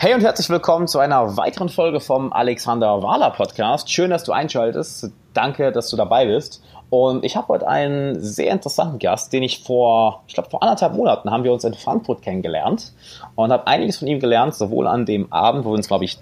Hey 0.00 0.14
und 0.14 0.20
herzlich 0.20 0.48
willkommen 0.48 0.86
zu 0.86 1.00
einer 1.00 1.36
weiteren 1.36 1.68
Folge 1.68 1.98
vom 1.98 2.32
Alexander 2.32 3.02
Wahler 3.02 3.30
Podcast. 3.30 3.90
Schön, 3.90 4.10
dass 4.10 4.22
du 4.22 4.30
einschaltest. 4.30 5.10
Danke, 5.34 5.72
dass 5.72 5.90
du 5.90 5.96
dabei 5.96 6.26
bist. 6.26 6.62
Und 6.88 7.24
ich 7.24 7.34
habe 7.34 7.48
heute 7.48 7.66
einen 7.66 8.22
sehr 8.22 8.52
interessanten 8.52 9.00
Gast, 9.00 9.32
den 9.32 9.42
ich 9.42 9.64
vor, 9.64 10.22
ich 10.28 10.34
glaube 10.34 10.50
vor 10.50 10.62
anderthalb 10.62 10.94
Monaten 10.94 11.32
haben 11.32 11.42
wir 11.42 11.52
uns 11.52 11.64
in 11.64 11.74
Frankfurt 11.74 12.22
kennengelernt 12.22 12.92
und 13.34 13.50
habe 13.50 13.66
einiges 13.66 13.96
von 13.96 14.06
ihm 14.06 14.20
gelernt, 14.20 14.54
sowohl 14.54 14.86
an 14.86 15.04
dem 15.04 15.32
Abend, 15.32 15.64
wo 15.64 15.70
wir 15.70 15.74
uns, 15.74 15.88
glaube 15.88 16.04
ich, 16.04 16.16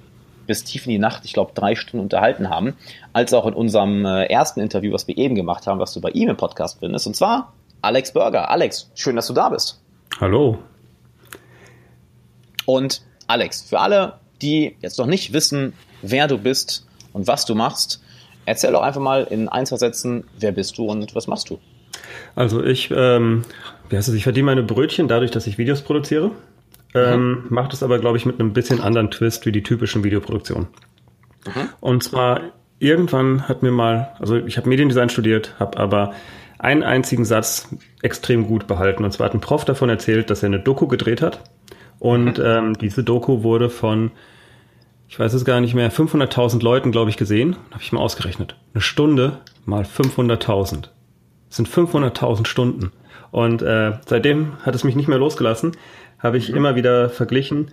bis 0.46 0.64
tief 0.64 0.86
in 0.86 0.93
die 0.93 0.98
Nacht, 0.98 1.27
ich 1.27 1.34
glaube 1.34 1.52
drei 1.54 1.74
Stunden 1.74 2.02
unterhalten 2.02 2.48
haben, 2.48 2.79
als 3.12 3.34
auch 3.34 3.45
in 3.45 3.52
unserem 3.52 4.06
äh, 4.06 4.24
ersten 4.24 4.61
Interview, 4.61 4.95
was 4.95 5.06
wir 5.06 5.18
eben 5.18 5.34
gemacht 5.34 5.66
haben, 5.66 5.80
was 5.80 5.93
du 5.93 6.00
bei 6.00 6.12
ihm 6.12 6.30
im 6.30 6.38
Podcast 6.38 6.79
findest. 6.79 7.06
Und 7.08 7.14
zwar 7.14 7.52
Alex 7.82 8.14
Burger. 8.14 8.50
Alex, 8.50 8.90
schön, 8.95 9.16
dass 9.16 9.27
du 9.27 9.34
da 9.34 9.50
bist. 9.50 9.82
Hallo. 10.18 10.56
Und 12.64 13.02
Alex, 13.27 13.62
für 13.62 13.80
alle, 13.80 14.14
die 14.42 14.77
jetzt 14.80 14.98
noch 14.98 15.06
nicht 15.06 15.32
wissen, 15.32 15.73
wer 16.02 16.28
du 16.28 16.38
bist 16.38 16.87
und 17.12 17.27
was 17.27 17.45
du 17.45 17.55
machst, 17.55 18.02
erzähl 18.45 18.73
doch 18.73 18.83
einfach 18.83 19.00
mal 19.00 19.24
in 19.24 19.48
ein, 19.48 19.66
zwei 19.66 19.77
Sätzen, 19.77 20.24
wer 20.38 20.52
bist 20.52 20.78
du 20.78 20.87
und 20.87 21.14
was 21.14 21.27
machst 21.27 21.50
du? 21.50 21.59
Also 22.34 22.62
ich, 22.62 22.91
ähm, 22.95 23.45
wie 23.88 23.97
heißt 23.97 24.09
es, 24.09 24.14
ich 24.14 24.24
verdiene 24.24 24.47
meine 24.47 24.62
Brötchen 24.62 25.09
dadurch, 25.09 25.30
dass 25.30 25.47
ich 25.47 25.59
Videos 25.59 25.83
produziere. 25.83 26.30
Ähm, 26.95 27.30
mhm. 27.30 27.47
Mache 27.50 27.70
das 27.70 27.83
aber, 27.83 27.98
glaube 27.98 28.16
ich, 28.16 28.27
mit 28.27 28.38
einem 28.38 28.52
bisschen 28.52 28.80
anderen 28.80 29.10
Twist 29.10 29.47
wie 29.47 29.52
die 29.52 29.62
typischen 29.62 30.05
Videoproduktionen. 30.05 30.69
Mhm. 31.47 31.69
Und 31.80 32.02
zwar 32.05 32.41
irgendwann 32.78 33.48
hat 33.48 33.62
mir 33.62 33.72
mal, 33.72 34.14
also 34.19 34.36
ich 34.36 34.56
habe 34.56 34.69
Mediendesign 34.69 35.08
studiert, 35.08 35.55
habe 35.58 35.78
aber 35.78 36.12
einen 36.58 36.83
einzigen 36.83 37.24
Satz 37.24 37.69
extrem 38.02 38.47
gut 38.47 38.66
behalten. 38.66 39.05
Und 39.05 39.12
zwar 39.12 39.27
hat 39.27 39.34
ein 39.34 39.41
Prof 39.41 39.64
davon 39.64 39.88
erzählt, 39.88 40.30
dass 40.30 40.42
er 40.42 40.48
eine 40.48 40.61
Doku 40.61 40.86
gedreht 40.86 41.22
hat 41.22 41.41
und 41.98 42.38
ähm, 42.45 42.77
diese 42.78 43.05
Doku 43.05 43.42
wurde 43.42 43.70
von, 43.70 44.10
ich 45.09 45.18
weiß 45.18 45.32
es 45.34 45.45
gar 45.45 45.60
nicht 45.60 45.74
mehr, 45.74 45.91
500.000 45.91 46.62
Leuten, 46.62 46.92
glaube 46.92 47.10
ich, 47.10 47.16
gesehen. 47.16 47.56
Habe 47.70 47.83
ich 47.83 47.92
mal 47.92 48.00
ausgerechnet. 48.00 48.56
Eine 48.75 48.80
Stunde 48.80 49.39
mal 49.64 49.83
500.000. 49.83 50.89
Das 51.48 51.56
sind 51.56 51.69
500.000 51.69 52.47
Stunden. 52.47 52.92
Und 53.30 53.62
äh, 53.62 53.92
seitdem 54.06 54.55
hat 54.62 54.74
es 54.74 54.84
mich 54.84 54.97
nicht 54.97 55.08
mehr 55.08 55.19
losgelassen. 55.19 55.72
Habe 56.19 56.39
ich 56.39 56.50
mhm. 56.50 56.56
immer 56.56 56.77
wieder 56.77 57.08
verglichen, 57.11 57.70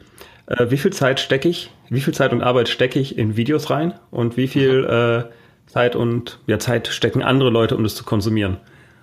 äh, 0.47 0.69
wie 0.69 0.77
viel 0.77 0.93
Zeit 0.93 1.19
stecke 1.19 1.47
ich, 1.47 1.71
wie 1.89 2.01
viel 2.01 2.13
Zeit 2.13 2.33
und 2.33 2.41
Arbeit 2.41 2.69
stecke 2.69 2.99
ich 2.99 3.17
in 3.17 3.37
Videos 3.37 3.69
rein 3.69 3.93
und 4.11 4.37
wie 4.37 4.47
viel 4.47 4.81
mhm. 4.81 4.89
äh, 4.89 5.23
Zeit 5.67 5.95
und 5.95 6.39
ja, 6.47 6.59
Zeit 6.59 6.87
stecken 6.87 7.23
andere 7.23 7.49
Leute, 7.49 7.75
um 7.75 7.83
das 7.83 7.95
zu 7.95 8.03
konsumieren. 8.03 8.57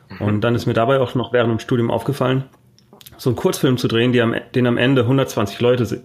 Mhm. 0.09 0.27
Und 0.27 0.41
dann 0.43 0.55
ist 0.55 0.67
mir 0.67 0.75
dabei 0.75 1.01
auch 1.01 1.15
noch 1.15 1.33
während 1.33 1.51
dem 1.51 1.59
Studium 1.59 1.91
aufgefallen, 1.91 2.45
so 3.21 3.29
einen 3.29 3.37
Kurzfilm 3.37 3.77
zu 3.77 3.87
drehen, 3.87 4.13
die 4.13 4.23
am, 4.23 4.35
den 4.55 4.67
am 4.67 4.79
Ende 4.79 5.03
120 5.03 5.61
Leute 5.61 5.85
se 5.85 6.03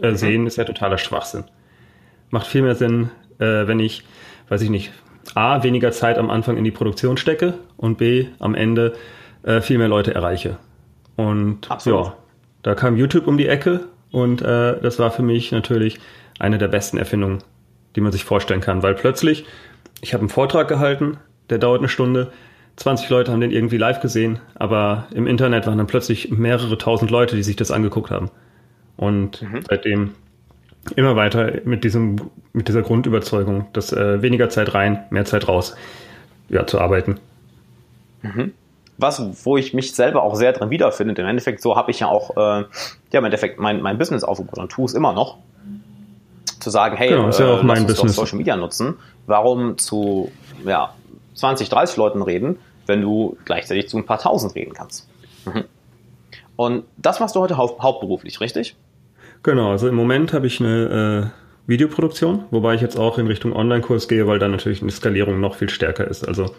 äh, 0.00 0.12
mhm. 0.12 0.16
sehen, 0.16 0.46
ist 0.46 0.56
ja 0.56 0.64
totaler 0.64 0.96
Schwachsinn. 0.96 1.44
Macht 2.30 2.46
viel 2.46 2.62
mehr 2.62 2.74
Sinn, 2.74 3.10
äh, 3.38 3.66
wenn 3.66 3.78
ich, 3.78 4.04
weiß 4.48 4.62
ich 4.62 4.70
nicht, 4.70 4.90
A, 5.34 5.62
weniger 5.62 5.92
Zeit 5.92 6.16
am 6.16 6.30
Anfang 6.30 6.56
in 6.56 6.64
die 6.64 6.70
Produktion 6.70 7.18
stecke 7.18 7.58
und 7.76 7.98
B, 7.98 8.28
am 8.38 8.54
Ende 8.54 8.94
äh, 9.42 9.60
viel 9.60 9.76
mehr 9.76 9.88
Leute 9.88 10.14
erreiche. 10.14 10.56
Und 11.16 11.70
Absolut. 11.70 12.06
ja, 12.06 12.16
da 12.62 12.74
kam 12.74 12.96
YouTube 12.96 13.26
um 13.26 13.36
die 13.36 13.48
Ecke 13.48 13.88
und 14.10 14.40
äh, 14.40 14.80
das 14.80 14.98
war 14.98 15.10
für 15.10 15.22
mich 15.22 15.52
natürlich 15.52 16.00
eine 16.38 16.56
der 16.56 16.68
besten 16.68 16.96
Erfindungen, 16.96 17.40
die 17.96 18.00
man 18.00 18.12
sich 18.12 18.24
vorstellen 18.24 18.62
kann, 18.62 18.82
weil 18.82 18.94
plötzlich, 18.94 19.44
ich 20.00 20.14
habe 20.14 20.22
einen 20.22 20.30
Vortrag 20.30 20.68
gehalten, 20.68 21.18
der 21.50 21.58
dauert 21.58 21.80
eine 21.80 21.90
Stunde, 21.90 22.32
20 22.76 23.08
Leute 23.08 23.32
haben 23.32 23.40
den 23.40 23.50
irgendwie 23.50 23.78
live 23.78 24.00
gesehen, 24.00 24.38
aber 24.54 25.06
im 25.14 25.26
Internet 25.26 25.66
waren 25.66 25.78
dann 25.78 25.86
plötzlich 25.86 26.30
mehrere 26.30 26.76
tausend 26.76 27.10
Leute, 27.10 27.34
die 27.34 27.42
sich 27.42 27.56
das 27.56 27.70
angeguckt 27.70 28.10
haben. 28.10 28.30
Und 28.96 29.42
mhm. 29.42 29.62
seitdem 29.68 30.14
immer 30.94 31.16
weiter 31.16 31.60
mit 31.64 31.84
diesem, 31.84 32.16
mit 32.52 32.68
dieser 32.68 32.82
Grundüberzeugung, 32.82 33.66
dass 33.72 33.92
äh, 33.92 34.22
weniger 34.22 34.48
Zeit 34.50 34.74
rein, 34.74 35.04
mehr 35.10 35.24
Zeit 35.24 35.48
raus, 35.48 35.74
ja, 36.48 36.66
zu 36.66 36.78
arbeiten. 36.78 37.18
Mhm. 38.22 38.52
Was, 38.98 39.44
wo 39.44 39.56
ich 39.56 39.74
mich 39.74 39.94
selber 39.94 40.22
auch 40.22 40.36
sehr 40.36 40.52
drin 40.52 40.70
wiederfinde, 40.70 41.20
im 41.20 41.28
Endeffekt, 41.28 41.60
so 41.60 41.76
habe 41.76 41.90
ich 41.90 42.00
ja 42.00 42.08
auch, 42.08 42.36
äh, 42.36 42.64
ja, 43.12 43.18
im 43.18 43.24
Endeffekt 43.24 43.58
mein, 43.58 43.82
mein 43.82 43.98
Business 43.98 44.22
aufgebaut 44.22 44.58
und 44.58 44.70
tue 44.70 44.84
es 44.84 44.94
immer 44.94 45.12
noch. 45.12 45.38
Zu 46.60 46.70
sagen, 46.70 46.96
hey, 46.96 47.10
genau, 47.10 47.28
ist 47.28 47.38
ja 47.38 47.46
auch 47.46 47.62
äh, 47.62 47.66
mein 47.66 47.86
Business. 47.86 48.16
Social 48.16 48.38
Media 48.38 48.56
nutzen. 48.56 48.94
Warum 49.26 49.76
zu, 49.78 50.30
ja, 50.64 50.94
20, 51.34 51.68
30 51.68 51.96
Leuten 51.96 52.22
reden, 52.22 52.58
wenn 52.86 53.00
du 53.00 53.36
gleichzeitig 53.44 53.88
zu 53.88 53.96
ein 53.98 54.06
paar 54.06 54.18
tausend 54.18 54.54
reden 54.54 54.72
kannst. 54.72 55.08
Mhm. 55.44 55.64
Und 56.56 56.84
das 56.96 57.20
machst 57.20 57.36
du 57.36 57.40
heute 57.40 57.56
hau 57.56 57.78
hauptberuflich, 57.80 58.40
richtig? 58.40 58.76
Genau, 59.42 59.70
also 59.70 59.88
im 59.88 59.94
Moment 59.94 60.32
habe 60.32 60.46
ich 60.46 60.60
eine 60.60 61.32
äh, 61.32 61.70
Videoproduktion, 61.70 62.44
wobei 62.50 62.74
ich 62.74 62.80
jetzt 62.80 62.98
auch 62.98 63.18
in 63.18 63.26
Richtung 63.26 63.54
Online-Kurs 63.54 64.08
gehe, 64.08 64.26
weil 64.26 64.38
da 64.38 64.48
natürlich 64.48 64.82
eine 64.82 64.90
Skalierung 64.90 65.40
noch 65.40 65.56
viel 65.56 65.68
stärker 65.68 66.06
ist. 66.08 66.26
Also 66.26 66.54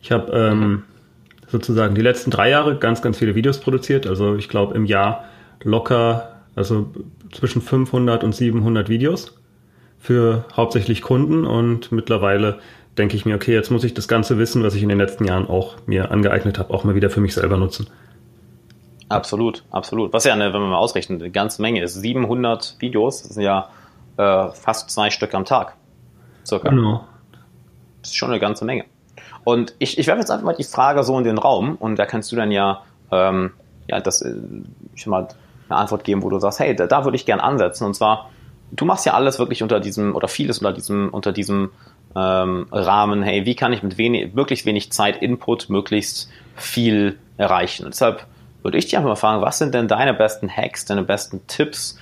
ich 0.00 0.12
habe 0.12 0.32
ähm, 0.32 0.84
sozusagen 1.48 1.94
die 1.94 2.00
letzten 2.00 2.30
drei 2.30 2.50
Jahre 2.50 2.76
ganz, 2.78 3.02
ganz 3.02 3.18
viele 3.18 3.34
Videos 3.34 3.60
produziert. 3.60 4.06
Also 4.06 4.36
ich 4.36 4.48
glaube 4.48 4.74
im 4.74 4.86
Jahr 4.86 5.24
locker, 5.62 6.40
also 6.54 6.92
zwischen 7.32 7.62
500 7.62 8.24
und 8.24 8.34
700 8.34 8.88
Videos 8.88 9.38
für 9.98 10.44
hauptsächlich 10.56 11.02
Kunden 11.02 11.44
und 11.46 11.92
mittlerweile 11.92 12.58
denke 12.98 13.16
ich 13.16 13.24
mir, 13.24 13.34
okay, 13.34 13.54
jetzt 13.54 13.70
muss 13.70 13.84
ich 13.84 13.94
das 13.94 14.08
ganze 14.08 14.38
Wissen, 14.38 14.62
was 14.62 14.74
ich 14.74 14.82
in 14.82 14.88
den 14.88 14.98
letzten 14.98 15.24
Jahren 15.24 15.46
auch 15.48 15.76
mir 15.86 16.10
angeeignet 16.10 16.58
habe, 16.58 16.72
auch 16.72 16.84
mal 16.84 16.94
wieder 16.94 17.10
für 17.10 17.20
mich 17.20 17.34
selber 17.34 17.56
nutzen. 17.56 17.88
Absolut, 19.08 19.64
absolut. 19.70 20.12
Was 20.12 20.24
ja, 20.24 20.32
eine, 20.32 20.52
wenn 20.52 20.60
man 20.60 20.70
mal 20.70 20.78
ausrechnet, 20.78 21.20
eine 21.20 21.30
ganze 21.30 21.60
Menge 21.60 21.82
ist. 21.82 21.94
700 21.94 22.76
Videos, 22.78 23.22
das 23.22 23.34
sind 23.34 23.42
ja 23.42 23.68
äh, 24.16 24.48
fast 24.52 24.90
zwei 24.90 25.10
Stück 25.10 25.34
am 25.34 25.44
Tag. 25.44 25.76
Circa. 26.46 26.70
Genau. 26.70 27.04
Das 28.00 28.10
ist 28.10 28.16
schon 28.16 28.30
eine 28.30 28.40
ganze 28.40 28.64
Menge. 28.64 28.84
Und 29.44 29.74
ich, 29.78 29.98
ich 29.98 30.06
werfe 30.06 30.20
jetzt 30.20 30.30
einfach 30.30 30.44
mal 30.44 30.54
die 30.54 30.64
Frage 30.64 31.02
so 31.02 31.16
in 31.18 31.24
den 31.24 31.38
Raum 31.38 31.76
und 31.76 31.98
da 31.98 32.06
kannst 32.06 32.32
du 32.32 32.36
dann 32.36 32.50
ja, 32.50 32.82
ähm, 33.10 33.52
ja 33.88 34.00
das, 34.00 34.22
äh, 34.22 34.34
ich 34.94 35.06
mal 35.06 35.28
eine 35.68 35.78
Antwort 35.78 36.04
geben, 36.04 36.22
wo 36.22 36.30
du 36.30 36.38
sagst, 36.38 36.60
hey, 36.60 36.74
da, 36.74 36.86
da 36.86 37.04
würde 37.04 37.16
ich 37.16 37.26
gern 37.26 37.40
ansetzen. 37.40 37.84
Und 37.84 37.94
zwar, 37.94 38.30
du 38.70 38.84
machst 38.84 39.06
ja 39.06 39.14
alles 39.14 39.38
wirklich 39.38 39.62
unter 39.62 39.80
diesem, 39.80 40.14
oder 40.14 40.28
vieles 40.28 40.58
unter 40.58 40.72
diesem, 40.72 41.10
unter 41.10 41.32
diesem 41.32 41.70
ähm, 42.14 42.66
Rahmen, 42.70 43.22
hey, 43.22 43.46
wie 43.46 43.54
kann 43.54 43.72
ich 43.72 43.82
mit 43.82 43.98
wenig, 43.98 44.34
möglichst 44.34 44.66
wenig 44.66 44.92
Zeit 44.92 45.22
Input 45.22 45.68
möglichst 45.68 46.30
viel 46.56 47.18
erreichen? 47.36 47.84
Und 47.84 47.94
deshalb 47.94 48.26
würde 48.62 48.78
ich 48.78 48.84
dich 48.86 48.96
einfach 48.96 49.08
mal 49.08 49.16
fragen, 49.16 49.42
was 49.42 49.58
sind 49.58 49.74
denn 49.74 49.88
deine 49.88 50.14
besten 50.14 50.48
Hacks, 50.48 50.84
deine 50.84 51.02
besten 51.02 51.46
Tipps, 51.46 51.98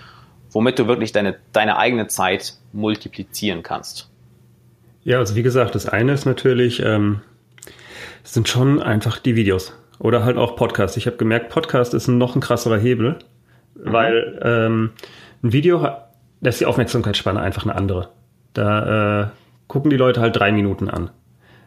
womit 0.51 0.79
du 0.79 0.87
wirklich 0.87 1.13
deine, 1.13 1.37
deine 1.53 1.79
eigene 1.79 2.09
Zeit 2.09 2.55
multiplizieren 2.73 3.63
kannst? 3.63 4.09
Ja, 5.03 5.19
also 5.19 5.35
wie 5.35 5.43
gesagt, 5.43 5.75
das 5.75 5.89
eine 5.89 6.13
ist 6.13 6.27
natürlich, 6.27 6.83
ähm, 6.85 7.23
sind 8.23 8.49
schon 8.49 8.83
einfach 8.83 9.19
die 9.19 9.37
Videos 9.37 9.73
oder 9.99 10.25
halt 10.25 10.37
auch 10.37 10.57
Podcast. 10.57 10.97
Ich 10.97 11.07
habe 11.07 11.17
gemerkt, 11.17 11.49
Podcast 11.49 11.95
ist 11.95 12.09
noch 12.09 12.35
ein 12.35 12.41
krasserer 12.41 12.79
Hebel, 12.79 13.19
mhm. 13.75 13.93
weil 13.93 14.41
ähm, 14.43 14.91
ein 15.43 15.53
Video, 15.53 15.79
da 15.79 16.05
ist 16.43 16.61
die 16.61 16.67
Aufmerksamkeitsspanne 16.67 17.41
einfach 17.41 17.63
eine 17.63 17.75
andere. 17.75 18.11
Da 18.53 19.23
äh, 19.23 19.27
gucken 19.71 19.89
die 19.89 19.97
Leute 19.97 20.21
halt 20.21 20.37
drei 20.37 20.51
Minuten 20.51 20.91
an. 20.91 21.11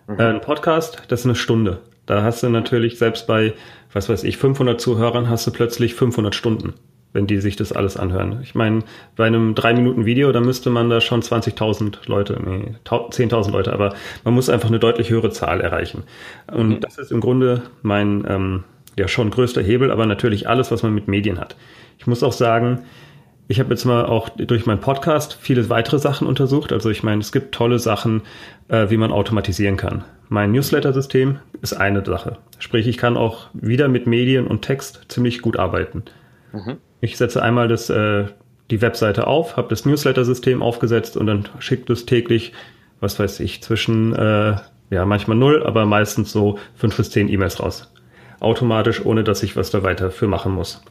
Mhm. 0.08 0.20
Äh, 0.20 0.24
ein 0.24 0.42
Podcast, 0.42 1.04
das 1.08 1.22
ist 1.22 1.26
eine 1.26 1.36
Stunde. 1.36 1.80
Da 2.06 2.22
hast 2.22 2.44
du 2.44 2.50
natürlich 2.50 2.98
selbst 3.00 3.28
bei, 3.28 3.54
was 3.94 4.10
weiß 4.10 4.26
ich, 4.26 4.38
500 4.38 4.80
Zuhörern 4.80 5.30
hast 5.30 5.48
du 5.48 5.52
plötzlich 5.52 5.96
500 5.96 6.36
Stunden, 6.36 6.74
wenn 7.14 7.28
die 7.28 7.40
sich 7.40 7.56
das 7.56 7.72
alles 7.72 7.96
anhören. 7.96 8.42
Ich 8.44 8.56
meine, 8.56 8.82
bei 9.16 9.26
einem 9.26 9.56
drei 9.56 9.74
Minuten 9.74 10.06
Video, 10.06 10.34
da 10.34 10.42
müsste 10.42 10.70
man 10.70 10.90
da 10.90 11.00
schon 11.00 11.22
20.000 11.22 12.00
Leute, 12.08 12.38
nee, 12.44 12.76
10.000 12.84 13.52
Leute, 13.52 13.72
aber 13.72 13.94
man 14.26 14.34
muss 14.34 14.50
einfach 14.50 14.68
eine 14.68 14.80
deutlich 14.80 15.10
höhere 15.10 15.30
Zahl 15.30 15.62
erreichen. 15.62 16.04
Und 16.52 16.70
mhm. 16.70 16.80
das 16.82 16.98
ist 16.98 17.14
im 17.14 17.22
Grunde 17.22 17.62
mein, 17.84 18.26
ähm, 18.28 18.64
ja, 19.00 19.08
schon 19.08 19.32
größter 19.32 19.64
Hebel, 19.64 19.92
aber 19.92 20.06
natürlich 20.06 20.50
alles, 20.50 20.72
was 20.72 20.84
man 20.84 20.94
mit 20.94 21.08
Medien 21.08 21.40
hat. 21.40 21.56
Ich 22.00 22.06
muss 22.06 22.22
auch 22.22 22.34
sagen, 22.34 22.84
ich 23.48 23.60
habe 23.60 23.72
jetzt 23.72 23.86
mal 23.86 24.06
auch 24.06 24.30
durch 24.30 24.66
meinen 24.66 24.80
Podcast 24.80 25.38
viele 25.40 25.70
weitere 25.70 26.00
Sachen 26.00 26.28
untersucht. 26.28 26.72
Also 26.72 26.90
ich 26.90 27.04
meine, 27.04 27.22
es 27.22 27.32
gibt 27.32 27.54
tolle 27.54 27.80
Sachen, 27.80 28.22
äh, 28.70 28.90
wie 28.90 28.98
man 28.98 29.12
automatisieren 29.12 29.78
kann. 29.78 30.04
Mein 30.30 30.52
Newsletter-System 30.52 31.40
ist 31.62 31.74
eine 31.74 32.04
Sache. 32.06 32.38
Sprich, 32.58 32.88
ich 32.88 32.98
kann 32.98 33.18
auch 33.18 33.48
wieder 33.54 33.88
mit 33.90 34.08
Medien 34.08 34.48
und 34.48 34.62
Text 34.62 35.06
ziemlich 35.10 35.42
gut 35.42 35.60
arbeiten. 35.60 36.04
Mhm. 36.54 36.78
Ich 37.02 37.18
setze 37.18 37.44
einmal 37.44 37.68
das, 37.68 37.90
äh, 37.90 38.26
die 38.72 38.82
Webseite 38.82 39.28
auf, 39.28 39.58
habe 39.58 39.68
das 39.68 39.86
Newsletter-System 39.86 40.64
aufgesetzt 40.64 41.18
und 41.18 41.28
dann 41.28 41.50
schickt 41.60 41.90
es 41.90 42.06
täglich, 42.06 42.54
was 43.02 43.20
weiß 43.20 43.42
ich, 43.42 43.62
zwischen, 43.62 44.16
äh, 44.16 44.56
ja, 44.90 45.06
manchmal 45.06 45.38
null, 45.38 45.64
aber 45.64 45.86
meistens 45.86 46.32
so 46.32 46.58
fünf 46.76 46.96
bis 46.96 47.12
zehn 47.12 47.28
E-Mails 47.28 47.60
raus. 47.60 47.92
Automatisch, 48.40 49.06
ohne 49.06 49.24
dass 49.24 49.44
ich 49.44 49.58
was 49.58 49.70
da 49.70 49.84
weiter 49.84 50.12
für 50.12 50.28
machen 50.28 50.54
muss. 50.54 50.82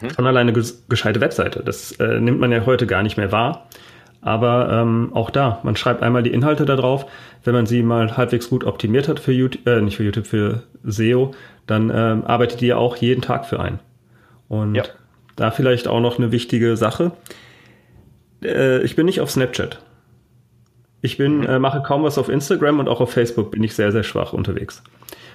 Mhm. 0.00 0.10
Von 0.10 0.26
alleine 0.26 0.52
gescheite 0.52 1.20
Webseite. 1.20 1.62
Das 1.64 1.92
äh, 1.92 2.20
nimmt 2.20 2.40
man 2.40 2.52
ja 2.52 2.64
heute 2.66 2.86
gar 2.86 3.02
nicht 3.02 3.16
mehr 3.16 3.32
wahr. 3.32 3.68
Aber 4.20 4.70
ähm, 4.72 5.10
auch 5.14 5.30
da, 5.30 5.60
man 5.62 5.76
schreibt 5.76 6.02
einmal 6.02 6.22
die 6.22 6.32
Inhalte 6.32 6.64
da 6.64 6.74
drauf. 6.74 7.06
Wenn 7.44 7.54
man 7.54 7.66
sie 7.66 7.82
mal 7.82 8.16
halbwegs 8.16 8.50
gut 8.50 8.64
optimiert 8.64 9.08
hat 9.08 9.20
für 9.20 9.32
YouTube, 9.32 9.66
äh, 9.66 9.80
nicht 9.80 9.96
für 9.96 10.04
YouTube, 10.04 10.26
für 10.26 10.62
SEO, 10.84 11.32
dann 11.66 11.92
ähm, 11.94 12.24
arbeitet 12.24 12.60
die 12.60 12.66
ja 12.66 12.76
auch 12.76 12.96
jeden 12.96 13.22
Tag 13.22 13.46
für 13.46 13.60
einen. 13.60 13.78
Und 14.48 14.74
ja. 14.74 14.84
da 15.36 15.50
vielleicht 15.50 15.86
auch 15.86 16.00
noch 16.00 16.18
eine 16.18 16.32
wichtige 16.32 16.76
Sache. 16.76 17.12
Äh, 18.42 18.82
ich 18.82 18.96
bin 18.96 19.06
nicht 19.06 19.20
auf 19.20 19.30
Snapchat. 19.30 19.78
Ich 21.02 21.18
bin, 21.18 21.38
mhm. 21.38 21.46
äh, 21.46 21.58
mache 21.58 21.82
kaum 21.82 22.02
was 22.02 22.18
auf 22.18 22.28
Instagram 22.28 22.80
und 22.80 22.88
auch 22.88 23.00
auf 23.00 23.12
Facebook 23.12 23.52
bin 23.52 23.62
ich 23.62 23.74
sehr, 23.74 23.92
sehr 23.92 24.02
schwach 24.02 24.32
unterwegs. 24.32 24.82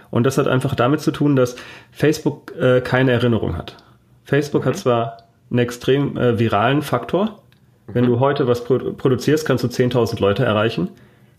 Und 0.09 0.25
das 0.25 0.37
hat 0.37 0.47
einfach 0.47 0.75
damit 0.75 0.99
zu 0.99 1.11
tun, 1.11 1.37
dass 1.37 1.55
Facebook 1.91 2.53
äh, 2.59 2.81
keine 2.81 3.11
Erinnerung 3.11 3.57
hat. 3.57 3.77
Facebook 4.23 4.63
mhm. 4.63 4.69
hat 4.69 4.77
zwar 4.77 5.17
einen 5.49 5.59
extrem 5.59 6.17
äh, 6.17 6.39
viralen 6.39 6.81
Faktor. 6.81 7.39
Wenn 7.93 8.05
du 8.05 8.19
heute 8.19 8.47
was 8.47 8.63
produ 8.63 8.93
produzierst, 8.93 9.45
kannst 9.45 9.63
du 9.63 9.67
10.000 9.67 10.21
Leute 10.21 10.45
erreichen. 10.45 10.89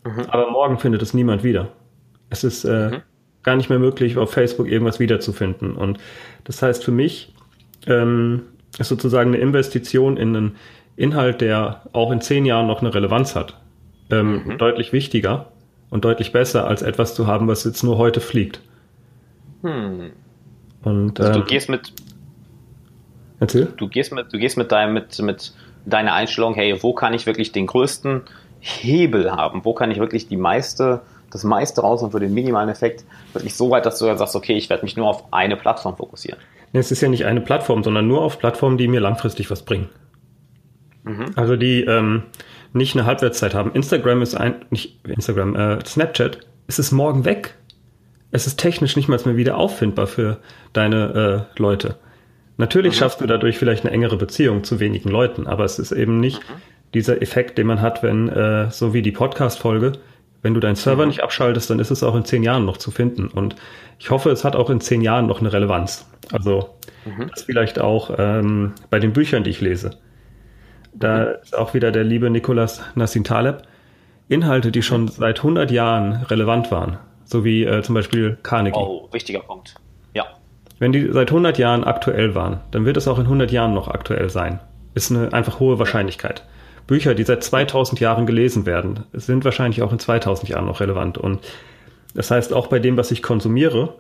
Mhm. 0.05 0.27
Aber 0.29 0.51
morgen 0.51 0.79
findet 0.79 1.01
es 1.01 1.15
niemand 1.15 1.45
wieder. 1.45 1.69
Es 2.29 2.45
ist 2.45 2.65
äh, 2.65 2.91
mhm. 2.91 3.03
gar 3.43 3.57
nicht 3.57 3.71
mehr 3.71 3.79
möglich, 3.79 4.19
auf 4.19 4.33
Facebook 4.33 4.69
irgendwas 4.69 5.01
wiederzufinden. 5.01 5.77
Und 5.77 5.99
das 6.45 6.61
heißt 6.61 6.85
für 6.85 6.93
mich, 6.93 7.35
ähm, 7.87 8.43
ist 8.79 8.89
sozusagen 8.89 9.31
eine 9.31 9.39
Investition 9.39 10.17
in 10.17 10.37
einen 10.37 10.57
Inhalt, 10.97 11.41
der 11.41 11.83
auch 11.93 12.11
in 12.11 12.21
zehn 12.21 12.45
Jahren 12.45 12.67
noch 12.67 12.81
eine 12.81 12.95
Relevanz 12.95 13.35
hat, 13.35 13.59
ähm, 14.11 14.43
mhm. 14.45 14.59
deutlich 14.59 14.93
wichtiger 14.93 15.47
und 15.91 16.05
deutlich 16.05 16.33
besser, 16.33 16.67
als 16.67 16.83
etwas 16.83 17.15
zu 17.15 17.27
haben, 17.27 17.49
was 17.49 17.65
jetzt 17.65 17.83
nur 17.83 17.99
heute 17.99 18.21
fliegt. 18.21 18.61
Hm. 19.63 20.11
Und, 20.83 21.21
also 21.21 21.33
du 21.33 21.39
ähm, 21.41 21.47
gehst 21.47 21.69
mit 21.69 21.93
Erzähl. 23.43 23.73
Du 23.77 23.89
gehst 23.89 24.13
mit, 24.13 24.33
du 24.33 24.39
gehst 24.39 24.57
mit 24.57 24.71
deinem, 24.71 24.95
mit, 24.95 25.19
mit 25.21 25.53
deiner 25.85 26.15
Einstellung, 26.15 26.55
hey, 26.55 26.81
wo 26.81 26.93
kann 26.93 27.13
ich 27.13 27.27
wirklich 27.27 27.51
den 27.51 27.67
größten 27.67 28.23
Hebel 28.61 29.33
haben? 29.33 29.65
Wo 29.65 29.75
kann 29.75 29.91
ich 29.91 29.99
wirklich 29.99 30.29
die 30.29 30.37
meiste, 30.37 31.01
das 31.33 31.43
meiste 31.43 31.81
raus 31.81 32.05
und 32.05 32.13
für 32.13 32.21
den 32.21 32.33
minimalen 32.33 32.69
Effekt 32.69 33.05
wirklich 33.33 33.57
so 33.57 33.69
weit, 33.71 33.85
dass 33.85 33.99
du 33.99 34.07
dann 34.07 34.17
sagst, 34.17 34.37
okay, 34.37 34.53
ich 34.53 34.71
werde 34.71 34.85
mich 34.85 34.97
nur 34.97 35.09
auf 35.09 35.33
eine 35.33 35.57
Plattform 35.57 35.97
fokussieren? 35.97 36.39
Es 36.73 36.93
ist 36.93 37.01
ja 37.01 37.09
nicht 37.09 37.25
eine 37.25 37.41
Plattform, 37.41 37.83
sondern 37.83 38.07
nur 38.07 38.23
auf 38.23 38.39
Plattformen, 38.39 38.79
die 38.79 38.87
mir 38.87 39.01
langfristig 39.01 39.51
was 39.51 39.63
bringen. 39.63 39.89
Mhm. 41.03 41.33
Also 41.35 41.57
die 41.57 41.83
ähm, 41.83 42.23
nicht 42.73 42.95
eine 42.95 43.07
Halbwertszeit 43.07 43.55
haben. 43.55 43.73
Instagram 43.73 44.23
ist 44.23 44.37
ein, 44.37 44.55
nicht 44.71 45.05
Instagram, 45.05 45.57
äh, 45.57 45.85
Snapchat, 45.85 46.39
ist 46.69 46.79
es 46.79 46.93
morgen 46.93 47.25
weg. 47.25 47.57
Es 48.31 48.47
ist 48.47 48.61
technisch 48.61 48.95
nicht 48.95 49.09
mal 49.09 49.19
mehr 49.25 49.37
wieder 49.37 49.59
auffindbar 49.59 50.07
für 50.07 50.39
deine 50.73 51.49
äh, 51.57 51.61
Leute. 51.61 51.97
Natürlich 52.63 52.95
mhm. 52.95 52.99
schaffst 52.99 53.21
du 53.21 53.27
dadurch 53.27 53.59
vielleicht 53.59 53.85
eine 53.85 53.93
engere 53.93 54.17
Beziehung 54.17 54.63
zu 54.63 54.79
wenigen 54.79 55.09
Leuten, 55.09 55.49
aber 55.49 55.65
es 55.65 55.81
ist 55.81 55.91
eben 55.91 56.21
nicht 56.21 56.39
mhm. 56.49 56.63
dieser 56.95 57.21
Effekt, 57.21 57.59
den 57.59 57.67
man 57.67 57.81
hat, 57.81 58.05
wenn, 58.05 58.29
äh, 58.29 58.71
so 58.71 58.95
wie 58.95 59.03
die 59.03 59.11
Podcast-Folge, 59.11 59.95
wenn 60.43 60.55
du 60.55 60.61
deinen 60.61 60.77
Server 60.77 61.03
mhm. 61.03 61.09
nicht 61.09 61.25
abschaltest, 61.25 61.71
dann 61.71 61.81
ist 61.81 61.91
es 61.91 62.05
auch 62.05 62.15
in 62.15 62.25
zehn 62.25 62.45
Jahren 62.45 62.65
noch 62.65 62.77
zu 62.77 62.93
finden. 62.93 63.27
Und 63.27 63.57
ich 63.99 64.11
hoffe, 64.11 64.31
es 64.31 64.45
hat 64.45 64.55
auch 64.55 64.71
in 64.71 64.81
zehn 64.81 65.01
Jahren 65.01 65.27
noch 65.27 65.41
eine 65.41 65.53
Relevanz. 65.53 66.09
Also 66.31 66.77
mhm. 67.05 67.31
das 67.31 67.43
vielleicht 67.43 67.81
auch 67.81 68.15
ähm, 68.17 68.75
bei 68.91 69.01
den 69.01 69.13
Büchern, 69.13 69.43
die 69.43 69.51
ich 69.51 69.61
lese. 69.61 69.99
Da 70.95 71.19
mhm. 71.19 71.31
ist 71.43 71.59
auch 71.59 71.75
wieder 71.75 71.91
der 71.91 72.05
liebe 72.05 72.31
Nicolas 72.31 72.81
Nassim 72.95 73.25
Taleb. 73.25 73.65
Inhalte, 74.29 74.71
die 74.71 74.83
schon 74.83 75.09
seit 75.09 75.39
100 75.39 75.73
Jahren 75.73 76.13
relevant 76.13 76.71
waren, 76.71 76.99
so 77.25 77.45
wie 77.45 77.65
äh, 77.65 77.83
zum 77.83 77.97
Beispiel 77.97 78.39
Carnegie. 78.45 78.79
Oh, 78.79 79.09
wichtiger 79.11 79.41
Punkt. 79.41 79.75
Wenn 80.83 80.91
die 80.91 81.13
seit 81.13 81.31
100 81.31 81.59
Jahren 81.59 81.85
aktuell 81.85 82.35
waren, 82.35 82.59
dann 82.73 82.85
wird 82.85 82.97
es 82.97 83.07
auch 83.07 83.21
in 83.21 83.27
100 83.27 83.53
Jahren 83.53 83.73
noch 83.73 83.87
aktuell 83.87 84.29
sein. 84.31 84.59
Ist 84.95 85.13
eine 85.13 85.33
einfach 85.33 85.61
hohe 85.61 85.79
Wahrscheinlichkeit. 85.79 86.45
Bücher, 86.89 87.15
die 87.15 87.23
seit 87.23 87.45
2000 87.45 88.01
Jahren 88.01 88.27
gelesen 88.27 88.67
werden, 88.67 89.05
sind 89.13 89.45
wahrscheinlich 89.45 89.83
auch 89.83 89.93
in 89.93 90.01
2000 90.01 90.49
Jahren 90.49 90.67
noch 90.67 90.81
relevant. 90.81 91.19
Und 91.19 91.39
das 92.17 92.33
heißt, 92.33 92.53
auch 92.53 92.67
bei 92.67 92.81
dem, 92.81 92.97
was 92.97 93.13
ich 93.13 93.23
konsumiere, 93.23 93.95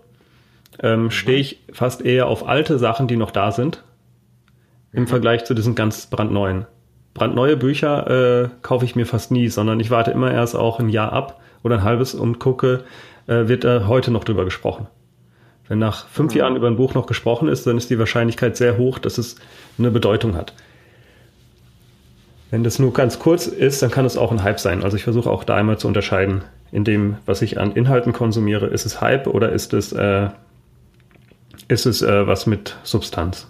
ähm, 0.82 1.12
stehe 1.12 1.38
ich 1.38 1.60
fast 1.72 2.04
eher 2.04 2.26
auf 2.26 2.48
alte 2.48 2.80
Sachen, 2.80 3.06
die 3.06 3.16
noch 3.16 3.30
da 3.30 3.52
sind, 3.52 3.84
im 4.90 5.06
Vergleich 5.06 5.44
zu 5.44 5.54
diesen 5.54 5.76
ganz 5.76 6.06
brandneuen. 6.06 6.66
Brandneue 7.14 7.56
Bücher 7.56 8.42
äh, 8.42 8.48
kaufe 8.62 8.86
ich 8.86 8.96
mir 8.96 9.06
fast 9.06 9.30
nie, 9.30 9.46
sondern 9.46 9.78
ich 9.78 9.92
warte 9.92 10.10
immer 10.10 10.32
erst 10.32 10.56
auch 10.56 10.80
ein 10.80 10.88
Jahr 10.88 11.12
ab 11.12 11.40
oder 11.62 11.76
ein 11.76 11.84
halbes 11.84 12.12
und 12.12 12.40
gucke, 12.40 12.82
äh, 13.28 13.46
wird 13.46 13.62
da 13.62 13.86
heute 13.86 14.10
noch 14.10 14.24
drüber 14.24 14.44
gesprochen. 14.44 14.88
Wenn 15.68 15.78
nach 15.78 16.06
fünf 16.08 16.32
mhm. 16.32 16.38
Jahren 16.38 16.56
über 16.56 16.66
ein 16.66 16.76
Buch 16.76 16.94
noch 16.94 17.06
gesprochen 17.06 17.48
ist, 17.48 17.66
dann 17.66 17.78
ist 17.78 17.90
die 17.90 17.98
Wahrscheinlichkeit 17.98 18.56
sehr 18.56 18.76
hoch, 18.78 18.98
dass 18.98 19.18
es 19.18 19.36
eine 19.78 19.90
Bedeutung 19.90 20.36
hat. 20.36 20.52
Wenn 22.50 22.64
das 22.64 22.78
nur 22.78 22.92
ganz 22.92 23.18
kurz 23.18 23.46
ist, 23.46 23.82
dann 23.82 23.90
kann 23.90 24.04
es 24.04 24.18
auch 24.18 24.30
ein 24.30 24.42
Hype 24.42 24.60
sein. 24.60 24.82
Also 24.82 24.96
ich 24.96 25.04
versuche 25.04 25.30
auch 25.30 25.44
da 25.44 25.54
einmal 25.54 25.78
zu 25.78 25.88
unterscheiden, 25.88 26.42
in 26.70 26.84
dem, 26.84 27.16
was 27.24 27.40
ich 27.40 27.58
an 27.58 27.72
Inhalten 27.72 28.12
konsumiere. 28.12 28.66
Ist 28.66 28.84
es 28.84 29.00
Hype 29.00 29.26
oder 29.26 29.52
ist 29.52 29.72
es, 29.72 29.92
äh, 29.92 30.28
ist 31.68 31.86
es 31.86 32.02
äh, 32.02 32.26
was 32.26 32.46
mit 32.46 32.76
Substanz? 32.82 33.48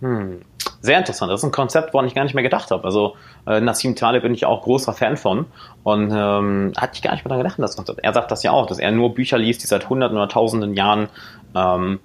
Hm. 0.00 0.40
Sehr 0.80 0.98
interessant. 0.98 1.32
Das 1.32 1.40
ist 1.40 1.44
ein 1.44 1.52
Konzept, 1.52 1.94
woran 1.94 2.06
ich 2.06 2.14
gar 2.14 2.24
nicht 2.24 2.34
mehr 2.34 2.42
gedacht 2.42 2.70
habe. 2.70 2.84
Also 2.84 3.16
äh, 3.46 3.60
Nassim 3.60 3.96
Taleb 3.96 4.22
bin 4.22 4.34
ich 4.34 4.44
auch 4.44 4.62
großer 4.62 4.92
Fan 4.92 5.16
von 5.16 5.46
und 5.84 6.10
ähm, 6.12 6.72
hatte 6.76 6.92
ich 6.94 7.02
gar 7.02 7.12
nicht 7.12 7.24
mehr 7.24 7.30
daran 7.30 7.44
gedacht, 7.44 7.58
das 7.58 7.76
Konzept. 7.76 8.00
Er 8.02 8.12
sagt 8.12 8.30
das 8.30 8.42
ja 8.42 8.50
auch, 8.50 8.66
dass 8.66 8.78
er 8.78 8.90
nur 8.90 9.14
Bücher 9.14 9.38
liest, 9.38 9.62
die 9.62 9.66
seit 9.66 9.88
hunderten 9.88 10.16
oder 10.16 10.28
tausenden 10.28 10.74
Jahren 10.74 11.08
ähm, 11.54 12.00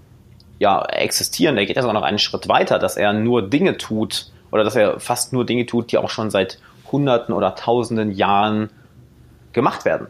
ja, 0.60 0.84
existieren. 0.86 1.58
Er 1.58 1.66
geht 1.66 1.76
ja 1.76 1.82
sogar 1.82 1.94
noch 1.94 2.04
einen 2.04 2.20
Schritt 2.20 2.48
weiter, 2.48 2.80
dass 2.80 2.98
er 2.98 3.14
nur 3.14 3.48
Dinge 3.50 3.78
tut 3.78 4.32
oder 4.52 4.64
dass 4.64 4.76
er 4.76 5.00
fast 5.00 5.34
nur 5.34 5.46
Dinge 5.46 5.66
tut, 5.66 5.92
die 5.92 5.98
auch 5.98 6.10
schon 6.10 6.30
seit 6.30 6.60
hunderten 6.92 7.34
oder 7.34 7.56
tausenden 7.56 8.12
Jahren 8.12 8.70
gemacht 9.54 9.86
werden. 9.86 10.08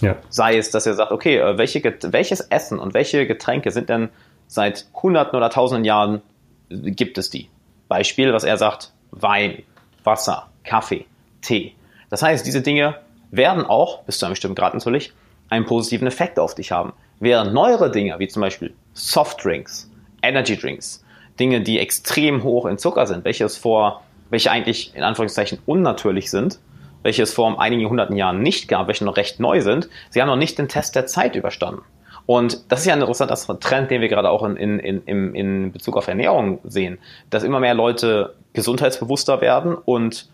Ja. 0.00 0.16
Sei 0.28 0.58
es, 0.58 0.70
dass 0.70 0.86
er 0.86 0.94
sagt, 0.94 1.10
okay, 1.10 1.38
äh, 1.38 1.58
welche, 1.58 1.82
welches 1.82 2.40
Essen 2.40 2.78
und 2.78 2.94
welche 2.94 3.26
Getränke 3.26 3.70
sind 3.70 3.88
denn 3.88 4.10
seit 4.46 4.86
hunderten 4.94 5.36
oder 5.36 5.50
tausenden 5.50 5.84
Jahren 5.84 6.22
gibt 6.68 7.18
es 7.18 7.30
die. 7.30 7.48
Beispiel, 7.88 8.32
was 8.32 8.44
er 8.44 8.58
sagt, 8.58 8.92
Wein, 9.10 9.62
Wasser, 10.04 10.48
Kaffee, 10.64 11.06
Tee. 11.40 11.74
Das 12.10 12.22
heißt, 12.22 12.46
diese 12.46 12.62
Dinge 12.62 12.96
werden 13.30 13.64
auch, 13.64 14.02
bis 14.02 14.18
zu 14.18 14.26
einem 14.26 14.32
bestimmten 14.32 14.56
Grad 14.56 14.74
natürlich, 14.74 15.12
einen 15.48 15.66
positiven 15.66 16.06
Effekt 16.06 16.38
auf 16.38 16.54
dich 16.54 16.72
haben. 16.72 16.92
Während 17.20 17.54
neuere 17.54 17.90
Dinge, 17.90 18.18
wie 18.18 18.28
zum 18.28 18.42
Beispiel 18.42 18.74
Softdrinks, 18.94 19.90
Energy 20.22 20.56
Drinks, 20.56 21.04
Dinge, 21.38 21.60
die 21.60 21.78
extrem 21.78 22.42
hoch 22.42 22.66
in 22.66 22.78
Zucker 22.78 23.06
sind, 23.06 23.24
welche 23.24 23.44
es 23.44 23.56
vor, 23.56 24.02
welche 24.30 24.50
eigentlich 24.50 24.94
in 24.94 25.02
Anführungszeichen 25.02 25.58
unnatürlich 25.66 26.30
sind, 26.30 26.58
welche 27.02 27.22
es 27.22 27.32
vor 27.32 27.60
einigen 27.60 27.88
hunderten 27.88 28.16
Jahren 28.16 28.42
nicht 28.42 28.68
gab, 28.68 28.88
welche 28.88 29.04
noch 29.04 29.16
recht 29.16 29.38
neu 29.38 29.60
sind, 29.60 29.88
sie 30.10 30.20
haben 30.20 30.28
noch 30.28 30.36
nicht 30.36 30.58
den 30.58 30.68
Test 30.68 30.96
der 30.96 31.06
Zeit 31.06 31.36
überstanden. 31.36 31.82
Und 32.26 32.72
das 32.72 32.80
ist 32.80 32.86
ja 32.86 32.94
ein 32.94 33.00
interessanter 33.00 33.60
Trend, 33.60 33.90
den 33.90 34.00
wir 34.00 34.08
gerade 34.08 34.28
auch 34.30 34.42
in, 34.42 34.56
in, 34.56 35.02
in, 35.02 35.34
in 35.34 35.72
Bezug 35.72 35.96
auf 35.96 36.08
Ernährung 36.08 36.58
sehen, 36.64 36.98
dass 37.30 37.44
immer 37.44 37.60
mehr 37.60 37.74
Leute 37.74 38.34
gesundheitsbewusster 38.52 39.40
werden 39.40 39.76
und 39.76 40.28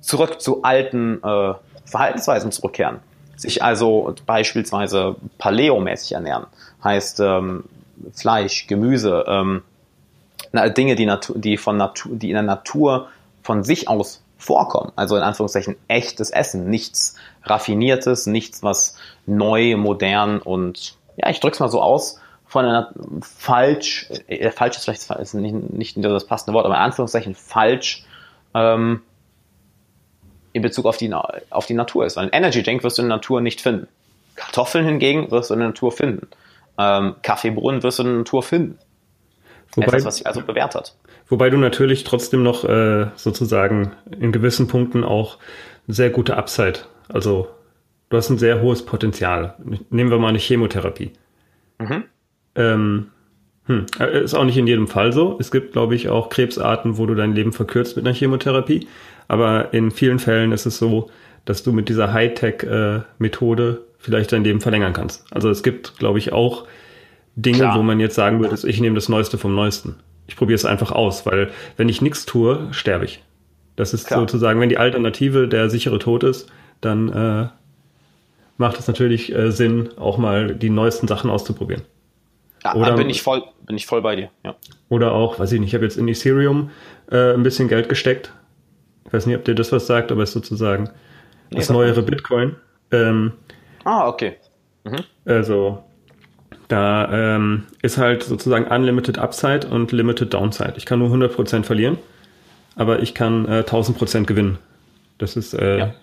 zurück 0.00 0.40
zu 0.40 0.62
alten 0.62 1.22
äh, 1.22 1.54
Verhaltensweisen 1.86 2.52
zurückkehren. 2.52 2.98
Sich 3.36 3.62
also 3.62 4.14
beispielsweise 4.26 5.16
paleomäßig 5.38 6.12
ernähren. 6.12 6.46
Heißt 6.84 7.20
ähm, 7.20 7.64
Fleisch, 8.12 8.66
Gemüse, 8.66 9.24
ähm, 9.26 9.62
Dinge, 10.76 10.94
die, 10.94 11.06
Natur, 11.06 11.38
die, 11.38 11.56
von 11.56 11.76
Natur, 11.76 12.16
die 12.16 12.28
in 12.28 12.34
der 12.34 12.42
Natur 12.42 13.08
von 13.42 13.64
sich 13.64 13.88
aus 13.88 14.22
vorkommen. 14.36 14.92
Also 14.96 15.16
in 15.16 15.22
Anführungszeichen 15.22 15.76
echtes 15.88 16.30
Essen, 16.30 16.68
nichts 16.68 17.16
raffiniertes, 17.44 18.26
nichts, 18.26 18.62
was 18.62 18.96
neu, 19.26 19.76
modern 19.76 20.40
und 20.40 20.96
ja, 21.16 21.30
ich 21.30 21.40
drück's 21.40 21.60
mal 21.60 21.68
so 21.68 21.80
aus, 21.80 22.20
von 22.46 22.64
einer 22.64 22.92
falsch, 23.22 24.08
äh, 24.26 24.50
falsch 24.50 24.76
ist 24.76 24.84
vielleicht 24.84 25.08
ist 25.20 25.34
nicht, 25.34 25.54
nicht 25.72 25.96
das 26.04 26.26
passende 26.26 26.52
Wort, 26.52 26.66
aber 26.66 26.74
in 26.74 26.80
Anführungszeichen 26.80 27.34
falsch 27.34 28.04
ähm, 28.54 29.02
in 30.52 30.62
Bezug 30.62 30.86
auf 30.86 30.96
die, 30.96 31.14
auf 31.14 31.66
die 31.66 31.74
Natur 31.74 32.06
ist. 32.06 32.16
Weil 32.16 32.24
ein 32.24 32.32
Energy 32.32 32.62
Drink 32.62 32.82
wirst 32.82 32.98
du 32.98 33.02
in 33.02 33.08
der 33.08 33.18
Natur 33.18 33.40
nicht 33.40 33.60
finden. 33.60 33.86
Kartoffeln 34.34 34.84
hingegen 34.84 35.30
wirst 35.30 35.50
du 35.50 35.54
in 35.54 35.60
der 35.60 35.68
Natur 35.68 35.92
finden. 35.92 36.26
Ähm, 36.76 37.14
Kaffeebohnen 37.22 37.84
wirst 37.84 38.00
du 38.00 38.02
in 38.02 38.08
der 38.08 38.18
Natur 38.18 38.42
finden. 38.42 38.78
Wobei, 39.74 39.86
Etwas, 39.86 40.04
was 40.04 40.16
sich 40.16 40.26
also 40.26 40.42
bewährt 40.42 40.74
hat. 40.74 40.96
Wobei 41.28 41.50
du 41.50 41.56
natürlich 41.56 42.02
trotzdem 42.02 42.42
noch 42.42 42.64
äh, 42.64 43.06
sozusagen 43.14 43.92
in 44.18 44.32
gewissen 44.32 44.66
Punkten 44.66 45.04
auch 45.04 45.38
sehr 45.86 46.10
gute 46.10 46.36
Upside, 46.36 46.80
also 47.08 47.48
du 48.10 48.16
hast 48.16 48.28
ein 48.28 48.38
sehr 48.38 48.60
hohes 48.60 48.84
Potenzial. 48.84 49.54
Nehmen 49.88 50.10
wir 50.10 50.18
mal 50.18 50.28
eine 50.28 50.38
Chemotherapie. 50.38 51.12
Mhm. 51.78 52.04
Ähm, 52.56 53.06
hm, 53.64 53.86
äh, 53.98 54.22
ist 54.22 54.34
auch 54.34 54.44
nicht 54.44 54.58
in 54.58 54.66
jedem 54.66 54.88
Fall 54.88 55.12
so. 55.12 55.36
Es 55.40 55.50
gibt, 55.50 55.72
glaube 55.72 55.94
ich, 55.94 56.08
auch 56.08 56.28
Krebsarten, 56.28 56.98
wo 56.98 57.06
du 57.06 57.14
dein 57.14 57.34
Leben 57.34 57.52
verkürzt 57.52 57.96
mit 57.96 58.06
einer 58.06 58.14
Chemotherapie. 58.14 58.86
Aber 59.28 59.72
in 59.72 59.90
vielen 59.90 60.18
Fällen 60.18 60.52
ist 60.52 60.66
es 60.66 60.78
so, 60.78 61.08
dass 61.44 61.62
du 61.62 61.72
mit 61.72 61.88
dieser 61.88 62.12
Hightech-Methode 62.12 63.82
vielleicht 63.98 64.32
dein 64.32 64.44
Leben 64.44 64.60
verlängern 64.60 64.92
kannst. 64.92 65.24
Also 65.32 65.48
es 65.50 65.62
gibt, 65.62 65.98
glaube 65.98 66.18
ich, 66.18 66.32
auch 66.32 66.66
Dinge, 67.36 67.58
Klar. 67.58 67.78
wo 67.78 67.82
man 67.82 68.00
jetzt 68.00 68.16
sagen 68.16 68.40
würde, 68.40 68.56
ich 68.66 68.80
nehme 68.80 68.96
das 68.96 69.08
Neueste 69.08 69.38
vom 69.38 69.54
Neuesten. 69.54 69.96
Ich 70.26 70.36
probiere 70.36 70.56
es 70.56 70.64
einfach 70.64 70.90
aus, 70.90 71.26
weil 71.26 71.50
wenn 71.76 71.88
ich 71.88 72.02
nichts 72.02 72.26
tue, 72.26 72.68
sterbe 72.72 73.04
ich. 73.04 73.22
Das 73.76 73.94
ist 73.94 74.08
Klar. 74.08 74.20
sozusagen, 74.20 74.60
wenn 74.60 74.68
die 74.68 74.78
Alternative 74.78 75.48
der 75.48 75.70
sichere 75.70 75.98
Tod 75.98 76.24
ist, 76.24 76.50
dann 76.80 77.08
äh, 77.08 77.48
macht 78.60 78.78
es 78.78 78.86
natürlich 78.86 79.34
äh, 79.34 79.50
Sinn, 79.50 79.88
auch 79.96 80.18
mal 80.18 80.54
die 80.54 80.70
neuesten 80.70 81.08
Sachen 81.08 81.30
auszuprobieren. 81.30 81.82
Ja, 82.62 82.74
oder, 82.74 82.94
bin 82.94 83.08
ich 83.08 83.22
voll, 83.22 83.42
bin 83.66 83.76
ich 83.76 83.86
voll 83.86 84.02
bei 84.02 84.16
dir. 84.16 84.30
Ja. 84.44 84.54
Oder 84.90 85.12
auch, 85.12 85.38
weiß 85.38 85.50
ich 85.52 85.60
nicht, 85.60 85.70
ich 85.70 85.74
habe 85.74 85.84
jetzt 85.84 85.96
in 85.96 86.06
Ethereum 86.06 86.70
äh, 87.10 87.32
ein 87.32 87.42
bisschen 87.42 87.68
Geld 87.68 87.88
gesteckt 87.88 88.30
Ich 89.06 89.12
weiß 89.14 89.24
nicht, 89.24 89.36
ob 89.36 89.46
dir 89.46 89.54
das 89.54 89.72
was 89.72 89.86
sagt, 89.86 90.12
aber 90.12 90.22
es 90.22 90.30
ist 90.30 90.34
sozusagen 90.34 90.90
nee, 91.50 91.56
das 91.56 91.70
neuere 91.70 92.02
Bitcoin. 92.02 92.56
Ähm, 92.92 93.32
ah, 93.84 94.06
okay. 94.06 94.36
Mhm. 94.84 95.04
Also 95.24 95.82
da 96.68 97.10
ähm, 97.10 97.64
ist 97.80 97.96
halt 97.96 98.24
sozusagen 98.24 98.66
Unlimited 98.66 99.16
Upside 99.16 99.66
und 99.68 99.90
Limited 99.90 100.34
Downside. 100.34 100.74
Ich 100.76 100.84
kann 100.84 100.98
nur 100.98 101.08
100% 101.08 101.64
verlieren, 101.64 101.96
aber 102.76 103.00
ich 103.00 103.14
kann 103.14 103.46
äh, 103.46 103.64
1000% 103.66 104.26
gewinnen. 104.26 104.58
Das 105.16 105.36
ist 105.36 105.54
äh, 105.54 105.78
ja. 105.78 105.94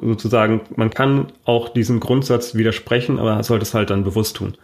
Sozusagen, 0.00 0.62
man 0.76 0.90
kann 0.90 1.32
auch 1.44 1.68
diesem 1.68 2.00
Grundsatz 2.00 2.54
widersprechen, 2.54 3.18
aber 3.18 3.42
sollte 3.42 3.62
es 3.62 3.74
halt 3.74 3.90
dann 3.90 4.04
bewusst 4.04 4.36
tun. 4.36 4.56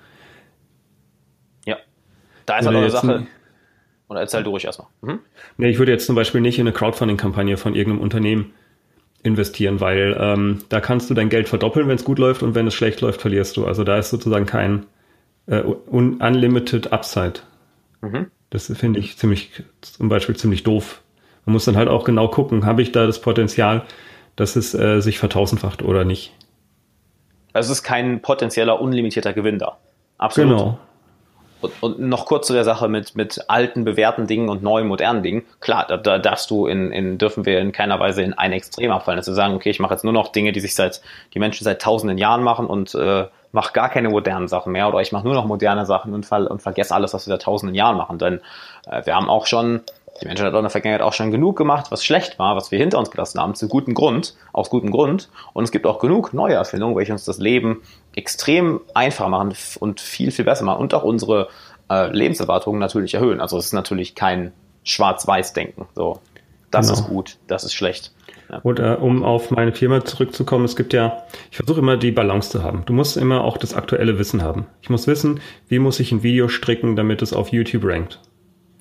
Ja. 1.64 1.76
Da 2.46 2.58
ist 2.58 2.66
halt 2.66 2.76
eine 2.76 2.90
Sache. 2.90 3.26
Oder 4.08 4.20
erzähl 4.20 4.42
du 4.42 4.50
ruhig 4.50 4.64
erstmal. 4.64 4.88
Mhm. 5.02 5.20
Nee, 5.56 5.70
ich 5.70 5.78
würde 5.78 5.92
jetzt 5.92 6.06
zum 6.06 6.16
Beispiel 6.16 6.40
nicht 6.40 6.58
in 6.58 6.66
eine 6.66 6.72
Crowdfunding-Kampagne 6.74 7.56
von 7.56 7.74
irgendeinem 7.74 8.02
Unternehmen 8.02 8.52
investieren, 9.22 9.80
weil 9.80 10.16
ähm, 10.18 10.64
da 10.68 10.80
kannst 10.80 11.10
du 11.10 11.14
dein 11.14 11.28
Geld 11.28 11.48
verdoppeln, 11.48 11.86
wenn 11.88 11.96
es 11.96 12.04
gut 12.04 12.18
läuft 12.18 12.42
und 12.42 12.54
wenn 12.54 12.66
es 12.66 12.74
schlecht 12.74 13.00
läuft, 13.02 13.20
verlierst 13.20 13.56
du. 13.56 13.66
Also 13.66 13.84
da 13.84 13.98
ist 13.98 14.10
sozusagen 14.10 14.46
kein 14.46 14.86
äh, 15.46 15.60
Unlimited 15.60 16.92
Upside. 16.92 17.40
Mhm. 18.00 18.26
Das 18.50 18.66
finde 18.76 18.98
ich 18.98 19.16
ziemlich, 19.16 19.62
zum 19.80 20.08
Beispiel 20.08 20.36
ziemlich 20.36 20.64
doof. 20.64 21.02
Man 21.44 21.52
muss 21.52 21.64
dann 21.64 21.76
halt 21.76 21.88
auch 21.88 22.04
genau 22.04 22.28
gucken, 22.28 22.66
habe 22.66 22.82
ich 22.82 22.92
da 22.92 23.06
das 23.06 23.20
Potenzial, 23.20 23.84
dass 24.40 24.56
es 24.56 24.74
äh, 24.74 25.00
sich 25.00 25.18
vertausendfacht 25.18 25.82
oder 25.82 26.04
nicht. 26.04 26.32
Also 27.52 27.72
es 27.72 27.80
ist 27.80 27.84
kein 27.84 28.22
potenzieller 28.22 28.80
unlimitierter 28.80 29.34
Gewinn 29.34 29.58
da. 29.58 29.76
Absolut. 30.16 30.56
Genau. 30.56 30.78
Und, 31.60 31.72
und, 31.82 32.00
noch 32.00 32.24
kurz 32.24 32.46
zu 32.46 32.54
der 32.54 32.64
Sache 32.64 32.88
mit, 32.88 33.16
mit 33.16 33.44
alten, 33.48 33.84
bewährten 33.84 34.26
Dingen 34.26 34.48
und 34.48 34.62
neuen, 34.62 34.88
modernen 34.88 35.22
Dingen. 35.22 35.42
Klar, 35.60 35.84
da, 35.86 35.98
da 35.98 36.18
darfst 36.18 36.50
du 36.50 36.66
in, 36.66 36.90
in, 36.90 37.18
dürfen 37.18 37.44
wir 37.44 37.60
in 37.60 37.70
keiner 37.70 38.00
Weise 38.00 38.22
in 38.22 38.32
ein 38.32 38.52
Extrem 38.52 38.90
abfallen, 38.92 39.18
wir 39.18 39.34
sagen, 39.34 39.54
okay, 39.54 39.68
ich 39.68 39.78
mache 39.78 39.92
jetzt 39.92 40.04
nur 40.04 40.14
noch 40.14 40.28
Dinge, 40.28 40.52
die 40.52 40.60
sich 40.60 40.74
seit, 40.74 41.02
die 41.34 41.38
Menschen 41.38 41.64
seit 41.64 41.82
tausenden 41.82 42.16
Jahren 42.16 42.42
machen 42.42 42.66
und 42.66 42.94
äh, 42.94 43.26
mache 43.52 43.74
gar 43.74 43.90
keine 43.90 44.08
modernen 44.08 44.48
Sachen 44.48 44.72
mehr 44.72 44.88
oder 44.88 45.00
ich 45.00 45.12
mache 45.12 45.24
nur 45.24 45.34
noch 45.34 45.44
moderne 45.44 45.84
Sachen 45.84 46.14
und, 46.14 46.24
ver 46.24 46.50
und 46.50 46.62
vergesse 46.62 46.94
alles, 46.94 47.12
was 47.12 47.26
wir 47.26 47.32
seit 47.32 47.42
tausenden 47.42 47.74
Jahren 47.74 47.98
machen. 47.98 48.18
Denn 48.18 48.40
äh, 48.86 49.04
wir 49.04 49.14
haben 49.14 49.28
auch 49.28 49.44
schon, 49.44 49.82
die 50.20 50.26
Menschheit 50.26 50.46
hat 50.46 50.54
auch 50.54 50.58
in 50.58 50.64
der 50.64 50.70
Vergangenheit 50.70 51.02
auch 51.02 51.12
schon 51.12 51.30
genug 51.30 51.56
gemacht, 51.56 51.90
was 51.90 52.04
schlecht 52.04 52.38
war, 52.38 52.56
was 52.56 52.70
wir 52.70 52.78
hinter 52.78 52.98
uns 52.98 53.10
gelassen 53.10 53.40
haben, 53.40 53.54
zu 53.54 53.68
gutem 53.68 53.94
Grund, 53.94 54.34
aus 54.52 54.70
gutem 54.70 54.90
Grund. 54.90 55.30
Und 55.52 55.64
es 55.64 55.70
gibt 55.70 55.86
auch 55.86 55.98
genug 55.98 56.34
neue 56.34 56.54
Erfindungen, 56.54 56.96
welche 56.96 57.12
uns 57.12 57.24
das 57.24 57.38
Leben 57.38 57.82
extrem 58.14 58.80
einfach 58.94 59.28
machen 59.28 59.54
und 59.80 60.00
viel, 60.00 60.30
viel 60.30 60.44
besser 60.44 60.64
machen 60.64 60.80
und 60.80 60.94
auch 60.94 61.04
unsere 61.04 61.48
äh, 61.90 62.10
Lebenserwartungen 62.10 62.78
natürlich 62.78 63.14
erhöhen. 63.14 63.40
Also 63.40 63.56
es 63.56 63.66
ist 63.66 63.72
natürlich 63.72 64.14
kein 64.14 64.52
Schwarz-Weiß-Denken. 64.84 65.86
So, 65.94 66.20
das 66.70 66.88
genau. 66.88 66.98
ist 66.98 67.06
gut, 67.08 67.38
das 67.46 67.64
ist 67.64 67.74
schlecht. 67.74 68.12
Ja. 68.50 68.60
Oder 68.62 69.00
um 69.00 69.24
auf 69.24 69.50
meine 69.50 69.72
Firma 69.72 70.04
zurückzukommen, 70.04 70.64
es 70.64 70.76
gibt 70.76 70.92
ja, 70.92 71.24
ich 71.50 71.56
versuche 71.56 71.78
immer 71.78 71.96
die 71.96 72.10
Balance 72.10 72.50
zu 72.50 72.62
haben. 72.62 72.82
Du 72.84 72.92
musst 72.92 73.16
immer 73.16 73.44
auch 73.44 73.56
das 73.56 73.74
aktuelle 73.74 74.18
Wissen 74.18 74.42
haben. 74.42 74.66
Ich 74.82 74.90
muss 74.90 75.06
wissen, 75.06 75.40
wie 75.68 75.78
muss 75.78 76.00
ich 76.00 76.10
ein 76.12 76.22
Video 76.22 76.48
stricken, 76.48 76.96
damit 76.96 77.22
es 77.22 77.32
auf 77.32 77.52
YouTube 77.52 77.84
rankt. 77.84 78.20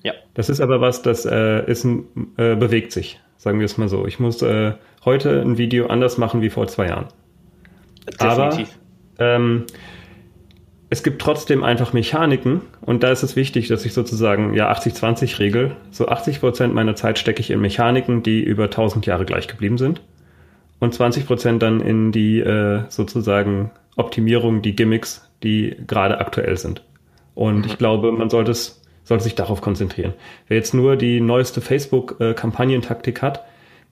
Ja. 0.02 0.12
Das 0.34 0.48
ist 0.48 0.60
aber 0.60 0.80
was, 0.80 1.02
das 1.02 1.26
äh, 1.26 1.64
ist 1.70 1.84
äh, 1.84 2.56
bewegt 2.56 2.92
sich, 2.92 3.20
sagen 3.36 3.58
wir 3.58 3.66
es 3.66 3.76
mal 3.78 3.88
so. 3.88 4.06
Ich 4.06 4.18
muss 4.18 4.42
äh, 4.42 4.72
heute 5.04 5.40
ein 5.40 5.58
Video 5.58 5.86
anders 5.86 6.18
machen 6.18 6.42
wie 6.42 6.50
vor 6.50 6.66
zwei 6.68 6.88
Jahren. 6.88 7.08
Definitiv. 8.06 8.78
Aber 9.18 9.34
ähm, 9.34 9.66
es 10.88 11.02
gibt 11.02 11.22
trotzdem 11.22 11.62
einfach 11.62 11.92
Mechaniken 11.92 12.62
und 12.80 13.02
da 13.02 13.12
ist 13.12 13.22
es 13.22 13.36
wichtig, 13.36 13.68
dass 13.68 13.84
ich 13.84 13.92
sozusagen 13.92 14.54
ja 14.54 14.72
80-20 14.72 15.38
regel. 15.38 15.76
So 15.90 16.08
80 16.08 16.40
Prozent 16.40 16.74
meiner 16.74 16.96
Zeit 16.96 17.18
stecke 17.18 17.40
ich 17.40 17.50
in 17.50 17.60
Mechaniken, 17.60 18.22
die 18.22 18.42
über 18.42 18.64
1000 18.64 19.06
Jahre 19.06 19.24
gleich 19.24 19.46
geblieben 19.46 19.78
sind 19.78 20.00
und 20.80 20.92
20 20.92 21.26
Prozent 21.26 21.62
dann 21.62 21.80
in 21.80 22.10
die 22.10 22.40
äh, 22.40 22.82
sozusagen 22.88 23.70
Optimierung, 23.96 24.62
die 24.62 24.74
Gimmicks, 24.74 25.30
die 25.42 25.76
gerade 25.86 26.18
aktuell 26.18 26.56
sind. 26.56 26.82
Und 27.34 27.58
mhm. 27.58 27.64
ich 27.66 27.78
glaube, 27.78 28.10
man 28.10 28.30
sollte 28.30 28.50
es 28.50 28.79
sollte 29.10 29.24
sich 29.24 29.34
darauf 29.34 29.60
konzentrieren. 29.60 30.14
Wer 30.46 30.56
jetzt 30.56 30.72
nur 30.72 30.94
die 30.94 31.20
neueste 31.20 31.60
Facebook-Kampagnentaktik 31.60 33.22
hat, 33.22 33.44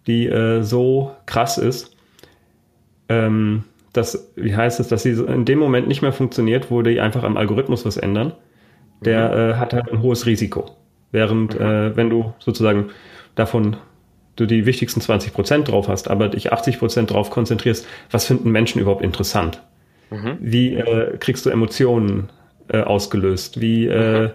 die 0.07 0.29
äh, 0.29 0.63
so 0.63 1.11
krass 1.27 1.59
ist, 1.59 1.97
ähm, 3.09 3.65
dass, 3.93 4.31
wie 4.37 4.55
heißt 4.55 4.79
es, 4.79 4.87
dass 4.87 5.03
sie 5.03 5.11
in 5.11 5.45
dem 5.45 5.59
Moment 5.59 5.89
nicht 5.89 6.03
mehr 6.03 6.13
funktioniert, 6.13 6.71
wo 6.71 6.83
die 6.83 7.01
einfach 7.01 7.25
am 7.25 7.37
Algorithmus 7.37 7.85
was 7.85 7.97
ändern, 7.97 8.33
der 9.01 9.29
mhm. 9.29 9.35
äh, 9.35 9.55
hat 9.55 9.73
halt 9.73 9.91
ein 9.91 10.03
hohes 10.03 10.25
Risiko. 10.25 10.71
Während, 11.11 11.59
mhm. 11.59 11.67
äh, 11.67 11.97
wenn 11.97 12.11
du 12.11 12.33
sozusagen 12.39 12.91
davon 13.35 13.77
du 14.37 14.47
die 14.47 14.67
wichtigsten 14.67 15.01
20 15.01 15.33
Prozent 15.33 15.67
drauf 15.67 15.89
hast, 15.89 16.09
aber 16.09 16.29
dich 16.29 16.53
80 16.53 16.79
Prozent 16.79 17.11
drauf 17.11 17.31
konzentrierst, 17.31 17.85
was 18.13 18.25
finden 18.25 18.53
Menschen 18.53 18.81
überhaupt 18.81 19.03
interessant? 19.03 19.65
Mhm. 20.11 20.37
Wie 20.39 20.75
äh, 20.75 21.17
kriegst 21.19 21.45
du 21.45 21.51
Emotionen 21.51 22.29
äh, 22.69 22.83
ausgelöst? 22.83 23.61
Wie, 23.61 23.89
äh, 23.89 24.29
mhm. 24.29 24.31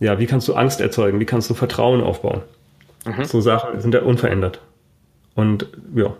Ja, 0.00 0.18
wie 0.18 0.26
kannst 0.26 0.48
du 0.48 0.54
Angst 0.54 0.80
erzeugen? 0.80 1.20
Wie 1.20 1.24
kannst 1.24 1.48
du 1.50 1.54
Vertrauen 1.54 2.02
aufbauen? 2.02 2.42
Mhm. 3.04 3.24
So 3.24 3.40
Sachen 3.40 3.80
sind 3.80 3.94
ja 3.94 4.02
unverändert. 4.02 4.60
Und 5.34 5.68
ja, 5.94 6.16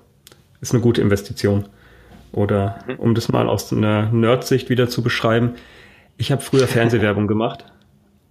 ist 0.60 0.72
eine 0.72 0.82
gute 0.82 1.00
Investition. 1.00 1.66
Oder 2.32 2.78
mhm. 2.86 2.94
um 2.96 3.14
das 3.14 3.28
mal 3.28 3.48
aus 3.48 3.72
einer 3.72 4.10
Nerd-Sicht 4.10 4.70
wieder 4.70 4.88
zu 4.88 5.02
beschreiben, 5.02 5.54
ich 6.16 6.30
habe 6.30 6.42
früher 6.42 6.68
Fernsehwerbung 6.68 7.26
gemacht 7.26 7.64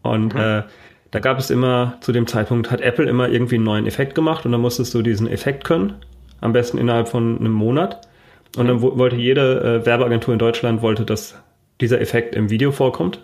und 0.03 0.33
mhm. 0.33 0.39
äh, 0.39 0.63
da 1.11 1.19
gab 1.19 1.37
es 1.37 1.51
immer, 1.51 1.97
zu 2.01 2.11
dem 2.11 2.25
Zeitpunkt 2.25 2.71
hat 2.71 2.81
Apple 2.81 3.05
immer 3.05 3.29
irgendwie 3.29 3.55
einen 3.55 3.65
neuen 3.65 3.85
Effekt 3.85 4.15
gemacht 4.15 4.45
und 4.45 4.51
dann 4.51 4.61
musstest 4.61 4.93
du 4.93 5.01
diesen 5.03 5.27
Effekt 5.27 5.63
können, 5.63 5.93
am 6.41 6.53
besten 6.53 6.77
innerhalb 6.77 7.07
von 7.07 7.39
einem 7.39 7.51
Monat. 7.51 8.07
Und 8.57 8.67
dann 8.67 8.77
mhm. 8.77 8.97
wollte 8.97 9.15
jede 9.15 9.81
äh, 9.81 9.85
Werbeagentur 9.85 10.33
in 10.33 10.39
Deutschland, 10.39 10.81
wollte, 10.81 11.05
dass 11.05 11.35
dieser 11.81 12.01
Effekt 12.01 12.35
im 12.35 12.49
Video 12.49 12.71
vorkommt. 12.71 13.19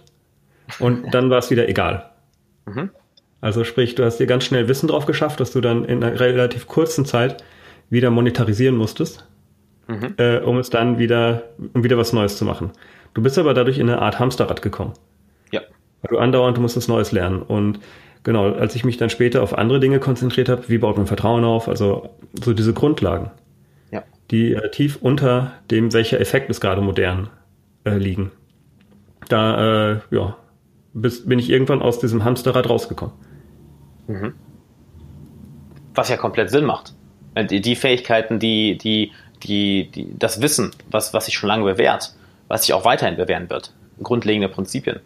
Und 0.80 1.06
dann 1.14 1.30
war 1.30 1.40
es 1.40 1.50
wieder 1.50 1.68
egal. 1.68 2.09
Mhm. 2.76 2.90
Also 3.42 3.64
sprich, 3.64 3.96
du 3.96 4.04
hast 4.04 4.18
dir 4.18 4.28
ganz 4.28 4.44
schnell 4.44 4.68
Wissen 4.68 4.88
drauf 4.88 5.06
geschafft, 5.06 5.40
dass 5.40 5.52
du 5.52 5.62
dann 5.62 5.86
in 5.86 6.04
einer 6.04 6.20
relativ 6.20 6.68
kurzen 6.68 7.06
Zeit 7.06 7.44
wieder 7.90 8.12
monetarisieren 8.12 8.76
musstest 8.76 9.26
mhm. 9.90 10.14
äh, 10.18 10.38
um 10.38 10.58
es 10.58 10.70
dann 10.70 11.00
wieder, 11.00 11.44
um 11.74 11.84
wieder 11.84 11.98
was 11.98 12.14
Neues 12.14 12.38
zu 12.38 12.46
machen. 12.46 12.72
Du 13.14 13.22
bist 13.22 13.38
aber 13.38 13.54
dadurch 13.54 13.80
in 13.80 13.90
eine 13.90 14.02
Art 14.02 14.20
Hamsterrad 14.20 14.62
gekommen. 14.62 14.94
Ja. 15.52 15.62
Weil 16.02 16.16
du 16.16 16.20
andauernd, 16.20 16.58
du 16.58 16.62
musst 16.62 16.78
was 16.78 16.88
Neues 16.88 17.12
lernen. 17.12 17.42
Und 17.42 17.80
genau, 18.24 18.54
als 18.54 18.76
ich 18.76 18.86
mich 18.86 18.98
dann 18.98 19.10
später 19.10 19.42
auf 19.42 19.58
andere 19.58 19.80
Dinge 19.80 20.00
konzentriert 20.00 20.48
habe, 20.48 20.70
wie 20.70 20.78
baut 20.78 20.98
man 20.98 21.08
Vertrauen 21.08 21.44
auf, 21.44 21.68
also 21.68 22.10
so 22.42 22.54
diese 22.54 22.74
Grundlagen, 22.74 23.32
ja. 23.92 24.04
die 24.32 24.54
äh, 24.54 24.70
tief 24.70 25.00
unter 25.02 25.54
dem, 25.72 25.92
welcher 25.92 26.22
Effekt 26.22 26.50
ist 26.50 26.62
gerade 26.62 26.82
modern, 26.82 27.30
äh, 27.84 27.98
liegen. 27.98 28.32
Da, 29.28 29.92
äh, 29.92 30.00
ja, 30.12 30.38
bis, 31.01 31.25
bin 31.25 31.39
ich 31.39 31.50
irgendwann 31.50 31.82
aus 31.82 32.00
diesem 32.00 32.24
Hamsterrad 32.24 32.70
rausgekommen. 32.70 33.13
Mhm. 34.08 34.34
Was 35.96 36.10
ja 36.10 36.18
komplett 36.18 36.50
Sinn 36.50 36.65
macht. 36.65 36.94
Äh, 37.36 37.46
die, 37.46 37.62
die 37.62 37.75
Fähigkeiten, 37.75 38.39
die, 38.39 38.77
die 38.77 39.12
die, 39.44 39.89
die, 39.91 40.08
das 40.18 40.41
Wissen, 40.41 40.72
was, 40.89 41.13
was 41.13 41.25
sich 41.25 41.36
schon 41.36 41.48
lange 41.48 41.63
bewährt, 41.63 42.13
was 42.48 42.65
sich 42.65 42.74
auch 42.74 42.86
weiterhin 42.86 43.15
bewähren 43.15 43.50
wird. 43.50 43.74
Grundlegende 44.01 44.50
Prinzipien. 44.50 45.00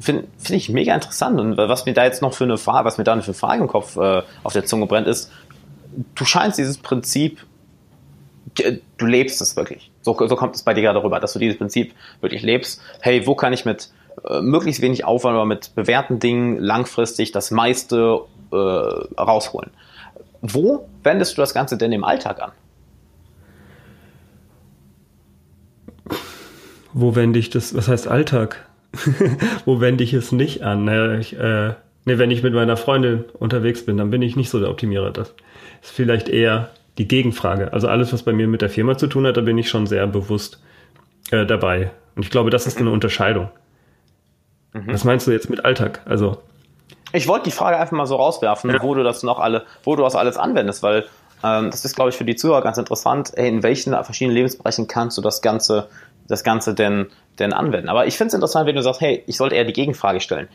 Finde 0.00 0.24
find 0.38 0.56
ich 0.56 0.68
mega 0.68 0.94
interessant. 0.94 1.38
Und 1.38 1.56
was 1.56 1.86
mir 1.86 1.94
da 1.94 2.04
jetzt 2.04 2.22
noch 2.22 2.34
für 2.34 2.44
eine 2.44 2.58
Frage, 2.58 2.86
was 2.86 2.98
mir 2.98 3.04
da 3.04 3.12
eine 3.12 3.22
Frage 3.22 3.62
im 3.62 3.68
Kopf 3.68 3.96
äh, 3.96 4.22
auf 4.42 4.52
der 4.52 4.64
Zunge 4.64 4.86
brennt, 4.86 5.06
ist, 5.06 5.30
du 6.14 6.24
scheinst 6.24 6.58
dieses 6.58 6.78
Prinzip, 6.78 7.44
du 8.54 9.06
lebst 9.06 9.40
es 9.40 9.56
wirklich. 9.56 9.90
So, 10.02 10.16
so 10.26 10.36
kommt 10.36 10.56
es 10.56 10.62
bei 10.62 10.74
dir 10.74 10.82
gerade 10.82 11.02
rüber, 11.02 11.20
dass 11.20 11.32
du 11.34 11.38
dieses 11.38 11.58
Prinzip 11.58 11.94
wirklich 12.20 12.42
lebst. 12.42 12.80
Hey, 13.00 13.26
wo 13.26 13.34
kann 13.34 13.52
ich 13.52 13.64
mit 13.64 13.90
äh, 14.24 14.40
möglichst 14.40 14.82
wenig 14.82 15.04
Aufwand, 15.04 15.34
aber 15.34 15.46
mit 15.46 15.74
bewährten 15.74 16.18
Dingen 16.18 16.58
langfristig 16.58 17.32
das 17.32 17.50
meiste 17.50 18.20
äh, 18.52 18.56
rausholen? 18.56 19.70
Wo 20.42 20.88
wendest 21.02 21.36
du 21.36 21.42
das 21.42 21.54
Ganze 21.54 21.76
denn 21.76 21.92
im 21.92 22.04
Alltag 22.04 22.40
an? 22.40 22.52
wo 26.98 27.14
wende 27.14 27.38
ich 27.38 27.50
das, 27.50 27.76
was 27.76 27.88
heißt 27.88 28.08
Alltag? 28.08 28.66
wo 29.66 29.82
wende 29.82 30.02
ich 30.02 30.14
es 30.14 30.32
nicht 30.32 30.62
an? 30.62 30.86
Naja, 30.86 31.18
ich, 31.18 31.38
äh, 31.38 31.74
nee, 32.06 32.16
wenn 32.16 32.30
ich 32.30 32.42
mit 32.42 32.54
meiner 32.54 32.78
Freundin 32.78 33.26
unterwegs 33.38 33.84
bin, 33.84 33.98
dann 33.98 34.08
bin 34.08 34.22
ich 34.22 34.34
nicht 34.34 34.48
so 34.48 34.58
der 34.58 34.70
Optimierer. 34.70 35.10
Das 35.10 35.34
ist 35.82 35.90
vielleicht 35.90 36.30
eher 36.30 36.70
die 36.96 37.06
Gegenfrage. 37.06 37.74
Also 37.74 37.86
alles, 37.86 38.14
was 38.14 38.22
bei 38.22 38.32
mir 38.32 38.48
mit 38.48 38.62
der 38.62 38.70
Firma 38.70 38.96
zu 38.96 39.08
tun 39.08 39.26
hat, 39.26 39.36
da 39.36 39.42
bin 39.42 39.58
ich 39.58 39.68
schon 39.68 39.86
sehr 39.86 40.06
bewusst 40.06 40.62
äh, 41.30 41.44
dabei. 41.44 41.90
Und 42.14 42.24
ich 42.24 42.30
glaube, 42.30 42.48
das 42.48 42.66
ist 42.66 42.78
eine 42.78 42.90
Unterscheidung. 42.90 43.50
Mhm. 44.76 44.92
Was 44.92 45.04
meinst 45.04 45.26
du 45.26 45.30
jetzt 45.30 45.50
mit 45.50 45.64
Alltag? 45.64 46.00
Also 46.04 46.38
ich 47.12 47.28
wollte 47.28 47.44
die 47.44 47.50
Frage 47.50 47.78
einfach 47.78 47.96
mal 47.96 48.06
so 48.06 48.16
rauswerfen, 48.16 48.70
ja. 48.70 48.82
wo 48.82 48.94
du 48.94 49.02
das 49.02 49.22
noch 49.22 49.38
alle, 49.38 49.64
wo 49.84 49.96
du 49.96 50.02
das 50.02 50.14
alles 50.14 50.36
anwendest, 50.36 50.82
weil 50.82 51.06
ähm, 51.42 51.70
das 51.70 51.84
ist, 51.84 51.94
glaube 51.94 52.10
ich, 52.10 52.16
für 52.16 52.24
die 52.24 52.36
Zuhörer 52.36 52.62
ganz 52.62 52.78
interessant. 52.78 53.32
Hey, 53.36 53.48
in 53.48 53.62
welchen 53.62 53.92
verschiedenen 54.04 54.34
Lebensbereichen 54.34 54.88
kannst 54.88 55.16
du 55.16 55.22
das 55.22 55.40
Ganze 55.40 55.88
das 56.28 56.44
Ganze 56.44 56.74
denn, 56.74 57.06
denn 57.38 57.52
anwenden. 57.52 57.88
Aber 57.88 58.06
ich 58.06 58.16
finde 58.16 58.28
es 58.28 58.34
interessant, 58.34 58.66
wenn 58.66 58.76
du 58.76 58.82
sagst, 58.82 59.00
hey, 59.00 59.22
ich 59.26 59.36
sollte 59.36 59.54
eher 59.54 59.64
die 59.64 59.72
Gegenfrage 59.72 60.20
stellen. 60.20 60.48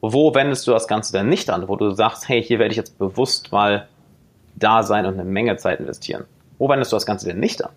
Wo 0.00 0.34
wendest 0.34 0.66
du 0.66 0.70
das 0.70 0.86
Ganze 0.86 1.12
denn 1.12 1.28
nicht 1.28 1.50
an? 1.50 1.68
Wo 1.68 1.76
du 1.76 1.90
sagst, 1.92 2.28
hey, 2.28 2.42
hier 2.42 2.58
werde 2.58 2.72
ich 2.72 2.76
jetzt 2.76 2.98
bewusst 2.98 3.52
mal 3.52 3.88
da 4.54 4.82
sein 4.82 5.06
und 5.06 5.14
eine 5.14 5.24
Menge 5.24 5.56
Zeit 5.56 5.80
investieren. 5.80 6.24
Wo 6.58 6.68
wendest 6.68 6.92
du 6.92 6.96
das 6.96 7.06
Ganze 7.06 7.26
denn 7.26 7.40
nicht 7.40 7.64
an? 7.64 7.70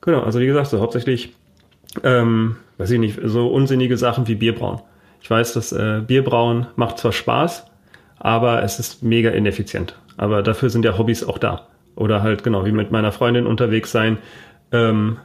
Genau, 0.00 0.22
also 0.22 0.40
wie 0.40 0.46
gesagt, 0.46 0.68
so 0.68 0.80
hauptsächlich, 0.80 1.34
ähm, 2.02 2.56
weiß 2.78 2.90
ich 2.90 2.98
nicht, 2.98 3.18
so 3.24 3.48
unsinnige 3.48 3.96
Sachen 3.96 4.28
wie 4.28 4.34
Bierbrauen. 4.34 4.80
Ich 5.20 5.30
weiß, 5.30 5.54
dass 5.54 5.72
äh, 5.72 6.02
Bierbrauen 6.06 6.66
macht 6.76 6.98
zwar 6.98 7.12
Spaß, 7.12 7.66
aber 8.18 8.62
es 8.62 8.78
ist 8.78 9.02
mega 9.02 9.30
ineffizient. 9.30 9.98
Aber 10.16 10.42
dafür 10.42 10.70
sind 10.70 10.84
ja 10.84 10.98
Hobbys 10.98 11.24
auch 11.24 11.38
da. 11.38 11.66
Oder 11.94 12.22
halt 12.22 12.44
genau 12.44 12.64
wie 12.64 12.72
mit 12.72 12.90
meiner 12.90 13.12
Freundin 13.12 13.46
unterwegs 13.46 13.90
sein. 13.90 14.18
Ähm, 14.72 15.18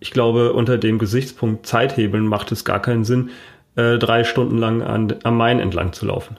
ich 0.00 0.10
glaube, 0.10 0.52
unter 0.52 0.78
dem 0.78 0.98
Gesichtspunkt 0.98 1.66
Zeithebeln 1.66 2.26
macht 2.26 2.52
es 2.52 2.64
gar 2.64 2.80
keinen 2.80 3.04
Sinn, 3.04 3.30
äh, 3.76 3.98
drei 3.98 4.24
Stunden 4.24 4.58
lang 4.58 4.82
an, 4.82 5.14
am 5.24 5.36
Main 5.36 5.60
entlang 5.60 5.92
zu 5.92 6.06
laufen. 6.06 6.36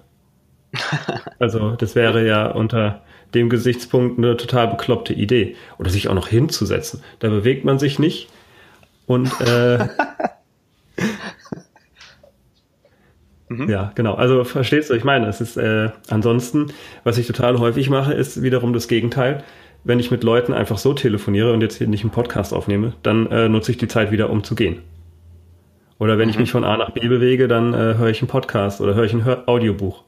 also 1.39 1.71
das 1.71 1.95
wäre 1.95 2.25
ja 2.25 2.51
unter 2.51 3.01
dem 3.33 3.49
Gesichtspunkt 3.49 4.17
eine 4.17 4.37
total 4.37 4.67
bekloppte 4.67 5.13
Idee. 5.13 5.55
Oder 5.77 5.89
sich 5.89 6.07
auch 6.07 6.13
noch 6.13 6.27
hinzusetzen. 6.27 7.01
Da 7.19 7.29
bewegt 7.29 7.65
man 7.65 7.79
sich 7.79 7.99
nicht. 7.99 8.29
Und 9.05 9.29
äh, 9.41 9.87
mhm. 13.49 13.69
ja, 13.69 13.91
genau. 13.95 14.15
Also 14.15 14.43
verstehst 14.43 14.89
du, 14.89 14.93
ich 14.93 15.03
meine, 15.03 15.27
es 15.27 15.41
ist 15.41 15.57
äh, 15.57 15.89
ansonsten, 16.09 16.67
was 17.03 17.17
ich 17.17 17.27
total 17.27 17.59
häufig 17.59 17.89
mache, 17.89 18.13
ist 18.13 18.41
wiederum 18.41 18.73
das 18.73 18.87
Gegenteil. 18.87 19.43
Wenn 19.83 19.99
ich 19.99 20.09
mit 20.09 20.23
Leuten 20.23 20.53
einfach 20.53 20.79
so 20.79 20.93
telefoniere 20.93 21.53
und 21.53 21.61
jetzt 21.61 21.77
hier 21.77 21.87
nicht 21.87 22.01
einen 22.01 22.11
Podcast 22.11 22.53
aufnehme, 22.53 22.93
dann 23.03 23.27
äh, 23.27 23.47
nutze 23.47 23.71
ich 23.71 23.77
die 23.77 23.87
Zeit 23.87 24.11
wieder, 24.11 24.31
um 24.31 24.43
zu 24.43 24.55
gehen. 24.55 24.79
Oder 25.99 26.17
wenn 26.17 26.25
mhm. 26.25 26.31
ich 26.31 26.39
mich 26.39 26.51
von 26.51 26.63
A 26.63 26.75
nach 26.77 26.89
B 26.91 27.07
bewege, 27.07 27.47
dann 27.47 27.73
äh, 27.73 27.95
höre 27.97 28.09
ich 28.09 28.21
einen 28.21 28.27
Podcast 28.27 28.81
oder 28.81 28.95
höre 28.95 29.05
ich 29.05 29.13
ein 29.13 29.23
Hör 29.23 29.47
Audiobuch. 29.47 30.03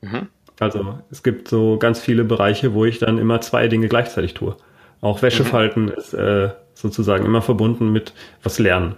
Mhm. 0.00 0.28
Also 0.58 0.98
es 1.10 1.22
gibt 1.22 1.48
so 1.48 1.78
ganz 1.78 2.00
viele 2.00 2.24
Bereiche, 2.24 2.72
wo 2.72 2.84
ich 2.84 2.98
dann 2.98 3.18
immer 3.18 3.40
zwei 3.42 3.68
Dinge 3.68 3.88
gleichzeitig 3.88 4.34
tue. 4.34 4.56
Auch 5.00 5.20
Wäschefalten 5.22 5.84
mhm. 5.84 5.92
ist 5.92 6.14
äh, 6.14 6.50
sozusagen 6.76 7.24
immer 7.24 7.42
verbunden 7.42 7.90
mit 7.90 8.12
was 8.42 8.58
lernen. 8.58 8.96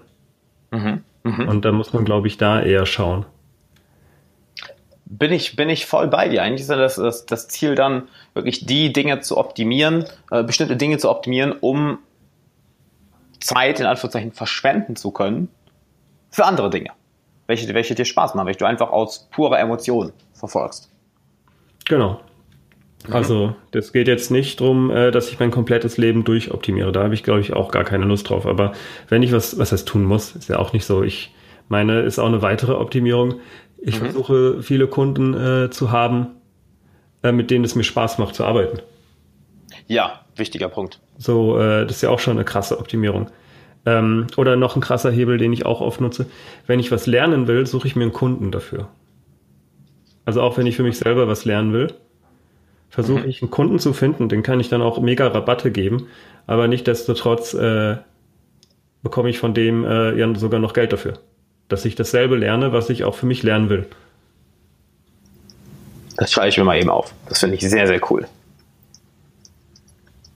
Mhm. 0.71 1.05
Mhm. 1.23 1.49
Und 1.49 1.65
da 1.65 1.73
muss 1.73 1.93
man, 1.93 2.05
glaube 2.05 2.27
ich, 2.27 2.37
da 2.37 2.61
eher 2.61 2.85
schauen. 2.85 3.25
Bin 5.07 5.33
ich, 5.33 5.57
bin 5.57 5.71
ich 5.71 5.87
voll 5.87 6.09
bei 6.09 6.29
dir. 6.29 6.43
Eigentlich 6.43 6.63
ist 6.63 6.71
ja 6.71 6.77
das, 6.77 6.97
das, 6.97 7.25
das 7.25 7.49
Ziel 7.49 7.75
dann, 7.75 8.09
wirklich 8.35 8.67
die 8.67 8.93
Dinge 8.93 9.21
zu 9.21 9.39
optimieren, 9.39 10.05
äh, 10.31 10.43
bestimmte 10.43 10.77
Dinge 10.77 10.99
zu 10.99 11.09
optimieren, 11.09 11.53
um 11.53 11.99
Zeit 13.41 13.81
in 13.81 13.87
Anführungszeichen 13.87 14.33
verschwenden 14.33 14.97
zu 14.97 15.11
können 15.13 15.49
für 16.31 16.45
andere 16.45 16.69
Dinge. 16.69 16.91
Welche, 17.47 17.73
welche 17.73 17.95
dir 17.95 18.05
Spaß 18.05 18.35
machen, 18.35 18.47
welche 18.47 18.59
du 18.59 18.67
einfach 18.67 18.91
aus 18.91 19.29
purer 19.31 19.59
Emotion 19.59 20.13
verfolgst. 20.35 20.91
Genau. 21.87 22.21
Mhm. 23.07 23.15
Also, 23.15 23.55
das 23.71 23.93
geht 23.93 24.09
jetzt 24.09 24.31
nicht 24.31 24.61
darum, 24.61 24.91
äh, 24.91 25.11
dass 25.11 25.31
ich 25.31 25.39
mein 25.39 25.51
komplettes 25.51 25.99
Leben 25.99 26.25
durchoptimiere. 26.25 26.93
Da 26.93 27.05
habe 27.05 27.15
ich, 27.15 27.23
glaube 27.23 27.41
ich, 27.41 27.53
auch 27.53 27.71
gar 27.71 27.85
keine 27.85 28.05
Lust 28.05 28.29
drauf. 28.29 28.47
Aber 28.47 28.73
wenn 29.09 29.23
ich 29.23 29.33
was, 29.33 29.59
was 29.59 29.73
heißt 29.73 29.87
tun 29.87 30.05
muss, 30.05 30.35
ist 30.35 30.49
ja 30.49 30.59
auch 30.59 30.73
nicht 30.73 30.85
so. 30.85 31.03
Ich 31.03 31.33
meine, 31.69 32.01
ist 32.01 32.19
auch 32.19 32.27
eine 32.27 32.43
weitere 32.43 32.73
Optimierung. 32.73 33.35
Ich 33.79 34.01
mhm. 34.01 34.07
versuche, 34.07 34.63
viele 34.63 34.89
Kunden 34.89 35.35
äh, 35.35 35.71
zu 35.71 35.93
haben, 35.93 36.29
äh, 37.23 37.33
mit 37.33 37.51
denen 37.51 37.65
es 37.65 37.75
mir 37.75 37.85
Spaß 37.85 38.19
macht 38.19 38.35
zu 38.35 38.45
arbeiten. 38.45 38.81
Ja, 39.87 40.25
wichtiger 40.37 40.69
Punkt. 40.69 41.01
So, 41.19 41.59
äh, 41.59 41.87
das 41.87 41.97
ist 41.97 42.03
ja 42.03 42.11
auch 42.11 42.19
schon 42.19 42.37
eine 42.37 42.45
krasse 42.45 42.79
Optimierung. 42.79 43.31
Ähm, 43.87 44.27
oder 44.37 44.57
noch 44.57 44.77
ein 44.77 44.83
krasser 44.83 45.11
Hebel, 45.11 45.39
den 45.39 45.53
ich 45.53 45.65
auch 45.65 45.81
oft 45.81 46.01
nutze. 46.01 46.27
Wenn 46.67 46.81
ich 46.81 46.91
was 46.91 47.07
lernen 47.07 47.47
will, 47.47 47.67
suche 47.67 47.87
ich 47.87 47.97
mir 47.97 48.03
einen 48.03 48.13
Kunden 48.13 48.51
dafür. 48.51 48.89
Also 50.25 50.43
auch 50.43 50.59
wenn 50.59 50.67
ich 50.67 50.77
für 50.77 50.83
mich 50.83 50.99
selber 50.99 51.29
was 51.29 51.45
lernen 51.45 51.73
will, 51.73 51.95
versuche 52.89 53.21
mhm. 53.21 53.29
ich 53.29 53.43
einen 53.43 53.51
Kunden 53.51 53.79
zu 53.79 53.93
finden, 53.93 54.29
den 54.29 54.43
kann 54.43 54.61
ich 54.61 54.69
dann 54.69 54.83
auch 54.83 55.01
mega 55.01 55.27
Rabatte 55.27 55.71
geben, 55.71 56.09
aber 56.47 56.69
nicht 56.69 56.87
destotrotz 56.87 57.55
äh, 57.55 57.97
bekomme 59.03 59.31
ich 59.31 59.39
von 59.39 59.55
dem 59.55 59.85
äh, 59.85 60.15
ja 60.19 60.35
sogar 60.35 60.61
noch 60.61 60.73
Geld 60.73 60.93
dafür, 60.93 61.19
dass 61.69 61.85
ich 61.85 61.95
dasselbe 61.95 62.37
lerne, 62.37 62.73
was 62.73 62.91
ich 62.91 63.05
auch 63.05 63.15
für 63.15 63.27
mich 63.27 63.43
lernen 63.43 63.69
will. 63.69 63.87
Das 66.17 66.33
schreibe 66.33 66.49
ich 66.49 66.59
mir 66.59 66.65
mal 66.65 66.79
eben 66.79 66.91
auf. 66.91 67.15
Das 67.29 67.39
finde 67.39 67.55
ich 67.55 67.61
sehr, 67.61 67.87
sehr 67.87 68.01
cool. 68.11 68.27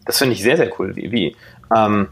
Das 0.05 0.19
finde 0.19 0.35
ich 0.35 0.43
sehr, 0.43 0.57
sehr 0.57 0.71
cool. 0.79 0.95
Wie, 0.95 1.11
wie 1.11 1.37
ähm, 1.75 2.09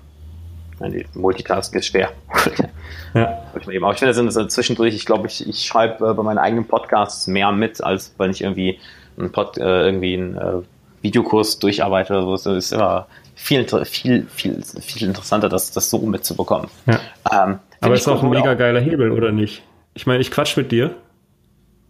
Multitasking 1.14 1.81
ist 1.81 1.87
schwer. 1.87 2.11
Ja. 3.12 3.42
Ich 3.57 3.64
finde, 3.64 4.07
das 4.07 4.35
sind 4.35 4.53
zwischendurch, 4.53 4.94
ich 4.94 5.05
glaube, 5.05 5.26
ich, 5.26 5.48
ich 5.48 5.66
schreibe 5.66 6.11
äh, 6.11 6.14
bei 6.14 6.22
meinen 6.22 6.38
eigenen 6.38 6.66
Podcasts 6.66 7.26
mehr 7.26 7.50
mit, 7.50 7.83
als 7.83 8.14
wenn 8.18 8.31
ich 8.31 8.42
irgendwie 8.42 8.79
einen, 9.20 9.33
Pod, 9.33 9.59
äh, 9.59 9.87
irgendwie 9.87 10.14
einen 10.14 10.37
äh, 10.37 10.62
Videokurs 11.02 11.59
durcharbeite 11.59 12.14
oder 12.14 12.38
so. 12.38 12.52
Es 12.52 12.66
ist 12.66 12.72
immer 12.72 13.06
viel, 13.35 13.66
viel, 13.85 14.26
viel, 14.28 14.62
viel 14.62 15.09
interessanter, 15.09 15.48
das, 15.48 15.72
das 15.72 15.90
so 15.90 15.98
mitzubekommen. 15.98 16.68
Ja. 16.87 17.00
Ähm, 17.30 17.59
Aber 17.80 17.94
es 17.94 18.00
ist 18.00 18.09
auch 18.09 18.22
ein 18.22 18.30
mega 18.30 18.54
geiler 18.54 18.80
Hebel, 18.80 19.12
oder 19.12 19.33
nicht? 19.33 19.62
Ich 19.94 20.06
meine, 20.06 20.20
ich 20.20 20.30
quatsch 20.30 20.56
mit 20.56 20.72
dir 20.72 20.94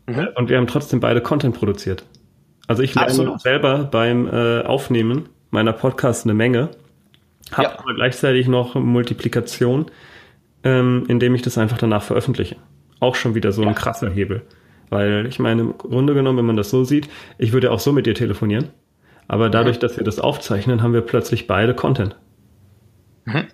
mhm. 0.06 0.28
und 0.36 0.48
wir 0.48 0.56
haben 0.56 0.66
trotzdem 0.66 1.00
beide 1.00 1.20
Content 1.20 1.56
produziert. 1.56 2.04
Also 2.66 2.82
ich 2.82 2.94
lerne 2.94 3.08
Absolut. 3.08 3.40
selber 3.40 3.78
beim 3.84 4.28
äh, 4.28 4.62
Aufnehmen 4.62 5.28
meiner 5.50 5.72
Podcasts 5.72 6.24
eine 6.24 6.34
Menge, 6.34 6.68
habe 7.50 7.64
ja. 7.64 7.78
aber 7.78 7.94
gleichzeitig 7.94 8.46
noch 8.46 8.76
Multiplikation 8.76 9.90
ähm, 10.64 11.04
indem 11.08 11.34
ich 11.34 11.42
das 11.42 11.58
einfach 11.58 11.78
danach 11.78 12.02
veröffentliche. 12.02 12.56
Auch 13.00 13.14
schon 13.14 13.34
wieder 13.34 13.52
so 13.52 13.62
ein 13.62 13.74
krasser 13.74 14.10
Hebel. 14.10 14.42
Weil 14.90 15.26
ich 15.26 15.38
meine, 15.38 15.62
im 15.62 15.78
Grunde 15.78 16.14
genommen, 16.14 16.38
wenn 16.38 16.46
man 16.46 16.56
das 16.56 16.70
so 16.70 16.84
sieht, 16.84 17.08
ich 17.38 17.52
würde 17.52 17.70
auch 17.70 17.80
so 17.80 17.92
mit 17.92 18.06
dir 18.06 18.14
telefonieren. 18.14 18.70
Aber 19.28 19.48
dadurch, 19.48 19.78
dass 19.78 19.96
wir 19.96 20.04
das 20.04 20.18
aufzeichnen, 20.18 20.82
haben 20.82 20.92
wir 20.92 21.02
plötzlich 21.02 21.46
beide 21.46 21.74
Content. 21.74 22.16
Mhm. 23.24 23.46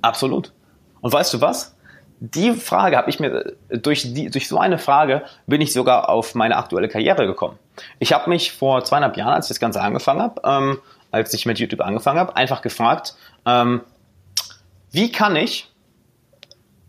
Absolut. 0.00 0.52
Und 1.00 1.12
weißt 1.12 1.34
du 1.34 1.40
was? 1.40 1.76
Die 2.20 2.52
Frage 2.52 2.96
habe 2.96 3.10
ich 3.10 3.20
mir, 3.20 3.52
durch, 3.68 4.14
die, 4.14 4.30
durch 4.30 4.48
so 4.48 4.58
eine 4.58 4.78
Frage 4.78 5.22
bin 5.46 5.60
ich 5.60 5.72
sogar 5.72 6.08
auf 6.08 6.34
meine 6.34 6.56
aktuelle 6.56 6.88
Karriere 6.88 7.26
gekommen. 7.26 7.58
Ich 7.98 8.12
habe 8.12 8.28
mich 8.28 8.52
vor 8.52 8.82
zweieinhalb 8.82 9.16
Jahren, 9.16 9.34
als 9.34 9.46
ich 9.46 9.50
das 9.50 9.60
Ganze 9.60 9.80
angefangen 9.80 10.22
habe, 10.22 10.40
ähm, 10.44 10.78
als 11.10 11.32
ich 11.34 11.46
mit 11.46 11.58
YouTube 11.58 11.80
angefangen 11.80 12.18
habe, 12.18 12.34
einfach 12.34 12.62
gefragt, 12.62 13.14
ähm, 13.46 13.82
wie 14.90 15.12
kann 15.12 15.36
ich 15.36 15.70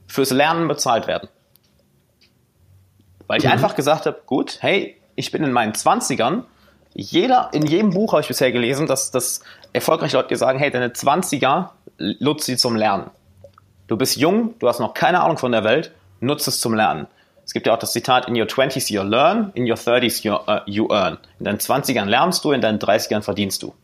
fürs 0.08 0.32
Lernen 0.32 0.68
bezahlt 0.68 1.08
werden. 1.08 1.30
Weil 3.30 3.38
ich 3.38 3.46
mhm. 3.46 3.52
einfach 3.52 3.76
gesagt 3.76 4.08
habe, 4.08 4.20
gut, 4.26 4.58
hey, 4.62 4.98
ich 5.16 5.32
bin 5.32 5.44
in 5.44 5.52
meinen 5.52 5.76
Zwanzigern. 5.76 6.46
Jeder, 6.96 7.50
in 7.54 7.64
jedem 7.64 7.92
Buch 7.92 8.14
habe 8.14 8.24
ich 8.24 8.28
bisher 8.28 8.52
gelesen, 8.52 8.88
dass, 8.88 9.12
dass 9.12 9.42
erfolgreiche 9.72 10.18
Leute 10.18 10.30
dir 10.30 10.38
sagen, 10.38 10.58
hey, 10.58 10.72
deine 10.72 10.94
Zwanziger 10.94 11.74
nutzt 12.00 12.48
sie 12.48 12.58
zum 12.58 12.76
Lernen. 12.76 13.12
Du 13.86 13.98
bist 13.98 14.18
jung, 14.18 14.56
du 14.58 14.68
hast 14.68 14.80
noch 14.80 14.96
keine 14.96 15.22
Ahnung 15.22 15.38
von 15.38 15.52
der 15.52 15.64
Welt, 15.64 15.92
nutze 16.22 16.50
es 16.50 16.60
zum 16.60 16.74
Lernen. 16.74 17.06
Es 17.46 17.54
gibt 17.54 17.68
ja 17.68 17.76
auch 17.76 17.80
das 17.80 17.92
Zitat, 17.92 18.28
in 18.28 18.36
your 18.36 18.48
20s 18.48 18.92
you 18.92 19.04
learn, 19.04 19.52
in 19.54 19.70
your 19.70 19.78
30s 19.78 20.24
you, 20.24 20.34
uh, 20.34 20.62
you 20.66 20.88
earn. 20.92 21.20
In 21.38 21.46
deinen 21.46 21.60
20ern 21.60 22.06
lernst 22.06 22.44
du, 22.44 22.52
in 22.52 22.62
deinen 22.62 22.80
30ern 22.80 23.22
verdienst 23.22 23.62
du. 23.62 23.68
Und 23.68 23.76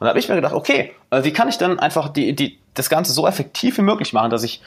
da 0.00 0.08
habe 0.08 0.18
ich 0.18 0.28
mir 0.28 0.34
gedacht, 0.34 0.54
okay, 0.54 0.92
äh, 1.08 1.24
wie 1.24 1.32
kann 1.32 1.48
ich 1.48 1.56
dann 1.56 1.78
einfach 1.78 2.10
die, 2.10 2.34
die, 2.34 2.58
das 2.74 2.90
Ganze 2.90 3.14
so 3.14 3.26
effektiv 3.26 3.78
wie 3.78 3.82
möglich 3.82 4.12
machen, 4.12 4.30
dass 4.30 4.42
ich 4.42 4.60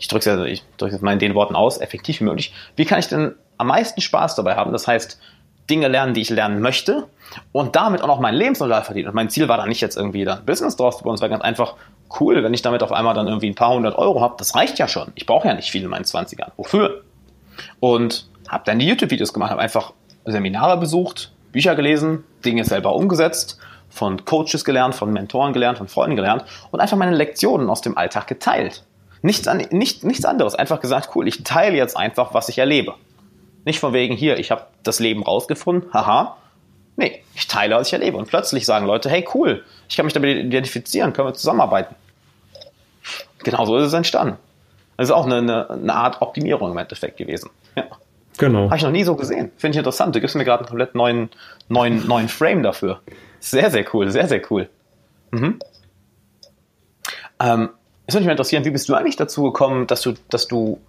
ich 0.00 0.08
drücke 0.08 0.30
es 0.30 0.62
drücke 0.78 0.96
es 0.96 1.02
mal 1.02 1.12
in 1.12 1.18
den 1.18 1.34
Worten 1.34 1.54
aus, 1.54 1.78
effektiv 1.78 2.20
wie 2.20 2.24
möglich. 2.24 2.54
Wie 2.74 2.86
kann 2.86 2.98
ich 2.98 3.08
denn 3.08 3.34
am 3.58 3.66
meisten 3.68 4.00
Spaß 4.00 4.34
dabei 4.34 4.56
haben? 4.56 4.72
Das 4.72 4.88
heißt, 4.88 5.20
Dinge 5.68 5.88
lernen, 5.88 6.14
die 6.14 6.22
ich 6.22 6.30
lernen 6.30 6.60
möchte 6.60 7.06
und 7.52 7.76
damit 7.76 8.02
auch 8.02 8.06
noch 8.08 8.18
meinen 8.18 8.34
Lebensunterhalt 8.34 8.86
verdienen. 8.86 9.08
Und 9.08 9.14
mein 9.14 9.28
Ziel 9.28 9.46
war 9.46 9.58
dann 9.58 9.68
nicht 9.68 9.82
jetzt 9.82 9.96
irgendwie 9.96 10.24
dann 10.24 10.44
Business 10.44 10.74
draus 10.76 10.98
zu 10.98 11.04
bauen, 11.04 11.14
es 11.14 11.20
war 11.20 11.28
ganz 11.28 11.42
einfach 11.42 11.74
cool, 12.18 12.42
wenn 12.42 12.54
ich 12.54 12.62
damit 12.62 12.82
auf 12.82 12.92
einmal 12.92 13.14
dann 13.14 13.28
irgendwie 13.28 13.48
ein 13.48 13.54
paar 13.54 13.74
hundert 13.74 13.96
Euro 13.96 14.20
habe, 14.22 14.34
das 14.38 14.54
reicht 14.56 14.78
ja 14.78 14.88
schon. 14.88 15.12
Ich 15.14 15.26
brauche 15.26 15.46
ja 15.46 15.54
nicht 15.54 15.70
viel 15.70 15.82
in 15.82 15.90
meinen 15.90 16.04
20ern. 16.04 16.50
Wofür? 16.56 17.04
Und 17.78 18.26
habe 18.48 18.64
dann 18.64 18.78
die 18.78 18.86
YouTube-Videos 18.86 19.32
gemacht, 19.32 19.50
habe 19.50 19.60
einfach 19.60 19.92
Seminare 20.24 20.78
besucht, 20.78 21.30
Bücher 21.52 21.76
gelesen, 21.76 22.24
Dinge 22.44 22.64
selber 22.64 22.94
umgesetzt, 22.94 23.58
von 23.90 24.24
Coaches 24.24 24.64
gelernt, 24.64 24.94
von 24.94 25.12
Mentoren 25.12 25.52
gelernt, 25.52 25.78
von 25.78 25.88
Freunden 25.88 26.16
gelernt 26.16 26.44
und 26.70 26.80
einfach 26.80 26.96
meine 26.96 27.14
Lektionen 27.14 27.68
aus 27.68 27.82
dem 27.82 27.98
Alltag 27.98 28.26
geteilt. 28.26 28.84
Nichts, 29.22 29.46
an, 29.48 29.58
nicht, 29.70 30.04
nichts 30.04 30.24
anderes. 30.24 30.54
Einfach 30.54 30.80
gesagt, 30.80 31.10
cool, 31.14 31.28
ich 31.28 31.44
teile 31.44 31.76
jetzt 31.76 31.96
einfach, 31.96 32.32
was 32.34 32.48
ich 32.48 32.58
erlebe. 32.58 32.94
Nicht 33.64 33.78
von 33.80 33.92
wegen, 33.92 34.16
hier, 34.16 34.38
ich 34.38 34.50
habe 34.50 34.66
das 34.82 34.98
Leben 35.00 35.22
rausgefunden, 35.22 35.92
haha. 35.92 36.36
Nee, 36.96 37.22
ich 37.34 37.46
teile, 37.46 37.76
was 37.76 37.88
ich 37.88 37.92
erlebe. 37.92 38.16
Und 38.16 38.28
plötzlich 38.28 38.64
sagen 38.66 38.86
Leute, 38.86 39.10
hey, 39.10 39.26
cool, 39.34 39.64
ich 39.88 39.96
kann 39.96 40.06
mich 40.06 40.14
damit 40.14 40.36
identifizieren, 40.38 41.12
können 41.12 41.28
wir 41.28 41.34
zusammenarbeiten. 41.34 41.94
Genau 43.44 43.64
so 43.64 43.76
ist 43.76 43.86
es 43.86 43.92
entstanden. 43.92 44.36
Das 44.96 45.08
ist 45.08 45.14
auch 45.14 45.24
eine, 45.24 45.38
eine, 45.38 45.70
eine 45.70 45.94
Art 45.94 46.20
Optimierung 46.20 46.72
im 46.72 46.78
Endeffekt 46.78 47.16
gewesen. 47.16 47.50
Ja. 47.74 47.84
Genau. 48.38 48.64
Habe 48.64 48.76
ich 48.76 48.82
noch 48.82 48.90
nie 48.90 49.04
so 49.04 49.16
gesehen. 49.16 49.50
Finde 49.56 49.76
ich 49.76 49.78
interessant. 49.78 50.14
Du 50.14 50.20
gibst 50.20 50.36
mir 50.36 50.44
gerade 50.44 50.60
einen 50.60 50.68
komplett 50.68 50.94
neuen, 50.94 51.30
neuen, 51.68 52.06
neuen 52.06 52.28
Frame 52.28 52.62
dafür. 52.62 53.00
Sehr, 53.38 53.70
sehr 53.70 53.84
cool, 53.94 54.10
sehr, 54.10 54.28
sehr 54.28 54.42
cool. 54.50 54.68
Mhm. 55.30 55.58
Ähm, 57.38 57.70
es 58.10 58.14
würde 58.14 58.22
mich 58.22 58.26
mal 58.26 58.32
interessieren, 58.32 58.64
wie 58.64 58.70
bist 58.70 58.88
du 58.88 58.94
eigentlich 58.94 59.14
dazu 59.14 59.44
gekommen, 59.44 59.86
dass 59.86 60.02
du, 60.02 60.14
dass 60.30 60.48
du 60.48 60.80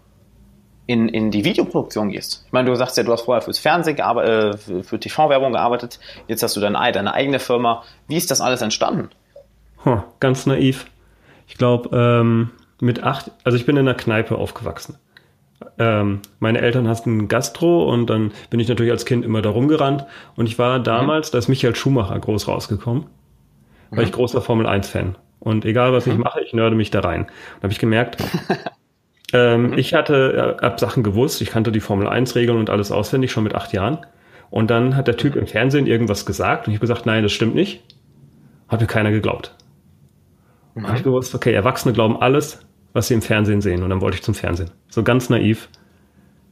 in, 0.87 1.07
in 1.07 1.29
die 1.29 1.45
Videoproduktion 1.45 2.09
gehst. 2.09 2.45
Ich 2.47 2.51
meine, 2.51 2.67
du 2.67 2.75
sagst 2.75 2.97
ja, 2.97 3.03
du 3.03 3.11
hast 3.11 3.25
vorher 3.25 3.43
fürs 3.43 3.59
Fernsehen 3.59 3.95
gearbeitet, 3.95 4.67
äh, 4.67 4.81
für, 4.81 4.99
TV-Werbung 4.99 5.53
gearbeitet, 5.53 5.99
jetzt 6.27 6.41
hast 6.41 6.55
du 6.55 6.59
deine, 6.59 6.79
deine 6.91 7.13
eigene 7.13 7.37
Firma. 7.37 7.83
Wie 8.07 8.17
ist 8.17 8.31
das 8.31 8.41
alles 8.41 8.63
entstanden? 8.63 9.09
Huh, 9.85 9.99
ganz 10.19 10.47
naiv. 10.47 10.87
Ich 11.45 11.59
glaube, 11.59 11.95
ähm, 11.95 12.49
mit 12.79 13.03
acht, 13.03 13.29
also 13.43 13.55
ich 13.55 13.67
bin 13.67 13.77
in 13.77 13.87
einer 13.87 13.95
Kneipe 13.95 14.35
aufgewachsen. 14.35 14.97
Ähm, 15.77 16.21
meine 16.39 16.59
Eltern 16.61 16.87
hatten 16.87 17.27
Gastro 17.27 17.87
und 17.87 18.09
dann 18.09 18.31
bin 18.49 18.59
ich 18.59 18.67
natürlich 18.67 18.91
als 18.91 19.05
Kind 19.05 19.23
immer 19.23 19.43
da 19.43 19.51
rumgerannt. 19.51 20.07
Und 20.35 20.47
ich 20.47 20.57
war 20.57 20.79
damals, 20.79 21.29
mhm. 21.29 21.31
da 21.33 21.37
ist 21.37 21.49
Michael 21.49 21.75
Schumacher 21.75 22.19
groß 22.19 22.47
rausgekommen, 22.47 23.03
mhm. 23.91 23.95
weil 23.95 24.05
ich 24.05 24.11
großer 24.11 24.41
Formel 24.41 24.65
1-Fan. 24.65 25.15
Und 25.41 25.65
egal 25.65 25.91
was 25.91 26.05
mhm. 26.05 26.13
ich 26.13 26.17
mache, 26.19 26.41
ich 26.41 26.53
nörde 26.53 26.75
mich 26.75 26.91
da 26.91 27.01
rein. 27.01 27.23
Und 27.23 27.63
habe 27.63 27.73
ich 27.73 27.79
gemerkt, 27.79 28.23
ähm, 29.33 29.71
mhm. 29.71 29.77
ich 29.77 29.93
hatte 29.93 30.57
äh, 30.61 30.65
ab 30.65 30.79
Sachen 30.79 31.03
gewusst, 31.03 31.41
ich 31.41 31.49
kannte 31.49 31.71
die 31.71 31.79
Formel 31.79 32.07
1-Regeln 32.07 32.57
und 32.57 32.69
alles 32.69 32.91
auswendig 32.91 33.31
schon 33.31 33.43
mit 33.43 33.55
acht 33.55 33.73
Jahren. 33.73 34.05
Und 34.51 34.69
dann 34.69 34.95
hat 34.95 35.07
der 35.07 35.17
Typ 35.17 35.35
im 35.35 35.47
Fernsehen 35.47 35.87
irgendwas 35.87 36.25
gesagt 36.25 36.67
und 36.67 36.73
ich 36.73 36.77
habe 36.77 36.87
gesagt, 36.87 37.05
nein, 37.05 37.23
das 37.23 37.31
stimmt 37.31 37.55
nicht. 37.55 37.83
Hat 38.67 38.81
mir 38.81 38.87
keiner 38.87 39.11
geglaubt. 39.11 39.55
Mhm. 40.75 40.87
habe 40.87 40.97
ich 40.97 41.03
gewusst, 41.03 41.33
okay, 41.33 41.53
Erwachsene 41.53 41.93
glauben 41.93 42.21
alles, 42.21 42.59
was 42.93 43.07
sie 43.07 43.15
im 43.15 43.21
Fernsehen 43.21 43.61
sehen. 43.61 43.81
Und 43.83 43.89
dann 43.89 43.99
wollte 43.99 44.15
ich 44.15 44.23
zum 44.23 44.35
Fernsehen. 44.35 44.69
So 44.89 45.03
ganz 45.03 45.29
naiv. 45.29 45.69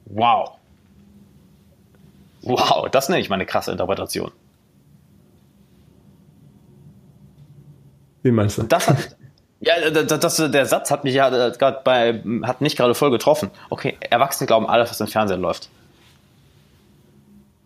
Wow. 0.06 0.58
Wow, 2.41 2.89
das 2.89 3.10
nenne 3.10 3.21
ich 3.21 3.30
mal 3.30 3.36
eine 3.36 3.45
krasse 3.45 3.71
Interpretation. 3.71 4.32
Wie 8.23 8.32
meinst 8.32 8.58
du? 8.58 8.63
Das 8.63 8.88
hat, 8.88 9.17
ja, 9.60 9.89
das, 9.89 10.19
das, 10.19 10.51
der 10.51 10.65
Satz 10.65 10.91
hat 10.91 11.03
mich 11.03 11.13
ja 11.13 11.27
äh, 11.27 11.51
gerade 11.51 11.79
bei, 11.84 12.21
hat 12.43 12.62
mich 12.62 12.75
gerade 12.75 12.95
voll 12.95 13.12
getroffen. 13.12 13.49
Okay, 13.69 13.97
Erwachsene 13.99 14.47
glauben 14.47 14.67
alles, 14.67 14.89
was 14.89 14.99
im 14.99 15.08
Fernsehen 15.08 15.41
läuft. 15.41 15.69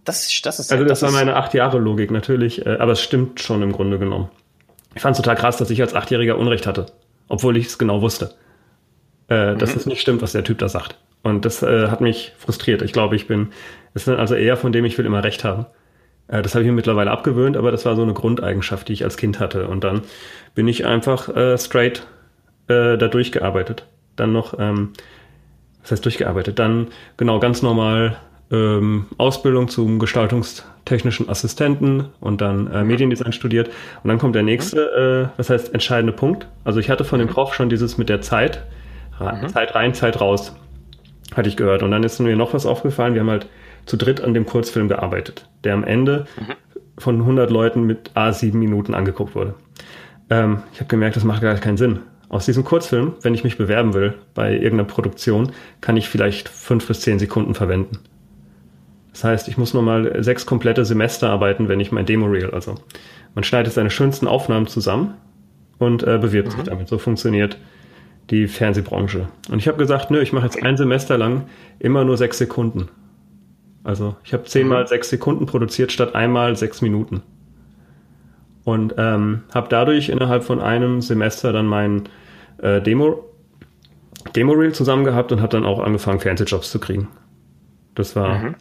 Das, 0.05 0.29
das 0.41 0.59
ist, 0.59 0.71
also 0.71 0.83
das, 0.83 0.99
das 0.99 1.13
war 1.13 1.17
meine 1.17 1.37
acht 1.37 1.53
Jahre 1.53 1.79
Logik 1.79 2.11
natürlich, 2.11 2.65
äh, 2.65 2.77
aber 2.77 2.91
es 2.91 3.01
stimmt 3.01 3.39
schon 3.39 3.61
im 3.61 3.71
Grunde 3.71 3.99
genommen. 3.99 4.29
Ich 4.95 5.01
fand 5.01 5.15
es 5.15 5.21
total 5.21 5.35
krass, 5.35 5.57
dass 5.57 5.69
ich 5.69 5.81
als 5.81 5.95
Achtjähriger 5.95 6.37
Unrecht 6.37 6.67
hatte, 6.67 6.87
obwohl 7.29 7.57
ich 7.57 7.67
es 7.67 7.77
genau 7.77 8.01
wusste 8.01 8.35
äh, 9.27 9.55
dass 9.55 9.71
mhm. 9.71 9.79
es 9.79 9.85
nicht 9.85 10.01
stimmt, 10.01 10.21
was 10.21 10.33
der 10.33 10.43
Typ 10.43 10.57
da 10.59 10.69
sagt. 10.69 10.97
Und 11.23 11.45
das 11.45 11.63
äh, 11.63 11.87
hat 11.87 12.01
mich 12.01 12.33
frustriert. 12.37 12.81
Ich 12.81 12.93
glaube, 12.93 13.15
ich 13.15 13.27
bin, 13.27 13.51
es 13.93 14.07
ist 14.07 14.09
also 14.09 14.35
eher 14.35 14.57
von 14.57 14.71
dem, 14.71 14.85
ich 14.85 14.97
will 14.97 15.05
immer 15.05 15.23
Recht 15.23 15.43
haben. 15.43 15.65
Äh, 16.27 16.41
das 16.41 16.55
habe 16.55 16.63
ich 16.63 16.67
mir 16.69 16.75
mittlerweile 16.75 17.11
abgewöhnt, 17.11 17.57
aber 17.57 17.71
das 17.71 17.85
war 17.85 17.95
so 17.95 18.03
eine 18.03 18.13
Grundeigenschaft, 18.13 18.87
die 18.87 18.93
ich 18.93 19.03
als 19.03 19.17
Kind 19.17 19.39
hatte. 19.39 19.67
Und 19.67 19.83
dann 19.83 20.01
bin 20.55 20.67
ich 20.67 20.85
einfach 20.85 21.29
äh, 21.35 21.57
straight 21.57 22.05
äh, 22.67 22.97
da 22.97 23.07
durchgearbeitet. 23.07 23.85
Dann 24.15 24.31
noch, 24.33 24.57
ähm, 24.59 24.93
was 25.81 25.91
heißt 25.91 26.05
durchgearbeitet? 26.05 26.59
Dann 26.59 26.87
genau 27.17 27.39
ganz 27.39 27.61
normal 27.61 28.17
ähm, 28.51 29.07
Ausbildung 29.17 29.67
zum 29.67 29.99
gestaltungstechnischen 29.99 31.29
Assistenten 31.29 32.05
und 32.19 32.41
dann 32.41 32.67
äh, 32.71 32.83
Mediendesign 32.83 33.33
studiert. 33.33 33.69
Und 34.03 34.09
dann 34.09 34.19
kommt 34.19 34.35
der 34.35 34.43
nächste, 34.43 35.31
äh, 35.33 35.37
was 35.37 35.49
heißt 35.49 35.73
entscheidende 35.73 36.13
Punkt. 36.13 36.47
Also 36.63 36.79
ich 36.79 36.89
hatte 36.89 37.03
von 37.03 37.19
dem 37.19 37.27
Prof 37.27 37.53
schon 37.53 37.69
dieses 37.69 37.97
mit 37.97 38.09
der 38.09 38.21
Zeit 38.21 38.63
Mhm. 39.19 39.47
Zeit 39.47 39.75
rein, 39.75 39.93
Zeit 39.93 40.19
raus, 40.19 40.55
hatte 41.35 41.49
ich 41.49 41.57
gehört. 41.57 41.83
Und 41.83 41.91
dann 41.91 42.03
ist 42.03 42.19
mir 42.19 42.35
noch 42.35 42.53
was 42.53 42.65
aufgefallen. 42.65 43.13
Wir 43.13 43.21
haben 43.21 43.29
halt 43.29 43.47
zu 43.85 43.97
dritt 43.97 44.21
an 44.21 44.33
dem 44.33 44.45
Kurzfilm 44.45 44.87
gearbeitet, 44.87 45.49
der 45.63 45.73
am 45.73 45.83
Ende 45.83 46.25
mhm. 46.37 46.53
von 46.97 47.19
100 47.21 47.49
Leuten 47.49 47.83
mit 47.83 48.11
A7 48.15 48.55
Minuten 48.55 48.93
angeguckt 48.93 49.35
wurde. 49.35 49.55
Ähm, 50.29 50.63
ich 50.73 50.79
habe 50.79 50.89
gemerkt, 50.89 51.15
das 51.15 51.23
macht 51.23 51.41
gar 51.41 51.55
keinen 51.55 51.77
Sinn. 51.77 51.99
Aus 52.29 52.45
diesem 52.45 52.63
Kurzfilm, 52.63 53.13
wenn 53.21 53.35
ich 53.35 53.43
mich 53.43 53.57
bewerben 53.57 53.93
will 53.93 54.15
bei 54.33 54.53
irgendeiner 54.53 54.85
Produktion, 54.85 55.51
kann 55.81 55.97
ich 55.97 56.09
vielleicht 56.09 56.49
fünf 56.49 56.87
bis 56.87 57.01
zehn 57.01 57.19
Sekunden 57.19 57.53
verwenden. 57.53 57.99
Das 59.11 59.23
heißt, 59.23 59.47
ich 59.47 59.57
muss 59.57 59.75
nochmal 59.75 60.23
sechs 60.23 60.47
komplette 60.47 60.85
Semester 60.85 61.29
arbeiten, 61.29 61.69
wenn 61.69 61.79
ich 61.79 61.91
mein 61.91 62.07
Demo-Reel, 62.07 62.49
also 62.49 62.75
man 63.35 63.43
schneidet 63.43 63.73
seine 63.73 63.91
schönsten 63.91 64.27
Aufnahmen 64.27 64.67
zusammen 64.67 65.13
und 65.77 66.03
äh, 66.03 66.17
bewirbt 66.17 66.49
mhm. 66.49 66.55
sich 66.55 66.63
damit. 66.63 66.87
So 66.87 66.97
funktioniert 66.97 67.57
die 68.29 68.47
Fernsehbranche. 68.47 69.27
Und 69.51 69.59
ich 69.59 69.67
habe 69.67 69.77
gesagt, 69.77 70.09
nö, 70.09 70.21
ich 70.21 70.33
mache 70.33 70.45
jetzt 70.45 70.61
ein 70.63 70.77
Semester 70.77 71.17
lang 71.17 71.43
immer 71.79 72.03
nur 72.05 72.17
sechs 72.17 72.37
Sekunden. 72.37 72.89
Also 73.83 74.15
ich 74.23 74.33
habe 74.33 74.43
zehnmal 74.43 74.83
mhm. 74.83 74.87
sechs 74.87 75.09
Sekunden 75.09 75.45
produziert 75.45 75.91
statt 75.91 76.15
einmal 76.15 76.55
sechs 76.55 76.81
Minuten. 76.81 77.21
Und 78.63 78.95
ähm, 78.97 79.43
habe 79.53 79.67
dadurch 79.69 80.09
innerhalb 80.09 80.43
von 80.43 80.61
einem 80.61 81.01
Semester 81.01 81.51
dann 81.51 81.67
mein 81.67 82.03
äh, 82.59 82.81
Demo, 82.81 83.25
Demo-Reel 84.35 84.73
zusammen 84.73 85.03
gehabt 85.03 85.33
und 85.33 85.41
habe 85.41 85.49
dann 85.49 85.65
auch 85.65 85.79
angefangen, 85.79 86.21
Fernsehjobs 86.21 86.71
zu 86.71 86.79
kriegen. 86.79 87.09
Das 87.93 88.15
war 88.15 88.35
mhm. 88.35 88.55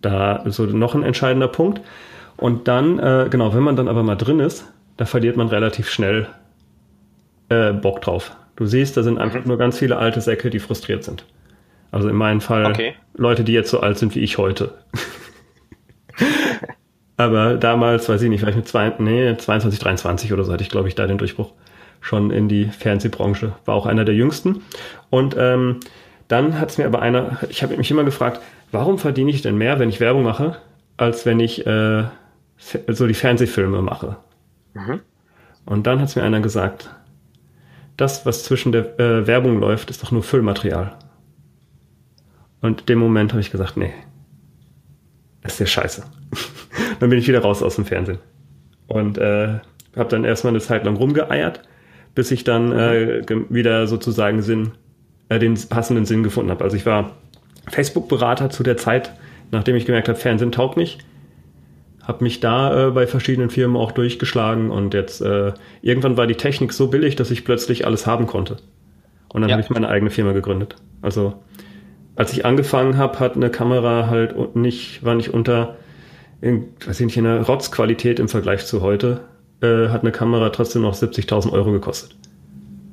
da 0.00 0.42
so 0.46 0.64
noch 0.66 0.96
ein 0.96 1.04
entscheidender 1.04 1.48
Punkt. 1.48 1.80
Und 2.36 2.66
dann, 2.66 2.98
äh, 2.98 3.28
genau, 3.30 3.54
wenn 3.54 3.62
man 3.62 3.76
dann 3.76 3.86
aber 3.86 4.02
mal 4.02 4.16
drin 4.16 4.40
ist, 4.40 4.64
da 4.96 5.04
verliert 5.04 5.36
man 5.36 5.48
relativ 5.48 5.88
schnell 5.88 6.26
äh, 7.48 7.72
Bock 7.72 8.00
drauf. 8.00 8.36
Du 8.56 8.66
siehst, 8.66 8.96
da 8.96 9.04
sind 9.04 9.18
einfach 9.18 9.42
mhm. 9.42 9.48
nur 9.48 9.58
ganz 9.58 9.78
viele 9.78 9.98
alte 9.98 10.20
Säcke, 10.20 10.50
die 10.50 10.58
frustriert 10.58 11.04
sind. 11.04 11.24
Also 11.94 12.08
in 12.08 12.16
meinem 12.16 12.40
Fall 12.40 12.66
okay. 12.66 12.94
Leute, 13.14 13.44
die 13.44 13.52
jetzt 13.52 13.70
so 13.70 13.78
alt 13.78 13.98
sind 13.98 14.16
wie 14.16 14.18
ich 14.18 14.36
heute. 14.36 14.74
Aber 17.16 17.54
damals, 17.54 18.08
weiß 18.08 18.20
ich 18.20 18.28
nicht, 18.28 18.40
vielleicht 18.40 18.56
mit 18.56 18.66
zwei, 18.66 18.92
nee, 18.98 19.36
22, 19.36 19.78
23 19.78 20.32
oder 20.32 20.42
so 20.42 20.52
hatte 20.52 20.64
ich, 20.64 20.70
glaube 20.70 20.88
ich, 20.88 20.96
da 20.96 21.06
den 21.06 21.18
Durchbruch 21.18 21.52
schon 22.00 22.32
in 22.32 22.48
die 22.48 22.64
Fernsehbranche. 22.64 23.52
War 23.64 23.76
auch 23.76 23.86
einer 23.86 24.04
der 24.04 24.16
jüngsten. 24.16 24.62
Und 25.08 25.36
ähm, 25.38 25.78
dann 26.26 26.58
hat 26.58 26.70
es 26.70 26.78
mir 26.78 26.86
aber 26.86 27.00
einer, 27.00 27.38
ich 27.48 27.62
habe 27.62 27.76
mich 27.76 27.92
immer 27.92 28.02
gefragt, 28.02 28.40
warum 28.72 28.98
verdiene 28.98 29.30
ich 29.30 29.42
denn 29.42 29.56
mehr, 29.56 29.78
wenn 29.78 29.88
ich 29.88 30.00
Werbung 30.00 30.24
mache, 30.24 30.56
als 30.96 31.24
wenn 31.26 31.38
ich 31.38 31.64
äh, 31.64 32.02
so 32.88 33.06
die 33.06 33.14
Fernsehfilme 33.14 33.82
mache? 33.82 34.16
Mhm. 34.72 34.98
Und 35.64 35.86
dann 35.86 36.00
hat 36.00 36.08
es 36.08 36.16
mir 36.16 36.24
einer 36.24 36.40
gesagt, 36.40 36.90
das, 37.96 38.26
was 38.26 38.42
zwischen 38.42 38.72
der 38.72 38.98
äh, 38.98 39.28
Werbung 39.28 39.60
läuft, 39.60 39.90
ist 39.90 40.02
doch 40.02 40.10
nur 40.10 40.24
Füllmaterial. 40.24 40.96
Und 42.64 42.80
in 42.80 42.86
dem 42.86 42.98
Moment 42.98 43.32
habe 43.32 43.42
ich 43.42 43.50
gesagt, 43.50 43.76
nee, 43.76 43.92
das 45.42 45.52
ist 45.52 45.58
ja 45.58 45.66
scheiße. 45.66 46.04
dann 46.98 47.10
bin 47.10 47.18
ich 47.18 47.28
wieder 47.28 47.40
raus 47.40 47.62
aus 47.62 47.76
dem 47.76 47.84
Fernsehen. 47.84 48.18
Und 48.86 49.18
äh, 49.18 49.58
habe 49.94 50.08
dann 50.08 50.24
erstmal 50.24 50.52
eine 50.52 50.60
Zeit 50.60 50.84
lang 50.84 50.96
rumgeeiert, 50.96 51.60
bis 52.14 52.30
ich 52.30 52.42
dann 52.42 52.72
äh, 52.72 53.22
wieder 53.50 53.86
sozusagen 53.86 54.40
Sinn, 54.40 54.72
äh, 55.28 55.38
den 55.38 55.58
passenden 55.68 56.06
Sinn 56.06 56.22
gefunden 56.22 56.50
habe. 56.50 56.64
Also 56.64 56.76
ich 56.76 56.86
war 56.86 57.12
Facebook-Berater 57.68 58.48
zu 58.48 58.62
der 58.62 58.78
Zeit, 58.78 59.12
nachdem 59.50 59.76
ich 59.76 59.84
gemerkt 59.84 60.08
habe, 60.08 60.18
Fernsehen 60.18 60.50
taugt 60.50 60.78
nicht 60.78 61.04
habe 62.06 62.22
mich 62.22 62.40
da 62.40 62.88
äh, 62.88 62.90
bei 62.90 63.06
verschiedenen 63.06 63.50
Firmen 63.50 63.76
auch 63.76 63.92
durchgeschlagen 63.92 64.70
und 64.70 64.92
jetzt 64.94 65.20
äh, 65.22 65.52
irgendwann 65.80 66.16
war 66.16 66.26
die 66.26 66.34
Technik 66.34 66.72
so 66.72 66.88
billig, 66.88 67.16
dass 67.16 67.30
ich 67.30 67.44
plötzlich 67.44 67.86
alles 67.86 68.06
haben 68.06 68.26
konnte. 68.26 68.58
Und 69.32 69.40
dann 69.40 69.48
ja. 69.48 69.56
habe 69.56 69.62
ich 69.62 69.70
meine 69.70 69.88
eigene 69.88 70.10
Firma 70.10 70.32
gegründet. 70.32 70.76
Also 71.00 71.34
als 72.16 72.32
ich 72.32 72.44
angefangen 72.44 72.96
habe, 72.96 73.18
hat 73.20 73.36
eine 73.36 73.50
Kamera 73.50 74.08
halt 74.08 74.56
nicht, 74.56 75.04
war 75.04 75.14
nicht 75.14 75.34
unter, 75.34 75.76
in, 76.40 76.68
weiß 76.86 77.00
ich 77.00 77.06
nicht, 77.06 77.16
in 77.16 77.26
einer 77.26 77.42
Rotzqualität 77.42 78.18
im 78.18 78.28
Vergleich 78.28 78.66
zu 78.66 78.82
heute, 78.82 79.20
äh, 79.60 79.88
hat 79.88 80.02
eine 80.02 80.12
Kamera 80.12 80.50
trotzdem 80.50 80.82
noch 80.82 80.94
70.000 80.94 81.52
Euro 81.52 81.72
gekostet. 81.72 82.14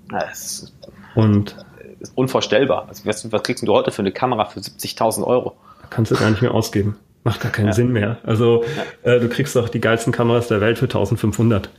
Das 0.10 0.74
und 1.16 1.56
ist 2.00 2.18
unvorstellbar. 2.18 2.88
Also 2.88 3.06
was, 3.06 3.32
was 3.32 3.44
kriegst 3.44 3.66
du 3.66 3.72
heute 3.72 3.92
für 3.92 4.02
eine 4.02 4.12
Kamera 4.12 4.46
für 4.46 4.60
70.000 4.60 5.24
Euro? 5.24 5.56
Kannst 5.90 6.12
du 6.12 6.16
gar 6.16 6.30
nicht 6.30 6.42
mehr 6.42 6.54
ausgeben. 6.54 6.98
Macht 7.24 7.42
gar 7.42 7.52
keinen 7.52 7.68
ja. 7.68 7.74
Sinn 7.74 7.92
mehr. 7.92 8.18
Also 8.24 8.64
ja. 9.04 9.12
äh, 9.12 9.20
du 9.20 9.30
kriegst 9.30 9.56
doch 9.56 9.70
die 9.70 9.80
geilsten 9.80 10.12
Kameras 10.12 10.48
der 10.48 10.62
Welt 10.62 10.80
für 10.80 10.86
1500. 10.86 11.70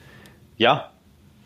Ja, 0.57 0.91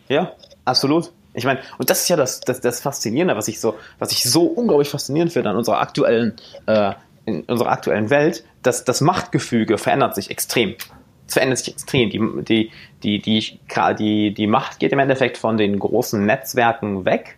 ja, 0.08 0.32
absolut. 0.64 1.12
Ich 1.36 1.44
meine, 1.44 1.60
und 1.76 1.90
das 1.90 2.02
ist 2.02 2.08
ja 2.08 2.16
das, 2.16 2.40
das, 2.40 2.62
das 2.62 2.80
Faszinierende, 2.80 3.36
was 3.36 3.46
ich 3.46 3.60
so, 3.60 3.74
was 3.98 4.10
ich 4.10 4.24
so 4.24 4.44
unglaublich 4.44 4.88
faszinierend 4.88 5.32
finde 5.32 5.50
an 5.50 5.56
unserer 5.56 5.80
aktuellen, 5.80 6.34
äh, 6.64 6.92
in 7.26 7.42
unserer 7.42 7.70
aktuellen 7.70 8.08
Welt, 8.08 8.42
dass 8.62 8.84
das 8.84 9.02
Machtgefüge 9.02 9.76
verändert 9.76 10.14
sich 10.14 10.30
extrem. 10.30 10.76
Es 11.26 11.34
verändert 11.34 11.58
sich 11.58 11.74
extrem. 11.74 12.08
Die, 12.08 12.18
die, 12.42 12.70
die, 13.02 13.20
die, 13.20 13.60
die, 13.98 14.34
die 14.34 14.46
Macht 14.46 14.78
geht 14.78 14.92
im 14.92 14.98
Endeffekt 14.98 15.36
von 15.36 15.58
den 15.58 15.78
großen 15.78 16.24
Netzwerken 16.24 17.04
weg, 17.04 17.36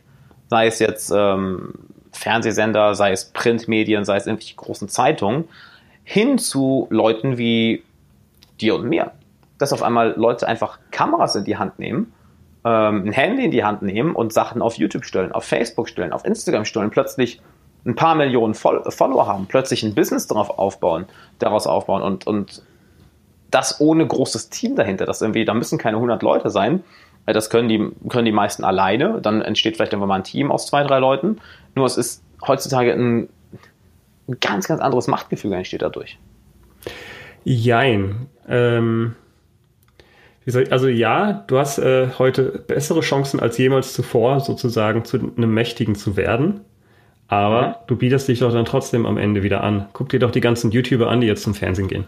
sei 0.48 0.68
es 0.68 0.78
jetzt 0.78 1.10
ähm, 1.10 1.74
Fernsehsender, 2.12 2.94
sei 2.94 3.10
es 3.10 3.26
Printmedien, 3.26 4.04
sei 4.04 4.16
es 4.16 4.26
irgendwelche 4.26 4.54
großen 4.54 4.88
Zeitungen, 4.88 5.48
hin 6.04 6.38
zu 6.38 6.86
Leuten 6.90 7.36
wie 7.36 7.82
dir 8.60 8.76
und 8.76 8.88
mir. 8.88 9.10
Dass 9.58 9.72
auf 9.72 9.82
einmal 9.82 10.14
Leute 10.16 10.46
einfach 10.46 10.78
Kameras 10.92 11.34
in 11.34 11.44
die 11.44 11.56
Hand 11.56 11.80
nehmen, 11.80 12.12
ähm, 12.68 13.06
ein 13.06 13.12
Handy 13.12 13.44
in 13.44 13.50
die 13.50 13.64
Hand 13.64 13.82
nehmen 13.82 14.14
und 14.14 14.32
Sachen 14.32 14.62
auf 14.62 14.74
YouTube 14.74 15.04
stellen, 15.04 15.32
auf 15.32 15.44
Facebook 15.44 15.88
stellen, 15.88 16.12
auf 16.12 16.24
Instagram 16.24 16.64
stellen, 16.64 16.90
plötzlich 16.90 17.40
ein 17.86 17.94
paar 17.94 18.14
Millionen 18.14 18.54
Follower 18.54 19.26
haben, 19.26 19.46
plötzlich 19.46 19.82
ein 19.82 19.94
Business 19.94 20.26
darauf 20.26 20.58
aufbauen, 20.58 21.06
daraus 21.38 21.66
aufbauen 21.66 22.02
und, 22.02 22.26
und 22.26 22.62
das 23.50 23.80
ohne 23.80 24.06
großes 24.06 24.50
Team 24.50 24.76
dahinter. 24.76 25.06
Das 25.06 25.22
irgendwie, 25.22 25.44
da 25.44 25.54
müssen 25.54 25.78
keine 25.78 25.96
100 25.96 26.22
Leute 26.22 26.50
sein. 26.50 26.82
Äh, 27.26 27.32
das 27.32 27.48
können 27.48 27.68
die, 27.68 27.90
können 28.08 28.26
die 28.26 28.32
meisten 28.32 28.64
alleine. 28.64 29.20
Dann 29.22 29.40
entsteht 29.40 29.76
vielleicht 29.76 29.92
irgendwann 29.92 30.08
mal 30.08 30.16
ein 30.16 30.24
Team 30.24 30.50
aus 30.50 30.66
zwei, 30.66 30.82
drei 30.82 30.98
Leuten. 30.98 31.38
Nur 31.74 31.86
es 31.86 31.96
ist 31.96 32.22
heutzutage 32.46 32.92
ein 32.92 33.28
ein 34.28 34.38
ganz, 34.40 34.68
ganz 34.68 34.80
anderes 34.80 35.08
Machtgefühl 35.08 35.52
entsteht 35.52 35.82
dadurch. 35.82 36.18
Jein. 37.44 38.26
Ähm, 38.46 39.14
ich, 40.54 40.72
also 40.72 40.88
ja, 40.88 41.44
du 41.46 41.58
hast 41.58 41.78
äh, 41.78 42.08
heute 42.18 42.62
bessere 42.66 43.00
Chancen 43.00 43.40
als 43.40 43.58
jemals 43.58 43.92
zuvor, 43.92 44.40
sozusagen 44.40 45.04
zu 45.04 45.18
einem 45.36 45.52
Mächtigen 45.52 45.94
zu 45.94 46.16
werden. 46.16 46.60
Aber 47.28 47.68
mhm. 47.68 47.74
du 47.86 47.96
bietest 47.96 48.28
dich 48.28 48.38
doch 48.40 48.52
dann 48.52 48.64
trotzdem 48.64 49.06
am 49.06 49.18
Ende 49.18 49.42
wieder 49.42 49.62
an. 49.62 49.86
Guck 49.92 50.08
dir 50.08 50.18
doch 50.18 50.30
die 50.30 50.40
ganzen 50.40 50.70
YouTuber 50.70 51.10
an, 51.10 51.20
die 51.20 51.26
jetzt 51.26 51.42
zum 51.42 51.54
Fernsehen 51.54 51.88
gehen. 51.88 52.04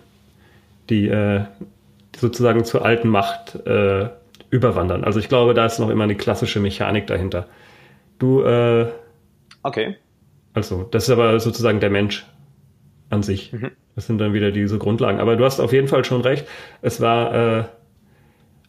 Die, 0.89 1.09
äh, 1.09 1.43
sozusagen 2.17 2.65
zur 2.65 2.85
alten 2.85 3.09
Macht 3.09 3.55
äh, 3.67 4.09
überwandern. 4.51 5.05
Also 5.05 5.21
ich 5.21 5.29
glaube, 5.29 5.55
da 5.55 5.67
ist 5.67 5.79
noch 5.79 5.91
immer 5.91 6.05
eine 6.05 6.17
klassische 6.17 6.61
Mechanik 6.61 7.07
dahinter. 7.07 7.47
Du, 8.19 8.43
äh, 8.43 8.89
Okay. 9.63 9.97
Also, 10.53 10.85
das 10.91 11.05
ist 11.05 11.11
aber 11.11 11.39
sozusagen 11.39 11.81
der 11.81 11.91
Mensch 11.91 12.27
an 13.09 13.23
sich. 13.23 13.53
Mhm. 13.53 13.71
Das 13.95 14.07
sind 14.07 14.19
dann 14.19 14.33
wieder 14.33 14.51
diese 14.51 14.79
Grundlagen. 14.79 15.21
Aber 15.21 15.37
du 15.37 15.45
hast 15.45 15.61
auf 15.61 15.73
jeden 15.73 15.89
Fall 15.89 16.05
schon 16.05 16.23
recht. 16.23 16.47
Es 16.81 17.01
war, 17.01 17.35
äh, 17.35 17.65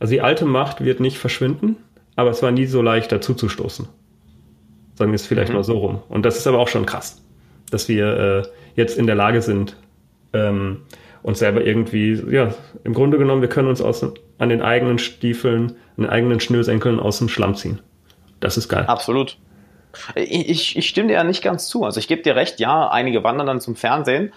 also 0.01 0.13
die 0.13 0.21
alte 0.21 0.45
Macht 0.45 0.83
wird 0.83 0.99
nicht 0.99 1.19
verschwinden, 1.19 1.77
aber 2.15 2.31
es 2.31 2.41
war 2.41 2.49
nie 2.49 2.65
so 2.65 2.81
leicht 2.81 3.11
dazu 3.11 3.35
zu 3.35 3.49
stoßen. 3.49 3.87
Sagen 4.95 5.11
wir 5.11 5.15
es 5.15 5.27
vielleicht 5.27 5.49
mhm. 5.49 5.57
mal 5.57 5.63
so 5.63 5.77
rum. 5.77 6.01
Und 6.09 6.25
das 6.25 6.37
ist 6.37 6.47
aber 6.47 6.57
auch 6.57 6.67
schon 6.67 6.87
krass, 6.87 7.23
dass 7.69 7.87
wir 7.87 8.17
äh, 8.17 8.47
jetzt 8.75 8.97
in 8.97 9.05
der 9.05 9.13
Lage 9.13 9.43
sind, 9.43 9.77
ähm, 10.33 10.81
uns 11.21 11.37
selber 11.37 11.63
irgendwie, 11.63 12.19
ja, 12.31 12.51
im 12.83 12.95
Grunde 12.95 13.19
genommen, 13.19 13.41
wir 13.41 13.49
können 13.49 13.67
uns 13.67 13.79
aus, 13.79 14.03
an 14.39 14.49
den 14.49 14.63
eigenen 14.63 14.97
Stiefeln, 14.97 15.73
an 15.97 16.05
den 16.05 16.09
eigenen 16.09 16.39
Schnürsenkeln 16.39 16.99
aus 16.99 17.19
dem 17.19 17.29
Schlamm 17.29 17.53
ziehen. 17.53 17.79
Das 18.39 18.57
ist 18.57 18.69
geil. 18.69 18.85
Absolut. 18.87 19.37
Ich, 20.15 20.77
ich 20.77 20.89
stimme 20.89 21.09
dir 21.09 21.15
ja 21.15 21.23
nicht 21.23 21.43
ganz 21.43 21.67
zu. 21.67 21.83
Also 21.83 21.99
ich 21.99 22.07
gebe 22.07 22.23
dir 22.23 22.35
recht, 22.35 22.59
ja, 22.59 22.89
einige 22.89 23.23
wandern 23.23 23.45
dann 23.45 23.61
zum 23.61 23.75
Fernsehen, 23.75 24.33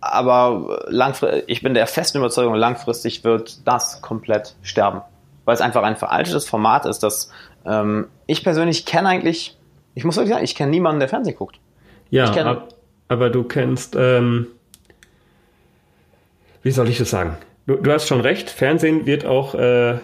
aber 0.00 0.86
langfristig, 0.88 1.44
ich 1.46 1.62
bin 1.62 1.74
der 1.74 1.86
festen 1.86 2.18
Überzeugung, 2.18 2.54
langfristig 2.54 3.24
wird 3.24 3.66
das 3.66 4.02
komplett 4.02 4.54
sterben. 4.62 5.02
Weil 5.44 5.54
es 5.54 5.60
einfach 5.60 5.82
ein 5.82 5.96
veraltetes 5.96 6.48
Format 6.48 6.86
ist, 6.86 7.00
das 7.00 7.30
ähm, 7.66 8.06
ich 8.26 8.44
persönlich 8.44 8.86
kenne 8.86 9.08
eigentlich, 9.08 9.56
ich 9.94 10.04
muss 10.04 10.16
wirklich 10.16 10.32
sagen, 10.32 10.44
ich 10.44 10.54
kenne 10.54 10.70
niemanden, 10.70 11.00
der 11.00 11.08
Fernsehen 11.08 11.36
guckt. 11.36 11.58
Ja, 12.10 12.30
kenn, 12.30 12.58
aber 13.08 13.30
du 13.30 13.44
kennst, 13.44 13.96
ähm, 13.96 14.46
wie 16.62 16.70
soll 16.70 16.88
ich 16.88 16.98
das 16.98 17.10
sagen? 17.10 17.36
Du, 17.66 17.76
du, 17.76 17.92
hast 17.92 18.06
schon 18.06 18.20
recht, 18.20 18.50
Fernsehen 18.50 19.06
wird 19.06 19.24
auch, 19.26 19.54
äh, 19.54 19.98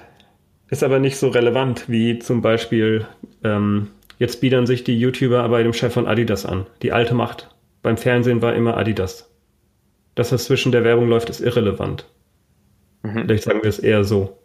ist 0.68 0.83
aber 0.83 0.98
nicht 0.98 1.18
so 1.18 1.28
relevant 1.28 1.88
wie 1.88 2.18
zum 2.18 2.42
Beispiel 2.42 3.07
ähm, 3.42 3.90
Jetzt 4.18 4.40
biedern 4.40 4.66
sich 4.66 4.85
die 4.85 4.98
YouTuber 4.98 5.48
bei 5.48 5.62
dem 5.62 5.72
Chef 5.72 5.92
von 5.92 6.07
Adidas 6.07 6.46
an. 6.46 6.66
Die 6.83 6.92
alte 6.92 7.14
Macht 7.14 7.50
beim 7.83 7.96
Fernsehen 7.96 8.42
war 8.42 8.54
immer 8.54 8.76
Adidas. 8.76 9.30
Dass 10.14 10.33
was 10.33 10.44
zwischen 10.44 10.72
der 10.72 10.85
Werbung 10.85 11.09
läuft, 11.09 11.31
ist 11.31 11.40
irrelevant. 11.40 12.07
Mhm. 13.03 13.22
Vielleicht 13.22 13.44
sagen 13.44 13.62
wir 13.62 13.68
es 13.68 13.79
eher 13.79 14.05
so. 14.05 14.38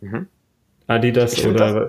Mhm. 0.00 0.26
Adidas 0.86 1.44
oder. 1.44 1.86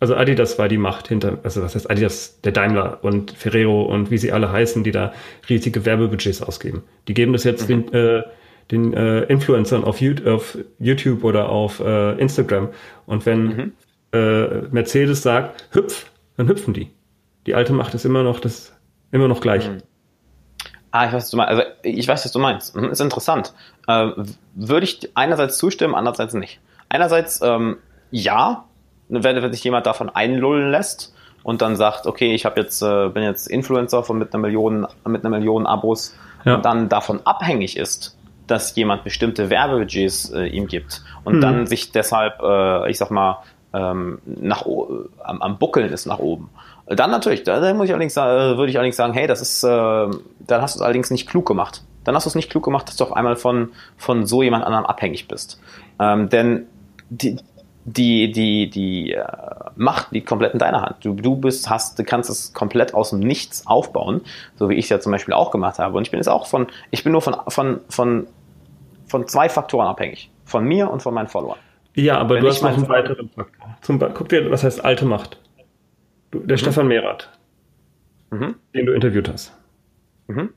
Also 0.00 0.16
Adidas 0.16 0.58
war 0.58 0.66
die 0.68 0.78
Macht 0.78 1.06
hinter, 1.06 1.38
also 1.44 1.62
was 1.62 1.76
heißt 1.76 1.88
Adidas, 1.88 2.40
der 2.40 2.50
Daimler 2.50 2.98
und 3.02 3.30
Ferrero 3.30 3.82
und 3.82 4.10
wie 4.10 4.18
sie 4.18 4.32
alle 4.32 4.50
heißen, 4.50 4.82
die 4.82 4.90
da 4.90 5.12
riesige 5.48 5.86
Werbebudgets 5.86 6.42
ausgeben. 6.42 6.82
Die 7.06 7.14
geben 7.14 7.32
das 7.32 7.44
jetzt 7.44 7.68
mhm. 7.68 7.86
den, 7.86 7.94
äh, 7.94 8.22
den 8.72 8.94
äh, 8.94 9.22
Influencern 9.24 9.84
auf, 9.84 10.02
auf, 10.26 10.58
YouTube 10.80 11.22
oder 11.22 11.48
auf 11.50 11.78
äh, 11.78 12.18
Instagram. 12.18 12.70
Und 13.06 13.26
wenn 13.26 13.44
mhm 13.44 13.72
äh, 14.12 14.62
Mercedes 14.70 15.22
sagt, 15.22 15.68
hüpf, 15.72 16.10
dann 16.36 16.48
hüpfen 16.48 16.74
die. 16.74 16.90
Die 17.46 17.54
alte 17.54 17.72
Macht 17.72 17.94
ist 17.94 18.04
immer 18.04 18.22
noch 18.22 18.40
das, 18.40 18.72
immer 19.10 19.28
noch 19.28 19.40
gleich. 19.40 19.68
Mhm. 19.68 19.78
Ah, 20.92 21.06
ich 21.06 21.12
weiß, 21.12 21.24
was 21.24 21.30
du 21.30 21.36
meinst. 21.38 21.50
Also, 21.50 21.62
ich 21.82 22.06
weiß, 22.06 22.24
was 22.24 22.32
du 22.32 22.38
meinst. 22.38 22.76
Mhm, 22.76 22.90
ist 22.90 23.00
interessant. 23.00 23.54
Äh, 23.88 24.10
würde 24.54 24.84
ich 24.84 25.10
einerseits 25.14 25.56
zustimmen, 25.56 25.94
andererseits 25.94 26.34
nicht. 26.34 26.60
Einerseits, 26.90 27.40
ähm, 27.42 27.78
ja, 28.10 28.66
wenn, 29.08 29.42
wenn 29.42 29.52
sich 29.52 29.64
jemand 29.64 29.86
davon 29.86 30.10
einlullen 30.10 30.70
lässt 30.70 31.14
und 31.42 31.62
dann 31.62 31.76
sagt, 31.76 32.06
okay, 32.06 32.34
ich 32.34 32.44
habe 32.44 32.60
jetzt, 32.60 32.82
äh, 32.82 33.08
bin 33.08 33.22
jetzt 33.22 33.48
Influencer 33.48 34.04
von 34.04 34.18
mit 34.18 34.32
einer 34.32 34.42
Million, 34.42 34.86
mit 35.06 35.24
einer 35.24 35.36
Million 35.36 35.66
Abos 35.66 36.14
ja. 36.44 36.56
und 36.56 36.64
dann 36.64 36.88
davon 36.90 37.20
abhängig 37.24 37.76
ist, 37.78 38.16
dass 38.46 38.76
jemand 38.76 39.02
bestimmte 39.04 39.48
Werbebudgets 39.48 40.30
äh, 40.32 40.46
ihm 40.46 40.66
gibt 40.66 41.02
und 41.24 41.34
hm. 41.34 41.40
dann 41.40 41.66
sich 41.66 41.92
deshalb, 41.92 42.42
äh, 42.42 42.90
ich 42.90 42.98
sag 42.98 43.10
mal, 43.10 43.38
ähm, 43.72 44.18
nach, 44.26 44.66
am, 45.24 45.40
am 45.40 45.58
Buckeln 45.58 45.90
ist 45.90 46.06
nach 46.06 46.18
oben. 46.18 46.50
Dann 46.86 47.10
natürlich, 47.10 47.42
da, 47.44 47.72
muss 47.74 47.86
ich 47.86 47.92
allerdings, 47.92 48.16
äh, 48.16 48.20
würde 48.20 48.70
ich 48.70 48.76
allerdings 48.76 48.96
sagen, 48.96 49.12
hey, 49.12 49.26
das 49.26 49.40
ist, 49.40 49.62
äh, 49.62 49.68
dann 49.68 50.62
hast 50.62 50.74
du 50.74 50.78
es 50.78 50.82
allerdings 50.82 51.10
nicht 51.10 51.28
klug 51.28 51.46
gemacht. 51.46 51.82
Dann 52.04 52.14
hast 52.14 52.26
du 52.26 52.28
es 52.28 52.34
nicht 52.34 52.50
klug 52.50 52.64
gemacht, 52.64 52.88
dass 52.88 52.96
du 52.96 53.04
auf 53.04 53.12
einmal 53.12 53.36
von, 53.36 53.70
von 53.96 54.26
so 54.26 54.42
jemand 54.42 54.64
anderem 54.64 54.84
abhängig 54.84 55.28
bist. 55.28 55.60
Ähm, 56.00 56.28
denn 56.28 56.66
die, 57.10 57.38
die, 57.84 58.32
die, 58.32 58.70
die 58.70 59.12
äh, 59.12 59.24
Macht 59.76 60.12
liegt 60.12 60.26
komplett 60.26 60.52
in 60.52 60.58
deiner 60.58 60.82
Hand. 60.82 60.96
Du, 61.02 61.14
du 61.14 61.36
bist, 61.36 61.70
hast, 61.70 61.98
du 61.98 62.04
kannst 62.04 62.30
es 62.30 62.52
komplett 62.52 62.94
aus 62.94 63.10
dem 63.10 63.20
Nichts 63.20 63.66
aufbauen, 63.66 64.22
so 64.56 64.68
wie 64.68 64.74
ich 64.74 64.86
es 64.86 64.88
ja 64.88 65.00
zum 65.00 65.12
Beispiel 65.12 65.34
auch 65.34 65.50
gemacht 65.50 65.78
habe. 65.78 65.96
Und 65.96 66.04
ich 66.04 66.10
bin 66.10 66.18
jetzt 66.18 66.28
auch 66.28 66.46
von, 66.46 66.66
ich 66.90 67.04
bin 67.04 67.12
nur 67.12 67.22
von, 67.22 67.36
von, 67.48 67.80
von, 67.88 68.26
von 69.06 69.28
zwei 69.28 69.48
Faktoren 69.48 69.86
abhängig. 69.86 70.30
Von 70.44 70.64
mir 70.64 70.90
und 70.90 71.02
von 71.02 71.14
meinen 71.14 71.28
Followern. 71.28 71.58
Ja, 71.94 72.18
aber 72.18 72.36
Wenn 72.36 72.42
du 72.42 72.48
hast 72.48 72.62
noch 72.62 72.76
einen 72.76 72.88
weiteren 72.88 73.28
Faktor. 73.28 73.76
Zum, 73.80 73.98
guck 73.98 74.28
dir, 74.28 74.50
was 74.50 74.64
heißt 74.64 74.84
alte 74.84 75.04
Macht? 75.04 75.38
Du, 76.32 76.40
der 76.40 76.56
mhm. 76.56 76.58
Stefan 76.58 76.88
Mehrath, 76.88 77.28
mhm. 78.30 78.56
den 78.74 78.86
du 78.86 78.92
interviewt 78.92 79.28
hast. 79.28 79.56
Mhm. 80.26 80.50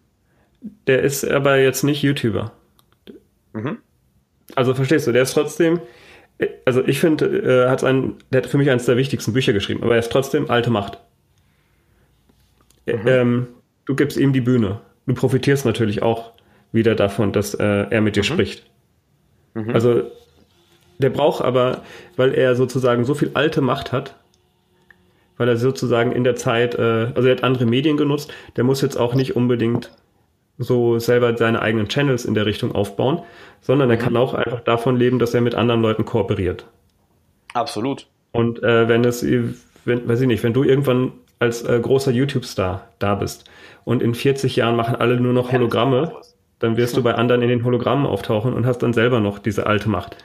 Der 0.88 1.04
ist 1.04 1.30
aber 1.30 1.58
jetzt 1.58 1.84
nicht 1.84 2.02
YouTuber. 2.02 2.52
Mhm. 3.54 3.78
Also 4.56 4.74
verstehst 4.74 5.06
du, 5.06 5.12
der 5.12 5.22
ist 5.22 5.34
trotzdem, 5.34 5.80
also 6.66 6.84
ich 6.88 7.00
finde, 7.00 7.26
äh, 7.26 7.70
hat 7.70 7.84
ein, 7.84 8.16
der 8.32 8.42
hat 8.42 8.50
für 8.50 8.58
mich 8.58 8.72
eines 8.72 8.86
der 8.86 8.98
wichtigsten 8.98 9.34
Bücher 9.34 9.54
geschrieben, 9.54 9.84
aber 9.84 9.94
er 9.94 10.00
ist 10.00 10.12
trotzdem 10.12 10.50
alte 10.50 10.72
Macht. 10.72 11.00
Mhm. 12.88 13.02
Ähm, 13.06 13.48
du 13.86 13.96
gibst 13.96 14.18
ihm 14.18 14.34
die 14.34 14.42
Bühne. 14.42 14.80
Du 15.06 15.14
profitierst 15.14 15.66
natürlich 15.66 16.02
auch 16.02 16.32
wieder 16.72 16.96
davon, 16.96 17.32
dass 17.32 17.54
äh, 17.54 17.86
er 17.90 18.02
mit 18.02 18.16
dir 18.16 18.22
mhm. 18.22 18.26
spricht. 18.26 18.66
Also 19.72 20.12
der 20.98 21.10
braucht 21.12 21.42
aber, 21.42 21.84
weil 22.18 22.34
er 22.34 22.56
sozusagen 22.56 23.06
so 23.06 23.14
viel 23.14 23.32
alte 23.36 23.62
Macht 23.62 23.94
hat, 23.94 24.16
weil 25.38 25.48
er 25.50 25.58
sozusagen 25.58 26.12
in 26.12 26.24
der 26.24 26.36
Zeit, 26.36 26.76
äh, 26.76 27.12
also 27.14 27.28
er 27.28 27.36
hat 27.36 27.44
andere 27.44 27.66
Medien 27.66 27.98
genutzt, 27.98 28.34
der 28.56 28.64
muss 28.64 28.82
jetzt 28.82 28.98
auch 28.98 29.16
nicht 29.16 29.36
unbedingt 29.36 29.92
so 30.58 31.00
selber 31.00 31.36
seine 31.38 31.62
eigenen 31.62 31.90
Channels 31.90 32.26
in 32.26 32.34
der 32.34 32.46
Richtung 32.46 32.74
aufbauen, 32.74 33.22
sondern 33.62 33.90
er 33.90 33.98
mhm. 33.98 34.02
kann 34.02 34.18
auch 34.18 34.34
einfach 34.34 34.62
davon 34.62 34.96
leben, 34.96 35.20
dass 35.20 35.34
er 35.34 35.42
mit 35.42 35.56
anderen 35.56 35.82
Leuten 35.82 36.06
kooperiert. 36.06 36.66
Absolut. 37.54 38.08
Und 38.32 38.64
äh, 38.64 38.88
wenn 38.88 39.04
es, 39.04 39.24
wenn, 39.24 40.08
weiß 40.08 40.22
ich 40.22 40.28
nicht, 40.28 40.44
wenn 40.44 40.54
du 40.54 40.64
irgendwann 40.64 41.14
als 41.40 41.64
äh, 41.64 41.80
großer 41.80 42.12
YouTube-Star 42.12 42.88
da 43.00 43.16
bist 43.16 43.46
und 43.84 44.02
in 44.02 44.14
40 44.14 44.56
Jahren 44.56 44.76
machen 44.76 44.96
alle 44.96 45.20
nur 45.20 45.34
noch 45.34 45.52
Hologramme, 45.52 46.14
dann 46.60 46.78
wirst 46.78 46.96
du 46.96 47.04
bei 47.04 47.16
anderen 47.16 47.42
in 47.42 47.50
den 47.50 47.64
Hologrammen 47.64 48.06
auftauchen 48.06 48.54
und 48.54 48.66
hast 48.66 48.80
dann 48.80 48.94
selber 48.94 49.20
noch 49.20 49.40
diese 49.40 49.68
alte 49.68 49.90
Macht. 49.90 50.18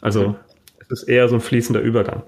Also 0.00 0.28
mhm. 0.28 0.34
es 0.80 0.90
ist 0.90 1.02
eher 1.04 1.28
so 1.28 1.36
ein 1.36 1.40
fließender 1.40 1.80
Übergang. 1.80 2.22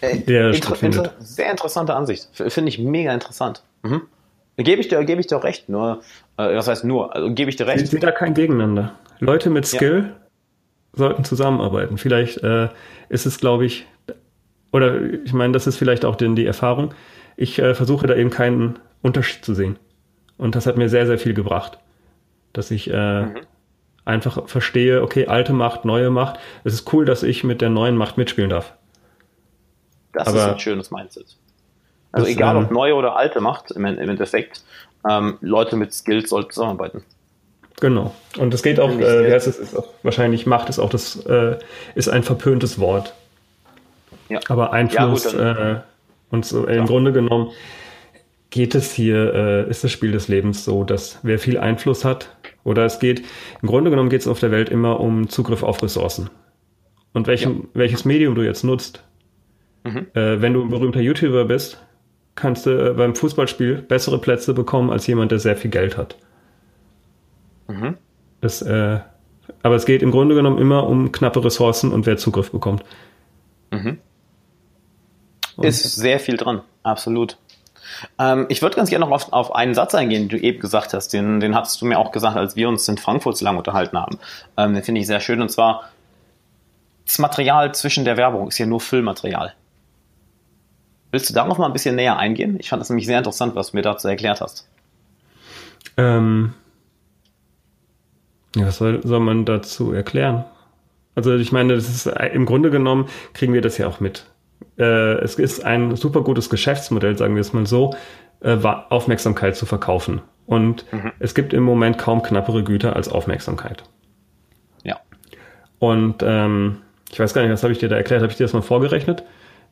Äh, 0.00 0.18
der 0.18 0.50
inter 0.50 0.82
inter 0.82 1.14
sehr 1.20 1.50
interessante 1.50 1.94
Ansicht. 1.94 2.28
Finde 2.32 2.68
ich 2.68 2.78
mega 2.78 3.12
interessant. 3.12 3.62
Mhm. 3.82 4.02
Gebe 4.56 4.80
ich 4.80 4.88
dir, 4.88 5.04
gebe 5.04 5.20
ich 5.20 5.26
dir 5.26 5.36
auch 5.36 5.44
recht. 5.44 5.68
Nur, 5.68 6.00
äh, 6.36 6.54
was 6.56 6.68
heißt 6.68 6.84
nur? 6.84 7.14
Also, 7.14 7.32
gebe 7.32 7.50
ich 7.50 7.56
dir 7.56 7.66
recht. 7.66 7.82
Ich 7.82 7.90
sehe 7.90 8.00
da 8.00 8.12
kein 8.12 8.34
Gegeneinander. 8.34 8.94
Leute 9.20 9.50
mit 9.50 9.66
Skill 9.66 10.10
ja. 10.10 10.16
sollten 10.92 11.24
zusammenarbeiten. 11.24 11.98
Vielleicht 11.98 12.42
äh, 12.42 12.68
ist 13.08 13.26
es, 13.26 13.38
glaube 13.38 13.66
ich, 13.66 13.86
oder 14.72 15.00
ich 15.24 15.32
meine, 15.32 15.52
das 15.52 15.66
ist 15.66 15.76
vielleicht 15.76 16.04
auch 16.04 16.16
den, 16.16 16.36
die 16.36 16.46
Erfahrung. 16.46 16.94
Ich 17.36 17.58
äh, 17.58 17.74
versuche 17.74 18.06
da 18.06 18.14
eben 18.14 18.30
keinen 18.30 18.78
Unterschied 19.02 19.44
zu 19.44 19.54
sehen. 19.54 19.78
Und 20.36 20.54
das 20.54 20.66
hat 20.66 20.76
mir 20.76 20.88
sehr, 20.88 21.06
sehr 21.06 21.18
viel 21.18 21.34
gebracht, 21.34 21.78
dass 22.52 22.70
ich 22.70 22.90
äh, 22.90 23.22
mhm 23.22 23.40
einfach 24.04 24.48
verstehe, 24.48 25.02
okay, 25.02 25.26
alte 25.26 25.52
Macht, 25.52 25.84
neue 25.84 26.10
Macht. 26.10 26.38
Es 26.64 26.74
ist 26.74 26.92
cool, 26.92 27.04
dass 27.04 27.22
ich 27.22 27.44
mit 27.44 27.60
der 27.60 27.70
neuen 27.70 27.96
Macht 27.96 28.16
mitspielen 28.18 28.50
darf. 28.50 28.74
Das 30.14 30.28
Aber 30.28 30.38
ist 30.38 30.44
ein 30.44 30.58
schönes 30.58 30.90
Mindset. 30.90 31.36
Also 32.12 32.26
das, 32.26 32.34
egal 32.34 32.56
ob 32.56 32.68
ähm, 32.68 32.74
neue 32.74 32.94
oder 32.94 33.16
alte 33.16 33.40
Macht, 33.40 33.72
im, 33.72 33.84
im 33.84 34.08
Endeffekt, 34.08 34.62
ähm, 35.08 35.38
Leute 35.40 35.76
mit 35.76 35.92
Skills 35.92 36.30
sollten 36.30 36.52
zusammenarbeiten. 36.52 37.02
Genau. 37.80 38.14
Und 38.38 38.54
es 38.54 38.62
geht 38.62 38.78
auch, 38.78 38.90
äh, 38.90 39.28
wie 39.28 39.32
heißt 39.32 39.48
es, 39.48 39.58
ist 39.58 39.76
auch, 39.76 39.88
wahrscheinlich 40.02 40.46
Macht 40.46 40.68
ist 40.68 40.78
auch 40.78 40.90
das, 40.90 41.16
äh, 41.26 41.58
ist 41.94 42.08
ein 42.08 42.22
verpöntes 42.22 42.78
Wort. 42.78 43.14
Ja. 44.28 44.40
Aber 44.48 44.72
Einfluss 44.72 45.32
ja, 45.32 45.52
gut, 45.52 45.58
äh, 45.58 45.80
und 46.30 46.46
so 46.46 46.66
im 46.66 46.86
Grunde 46.86 47.12
genommen 47.12 47.50
geht 48.50 48.74
es 48.76 48.92
hier, 48.92 49.34
äh, 49.34 49.68
ist 49.68 49.82
das 49.82 49.90
Spiel 49.90 50.12
des 50.12 50.28
Lebens 50.28 50.64
so, 50.64 50.84
dass 50.84 51.18
wer 51.22 51.38
viel 51.40 51.58
Einfluss 51.58 52.04
hat, 52.04 52.28
oder 52.62 52.84
es 52.84 53.00
geht, 53.00 53.24
im 53.60 53.68
Grunde 53.68 53.90
genommen 53.90 54.08
geht 54.08 54.20
es 54.20 54.28
auf 54.28 54.38
der 54.40 54.50
Welt 54.50 54.68
immer 54.68 55.00
um 55.00 55.28
Zugriff 55.28 55.62
auf 55.62 55.82
Ressourcen. 55.82 56.30
Und 57.12 57.26
welchen, 57.26 57.56
ja. 57.56 57.68
welches 57.74 58.04
Medium 58.04 58.34
du 58.34 58.42
jetzt 58.42 58.64
nutzt. 58.64 59.02
Mhm. 59.84 60.06
Äh, 60.14 60.40
wenn 60.40 60.54
du 60.54 60.62
ein 60.62 60.70
berühmter 60.70 61.00
YouTuber 61.00 61.44
bist, 61.44 61.78
kannst 62.34 62.66
du 62.66 62.90
äh, 62.90 62.94
beim 62.94 63.14
Fußballspiel 63.14 63.82
bessere 63.82 64.18
Plätze 64.18 64.54
bekommen 64.54 64.90
als 64.90 65.06
jemand, 65.06 65.30
der 65.30 65.38
sehr 65.38 65.56
viel 65.56 65.70
Geld 65.70 65.96
hat. 65.96 66.16
Mhm. 67.68 67.96
Das, 68.40 68.62
äh, 68.62 69.00
aber 69.62 69.74
es 69.76 69.86
geht 69.86 70.02
im 70.02 70.10
Grunde 70.10 70.34
genommen 70.34 70.58
immer 70.58 70.86
um 70.86 71.12
knappe 71.12 71.44
Ressourcen 71.44 71.92
und 71.92 72.06
wer 72.06 72.16
Zugriff 72.16 72.50
bekommt. 72.50 72.84
Mhm. 73.70 73.98
Ist 75.60 75.96
sehr 75.96 76.18
viel 76.18 76.36
dran, 76.36 76.62
absolut. 76.82 77.36
Ähm, 78.18 78.46
ich 78.48 78.60
würde 78.60 78.76
ganz 78.76 78.90
gerne 78.90 79.04
noch 79.04 79.12
auf, 79.12 79.32
auf, 79.32 79.54
einen 79.54 79.74
Satz 79.74 79.94
eingehen, 79.94 80.28
den 80.28 80.40
du 80.40 80.44
eben 80.44 80.58
gesagt 80.58 80.94
hast. 80.94 81.12
Den, 81.12 81.40
den 81.40 81.54
hast 81.54 81.80
du 81.80 81.86
mir 81.86 81.98
auch 81.98 82.10
gesagt, 82.10 82.36
als 82.36 82.56
wir 82.56 82.68
uns 82.68 82.88
in 82.88 82.98
Frankfurt 82.98 83.36
so 83.36 83.44
lange 83.44 83.58
unterhalten 83.58 83.96
haben. 83.98 84.18
Ähm, 84.56 84.74
den 84.74 84.82
finde 84.82 85.00
ich 85.00 85.06
sehr 85.06 85.20
schön. 85.20 85.40
Und 85.40 85.50
zwar, 85.50 85.90
das 87.06 87.18
Material 87.18 87.72
zwischen 87.74 88.04
der 88.04 88.16
Werbung 88.16 88.48
ist 88.48 88.58
ja 88.58 88.66
nur 88.66 88.80
Füllmaterial. 88.80 89.54
Willst 91.14 91.30
du 91.30 91.34
darauf 91.34 91.58
mal 91.58 91.66
ein 91.66 91.72
bisschen 91.72 91.94
näher 91.94 92.18
eingehen? 92.18 92.56
Ich 92.58 92.70
fand 92.70 92.80
das 92.80 92.90
nämlich 92.90 93.06
sehr 93.06 93.18
interessant, 93.18 93.54
was 93.54 93.70
du 93.70 93.76
mir 93.76 93.84
dazu 93.84 94.08
erklärt 94.08 94.40
hast. 94.40 94.68
Ähm, 95.96 96.54
ja, 98.56 98.66
was 98.66 98.78
soll, 98.78 99.00
soll 99.06 99.20
man 99.20 99.44
dazu 99.44 99.92
erklären? 99.92 100.44
Also 101.14 101.36
ich 101.36 101.52
meine, 101.52 101.76
das 101.76 101.88
ist 101.88 102.06
im 102.06 102.46
Grunde 102.46 102.72
genommen 102.72 103.06
kriegen 103.32 103.52
wir 103.52 103.60
das 103.60 103.78
ja 103.78 103.86
auch 103.86 104.00
mit. 104.00 104.26
Äh, 104.76 105.20
es 105.20 105.36
ist 105.36 105.64
ein 105.64 105.94
super 105.94 106.22
gutes 106.22 106.50
Geschäftsmodell, 106.50 107.16
sagen 107.16 107.36
wir 107.36 107.42
es 107.42 107.52
mal 107.52 107.64
so, 107.64 107.94
äh, 108.40 108.56
Aufmerksamkeit 108.64 109.54
zu 109.54 109.66
verkaufen. 109.66 110.20
Und 110.46 110.84
mhm. 110.92 111.12
es 111.20 111.36
gibt 111.36 111.52
im 111.52 111.62
Moment 111.62 111.96
kaum 111.96 112.24
knappere 112.24 112.64
Güter 112.64 112.96
als 112.96 113.08
Aufmerksamkeit. 113.08 113.84
Ja. 114.82 114.98
Und 115.78 116.24
ähm, 116.26 116.78
ich 117.12 117.20
weiß 117.20 117.34
gar 117.34 117.42
nicht, 117.42 117.52
was 117.52 117.62
habe 117.62 117.72
ich 117.72 117.78
dir 117.78 117.88
da 117.88 117.94
erklärt? 117.94 118.22
Habe 118.22 118.32
ich 118.32 118.36
dir 118.36 118.44
das 118.46 118.52
mal 118.52 118.62
vorgerechnet? 118.62 119.22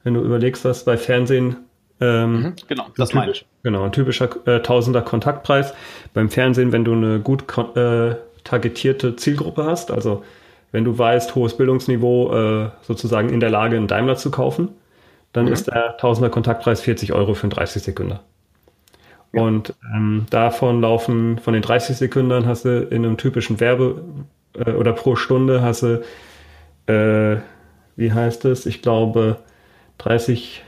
Wenn 0.05 0.15
du 0.15 0.21
überlegst, 0.21 0.65
was 0.65 0.85
bei 0.85 0.97
Fernsehen 0.97 1.57
ähm, 2.03 2.33
mhm, 2.33 2.55
genau, 2.67 2.87
das 2.97 3.11
typisch, 3.11 3.15
meine 3.15 3.33
ich. 3.33 3.47
Genau, 3.63 3.85
ein 3.85 3.93
typischer 3.93 4.29
äh, 4.47 4.61
Tausender 4.61 5.03
Kontaktpreis. 5.03 5.73
Beim 6.15 6.31
Fernsehen, 6.31 6.73
wenn 6.73 6.85
du 6.85 6.93
eine 6.93 7.21
gut 7.21 7.45
äh, 7.77 8.17
targetierte 8.43 9.15
Zielgruppe 9.15 9.65
hast, 9.65 9.93
also 9.93 10.25
wenn 10.73 10.85
du 10.85 10.99
weißt, 10.99 11.35
hohes 11.37 11.57
Bildungsniveau, 11.57 12.33
äh, 12.35 12.71
sozusagen 12.83 13.29
in 13.29 13.39
der 13.39 13.51
Lage, 13.51 13.77
einen 13.77 13.87
Daimler 13.87 14.17
zu 14.17 14.31
kaufen, 14.31 14.71
dann 15.33 15.47
mhm. 15.47 15.53
ist 15.53 15.69
der 15.69 15.97
Tausender 15.99 16.31
Kontaktpreis 16.31 16.81
40 16.81 17.13
Euro 17.13 17.35
für 17.35 17.45
einen 17.45 17.51
30 17.51 17.83
Sekunden. 17.83 18.19
Ja. 19.33 19.43
Und 19.43 19.75
ähm, 19.95 20.27
davon 20.31 20.81
laufen, 20.81 21.39
von 21.39 21.55
den 21.55 21.63
30 21.63 21.97
Sekunden 21.97 22.47
hast 22.47 22.65
du 22.65 22.83
in 22.83 23.05
einem 23.05 23.17
typischen 23.17 23.61
Werbe 23.61 24.03
äh, 24.55 24.73
oder 24.73 24.93
pro 24.93 25.15
Stunde 25.15 25.63
hast 25.63 25.83
du, 25.83 26.03
äh, 26.87 27.37
wie 27.97 28.13
heißt 28.13 28.45
es? 28.47 28.67
Ich 28.67 28.83
glaube, 28.83 29.39
30, 30.03 30.63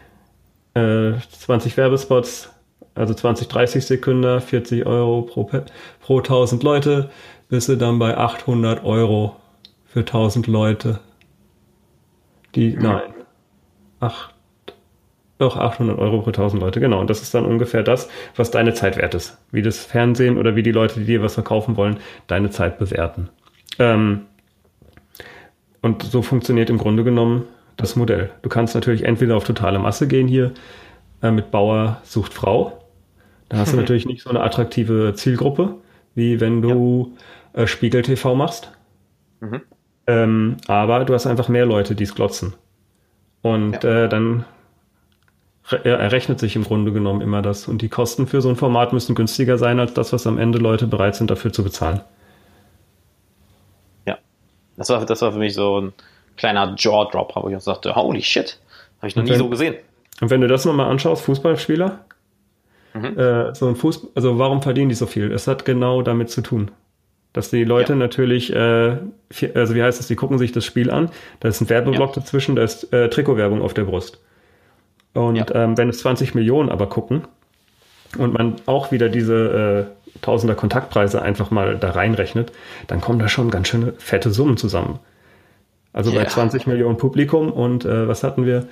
äh, 0.74 1.12
20 1.30 1.76
Werbespots, 1.76 2.50
also 2.94 3.14
20, 3.14 3.48
30 3.48 3.84
Sekunden, 3.84 4.40
40 4.40 4.86
Euro 4.86 5.22
pro, 5.22 5.50
pro 6.00 6.18
1000 6.18 6.62
Leute, 6.62 7.10
bist 7.48 7.68
du 7.68 7.76
dann 7.76 7.98
bei 7.98 8.16
800 8.16 8.84
Euro 8.84 9.36
für 9.86 10.00
1000 10.00 10.46
Leute. 10.46 11.00
Die, 12.54 12.76
mhm. 12.76 12.82
nein, 12.82 13.14
ach, 14.00 14.30
doch 15.38 15.56
800 15.56 15.98
Euro 15.98 16.20
pro 16.20 16.30
1000 16.30 16.62
Leute, 16.62 16.78
genau. 16.78 17.00
Und 17.00 17.10
das 17.10 17.20
ist 17.20 17.34
dann 17.34 17.44
ungefähr 17.44 17.82
das, 17.82 18.08
was 18.36 18.52
deine 18.52 18.74
Zeit 18.74 18.96
wert 18.96 19.14
ist. 19.14 19.36
Wie 19.50 19.62
das 19.62 19.84
Fernsehen 19.84 20.38
oder 20.38 20.54
wie 20.54 20.62
die 20.62 20.72
Leute, 20.72 21.00
die 21.00 21.06
dir 21.06 21.22
was 21.22 21.34
verkaufen 21.34 21.76
wollen, 21.76 21.98
deine 22.28 22.50
Zeit 22.50 22.78
bewerten. 22.78 23.28
Ähm, 23.80 24.26
und 25.82 26.04
so 26.04 26.22
funktioniert 26.22 26.70
im 26.70 26.78
Grunde 26.78 27.02
genommen 27.02 27.48
das 27.76 27.96
Modell. 27.96 28.30
Du 28.42 28.48
kannst 28.48 28.74
natürlich 28.74 29.04
entweder 29.04 29.36
auf 29.36 29.44
totale 29.44 29.78
Masse 29.78 30.06
gehen 30.06 30.28
hier 30.28 30.52
äh, 31.22 31.30
mit 31.30 31.50
Bauer 31.50 32.00
sucht 32.04 32.34
Frau. 32.34 32.84
Da 33.48 33.58
hast 33.58 33.72
du 33.72 33.76
natürlich 33.78 34.06
nicht 34.06 34.22
so 34.22 34.30
eine 34.30 34.42
attraktive 34.42 35.14
Zielgruppe, 35.14 35.76
wie 36.14 36.40
wenn 36.40 36.62
du 36.62 37.16
ja. 37.54 37.62
äh, 37.62 37.66
Spiegel 37.66 38.02
TV 38.02 38.34
machst. 38.34 38.72
Mhm. 39.40 39.62
Ähm, 40.06 40.56
aber 40.66 41.04
du 41.04 41.14
hast 41.14 41.26
einfach 41.26 41.48
mehr 41.48 41.66
Leute, 41.66 41.94
die 41.94 42.04
es 42.04 42.14
glotzen. 42.14 42.54
Und 43.42 43.82
ja. 43.82 44.04
äh, 44.04 44.08
dann 44.08 44.44
errechnet 45.70 46.40
sich 46.40 46.56
im 46.56 46.64
Grunde 46.64 46.92
genommen 46.92 47.22
immer 47.22 47.40
das. 47.40 47.68
Und 47.68 47.80
die 47.80 47.88
Kosten 47.88 48.26
für 48.26 48.42
so 48.42 48.50
ein 48.50 48.56
Format 48.56 48.92
müssen 48.92 49.14
günstiger 49.14 49.56
sein 49.56 49.80
als 49.80 49.94
das, 49.94 50.12
was 50.12 50.26
am 50.26 50.38
Ende 50.38 50.58
Leute 50.58 50.86
bereit 50.86 51.16
sind, 51.16 51.30
dafür 51.30 51.52
zu 51.52 51.64
bezahlen. 51.64 52.00
Ja, 54.06 54.18
das 54.76 54.90
war, 54.90 55.04
das 55.06 55.22
war 55.22 55.32
für 55.32 55.38
mich 55.38 55.54
so 55.54 55.80
ein 55.80 55.92
kleiner 56.36 56.74
Jaw-Drop, 56.76 57.34
wo 57.36 57.48
ich 57.48 57.56
auch 57.56 57.60
sagte, 57.60 57.94
holy 57.94 58.22
shit, 58.22 58.58
habe 58.98 59.08
ich 59.08 59.16
noch 59.16 59.24
nie 59.24 59.30
wenn, 59.30 59.38
so 59.38 59.48
gesehen. 59.48 59.74
Und 60.20 60.30
wenn 60.30 60.40
du 60.40 60.48
das 60.48 60.64
nochmal 60.64 60.90
anschaust, 60.90 61.24
Fußballspieler, 61.24 62.04
mhm. 62.94 63.18
äh, 63.18 63.54
so 63.54 63.68
ein 63.68 63.76
Fußball, 63.76 64.10
also 64.14 64.38
warum 64.38 64.62
verdienen 64.62 64.88
die 64.88 64.94
so 64.94 65.06
viel? 65.06 65.32
Es 65.32 65.46
hat 65.46 65.64
genau 65.64 66.02
damit 66.02 66.30
zu 66.30 66.40
tun. 66.40 66.70
Dass 67.32 67.50
die 67.50 67.64
Leute 67.64 67.94
ja. 67.94 67.98
natürlich, 67.98 68.54
äh, 68.54 68.96
also 69.54 69.74
wie 69.74 69.82
heißt 69.82 70.00
es, 70.00 70.06
die 70.06 70.14
gucken 70.14 70.38
sich 70.38 70.52
das 70.52 70.64
Spiel 70.64 70.90
an, 70.90 71.10
da 71.40 71.48
ist 71.48 71.60
ein 71.60 71.68
Werbeblock 71.68 72.14
ja. 72.14 72.22
dazwischen, 72.22 72.54
da 72.54 72.62
ist 72.62 72.92
äh, 72.92 73.08
Trikotwerbung 73.10 73.60
auf 73.60 73.74
der 73.74 73.84
Brust. 73.84 74.20
Und 75.14 75.36
ja. 75.36 75.46
ähm, 75.54 75.76
wenn 75.76 75.88
es 75.88 75.98
20 75.98 76.34
Millionen 76.34 76.68
aber 76.68 76.88
gucken 76.88 77.22
und 78.18 78.32
man 78.32 78.56
auch 78.66 78.92
wieder 78.92 79.08
diese 79.08 79.88
äh, 79.90 80.04
Tausender 80.22 80.54
Kontaktpreise 80.54 81.22
einfach 81.22 81.50
mal 81.50 81.76
da 81.76 81.90
reinrechnet, 81.90 82.52
dann 82.86 83.00
kommen 83.00 83.18
da 83.18 83.28
schon 83.28 83.50
ganz 83.50 83.66
schöne 83.66 83.94
fette 83.98 84.30
Summen 84.30 84.56
zusammen. 84.56 85.00
Also 85.94 86.10
yeah. 86.10 86.24
bei 86.24 86.28
20 86.28 86.66
Millionen 86.66 86.98
Publikum 86.98 87.50
und 87.50 87.86
äh, 87.86 88.06
was 88.06 88.22
hatten 88.22 88.44
wir 88.44 88.66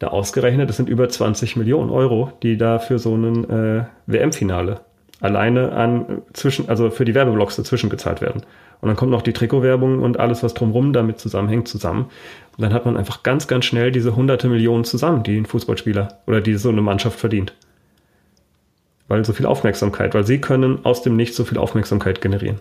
da 0.00 0.08
ausgerechnet? 0.08 0.68
Das 0.68 0.76
sind 0.76 0.90
über 0.90 1.08
20 1.08 1.56
Millionen 1.56 1.88
Euro, 1.88 2.32
die 2.42 2.58
da 2.58 2.78
für 2.78 2.98
so 2.98 3.14
ein 3.14 3.48
äh, 3.48 3.84
WM-Finale 4.06 4.80
alleine 5.20 5.72
an 5.72 6.22
zwischen, 6.34 6.68
also 6.68 6.90
für 6.90 7.06
die 7.06 7.14
Werbeblocks 7.14 7.56
dazwischen 7.56 7.88
gezahlt 7.88 8.20
werden. 8.20 8.42
Und 8.80 8.88
dann 8.88 8.96
kommt 8.96 9.10
noch 9.10 9.22
die 9.22 9.32
Trikotwerbung 9.32 10.00
und 10.00 10.20
alles, 10.20 10.42
was 10.42 10.52
drumherum 10.52 10.92
damit 10.92 11.18
zusammenhängt, 11.18 11.68
zusammen. 11.68 12.10
Und 12.56 12.62
dann 12.62 12.74
hat 12.74 12.84
man 12.84 12.98
einfach 12.98 13.22
ganz, 13.22 13.46
ganz 13.48 13.64
schnell 13.64 13.90
diese 13.90 14.16
hunderte 14.16 14.48
Millionen 14.48 14.84
zusammen, 14.84 15.22
die 15.22 15.38
ein 15.38 15.46
Fußballspieler 15.46 16.08
oder 16.26 16.42
die 16.42 16.54
so 16.56 16.68
eine 16.68 16.82
Mannschaft 16.82 17.18
verdient. 17.18 17.54
Weil 19.08 19.24
so 19.24 19.32
viel 19.32 19.46
Aufmerksamkeit, 19.46 20.14
weil 20.14 20.24
sie 20.24 20.40
können 20.40 20.84
aus 20.84 21.02
dem 21.02 21.16
Nichts 21.16 21.36
so 21.36 21.44
viel 21.44 21.58
Aufmerksamkeit 21.58 22.20
generieren. 22.20 22.60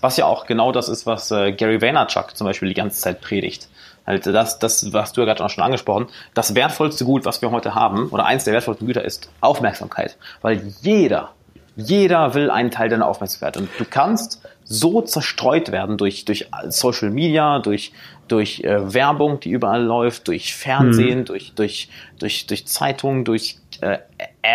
Was 0.00 0.16
ja 0.16 0.26
auch 0.26 0.46
genau 0.46 0.72
das 0.72 0.88
ist, 0.88 1.06
was 1.06 1.30
äh, 1.30 1.52
Gary 1.52 1.80
Vaynerchuk 1.80 2.36
zum 2.36 2.46
Beispiel 2.46 2.68
die 2.68 2.74
ganze 2.74 3.00
Zeit 3.00 3.20
predigt. 3.20 3.68
Halt 4.06 4.26
das, 4.26 4.58
das, 4.58 4.92
was 4.92 5.12
du 5.12 5.22
ja 5.22 5.26
gerade 5.26 5.44
auch 5.44 5.50
schon 5.50 5.64
angesprochen, 5.64 6.06
das 6.34 6.54
wertvollste 6.54 7.04
Gut, 7.04 7.24
was 7.24 7.42
wir 7.42 7.50
heute 7.50 7.74
haben, 7.74 8.08
oder 8.10 8.24
eins 8.24 8.44
der 8.44 8.54
wertvollsten 8.54 8.86
Güter 8.86 9.04
ist 9.04 9.28
Aufmerksamkeit. 9.40 10.16
Weil 10.42 10.62
jeder, 10.80 11.32
jeder 11.74 12.34
will 12.34 12.50
einen 12.50 12.70
Teil 12.70 12.88
deiner 12.88 13.06
Aufmerksamkeit. 13.06 13.56
Und 13.56 13.68
du 13.78 13.84
kannst 13.84 14.42
so 14.64 15.02
zerstreut 15.02 15.72
werden 15.72 15.96
durch, 15.96 16.24
durch 16.24 16.48
Social 16.68 17.10
Media, 17.10 17.58
durch, 17.58 17.92
durch 18.28 18.60
äh, 18.60 18.94
Werbung, 18.94 19.40
die 19.40 19.50
überall 19.50 19.82
läuft, 19.82 20.28
durch 20.28 20.54
Fernsehen, 20.54 21.20
hm. 21.20 21.24
durch, 21.24 21.52
durch, 21.54 21.88
durch, 22.18 22.46
durch 22.46 22.66
Zeitungen, 22.66 23.24
durch 23.24 23.58
äh, 23.80 23.98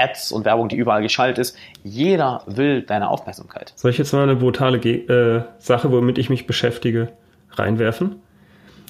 Ads 0.04 0.32
und 0.32 0.46
Werbung, 0.46 0.70
die 0.70 0.78
überall 0.78 1.02
geschaltet 1.02 1.38
ist. 1.38 1.58
Jeder 1.84 2.44
will 2.46 2.82
deine 2.82 3.10
Aufmerksamkeit. 3.10 3.74
Soll 3.76 3.92
ich 3.92 3.98
jetzt 3.98 4.14
mal 4.14 4.24
eine 4.24 4.36
brutale 4.36 4.80
Ge 4.80 5.06
äh, 5.08 5.44
Sache, 5.60 5.92
womit 5.92 6.18
ich 6.18 6.30
mich 6.30 6.48
beschäftige, 6.48 7.10
reinwerfen? 7.52 8.18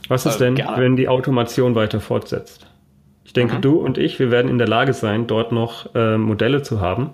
Was 0.07 0.25
ist 0.25 0.35
äh, 0.35 0.45
denn, 0.45 0.55
gerne. 0.55 0.81
wenn 0.81 0.95
die 0.95 1.07
Automation 1.07 1.75
weiter 1.75 1.99
fortsetzt? 1.99 2.67
Ich 3.23 3.33
denke, 3.33 3.55
mhm. 3.55 3.61
du 3.61 3.79
und 3.79 3.97
ich, 3.97 4.19
wir 4.19 4.31
werden 4.31 4.49
in 4.49 4.57
der 4.57 4.67
Lage 4.67 4.93
sein, 4.93 5.27
dort 5.27 5.51
noch 5.51 5.95
äh, 5.95 6.17
Modelle 6.17 6.63
zu 6.63 6.81
haben, 6.81 7.11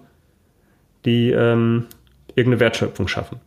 die 1.05 1.31
ähm, 1.31 1.85
irgendeine 2.29 2.59
Wertschöpfung 2.59 3.07
schaffen. 3.07 3.39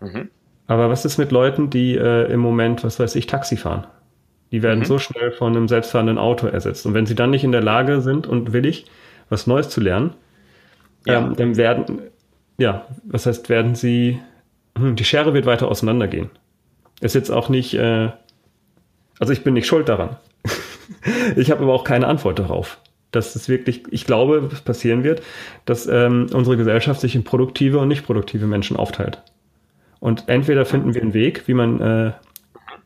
Mhm. 0.00 0.30
Aber 0.66 0.90
was 0.90 1.04
ist 1.04 1.18
mit 1.18 1.32
Leuten, 1.32 1.70
die 1.70 1.96
äh, 1.96 2.30
im 2.30 2.40
Moment, 2.40 2.84
was 2.84 2.98
weiß 2.98 3.14
ich, 3.16 3.26
Taxi 3.26 3.56
fahren? 3.56 3.86
Die 4.52 4.62
werden 4.62 4.80
mhm. 4.80 4.84
so 4.84 4.98
schnell 4.98 5.32
von 5.32 5.56
einem 5.56 5.68
selbstfahrenden 5.68 6.18
Auto 6.18 6.46
ersetzt. 6.46 6.86
Und 6.86 6.94
wenn 6.94 7.06
sie 7.06 7.14
dann 7.14 7.30
nicht 7.30 7.44
in 7.44 7.52
der 7.52 7.62
Lage 7.62 8.00
sind 8.00 8.26
und 8.26 8.52
willig, 8.52 8.86
was 9.28 9.46
Neues 9.46 9.68
zu 9.68 9.80
lernen, 9.80 10.14
ja. 11.06 11.18
ähm, 11.18 11.36
dann 11.36 11.56
werden, 11.56 12.02
ja, 12.58 12.86
was 13.04 13.26
heißt, 13.26 13.48
werden 13.48 13.74
sie, 13.74 14.20
hm, 14.76 14.96
die 14.96 15.04
Schere 15.04 15.34
wird 15.34 15.46
weiter 15.46 15.68
auseinandergehen. 15.68 16.30
Ist 17.00 17.14
jetzt 17.14 17.30
auch 17.30 17.48
nicht, 17.48 17.74
äh, 17.74 18.10
also 19.18 19.32
ich 19.32 19.44
bin 19.44 19.54
nicht 19.54 19.66
schuld 19.66 19.88
daran. 19.88 20.16
ich 21.36 21.50
habe 21.50 21.62
aber 21.62 21.74
auch 21.74 21.84
keine 21.84 22.06
Antwort 22.06 22.38
darauf 22.38 22.78
dass 23.16 23.34
es 23.34 23.48
wirklich, 23.48 23.84
ich 23.90 24.04
glaube, 24.04 24.48
passieren 24.64 25.02
wird, 25.02 25.22
dass 25.64 25.86
ähm, 25.86 26.26
unsere 26.32 26.56
Gesellschaft 26.56 27.00
sich 27.00 27.14
in 27.14 27.24
produktive 27.24 27.78
und 27.78 27.88
nicht 27.88 28.04
produktive 28.04 28.46
Menschen 28.46 28.76
aufteilt. 28.76 29.22
Und 29.98 30.28
entweder 30.28 30.64
finden 30.66 30.94
wir 30.94 31.02
einen 31.02 31.14
Weg, 31.14 31.48
wie 31.48 31.54
man 31.54 31.80
äh, 31.80 32.12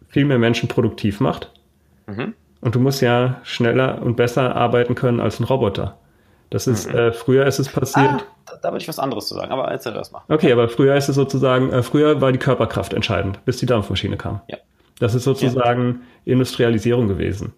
viel 0.09 0.25
mehr 0.25 0.39
Menschen 0.39 0.69
produktiv 0.69 1.21
macht. 1.21 1.53
Mhm. 2.07 2.35
Und 2.61 2.75
du 2.75 2.81
musst 2.81 3.03
ja 3.03 3.41
schneller 3.43 4.03
und 4.03 4.17
besser 4.17 4.55
arbeiten 4.55 4.95
können 4.95 5.21
als 5.21 5.41
ein 5.41 5.45
Roboter. 5.45 5.99
Das 6.51 6.67
ist, 6.67 6.89
mhm. 6.89 6.99
äh, 6.99 7.13
früher 7.13 7.47
ist 7.47 7.61
es 7.61 7.69
passiert. 7.69 8.09
Ah, 8.09 8.23
da, 8.47 8.57
da 8.61 8.73
würde 8.73 8.83
ich 8.83 8.89
was 8.89 8.99
anderes 8.99 9.29
zu 9.29 9.35
sagen, 9.35 9.53
aber 9.53 9.69
erzähl 9.71 9.93
das 9.95 10.11
mal. 10.11 10.23
Okay, 10.29 10.53
aber 10.53 10.69
früher 10.69 10.97
ist 10.97 11.09
es 11.09 11.15
sozusagen, 11.15 11.73
äh, 11.73 11.83
früher 11.83 12.21
war 12.21 12.33
die 12.33 12.39
Körperkraft 12.39 12.93
entscheidend, 12.93 13.45
bis 13.45 13.59
die 13.59 13.67
Dampfmaschine 13.67 14.17
kam. 14.17 14.41
Ja. 14.49 14.59
Das 14.99 15.15
ist 15.15 15.25
sozusagen 15.25 16.03
ja. 16.25 16.33
Industrialisierung 16.33 17.07
gewesen. 17.07 17.55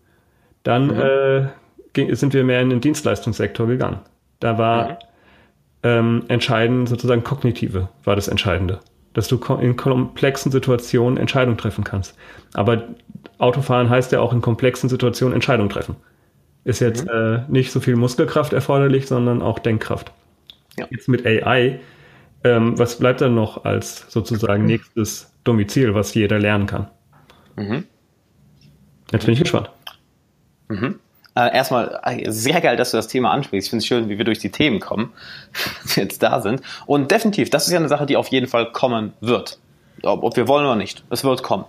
Dann 0.63 0.89
mhm. 0.89 1.49
äh, 1.97 2.15
sind 2.15 2.35
wir 2.35 2.45
mehr 2.45 2.61
in 2.61 2.71
den 2.71 2.81
Dienstleistungssektor 2.81 3.67
gegangen. 3.67 4.01
Da 4.41 4.59
war 4.59 4.85
mhm. 4.85 4.97
ähm, 5.83 6.25
entscheidend 6.29 6.89
sozusagen 6.89 7.25
kognitive 7.25 7.89
war 8.05 8.15
das 8.15 8.29
Entscheidende, 8.29 8.81
dass 9.15 9.27
du 9.27 9.39
in 9.55 9.77
komplexen 9.77 10.53
Situationen 10.53 11.17
Entscheidungen 11.17 11.57
treffen 11.57 11.85
kannst. 11.85 12.15
Aber 12.53 12.85
Autofahren 13.39 13.89
heißt 13.89 14.13
ja 14.13 14.21
auch 14.21 14.35
in 14.35 14.43
komplexen 14.43 14.91
Situationen 14.91 15.35
Entscheidungen 15.35 15.71
treffen. 15.71 15.97
Ist 16.65 16.81
jetzt 16.81 17.05
mhm. 17.05 17.11
äh, 17.11 17.41
nicht 17.49 17.73
so 17.73 17.81
viel 17.81 17.97
Muskelkraft 17.97 18.53
erforderlich, 18.53 19.07
sondern 19.07 19.43
auch 19.43 19.59
Denkkraft. 19.59 20.13
Ja. 20.79 20.87
Jetzt 20.91 21.09
mit 21.09 21.27
AI, 21.27 21.81
ähm, 22.45 22.79
was 22.79 22.99
bleibt 22.99 23.21
dann 23.21 23.35
noch 23.35 23.65
als 23.65 24.07
sozusagen 24.09 24.65
nächstes 24.65 25.33
Domizil, 25.45 25.95
was 25.95 26.15
jeder 26.15 26.39
lernen 26.39 26.67
kann? 26.67 26.89
Mhm. 27.57 27.85
Jetzt 29.11 29.27
bin 29.27 29.35
ich 29.35 29.41
gespannt. 29.41 29.71
Mhm. 30.69 30.99
Äh, 31.35 31.55
erstmal 31.55 32.01
äh, 32.05 32.31
sehr 32.31 32.61
geil, 32.61 32.77
dass 32.77 32.91
du 32.91 32.97
das 32.97 33.09
Thema 33.09 33.31
ansprichst. 33.31 33.67
Ich 33.67 33.71
finde 33.71 33.83
es 33.83 33.87
schön, 33.87 34.09
wie 34.09 34.19
wir 34.19 34.25
durch 34.25 34.39
die 34.39 34.51
Themen 34.51 34.81
kommen, 34.81 35.13
die 35.95 36.01
jetzt 36.01 36.23
da 36.23 36.41
sind. 36.41 36.63
Und 36.87 37.11
definitiv, 37.11 37.51
das 37.51 37.67
ist 37.67 37.73
ja 37.73 37.79
eine 37.79 37.89
Sache, 37.89 38.07
die 38.07 38.17
auf 38.17 38.29
jeden 38.29 38.47
Fall 38.47 38.71
kommen 38.73 39.13
wird. 39.21 39.59
Ob, 40.03 40.23
ob 40.23 40.37
wir 40.37 40.49
wollen 40.49 40.67
oder 40.67 40.77
nicht. 40.77 41.05
Es 41.11 41.25
wird 41.25 41.43
kommen. 41.43 41.65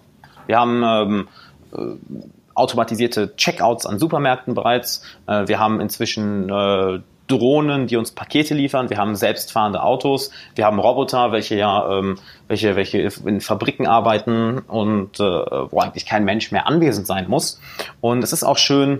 Wir 0.47 0.59
haben 0.59 0.83
ähm, 0.83 1.27
äh, 1.73 2.23
automatisierte 2.55 3.35
Checkouts 3.35 3.85
an 3.85 3.99
Supermärkten 3.99 4.53
bereits. 4.53 5.03
Äh, 5.27 5.47
wir 5.47 5.59
haben 5.59 5.79
inzwischen 5.81 6.49
äh, 6.49 6.99
Drohnen, 7.27 7.87
die 7.87 7.95
uns 7.95 8.11
Pakete 8.11 8.53
liefern. 8.53 8.89
Wir 8.89 8.97
haben 8.97 9.15
selbstfahrende 9.15 9.81
Autos. 9.81 10.31
Wir 10.55 10.65
haben 10.65 10.79
Roboter, 10.79 11.31
welche 11.31 11.55
ja, 11.55 11.99
ähm, 11.99 12.17
welche, 12.47 12.75
welche 12.75 12.99
in 13.25 13.39
Fabriken 13.41 13.87
arbeiten 13.87 14.59
und 14.59 15.19
äh, 15.19 15.23
wo 15.23 15.79
eigentlich 15.79 16.05
kein 16.05 16.25
Mensch 16.25 16.51
mehr 16.51 16.67
anwesend 16.67 17.07
sein 17.07 17.27
muss. 17.29 17.61
Und 18.01 18.23
es 18.23 18.33
ist 18.33 18.43
auch 18.43 18.57
schön, 18.57 18.99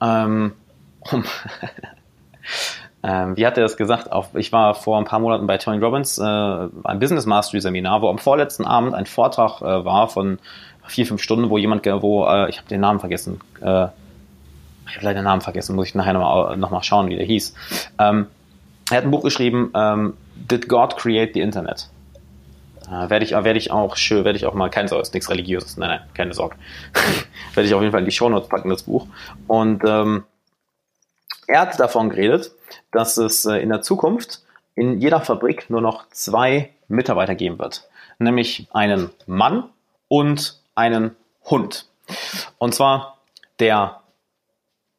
ähm, 0.00 0.52
um 1.10 1.24
ähm, 3.02 3.36
wie 3.36 3.46
hat 3.46 3.56
er 3.56 3.64
das 3.64 3.76
gesagt? 3.76 4.12
Auf, 4.12 4.34
ich 4.34 4.52
war 4.52 4.74
vor 4.74 4.98
ein 4.98 5.04
paar 5.04 5.18
Monaten 5.18 5.46
bei 5.46 5.58
Tony 5.58 5.78
Robbins, 5.82 6.18
äh, 6.18 6.22
ein 6.22 6.98
Business 7.00 7.26
Mastery 7.26 7.60
Seminar, 7.60 8.00
wo 8.02 8.08
am 8.08 8.18
vorletzten 8.18 8.64
Abend 8.64 8.94
ein 8.94 9.06
Vortrag 9.06 9.60
äh, 9.60 9.84
war 9.84 10.08
von 10.08 10.38
vier, 10.90 11.06
fünf 11.06 11.22
Stunden, 11.22 11.50
wo 11.50 11.58
jemand, 11.58 11.86
wo, 11.86 12.26
äh, 12.26 12.50
ich 12.50 12.58
habe 12.58 12.68
den 12.68 12.80
Namen 12.80 13.00
vergessen, 13.00 13.40
äh, 13.60 13.86
ich 14.86 14.96
habe 14.96 15.04
leider 15.04 15.20
den 15.20 15.24
Namen 15.24 15.40
vergessen, 15.40 15.76
muss 15.76 15.88
ich 15.88 15.94
nachher 15.94 16.12
nochmal 16.12 16.56
noch 16.56 16.70
mal 16.70 16.82
schauen, 16.82 17.08
wie 17.08 17.16
der 17.16 17.24
hieß. 17.24 17.54
Ähm, 17.98 18.26
er 18.90 18.96
hat 18.96 19.04
ein 19.04 19.10
Buch 19.10 19.22
geschrieben, 19.22 19.70
ähm, 19.74 20.14
Did 20.34 20.68
God 20.68 20.96
Create 20.96 21.32
the 21.34 21.40
Internet? 21.40 21.88
Äh, 22.88 23.08
werde 23.08 23.24
ich, 23.24 23.30
werde 23.30 23.56
ich 23.56 23.70
auch, 23.70 23.96
werde 23.96 24.36
ich 24.36 24.46
auch 24.46 24.54
mal, 24.54 24.68
keine 24.68 24.88
Sorge, 24.88 25.02
ist 25.02 25.14
nichts 25.14 25.30
Religiöses, 25.30 25.76
nein, 25.76 25.90
nein, 25.90 26.00
keine 26.14 26.34
Sorge. 26.34 26.56
werde 27.54 27.68
ich 27.68 27.74
auf 27.74 27.82
jeden 27.82 27.92
Fall 27.92 28.00
in 28.00 28.06
die 28.06 28.12
Shownotes 28.12 28.48
packen, 28.48 28.68
das 28.68 28.82
Buch. 28.82 29.06
Und 29.46 29.82
ähm, 29.84 30.24
er 31.46 31.60
hat 31.60 31.78
davon 31.78 32.10
geredet, 32.10 32.50
dass 32.90 33.16
es 33.16 33.44
äh, 33.44 33.58
in 33.58 33.68
der 33.68 33.82
Zukunft 33.82 34.42
in 34.74 35.00
jeder 35.00 35.20
Fabrik 35.20 35.70
nur 35.70 35.80
noch 35.80 36.08
zwei 36.10 36.70
Mitarbeiter 36.88 37.34
geben 37.34 37.58
wird. 37.58 37.88
Nämlich 38.18 38.66
einen 38.72 39.10
Mann 39.26 39.64
und 40.08 40.59
einen 40.80 41.16
Hund. 41.44 41.86
Und 42.58 42.74
zwar 42.74 43.18
der 43.60 44.00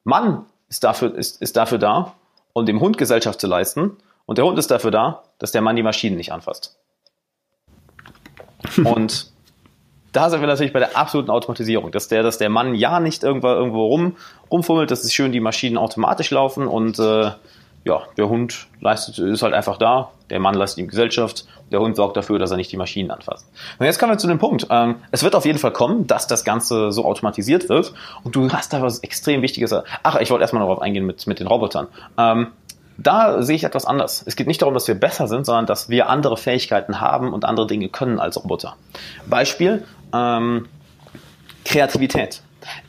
Mann 0.03 0.45
ist 0.69 0.83
dafür, 0.83 1.13
ist, 1.15 1.41
ist 1.41 1.57
dafür 1.57 1.77
da, 1.77 2.15
um 2.53 2.65
dem 2.65 2.79
Hund 2.79 2.97
Gesellschaft 2.97 3.41
zu 3.41 3.47
leisten. 3.47 3.97
Und 4.25 4.37
der 4.37 4.45
Hund 4.45 4.57
ist 4.57 4.71
dafür 4.71 4.91
da, 4.91 5.23
dass 5.39 5.51
der 5.51 5.61
Mann 5.61 5.75
die 5.75 5.83
Maschinen 5.83 6.17
nicht 6.17 6.31
anfasst. 6.31 6.79
Und 8.83 9.31
da 10.11 10.29
sind 10.29 10.41
wir 10.41 10.47
natürlich 10.47 10.73
bei 10.73 10.79
der 10.79 10.97
absoluten 10.97 11.31
Automatisierung, 11.31 11.91
dass 11.91 12.07
der, 12.07 12.21
dass 12.21 12.37
der 12.37 12.49
Mann 12.49 12.75
ja 12.75 12.99
nicht 12.99 13.23
irgendwo, 13.23 13.47
irgendwo 13.47 13.85
rum, 13.87 14.17
rumfummelt, 14.51 14.91
dass 14.91 15.03
es 15.03 15.13
schön 15.13 15.31
die 15.31 15.39
Maschinen 15.39 15.77
automatisch 15.77 16.31
laufen 16.31 16.67
und 16.67 16.99
äh, 16.99 17.31
ja, 17.83 18.01
der 18.17 18.29
Hund 18.29 18.67
leistet, 18.79 19.17
ist 19.19 19.41
halt 19.41 19.53
einfach 19.53 19.77
da, 19.77 20.11
der 20.29 20.39
Mann 20.39 20.53
leistet 20.53 20.79
ihm 20.79 20.87
Gesellschaft, 20.87 21.45
der 21.71 21.79
Hund 21.79 21.95
sorgt 21.95 22.17
dafür, 22.17 22.37
dass 22.37 22.51
er 22.51 22.57
nicht 22.57 22.71
die 22.71 22.77
Maschinen 22.77 23.11
anfasst. 23.11 23.47
Und 23.79 23.85
jetzt 23.85 23.97
kommen 23.97 24.11
wir 24.11 24.17
zu 24.17 24.27
dem 24.27 24.39
Punkt. 24.39 24.67
Ähm, 24.69 24.97
es 25.11 25.23
wird 25.23 25.35
auf 25.35 25.45
jeden 25.45 25.57
Fall 25.57 25.71
kommen, 25.71 26.05
dass 26.05 26.27
das 26.27 26.43
Ganze 26.43 26.91
so 26.91 27.05
automatisiert 27.05 27.69
wird 27.69 27.93
und 28.23 28.35
du 28.35 28.51
hast 28.51 28.73
da 28.73 28.81
was 28.81 28.99
extrem 28.99 29.41
Wichtiges. 29.41 29.73
Ach, 30.03 30.19
ich 30.19 30.29
wollte 30.29 30.41
erstmal 30.43 30.63
darauf 30.63 30.81
eingehen 30.81 31.05
mit, 31.05 31.25
mit 31.27 31.39
den 31.39 31.47
Robotern. 31.47 31.87
Ähm, 32.17 32.47
da 32.97 33.41
sehe 33.41 33.55
ich 33.55 33.63
etwas 33.63 33.85
anders. 33.85 34.23
Es 34.25 34.35
geht 34.35 34.47
nicht 34.47 34.61
darum, 34.61 34.73
dass 34.73 34.87
wir 34.87 34.95
besser 34.95 35.27
sind, 35.27 35.45
sondern 35.45 35.65
dass 35.65 35.89
wir 35.89 36.09
andere 36.09 36.37
Fähigkeiten 36.37 37.01
haben 37.01 37.33
und 37.33 37.45
andere 37.45 37.65
Dinge 37.65 37.89
können 37.89 38.19
als 38.19 38.37
Roboter. 38.37 38.75
Beispiel 39.27 39.83
ähm, 40.13 40.67
Kreativität, 41.65 42.41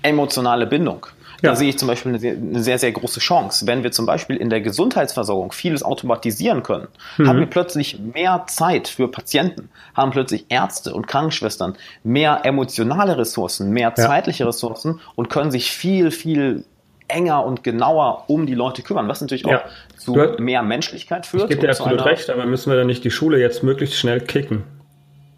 emotionale 0.02 0.66
Bindung. 0.66 1.06
Ja. 1.42 1.50
Da 1.50 1.56
sehe 1.56 1.68
ich 1.68 1.78
zum 1.78 1.88
Beispiel 1.88 2.14
eine 2.14 2.62
sehr, 2.62 2.78
sehr, 2.78 2.92
große 2.92 3.18
Chance. 3.18 3.66
Wenn 3.66 3.82
wir 3.82 3.90
zum 3.90 4.06
Beispiel 4.06 4.36
in 4.36 4.48
der 4.48 4.60
Gesundheitsversorgung 4.60 5.50
vieles 5.50 5.82
automatisieren 5.82 6.62
können, 6.62 6.86
mhm. 7.18 7.28
haben 7.28 7.38
wir 7.40 7.46
plötzlich 7.46 7.98
mehr 7.98 8.44
Zeit 8.46 8.86
für 8.86 9.08
Patienten, 9.08 9.68
haben 9.94 10.12
plötzlich 10.12 10.46
Ärzte 10.50 10.94
und 10.94 11.08
Krankenschwestern 11.08 11.74
mehr 12.04 12.42
emotionale 12.44 13.18
Ressourcen, 13.18 13.70
mehr 13.70 13.88
ja. 13.88 13.94
zeitliche 13.94 14.46
Ressourcen 14.46 15.00
und 15.16 15.30
können 15.30 15.50
sich 15.50 15.72
viel, 15.72 16.12
viel 16.12 16.64
enger 17.08 17.44
und 17.44 17.64
genauer 17.64 18.24
um 18.28 18.46
die 18.46 18.54
Leute 18.54 18.82
kümmern, 18.82 19.08
was 19.08 19.20
natürlich 19.20 19.44
auch 19.44 19.50
ja. 19.50 19.64
zu 19.98 20.14
du, 20.14 20.40
mehr 20.40 20.62
Menschlichkeit 20.62 21.26
führt. 21.26 21.44
Ich 21.44 21.48
gebe 21.50 21.62
dir 21.62 21.70
absolut 21.70 22.04
recht, 22.04 22.30
aber 22.30 22.46
müssen 22.46 22.70
wir 22.70 22.78
dann 22.78 22.86
nicht 22.86 23.02
die 23.04 23.10
Schule 23.10 23.40
jetzt 23.40 23.64
möglichst 23.64 23.96
schnell 23.96 24.20
kicken? 24.20 24.62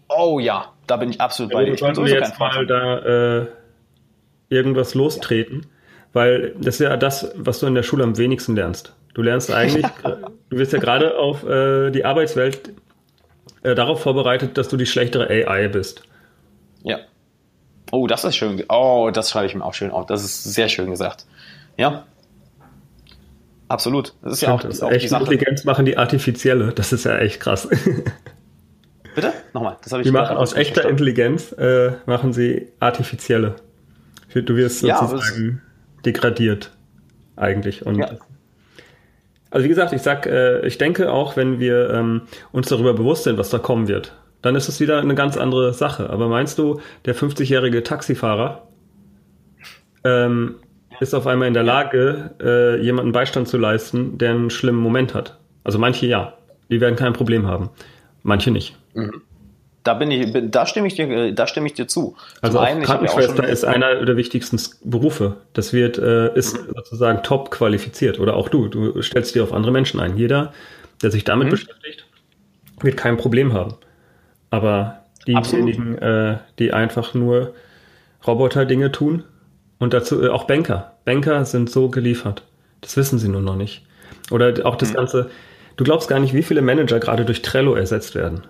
Oh 0.07 0.39
ja, 0.39 0.67
da 0.85 0.97
bin 0.97 1.09
ich 1.09 1.19
absolut 1.19 1.51
bei 1.51 1.65
dir. 1.65 1.73
Ich 1.73 1.81
bin 1.81 1.95
sowieso 1.95 2.15
jetzt 2.15 2.39
mal 2.39 2.65
da 2.67 2.99
äh, 2.99 3.47
irgendwas 4.49 4.93
lostreten. 4.93 5.65
Weil 6.15 6.55
das 6.57 6.75
ist 6.75 6.79
ja 6.79 6.95
das, 6.95 7.29
was 7.35 7.59
du 7.59 7.67
in 7.67 7.75
der 7.75 7.83
Schule 7.83 8.05
am 8.05 8.17
wenigsten 8.17 8.55
lernst. 8.55 8.93
Du 9.13 9.21
lernst 9.21 9.51
eigentlich, 9.51 9.85
du 10.49 10.57
wirst 10.57 10.71
ja 10.71 10.79
gerade 10.79 11.19
auf 11.19 11.45
äh, 11.45 11.91
die 11.91 12.05
Arbeitswelt 12.05 12.71
äh, 13.63 13.75
darauf 13.75 14.01
vorbereitet, 14.01 14.57
dass 14.57 14.69
du 14.69 14.77
die 14.77 14.85
schlechtere 14.85 15.27
AI 15.27 15.67
bist. 15.67 16.03
Ja. 16.83 16.99
Oh, 17.91 18.07
das 18.07 18.23
ist 18.23 18.37
schön. 18.37 18.63
Oh, 18.69 19.11
das 19.11 19.29
schreibe 19.29 19.47
ich 19.47 19.55
mir 19.55 19.65
auch 19.65 19.73
schön 19.73 19.91
auf. 19.91 20.05
Das 20.05 20.23
ist 20.23 20.41
sehr 20.45 20.69
schön 20.69 20.89
gesagt. 20.89 21.25
Ja. 21.75 22.05
Absolut. 23.67 24.13
Das 24.21 24.31
ist 24.31 24.41
ja 24.41 24.53
auch, 24.53 24.61
das 24.61 24.75
ist 24.75 24.83
auch 24.83 24.91
echte 24.91 25.17
Intelligenz 25.17 25.65
machen 25.65 25.83
die 25.85 25.97
artifizielle. 25.97 26.71
Das 26.71 26.93
ist 26.93 27.03
ja 27.03 27.17
echt 27.17 27.41
krass. 27.41 27.67
Bitte? 29.15 29.33
Nochmal. 29.51 29.75
Das 29.83 29.91
habe 29.91 30.01
ich 30.01 30.07
Die 30.07 30.13
machen 30.13 30.37
aus 30.37 30.53
echter 30.53 30.75
verstanden. 30.75 30.91
Intelligenz 30.91 31.51
äh, 31.51 31.91
machen 32.05 32.31
sie 32.31 32.69
artifizielle. 32.79 33.55
Du 34.33 34.55
wirst 34.55 34.79
sozusagen 34.79 35.61
degradiert 36.05 36.71
eigentlich. 37.35 37.85
Und 37.85 37.99
ja. 37.99 38.11
Also 39.51 39.63
wie 39.63 39.69
gesagt, 39.69 39.93
ich 39.93 40.01
sag, 40.01 40.25
äh, 40.25 40.65
ich 40.65 40.77
denke 40.77 41.11
auch, 41.11 41.37
wenn 41.37 41.59
wir 41.59 41.89
ähm, 41.89 42.23
uns 42.51 42.67
darüber 42.67 42.93
bewusst 42.93 43.23
sind, 43.23 43.37
was 43.37 43.49
da 43.49 43.57
kommen 43.57 43.87
wird, 43.87 44.13
dann 44.41 44.55
ist 44.55 44.67
es 44.67 44.79
wieder 44.79 44.99
eine 44.99 45.15
ganz 45.15 45.37
andere 45.37 45.73
Sache. 45.73 46.09
Aber 46.09 46.27
meinst 46.27 46.59
du, 46.59 46.81
der 47.05 47.15
50-jährige 47.15 47.83
Taxifahrer 47.83 48.67
ähm, 50.03 50.55
ist 50.99 51.13
auf 51.13 51.25
einmal 51.25 51.47
in 51.47 51.53
der 51.53 51.63
Lage, 51.63 52.35
äh, 52.41 52.81
jemanden 52.81 53.11
Beistand 53.11 53.47
zu 53.47 53.57
leisten, 53.57 54.17
der 54.17 54.31
einen 54.31 54.49
schlimmen 54.49 54.79
Moment 54.79 55.13
hat? 55.13 55.39
Also 55.63 55.79
manche 55.79 56.05
ja, 56.05 56.33
die 56.69 56.81
werden 56.81 56.95
kein 56.95 57.13
Problem 57.13 57.47
haben, 57.47 57.69
manche 58.23 58.51
nicht. 58.51 58.77
Mhm. 58.93 59.21
Da 59.85 59.93
bin 59.93 60.09
ich, 60.09 60.33
da 60.49 60.65
stimme 60.65 60.87
ich 60.87 60.95
dir, 60.95 61.31
da 61.31 61.45
stimme 61.45 61.67
ich 61.67 61.73
dir 61.75 61.87
zu. 61.87 62.17
Also 62.41 62.57
einen, 62.57 62.81
Krankenschwester 62.81 63.43
ja 63.43 63.49
ist 63.49 63.65
einer 63.65 64.03
der 64.03 64.17
wichtigsten 64.17 64.59
Berufe. 64.83 65.37
Das 65.53 65.73
wird, 65.73 65.99
äh, 65.99 66.33
ist 66.33 66.57
mhm. 66.57 66.73
sozusagen 66.75 67.21
top 67.21 67.51
qualifiziert. 67.51 68.19
Oder 68.19 68.35
auch 68.35 68.49
du. 68.49 68.67
Du 68.67 68.99
stellst 69.03 69.35
dir 69.35 69.43
auf 69.43 69.53
andere 69.53 69.71
Menschen 69.71 69.99
ein. 69.99 70.17
Jeder, 70.17 70.53
der 71.03 71.11
sich 71.11 71.23
damit 71.23 71.47
mhm. 71.47 71.51
beschäftigt, 71.51 72.07
wird 72.81 72.97
kein 72.97 73.15
Problem 73.15 73.53
haben. 73.53 73.75
Aber 74.49 75.01
diejenigen, 75.27 75.99
äh, 75.99 76.39
die 76.57 76.73
einfach 76.73 77.13
nur 77.13 77.53
Roboter-Dinge 78.25 78.91
tun 78.91 79.23
und 79.77 79.93
dazu 79.93 80.23
äh, 80.23 80.29
auch 80.29 80.45
Banker. 80.45 80.93
Banker 81.05 81.45
sind 81.45 81.69
so 81.69 81.89
geliefert. 81.89 82.41
Das 82.81 82.97
wissen 82.97 83.19
sie 83.19 83.29
nur 83.29 83.41
noch 83.41 83.55
nicht. 83.55 83.85
Oder 84.31 84.65
auch 84.65 84.77
das 84.77 84.89
mhm. 84.89 84.95
Ganze. 84.95 85.29
Du 85.77 85.83
glaubst 85.83 86.07
gar 86.07 86.19
nicht, 86.19 86.33
wie 86.33 86.41
viele 86.41 86.63
Manager 86.63 86.99
gerade 86.99 87.23
durch 87.23 87.43
Trello 87.43 87.75
ersetzt 87.75 88.15
werden. 88.15 88.45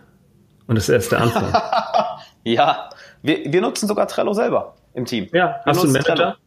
Und 0.67 0.75
das 0.75 0.89
ist 0.89 0.89
erst 0.89 1.11
der 1.11 1.21
Anfang. 1.21 1.53
ja, 2.43 2.89
wir, 3.21 3.51
wir 3.51 3.61
nutzen 3.61 3.87
sogar 3.87 4.07
Trello 4.07 4.33
selber 4.33 4.75
im 4.93 5.05
Team. 5.05 5.27
Ja, 5.31 5.61
wir 5.63 5.65
hast 5.65 5.83
du 5.83 5.87
einen 5.87 5.93
Manager? 5.93 6.37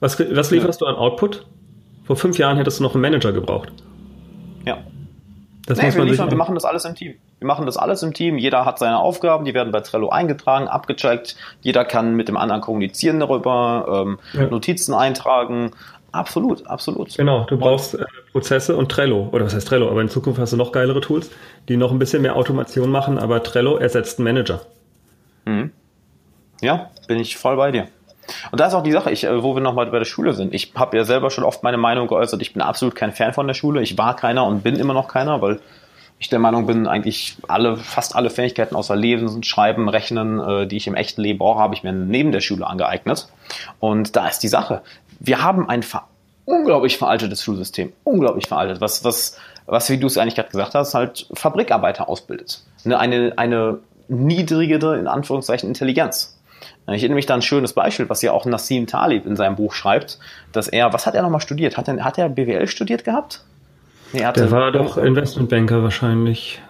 Was, 0.00 0.18
was 0.18 0.50
lieferst 0.50 0.80
ja. 0.80 0.86
du 0.86 0.92
an 0.92 0.96
Output? 0.96 1.46
Vor 2.04 2.16
fünf 2.16 2.38
Jahren 2.38 2.56
hättest 2.56 2.80
du 2.80 2.82
noch 2.82 2.94
einen 2.94 3.02
Manager 3.02 3.32
gebraucht. 3.32 3.72
Ja. 4.66 4.78
Das 5.66 5.78
nee, 5.78 5.86
muss 5.86 5.94
man 5.94 6.06
wir, 6.06 6.10
liefern, 6.10 6.30
wir 6.30 6.36
machen 6.36 6.56
das 6.56 6.64
alles 6.64 6.84
im 6.84 6.96
Team. 6.96 7.14
Wir 7.38 7.46
machen 7.46 7.66
das 7.66 7.76
alles 7.76 8.02
im 8.02 8.12
Team. 8.14 8.36
Jeder 8.36 8.64
hat 8.64 8.78
seine 8.78 8.98
Aufgaben, 8.98 9.44
die 9.44 9.54
werden 9.54 9.72
bei 9.72 9.80
Trello 9.80 10.08
eingetragen, 10.08 10.66
abgecheckt. 10.66 11.36
Jeder 11.60 11.84
kann 11.84 12.14
mit 12.14 12.28
dem 12.28 12.36
anderen 12.36 12.60
kommunizieren 12.60 13.20
darüber, 13.20 14.04
ähm, 14.06 14.18
ja. 14.32 14.48
Notizen 14.48 14.94
eintragen. 14.94 15.72
Absolut, 16.12 16.66
absolut. 16.66 17.16
Genau, 17.16 17.44
du 17.44 17.56
brauchst 17.56 17.94
äh, 17.94 18.04
Prozesse 18.32 18.76
und 18.76 18.90
Trello. 18.90 19.30
Oder 19.32 19.46
was 19.46 19.54
heißt 19.54 19.66
Trello? 19.66 19.90
Aber 19.90 20.02
in 20.02 20.10
Zukunft 20.10 20.38
hast 20.38 20.52
du 20.52 20.58
noch 20.58 20.70
geilere 20.70 21.00
Tools, 21.00 21.30
die 21.68 21.78
noch 21.78 21.90
ein 21.90 21.98
bisschen 21.98 22.22
mehr 22.22 22.36
Automation 22.36 22.90
machen, 22.90 23.18
aber 23.18 23.42
Trello 23.42 23.76
ersetzt 23.76 24.18
einen 24.18 24.24
Manager. 24.24 24.60
Mhm. 25.46 25.72
Ja, 26.60 26.90
bin 27.08 27.18
ich 27.18 27.36
voll 27.36 27.56
bei 27.56 27.72
dir. 27.72 27.88
Und 28.50 28.60
da 28.60 28.66
ist 28.66 28.74
auch 28.74 28.82
die 28.82 28.92
Sache, 28.92 29.10
ich, 29.10 29.24
äh, 29.24 29.42
wo 29.42 29.54
wir 29.54 29.62
nochmal 29.62 29.86
bei 29.86 29.98
der 29.98 30.04
Schule 30.04 30.34
sind. 30.34 30.54
Ich 30.54 30.72
habe 30.74 30.96
ja 30.96 31.04
selber 31.04 31.30
schon 31.30 31.44
oft 31.44 31.62
meine 31.62 31.78
Meinung 31.78 32.06
geäußert. 32.08 32.40
Ich 32.42 32.52
bin 32.52 32.62
absolut 32.62 32.94
kein 32.94 33.12
Fan 33.12 33.32
von 33.32 33.46
der 33.46 33.54
Schule. 33.54 33.82
Ich 33.82 33.98
war 33.98 34.14
keiner 34.14 34.46
und 34.46 34.62
bin 34.62 34.76
immer 34.76 34.94
noch 34.94 35.08
keiner, 35.08 35.40
weil 35.42 35.60
ich 36.18 36.28
der 36.28 36.38
Meinung 36.38 36.66
bin, 36.66 36.86
eigentlich 36.86 37.36
alle, 37.48 37.76
fast 37.76 38.14
alle 38.14 38.30
Fähigkeiten 38.30 38.76
außer 38.76 38.94
Lesen, 38.94 39.42
Schreiben, 39.42 39.88
Rechnen, 39.88 40.38
äh, 40.38 40.66
die 40.68 40.76
ich 40.76 40.86
im 40.86 40.94
echten 40.94 41.20
Leben 41.20 41.40
brauche, 41.40 41.58
habe 41.58 41.74
ich 41.74 41.82
mir 41.82 41.92
neben 41.92 42.30
der 42.30 42.40
Schule 42.40 42.66
angeeignet. 42.66 43.28
Und 43.80 44.14
da 44.14 44.28
ist 44.28 44.38
die 44.40 44.48
Sache. 44.48 44.82
Wir 45.20 45.42
haben 45.42 45.68
ein 45.68 45.82
ver 45.82 46.04
unglaublich 46.44 46.98
veraltetes 46.98 47.42
Schulsystem. 47.44 47.92
Unglaublich 48.04 48.48
veraltet. 48.48 48.80
Was, 48.80 49.04
was, 49.04 49.38
was 49.66 49.88
wie 49.90 49.98
du 49.98 50.06
es 50.06 50.18
eigentlich 50.18 50.34
gerade 50.34 50.50
gesagt 50.50 50.74
hast, 50.74 50.94
halt 50.94 51.28
Fabrikarbeiter 51.32 52.08
ausbildet. 52.08 52.62
Eine, 52.84 52.98
eine, 52.98 53.32
eine 53.36 53.78
niedrigere, 54.08 54.98
in 54.98 55.06
Anführungszeichen, 55.06 55.68
Intelligenz. 55.68 56.36
Ich 56.88 57.02
erinnere 57.02 57.14
mich 57.14 57.26
da 57.26 57.34
ein 57.34 57.42
schönes 57.42 57.72
Beispiel, 57.74 58.08
was 58.08 58.22
ja 58.22 58.32
auch 58.32 58.44
Nassim 58.44 58.86
Talib 58.86 59.24
in 59.24 59.36
seinem 59.36 59.54
Buch 59.54 59.72
schreibt, 59.72 60.18
dass 60.50 60.66
er, 60.66 60.92
was 60.92 61.06
hat 61.06 61.14
er 61.14 61.22
nochmal 61.22 61.40
studiert? 61.40 61.76
Hat 61.76 61.86
er, 61.86 62.04
hat 62.04 62.18
er 62.18 62.28
BWL 62.28 62.66
studiert 62.66 63.04
gehabt? 63.04 63.44
Nee, 64.12 64.24
hatte, 64.24 64.40
Der 64.40 64.50
war 64.50 64.72
doch 64.72 64.96
Investmentbanker 64.96 65.82
wahrscheinlich. 65.82 66.60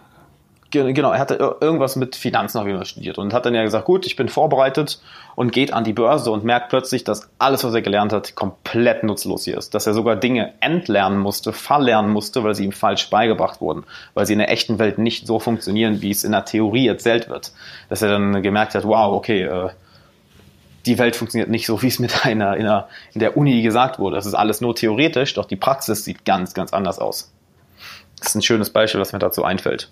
Genau, 0.73 1.13
er 1.13 1.19
hatte 1.19 1.35
irgendwas 1.61 1.97
mit 1.97 2.17
Finanzen 2.17 2.57
auf 2.57 2.67
jeden 2.67 2.79
Fall 2.79 2.87
studiert 2.87 3.19
und 3.19 3.35
hat 3.35 3.45
dann 3.45 3.55
ja 3.55 3.63
gesagt, 3.63 3.85
gut, 3.85 4.07
ich 4.07 4.17
bin 4.17 4.31
vorbereitet 4.31 5.03
und 5.37 5.53
geht 5.53 5.71
an 5.71 5.85
die 5.85 5.93
Börse 5.93 6.31
und 6.31 6.45
merkt 6.45 6.71
plötzlich, 6.71 7.05
dass 7.05 7.29
alles, 7.39 7.63
was 7.63 7.75
er 7.75 7.83
gelernt 7.83 8.15
hat, 8.15 8.35
komplett 8.35 9.05
nutzlos 9.05 9.45
hier 9.45 9.59
ist. 9.59 9.75
Dass 9.75 9.87
er 9.87 9.93
sogar 9.93 10.17
Dinge 10.17 10.55
entlernen 10.61 11.19
musste, 11.19 11.53
verlernen 11.53 12.11
musste, 12.11 12.43
weil 12.43 12.55
sie 12.55 12.65
ihm 12.65 12.73
falsch 12.73 13.11
beigebracht 13.11 13.61
wurden, 13.61 13.85
weil 14.15 14.25
sie 14.25 14.33
in 14.33 14.39
der 14.39 14.51
echten 14.51 14.79
Welt 14.79 14.97
nicht 14.97 15.27
so 15.27 15.39
funktionieren, 15.39 16.01
wie 16.01 16.11
es 16.11 16.25
in 16.25 16.33
der 16.33 16.47
Theorie 16.47 16.89
erzählt 16.89 17.29
wird. 17.29 17.53
Dass 17.91 18.01
er 18.01 18.09
dann 18.09 18.43
gemerkt 18.43 18.75
hat, 18.75 18.85
wow, 18.85 19.13
okay, 19.15 19.43
äh, 19.43 19.69
die 20.87 20.99
Welt 20.99 21.17
funktioniert 21.17 21.51
nicht 21.51 21.67
so, 21.67 21.83
wie 21.83 21.89
es 21.89 21.99
mit 21.99 22.25
einer 22.25 22.57
in, 22.57 22.65
der 22.65 22.89
in 23.13 23.21
der 23.21 23.37
Uni 23.37 23.61
gesagt 23.61 23.99
wurde. 23.99 24.17
Das 24.17 24.25
ist 24.25 24.35
alles 24.35 24.63
nur 24.63 24.75
theoretisch, 24.75 25.35
doch 25.35 25.45
die 25.45 25.57
Praxis 25.57 26.05
sieht 26.05 26.25
ganz, 26.25 26.55
ganz 26.55 26.73
anders 26.73 26.99
aus. 26.99 27.31
Das 28.19 28.29
ist 28.29 28.37
ein 28.37 28.43
schönes 28.43 28.71
Beispiel, 28.71 29.03
was 29.03 29.13
mir 29.13 29.19
dazu 29.19 29.45
einfällt. 29.45 29.91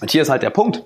Und 0.00 0.10
hier 0.10 0.22
ist 0.22 0.28
halt 0.28 0.42
der 0.42 0.50
Punkt, 0.50 0.84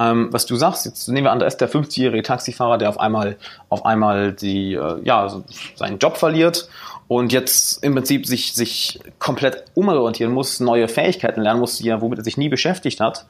ähm, 0.00 0.28
was 0.30 0.46
du 0.46 0.56
sagst. 0.56 0.86
Jetzt 0.86 1.08
nehmen 1.08 1.26
wir 1.26 1.32
an, 1.32 1.38
da 1.38 1.46
ist 1.46 1.58
der 1.58 1.70
50-jährige 1.70 2.22
Taxifahrer, 2.22 2.78
der 2.78 2.88
auf 2.88 2.98
einmal, 2.98 3.36
auf 3.68 3.84
einmal 3.84 4.32
die, 4.32 4.74
äh, 4.74 5.00
ja, 5.04 5.28
seinen 5.76 5.98
Job 5.98 6.16
verliert 6.16 6.68
und 7.08 7.32
jetzt 7.32 7.84
im 7.84 7.94
Prinzip 7.94 8.26
sich, 8.26 8.54
sich 8.54 9.00
komplett 9.18 9.64
umorientieren 9.74 10.32
muss, 10.32 10.60
neue 10.60 10.88
Fähigkeiten 10.88 11.42
lernen 11.42 11.60
muss, 11.60 11.76
die 11.78 11.88
er, 11.88 12.00
womit 12.00 12.18
er 12.18 12.24
sich 12.24 12.38
nie 12.38 12.48
beschäftigt 12.48 13.00
hat. 13.00 13.26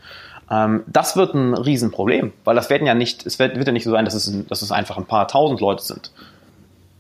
Ähm, 0.50 0.84
das 0.86 1.16
wird 1.16 1.34
ein 1.34 1.54
Riesenproblem, 1.54 2.32
weil 2.44 2.54
das 2.54 2.70
werden 2.70 2.86
ja 2.86 2.94
nicht, 2.94 3.26
es 3.26 3.38
wird, 3.38 3.56
wird 3.56 3.66
ja 3.66 3.72
nicht 3.72 3.84
so 3.84 3.90
sein, 3.90 4.04
dass 4.04 4.14
es, 4.14 4.32
dass 4.46 4.62
es 4.62 4.70
einfach 4.70 4.96
ein 4.96 5.06
paar 5.06 5.26
tausend 5.26 5.60
Leute 5.60 5.82
sind. 5.82 6.12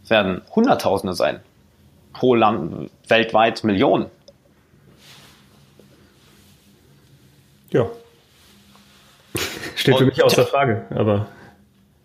Es 0.02 0.10
werden 0.10 0.42
Hunderttausende 0.54 1.14
sein. 1.14 1.40
Pro 2.12 2.34
Land, 2.34 2.90
weltweit 3.08 3.64
Millionen. 3.64 4.06
Ja, 7.70 7.86
Steht 9.84 9.98
für 9.98 10.06
mich 10.06 10.24
außer 10.24 10.46
Frage, 10.46 10.86
aber. 10.88 11.26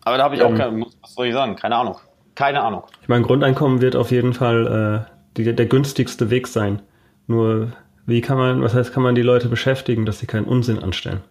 Aber 0.03 0.17
da 0.17 0.23
habe 0.25 0.35
ich 0.35 0.41
auch 0.41 0.49
ähm, 0.49 0.57
keine, 0.57 0.85
was 1.01 1.13
soll 1.13 1.27
ich 1.27 1.33
sagen? 1.33 1.55
Keine 1.55 1.77
Ahnung. 1.77 1.95
Keine 2.35 2.61
Ahnung. 2.61 2.83
Ich 3.01 3.07
meine, 3.07 3.23
Grundeinkommen 3.23 3.79
wird 3.79 3.95
auf 3.95 4.11
jeden 4.11 4.33
Fall 4.33 5.05
äh, 5.07 5.11
die, 5.37 5.55
der 5.55 5.65
günstigste 5.65 6.29
Weg 6.29 6.47
sein. 6.47 6.81
Nur, 7.27 7.71
wie 8.05 8.19
kann 8.19 8.37
man, 8.37 8.61
was 8.61 8.73
heißt, 8.73 8.93
kann 8.93 9.01
man 9.01 9.15
die 9.15 9.21
Leute 9.21 9.47
beschäftigen, 9.47 10.05
dass 10.05 10.19
sie 10.19 10.25
keinen 10.25 10.45
Unsinn 10.45 10.79
anstellen? 10.79 11.21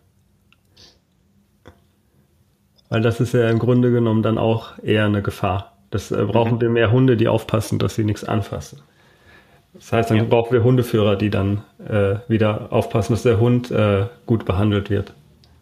Weil 2.88 3.03
das 3.03 3.20
ist 3.20 3.34
ja 3.34 3.51
im 3.51 3.59
Grunde 3.59 3.90
genommen 3.90 4.22
dann 4.22 4.38
auch 4.38 4.78
eher 4.82 5.05
eine 5.05 5.20
Gefahr. 5.20 5.76
Das 5.90 6.11
äh, 6.11 6.24
brauchen 6.24 6.55
mhm. 6.55 6.61
wir 6.62 6.70
mehr 6.70 6.90
Hunde, 6.90 7.18
die 7.18 7.28
aufpassen, 7.28 7.78
dass 7.78 7.94
sie 7.94 8.05
nichts 8.05 8.24
anfassen. 8.24 8.80
Das 9.74 9.92
heißt, 9.92 10.11
dann 10.11 10.16
ja. 10.16 10.24
brauchen 10.24 10.55
wir 10.55 10.64
Hundeführer, 10.64 11.16
die 11.16 11.28
dann 11.28 11.62
äh, 11.86 12.16
wieder 12.26 12.72
aufpassen, 12.72 13.12
dass 13.12 13.22
der 13.22 13.38
Hund 13.38 13.70
äh, 13.70 14.07
gut 14.24 14.46
behandelt 14.46 14.88
wird. 14.88 15.12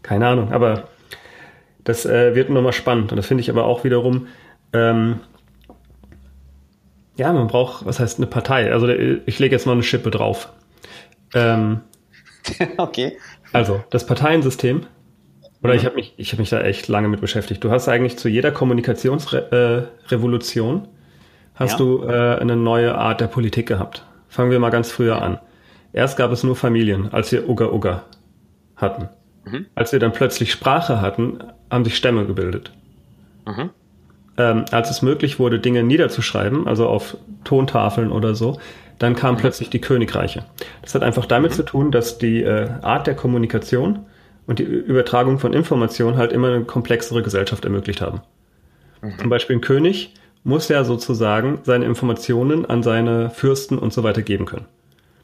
Keine 0.07 0.29
Ahnung, 0.29 0.53
aber 0.53 0.85
das 1.83 2.07
äh, 2.07 2.37
wird 2.37 2.49
nochmal 2.49 2.73
spannend. 2.73 3.11
Und 3.11 3.17
das 3.17 3.27
finde 3.27 3.41
ich 3.41 3.51
aber 3.51 3.65
auch 3.65 3.83
wiederum, 3.83 4.29
ähm, 4.73 5.19
ja, 7.17 7.33
man 7.33 7.49
braucht, 7.49 7.85
was 7.87 7.99
heißt 7.99 8.19
eine 8.19 8.29
Partei? 8.29 8.73
Also 8.73 8.87
ich 8.89 9.39
lege 9.39 9.55
jetzt 9.55 9.65
mal 9.67 9.73
eine 9.73 9.83
Schippe 9.83 10.11
drauf. 10.11 10.51
Ähm, 11.35 11.81
okay. 12.77 13.17
Also 13.53 13.83
das 13.91 14.07
Parteiensystem, 14.07 14.87
oder 15.63 15.73
mhm. 15.73 15.79
ich 15.81 15.87
habe 15.87 15.97
mich, 15.97 16.15
ich 16.19 16.31
habe 16.33 16.43
mich 16.43 16.51
da 16.51 16.61
echt 16.61 16.87
lange 16.87 17.09
mit 17.09 17.21
beschäftigt. 17.21 17.65
Du 17.65 17.73
hast 17.73 17.89
eigentlich 17.89 18.17
zu 18.17 18.29
jeder 18.29 18.53
Kommunikationsrevolution 18.53 20.85
äh, 20.85 20.89
hast 21.57 21.73
ja. 21.73 21.79
du 21.79 22.05
äh, 22.05 22.37
eine 22.37 22.55
neue 22.55 22.95
Art 22.95 23.21
der 23.21 23.27
Politik 23.27 23.67
gehabt. 23.67 24.07
Fangen 24.29 24.53
wir 24.53 24.61
mal 24.61 24.71
ganz 24.71 24.93
früher 24.93 25.21
an. 25.21 25.41
Erst 25.93 26.17
gab 26.17 26.31
es 26.31 26.45
nur 26.45 26.55
Familien, 26.55 27.13
als 27.13 27.33
wir 27.33 27.49
Uga 27.49 27.73
Uga 27.73 28.05
hatten. 28.77 29.09
Mhm. 29.47 29.67
Als 29.75 29.93
wir 29.93 29.99
dann 29.99 30.13
plötzlich 30.13 30.53
Sprache 30.53 31.01
hatten, 31.01 31.39
haben 31.71 31.85
sich 31.85 31.97
Stämme 31.97 32.27
gebildet. 32.27 32.73
Mhm. 33.47 33.71
Ähm, 34.39 34.65
als 34.71 34.91
es 34.91 35.03
möglich 35.03 35.39
wurde, 35.39 35.59
Dinge 35.59 35.83
niederzuschreiben, 35.83 36.67
also 36.67 36.89
auf 36.89 37.17
Tontafeln 37.45 38.13
oder 38.13 38.35
so, 38.35 38.59
dann 38.99 39.15
kamen 39.15 39.37
mhm. 39.37 39.41
plötzlich 39.41 39.71
die 39.71 39.81
Königreiche. 39.81 40.45
Das 40.83 40.95
hat 40.95 41.03
einfach 41.03 41.27
damit 41.27 41.53
mhm. 41.53 41.57
zu 41.57 41.63
tun, 41.63 41.93
dass 41.93 42.19
die 42.19 42.43
äh, 42.43 42.69
Art 42.83 43.07
der 43.07 43.15
Kommunikation 43.15 44.01
und 44.47 44.59
die 44.59 44.65
Übertragung 44.65 45.39
von 45.39 45.53
Informationen 45.53 46.17
halt 46.17 46.33
immer 46.33 46.49
eine 46.49 46.65
komplexere 46.65 47.23
Gesellschaft 47.23 47.65
ermöglicht 47.65 48.01
haben. 48.01 48.21
Mhm. 49.03 49.19
Zum 49.19 49.31
Beispiel 49.31 49.57
ein 49.57 49.63
König 49.63 50.15
muss 50.45 50.69
ja 50.69 50.85
sozusagen 50.85 51.61
seine 51.65 51.87
Informationen 51.87 52.67
an 52.67 52.83
seine 52.83 53.31
Fürsten 53.31 53.79
und 53.79 53.93
so 53.93 54.03
weiter 54.03 54.23
geben 54.23 54.45
können. 54.47 54.67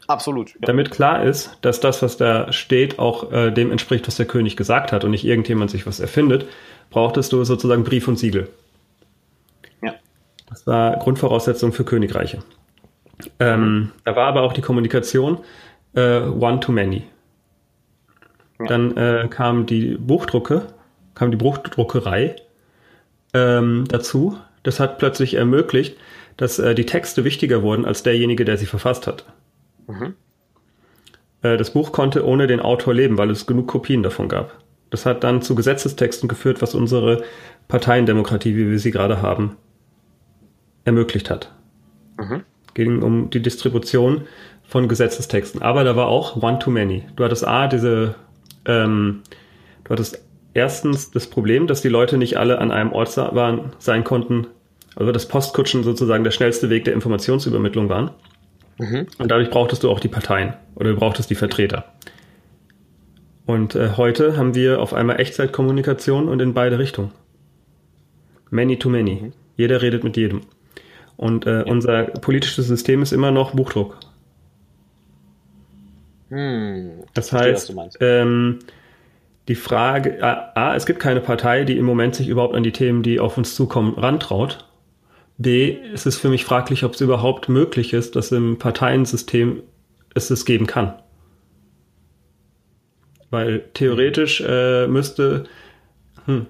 Absolut. 0.08 0.50
Ja. 0.50 0.60
Damit 0.62 0.90
klar 0.90 1.22
ist, 1.24 1.58
dass 1.62 1.80
das, 1.80 2.02
was 2.02 2.16
da 2.16 2.52
steht, 2.52 2.98
auch 2.98 3.32
äh, 3.32 3.50
dem 3.50 3.70
entspricht, 3.70 4.06
was 4.06 4.16
der 4.16 4.26
König 4.26 4.56
gesagt 4.56 4.92
hat 4.92 5.04
und 5.04 5.10
nicht 5.10 5.24
irgendjemand 5.24 5.70
sich 5.70 5.86
was 5.86 6.00
erfindet, 6.00 6.46
brauchtest 6.90 7.32
du 7.32 7.44
sozusagen 7.44 7.84
Brief 7.84 8.08
und 8.08 8.18
Siegel. 8.18 8.48
Ja. 9.82 9.94
Das 10.48 10.66
war 10.66 10.96
Grundvoraussetzung 10.96 11.72
für 11.72 11.84
Königreiche. 11.84 12.42
Ähm. 13.38 13.92
Da 14.04 14.16
war 14.16 14.26
aber 14.26 14.42
auch 14.42 14.52
die 14.52 14.60
Kommunikation 14.60 15.38
äh, 15.94 16.20
one-to-many. 16.20 17.04
Ja. 18.60 18.66
Dann 18.66 18.96
äh, 18.96 19.28
kam 19.28 19.66
die 19.66 19.96
Buchdrucke, 19.96 20.66
kam 21.14 21.30
die 21.30 21.36
Buchdruckerei 21.36 22.36
ähm, 23.34 23.84
dazu. 23.88 24.36
Das 24.62 24.80
hat 24.80 24.98
plötzlich 24.98 25.34
ermöglicht, 25.34 25.96
dass 26.36 26.58
äh, 26.58 26.74
die 26.74 26.86
Texte 26.86 27.24
wichtiger 27.24 27.62
wurden 27.62 27.84
als 27.84 28.02
derjenige, 28.02 28.44
der 28.44 28.58
sie 28.58 28.66
verfasst 28.66 29.06
hat. 29.06 29.24
Mhm. 29.86 30.14
Äh, 31.42 31.56
das 31.56 31.72
Buch 31.72 31.92
konnte 31.92 32.26
ohne 32.26 32.46
den 32.46 32.60
Autor 32.60 32.94
leben, 32.94 33.18
weil 33.18 33.30
es 33.30 33.46
genug 33.46 33.68
Kopien 33.68 34.02
davon 34.02 34.28
gab. 34.28 34.58
Das 34.90 35.06
hat 35.06 35.24
dann 35.24 35.42
zu 35.42 35.54
Gesetzestexten 35.54 36.28
geführt, 36.28 36.60
was 36.60 36.74
unsere 36.74 37.24
Parteiendemokratie, 37.68 38.56
wie 38.56 38.70
wir 38.70 38.78
sie 38.78 38.90
gerade 38.90 39.22
haben, 39.22 39.56
ermöglicht 40.84 41.30
hat. 41.30 41.52
Mhm. 42.18 42.42
Ging 42.74 43.02
um 43.02 43.30
die 43.30 43.40
Distribution 43.40 44.22
von 44.64 44.88
Gesetzestexten. 44.88 45.62
Aber 45.62 45.84
da 45.84 45.96
war 45.96 46.08
auch 46.08 46.42
One-to-Many. 46.42 47.04
Du 47.16 47.24
hattest 47.24 47.46
A, 47.46 47.68
diese, 47.68 48.14
ähm, 48.66 49.22
du 49.84 49.90
hattest 49.90 50.22
erstens 50.54 51.10
das 51.10 51.26
Problem, 51.26 51.66
dass 51.66 51.82
die 51.82 51.88
Leute 51.88 52.18
nicht 52.18 52.36
alle 52.36 52.58
an 52.58 52.70
einem 52.70 52.92
Ort 52.92 53.16
waren, 53.16 53.72
sein 53.78 54.04
konnten, 54.04 54.46
also 54.96 55.12
dass 55.12 55.28
Postkutschen 55.28 55.82
sozusagen 55.82 56.24
der 56.24 56.30
schnellste 56.30 56.70
Weg 56.70 56.84
der 56.84 56.94
Informationsübermittlung 56.94 57.88
waren. 57.88 58.10
Mhm. 58.78 59.06
Und 59.18 59.30
dadurch 59.30 59.50
brauchtest 59.50 59.82
du 59.82 59.90
auch 59.90 60.00
die 60.00 60.08
Parteien 60.08 60.54
oder 60.74 60.90
du 60.90 60.96
brauchtest 60.96 61.30
die 61.30 61.34
Vertreter. 61.34 61.84
Und 63.46 63.74
äh, 63.74 63.90
heute 63.96 64.36
haben 64.36 64.54
wir 64.54 64.80
auf 64.80 64.94
einmal 64.94 65.20
Echtzeitkommunikation 65.20 66.28
und 66.28 66.40
in 66.40 66.54
beide 66.54 66.78
Richtungen. 66.78 67.12
Many 68.50 68.78
to 68.78 68.88
many. 68.88 69.20
Mhm. 69.22 69.32
Jeder 69.56 69.82
redet 69.82 70.04
mit 70.04 70.16
jedem. 70.16 70.42
Und 71.16 71.46
äh, 71.46 71.58
ja. 71.58 71.62
unser 71.64 72.04
politisches 72.04 72.66
System 72.66 73.02
ist 73.02 73.12
immer 73.12 73.30
noch 73.30 73.54
Buchdruck. 73.54 73.98
Hm, 76.30 77.04
das 77.12 77.32
heißt, 77.32 77.74
ähm, 78.00 78.60
die 79.48 79.54
Frage, 79.54 80.22
A, 80.22 80.52
A, 80.54 80.76
es 80.76 80.86
gibt 80.86 81.00
keine 81.00 81.20
Partei, 81.20 81.64
die 81.64 81.76
im 81.76 81.84
Moment 81.84 82.14
sich 82.14 82.28
überhaupt 82.28 82.54
an 82.54 82.62
die 82.62 82.72
Themen, 82.72 83.02
die 83.02 83.20
auf 83.20 83.36
uns 83.36 83.54
zukommen, 83.54 83.94
rantraut. 83.94 84.66
B, 85.42 85.70
ist 85.70 86.06
es 86.06 86.16
für 86.18 86.28
mich 86.28 86.44
fraglich, 86.44 86.84
ob 86.84 86.94
es 86.94 87.00
überhaupt 87.00 87.48
möglich 87.48 87.92
ist, 87.92 88.16
dass 88.16 88.32
im 88.32 88.58
Parteiensystem 88.58 89.62
es 90.14 90.30
es 90.30 90.44
geben 90.44 90.66
kann. 90.66 90.94
Weil 93.30 93.64
theoretisch 93.74 94.42
äh, 94.46 94.86
müsste, 94.86 95.44
hm, 96.26 96.46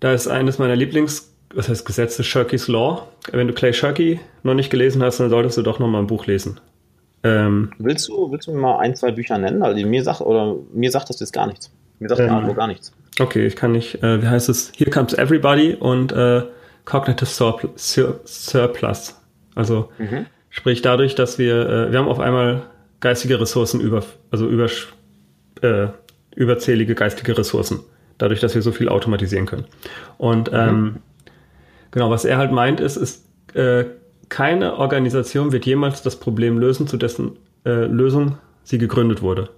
da 0.00 0.12
ist 0.12 0.28
eines 0.28 0.58
meiner 0.58 0.76
Lieblings, 0.76 1.34
was 1.54 1.68
heißt 1.68 1.86
Gesetze, 1.86 2.22
Shirky's 2.22 2.68
Law. 2.68 3.08
Wenn 3.32 3.48
du 3.48 3.54
Clay 3.54 3.72
Shirky 3.72 4.20
noch 4.42 4.54
nicht 4.54 4.70
gelesen 4.70 5.02
hast, 5.02 5.18
dann 5.18 5.30
solltest 5.30 5.56
du 5.56 5.62
doch 5.62 5.78
noch 5.78 5.88
mal 5.88 6.00
ein 6.00 6.06
Buch 6.06 6.26
lesen. 6.26 6.60
Ähm, 7.24 7.72
willst 7.78 8.08
du, 8.08 8.30
willst 8.30 8.46
du 8.46 8.52
mir 8.52 8.60
mal 8.60 8.78
ein, 8.78 8.94
zwei 8.94 9.10
Bücher 9.10 9.38
nennen? 9.38 9.62
Also 9.62 9.84
mir 9.84 10.04
sagt, 10.04 10.20
oder 10.20 10.56
mir 10.72 10.90
sagt 10.90 11.08
das 11.08 11.18
jetzt 11.18 11.32
gar 11.32 11.46
nichts. 11.46 11.72
Mir 11.98 12.08
sagt 12.08 12.20
ähm, 12.20 12.54
gar 12.54 12.68
nichts. 12.68 12.92
Okay, 13.18 13.46
ich 13.46 13.56
kann 13.56 13.72
nicht, 13.72 14.02
äh, 14.02 14.22
wie 14.22 14.28
heißt 14.28 14.48
es? 14.48 14.70
Here 14.76 14.90
Comes 14.90 15.14
Everybody 15.14 15.74
und 15.74 16.12
äh, 16.12 16.42
Cognitive 16.88 17.26
Surplus. 17.26 19.20
Also 19.54 19.90
mhm. 19.98 20.24
sprich 20.48 20.80
dadurch, 20.80 21.14
dass 21.14 21.38
wir, 21.38 21.68
äh, 21.68 21.92
wir 21.92 21.98
haben 21.98 22.08
auf 22.08 22.18
einmal 22.18 22.62
geistige 23.00 23.38
Ressourcen 23.38 23.80
über, 23.82 24.02
also 24.30 24.48
über, 24.48 24.68
äh, 25.60 25.88
überzählige 26.34 26.94
geistige 26.94 27.36
Ressourcen, 27.36 27.80
dadurch, 28.16 28.40
dass 28.40 28.54
wir 28.54 28.62
so 28.62 28.72
viel 28.72 28.88
automatisieren 28.88 29.44
können. 29.44 29.66
Und 30.16 30.50
mhm. 30.50 30.58
ähm, 30.58 30.96
genau, 31.90 32.08
was 32.08 32.24
er 32.24 32.38
halt 32.38 32.52
meint, 32.52 32.80
ist, 32.80 32.96
ist 32.96 33.26
äh, 33.54 33.84
keine 34.30 34.78
Organisation 34.78 35.52
wird 35.52 35.66
jemals 35.66 36.00
das 36.00 36.16
Problem 36.16 36.58
lösen, 36.58 36.86
zu 36.86 36.96
dessen 36.96 37.36
äh, 37.66 37.84
Lösung 37.84 38.38
sie 38.64 38.78
gegründet 38.78 39.20
wurde. 39.20 39.50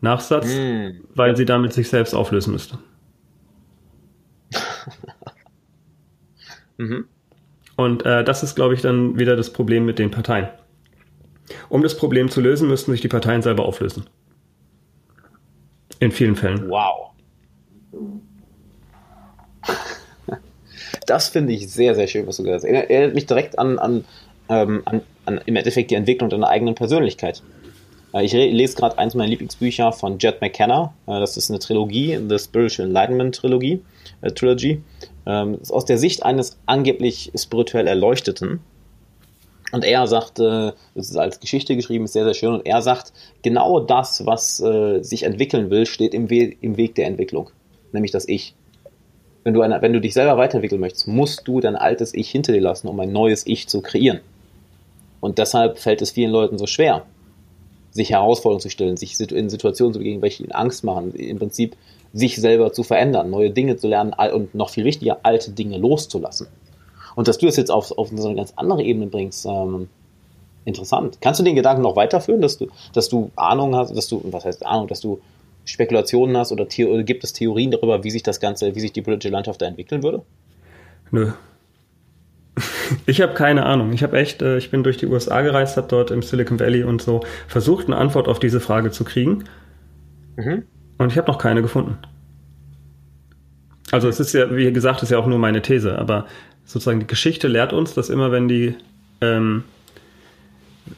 Nachsatz, 0.00 0.46
mm. 0.46 1.00
weil 1.14 1.36
sie 1.36 1.44
damit 1.44 1.72
sich 1.72 1.88
selbst 1.88 2.14
auflösen 2.14 2.52
müsste. 2.52 2.78
Mhm. 6.78 7.04
Und 7.76 8.04
äh, 8.04 8.24
das 8.24 8.42
ist, 8.42 8.56
glaube 8.56 8.74
ich, 8.74 8.80
dann 8.80 9.20
wieder 9.20 9.36
das 9.36 9.52
Problem 9.52 9.84
mit 9.84 10.00
den 10.00 10.10
Parteien. 10.10 10.48
Um 11.68 11.82
das 11.82 11.96
Problem 11.96 12.28
zu 12.28 12.40
lösen, 12.40 12.68
müssten 12.68 12.90
sich 12.90 13.00
die 13.00 13.08
Parteien 13.08 13.40
selber 13.40 13.64
auflösen. 13.64 14.06
In 16.00 16.10
vielen 16.10 16.34
Fällen. 16.34 16.68
Wow. 16.68 17.12
Das 21.06 21.28
finde 21.28 21.52
ich 21.52 21.70
sehr, 21.72 21.94
sehr 21.94 22.06
schön, 22.06 22.26
was 22.26 22.36
du 22.36 22.42
gesagt 22.42 22.64
hast. 22.64 22.70
Erinnert 22.70 23.14
mich 23.14 23.26
direkt 23.26 23.58
an, 23.58 23.78
an, 23.78 24.04
ähm, 24.48 24.82
an, 24.84 25.00
an 25.24 25.40
im 25.46 25.56
Endeffekt 25.56 25.90
die 25.90 25.94
Entwicklung 25.94 26.28
deiner 26.28 26.48
eigenen 26.48 26.74
Persönlichkeit. 26.74 27.42
Äh, 28.12 28.24
ich 28.24 28.32
lese 28.32 28.76
gerade 28.76 28.98
eins 28.98 29.14
meiner 29.14 29.30
Lieblingsbücher 29.30 29.92
von 29.92 30.18
Jed 30.18 30.40
McKenna. 30.40 30.92
Äh, 31.06 31.20
das 31.20 31.36
ist 31.36 31.50
eine 31.50 31.58
Trilogie, 31.58 32.18
The 32.28 32.38
Spiritual 32.38 32.88
Enlightenment 32.88 33.34
Trilogie, 33.36 33.82
äh, 34.20 34.30
Trilogy. 34.30 34.82
Ähm, 35.28 35.58
aus 35.68 35.84
der 35.84 35.98
Sicht 35.98 36.24
eines 36.24 36.58
angeblich 36.64 37.30
spirituell 37.36 37.86
Erleuchteten. 37.86 38.60
Und 39.72 39.84
er 39.84 40.06
sagt, 40.06 40.38
äh, 40.38 40.72
das 40.94 41.10
ist 41.10 41.16
als 41.18 41.38
Geschichte 41.38 41.76
geschrieben, 41.76 42.06
ist 42.06 42.14
sehr, 42.14 42.24
sehr 42.24 42.32
schön. 42.32 42.54
Und 42.54 42.66
er 42.66 42.80
sagt, 42.80 43.12
genau 43.42 43.78
das, 43.78 44.24
was 44.24 44.58
äh, 44.60 45.02
sich 45.02 45.24
entwickeln 45.24 45.68
will, 45.68 45.84
steht 45.84 46.14
im, 46.14 46.30
We 46.30 46.54
im 46.62 46.78
Weg 46.78 46.94
der 46.94 47.06
Entwicklung. 47.06 47.50
Nämlich 47.92 48.10
das 48.10 48.26
Ich. 48.26 48.54
Wenn 49.44 49.52
du, 49.52 49.60
eine, 49.60 49.82
wenn 49.82 49.92
du 49.92 50.00
dich 50.00 50.14
selber 50.14 50.38
weiterentwickeln 50.38 50.80
möchtest, 50.80 51.08
musst 51.08 51.46
du 51.46 51.60
dein 51.60 51.76
altes 51.76 52.14
Ich 52.14 52.30
hinter 52.30 52.52
dir 52.52 52.62
lassen, 52.62 52.88
um 52.88 52.98
ein 52.98 53.12
neues 53.12 53.46
Ich 53.46 53.68
zu 53.68 53.82
kreieren. 53.82 54.20
Und 55.20 55.36
deshalb 55.36 55.78
fällt 55.78 56.00
es 56.00 56.10
vielen 56.10 56.30
Leuten 56.30 56.56
so 56.56 56.66
schwer, 56.66 57.04
sich 57.90 58.10
Herausforderungen 58.10 58.62
zu 58.62 58.70
stellen, 58.70 58.96
sich 58.96 59.20
in 59.20 59.50
Situationen 59.50 59.92
zu 59.92 59.98
begegnen, 59.98 60.22
welche 60.22 60.42
ihnen 60.42 60.52
Angst 60.52 60.84
machen, 60.84 61.12
im 61.14 61.38
Prinzip 61.38 61.76
sich 62.12 62.36
selber 62.36 62.72
zu 62.72 62.82
verändern, 62.82 63.30
neue 63.30 63.50
Dinge 63.50 63.76
zu 63.76 63.88
lernen 63.88 64.14
und 64.32 64.54
noch 64.54 64.70
viel 64.70 64.84
wichtiger, 64.84 65.18
alte 65.22 65.50
Dinge 65.50 65.78
loszulassen. 65.78 66.48
Und 67.14 67.28
dass 67.28 67.38
du 67.38 67.46
es 67.46 67.56
jetzt 67.56 67.70
auf, 67.70 67.96
auf 67.96 68.10
so 68.14 68.26
eine 68.26 68.36
ganz 68.36 68.52
andere 68.56 68.82
Ebene 68.82 69.06
bringst, 69.06 69.44
ähm, 69.46 69.88
interessant. 70.64 71.18
Kannst 71.20 71.40
du 71.40 71.44
den 71.44 71.56
Gedanken 71.56 71.82
noch 71.82 71.96
weiterführen, 71.96 72.40
dass 72.40 72.58
du, 72.58 72.68
dass 72.92 73.08
du 73.08 73.30
Ahnung 73.36 73.74
hast, 73.74 73.96
dass 73.96 74.08
du, 74.08 74.22
was 74.24 74.44
heißt 74.44 74.64
Ahnung, 74.64 74.86
dass 74.86 75.00
du 75.00 75.20
Spekulationen 75.64 76.36
hast 76.36 76.52
oder, 76.52 76.66
oder 76.66 77.02
gibt 77.02 77.24
es 77.24 77.32
Theorien 77.32 77.70
darüber, 77.70 78.04
wie 78.04 78.10
sich 78.10 78.22
das 78.22 78.40
Ganze, 78.40 78.74
wie 78.74 78.80
sich 78.80 78.92
die 78.92 79.02
politische 79.02 79.32
Landschaft 79.32 79.60
da 79.60 79.66
entwickeln 79.66 80.02
würde? 80.02 80.22
Nö, 81.10 81.32
ich 83.06 83.20
habe 83.20 83.34
keine 83.34 83.66
Ahnung. 83.66 83.92
Ich 83.92 84.02
habe 84.02 84.18
echt, 84.18 84.42
äh, 84.42 84.58
ich 84.58 84.70
bin 84.70 84.82
durch 84.82 84.96
die 84.96 85.06
USA 85.06 85.42
gereist, 85.42 85.76
habe 85.76 85.88
dort 85.88 86.10
im 86.10 86.22
Silicon 86.22 86.58
Valley 86.60 86.84
und 86.84 87.02
so 87.02 87.20
versucht, 87.46 87.86
eine 87.86 87.96
Antwort 87.96 88.28
auf 88.28 88.38
diese 88.38 88.60
Frage 88.60 88.90
zu 88.90 89.04
kriegen. 89.04 89.44
Mhm. 90.36 90.64
Und 90.98 91.12
ich 91.12 91.18
habe 91.18 91.30
noch 91.30 91.38
keine 91.38 91.62
gefunden. 91.62 91.96
Also 93.90 94.08
es 94.08 94.20
ist 94.20 94.34
ja, 94.34 94.54
wie 94.54 94.70
gesagt, 94.72 95.02
ist 95.02 95.10
ja 95.10 95.18
auch 95.18 95.26
nur 95.26 95.38
meine 95.38 95.62
These, 95.62 95.98
aber 95.98 96.26
sozusagen 96.64 97.00
die 97.00 97.06
Geschichte 97.06 97.48
lehrt 97.48 97.72
uns, 97.72 97.94
dass 97.94 98.10
immer 98.10 98.30
wenn 98.32 98.48
die, 98.48 98.74
ähm, 99.20 99.64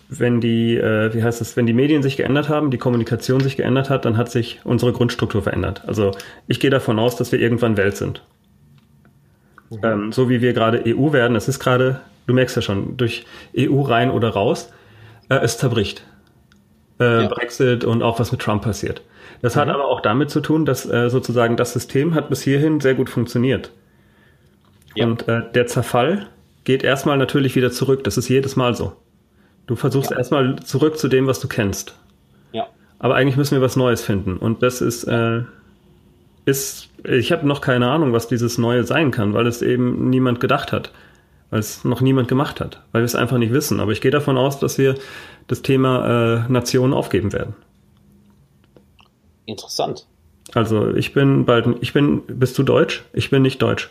wenn 0.08 0.40
die, 0.40 0.76
äh, 0.76 1.14
wie 1.14 1.22
heißt 1.22 1.40
es, 1.40 1.56
wenn 1.56 1.66
die 1.66 1.72
Medien 1.72 2.02
sich 2.02 2.16
geändert 2.16 2.48
haben, 2.48 2.70
die 2.70 2.78
Kommunikation 2.78 3.40
sich 3.40 3.56
geändert 3.56 3.90
hat, 3.90 4.04
dann 4.04 4.16
hat 4.16 4.30
sich 4.30 4.60
unsere 4.64 4.92
Grundstruktur 4.92 5.42
verändert. 5.42 5.82
Also 5.86 6.12
ich 6.48 6.58
gehe 6.58 6.70
davon 6.70 6.98
aus, 6.98 7.16
dass 7.16 7.30
wir 7.30 7.38
irgendwann 7.38 7.76
Welt 7.76 7.96
sind. 7.96 8.22
Mhm. 9.70 9.78
Ähm, 9.82 10.12
so 10.12 10.28
wie 10.28 10.40
wir 10.40 10.52
gerade 10.52 10.82
EU 10.86 11.12
werden, 11.12 11.36
es 11.36 11.46
ist 11.46 11.60
gerade, 11.60 12.00
du 12.26 12.34
merkst 12.34 12.56
ja 12.56 12.62
schon, 12.62 12.96
durch 12.96 13.24
EU 13.56 13.82
rein 13.82 14.10
oder 14.10 14.30
raus, 14.30 14.72
äh, 15.28 15.36
es 15.36 15.58
zerbricht. 15.58 16.04
Äh, 16.98 17.22
ja. 17.22 17.28
Brexit 17.28 17.84
und 17.84 18.02
auch 18.02 18.18
was 18.18 18.32
mit 18.32 18.40
Trump 18.40 18.62
passiert. 18.62 19.02
Das 19.42 19.54
mhm. 19.56 19.60
hat 19.60 19.68
aber 19.68 19.86
auch 19.86 20.00
damit 20.00 20.30
zu 20.30 20.40
tun, 20.40 20.64
dass 20.64 20.88
äh, 20.88 21.08
sozusagen 21.10 21.56
das 21.56 21.72
System 21.72 22.14
hat 22.14 22.28
bis 22.28 22.42
hierhin 22.42 22.80
sehr 22.80 22.94
gut 22.94 23.10
funktioniert. 23.10 23.70
Ja. 24.94 25.06
Und 25.06 25.28
äh, 25.28 25.42
der 25.54 25.66
Zerfall 25.66 26.26
geht 26.64 26.82
erstmal 26.82 27.16
natürlich 27.16 27.56
wieder 27.56 27.70
zurück. 27.70 28.04
Das 28.04 28.18
ist 28.18 28.28
jedes 28.28 28.56
Mal 28.56 28.74
so. 28.74 28.92
Du 29.66 29.76
versuchst 29.76 30.10
ja. 30.10 30.18
erstmal 30.18 30.56
zurück 30.56 30.98
zu 30.98 31.08
dem, 31.08 31.26
was 31.26 31.40
du 31.40 31.48
kennst. 31.48 31.94
Ja. 32.52 32.66
Aber 32.98 33.14
eigentlich 33.14 33.36
müssen 33.36 33.54
wir 33.54 33.62
was 33.62 33.76
Neues 33.76 34.02
finden. 34.02 34.36
Und 34.36 34.62
das 34.62 34.80
ist, 34.80 35.04
äh, 35.04 35.42
ist 36.44 36.90
ich 37.04 37.32
habe 37.32 37.46
noch 37.46 37.60
keine 37.60 37.90
Ahnung, 37.90 38.12
was 38.12 38.28
dieses 38.28 38.58
Neue 38.58 38.84
sein 38.84 39.10
kann, 39.10 39.32
weil 39.32 39.46
es 39.46 39.62
eben 39.62 40.10
niemand 40.10 40.40
gedacht 40.40 40.72
hat, 40.72 40.92
weil 41.50 41.60
es 41.60 41.84
noch 41.84 42.00
niemand 42.00 42.28
gemacht 42.28 42.60
hat, 42.60 42.82
weil 42.92 43.02
wir 43.02 43.06
es 43.06 43.14
einfach 43.14 43.38
nicht 43.38 43.52
wissen. 43.52 43.80
Aber 43.80 43.92
ich 43.92 44.00
gehe 44.00 44.10
davon 44.10 44.36
aus, 44.36 44.58
dass 44.58 44.76
wir 44.76 44.96
das 45.46 45.62
Thema 45.62 46.44
äh, 46.46 46.52
Nation 46.52 46.92
aufgeben 46.92 47.32
werden. 47.32 47.54
Interessant. 49.50 50.06
Also 50.54 50.94
ich 50.94 51.12
bin 51.12 51.44
bald, 51.44 51.66
ich 51.80 51.92
bin, 51.92 52.22
bist 52.26 52.56
du 52.56 52.62
Deutsch? 52.62 53.04
Ich 53.12 53.30
bin 53.30 53.42
nicht 53.42 53.60
Deutsch. 53.60 53.90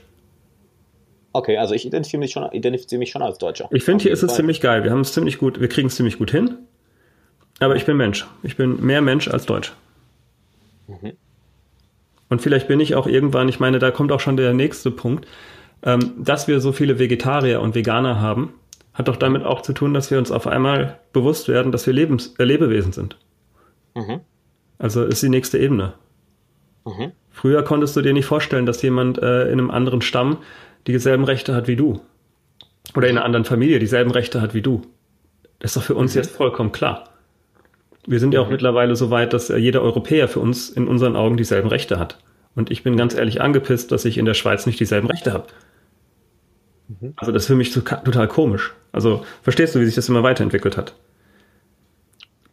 Okay, 1.33 1.57
also 1.57 1.75
ich 1.75 1.85
identifiziere 1.85 2.19
mich 2.19 2.31
schon, 2.31 2.49
identifiziere 2.51 2.99
mich 2.99 3.11
schon 3.11 3.21
als 3.21 3.37
Deutscher. 3.37 3.67
Ich 3.71 3.83
finde, 3.83 4.03
hier 4.03 4.11
ist 4.11 4.23
es 4.23 4.33
ziemlich 4.33 4.61
geil. 4.61 4.83
Wir 4.83 4.91
haben 4.91 5.01
es 5.01 5.13
ziemlich 5.13 5.37
gut, 5.37 5.59
wir 5.59 5.67
kriegen 5.67 5.89
es 5.89 5.95
ziemlich 5.95 6.17
gut 6.17 6.31
hin. 6.31 6.57
Aber 7.59 7.75
ich 7.75 7.85
bin 7.85 7.97
Mensch. 7.97 8.25
Ich 8.41 8.55
bin 8.55 8.83
mehr 8.83 9.01
Mensch 9.01 9.27
als 9.27 9.45
Deutsch. 9.45 9.73
Mhm. 10.87 11.13
Und 12.29 12.41
vielleicht 12.41 12.67
bin 12.67 12.79
ich 12.79 12.95
auch 12.95 13.05
irgendwann, 13.05 13.49
ich 13.49 13.59
meine, 13.59 13.79
da 13.79 13.91
kommt 13.91 14.11
auch 14.11 14.21
schon 14.21 14.37
der 14.37 14.53
nächste 14.53 14.91
Punkt, 14.91 15.27
ähm, 15.83 16.13
dass 16.17 16.47
wir 16.47 16.61
so 16.61 16.71
viele 16.71 16.99
Vegetarier 16.99 17.59
und 17.61 17.75
Veganer 17.75 18.21
haben, 18.21 18.53
hat 18.93 19.07
doch 19.09 19.17
damit 19.17 19.43
auch 19.43 19.61
zu 19.61 19.73
tun, 19.73 19.93
dass 19.93 20.09
wir 20.09 20.17
uns 20.17 20.31
auf 20.31 20.47
einmal 20.47 20.99
bewusst 21.11 21.47
werden, 21.49 21.71
dass 21.71 21.85
wir 21.85 21.93
Lebens 21.93 22.35
äh, 22.39 22.43
Lebewesen 22.43 22.93
sind. 22.93 23.17
Mhm. 23.93 24.21
Also 24.79 25.03
ist 25.03 25.21
die 25.21 25.29
nächste 25.29 25.59
Ebene. 25.59 25.93
Mhm. 26.85 27.11
Früher 27.29 27.63
konntest 27.63 27.95
du 27.95 28.01
dir 28.01 28.13
nicht 28.13 28.25
vorstellen, 28.25 28.65
dass 28.65 28.81
jemand 28.81 29.19
äh, 29.19 29.43
in 29.43 29.59
einem 29.59 29.71
anderen 29.71 30.01
Stamm 30.01 30.37
dieselben 30.87 31.25
Rechte 31.25 31.53
hat 31.53 31.67
wie 31.67 31.75
du. 31.75 32.01
Oder 32.95 33.07
in 33.07 33.17
einer 33.17 33.25
anderen 33.25 33.45
Familie 33.45 33.79
dieselben 33.79 34.11
Rechte 34.11 34.41
hat 34.41 34.53
wie 34.53 34.61
du. 34.61 34.81
Das 35.59 35.71
ist 35.71 35.77
doch 35.77 35.83
für 35.83 35.95
uns 35.95 36.15
mhm. 36.15 36.21
jetzt 36.21 36.31
vollkommen 36.31 36.71
klar. 36.71 37.09
Wir 38.07 38.19
sind 38.19 38.33
ja 38.33 38.39
auch 38.39 38.45
mhm. 38.45 38.53
mittlerweile 38.53 38.95
so 38.95 39.11
weit, 39.11 39.33
dass 39.33 39.49
jeder 39.49 39.81
Europäer 39.81 40.27
für 40.27 40.39
uns 40.39 40.69
in 40.69 40.87
unseren 40.87 41.15
Augen 41.15 41.37
dieselben 41.37 41.67
Rechte 41.67 41.99
hat. 41.99 42.17
Und 42.55 42.71
ich 42.71 42.81
bin 42.81 42.97
ganz 42.97 43.13
ehrlich 43.13 43.41
angepisst, 43.41 43.91
dass 43.91 44.05
ich 44.05 44.17
in 44.17 44.25
der 44.25 44.33
Schweiz 44.33 44.65
nicht 44.65 44.79
dieselben 44.79 45.07
Rechte 45.07 45.33
habe. 45.33 45.47
Mhm. 46.87 47.13
Also 47.17 47.31
das 47.31 47.43
ist 47.43 47.47
für 47.47 47.55
mich 47.55 47.71
total 47.71 48.27
komisch. 48.27 48.73
Also 48.91 49.23
verstehst 49.43 49.75
du, 49.75 49.79
wie 49.79 49.85
sich 49.85 49.95
das 49.95 50.09
immer 50.09 50.23
weiterentwickelt 50.23 50.77
hat? 50.77 50.95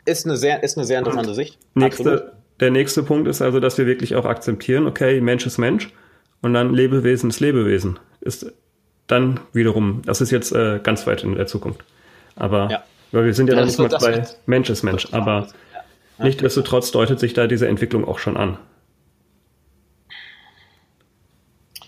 Ist 0.07 0.25
eine 0.25 0.37
sehr, 0.37 0.63
ist 0.63 0.79
eine 0.79 0.87
sehr 0.87 0.99
interessante 0.99 1.35
Sicht. 1.35 1.59
Nächste, 1.75 2.33
der 2.61 2.71
nächste 2.71 3.03
Punkt 3.03 3.29
ist 3.29 3.43
also, 3.43 3.61
dass 3.61 3.77
wir 3.77 3.87
wirklich 3.87 4.15
auch 4.15 4.25
akzeptieren, 4.25 4.87
okay, 4.87 5.21
Mensch 5.21 5.47
ist 5.47 5.59
Mensch 5.59 5.93
und 6.43 6.55
dann 6.55 6.73
Lebewesen 6.73 7.29
ist 7.29 7.41
Lebewesen. 7.41 7.99
Ist 8.21 8.53
dann 9.07 9.41
wiederum, 9.53 10.03
das 10.07 10.21
ist 10.21 10.31
jetzt 10.31 10.53
äh, 10.53 10.81
ganz 10.83 11.07
weit 11.07 11.23
in 11.23 11.35
der 11.35 11.47
Zukunft. 11.47 11.85
Aber 12.35 12.71
ja. 12.71 12.85
Weil 13.13 13.25
wir 13.25 13.35
sind 13.35 13.49
ja, 13.49 13.55
ja 13.55 13.61
noch 13.61 13.67
nicht 13.67 13.79
mal 13.79 13.89
bei 13.89 14.27
Mensch 14.47 14.71
ist 14.71 14.83
Mensch, 14.83 15.09
aber 15.13 15.49
ja. 16.19 16.25
nichtsdestotrotz 16.25 16.91
deutet 16.91 17.21
sich 17.21 17.35
da 17.35 17.47
diese 17.47 17.69
Entwicklung 17.69 18.07
auch 18.07 18.19
schon 18.19 18.37
an. 18.37 18.59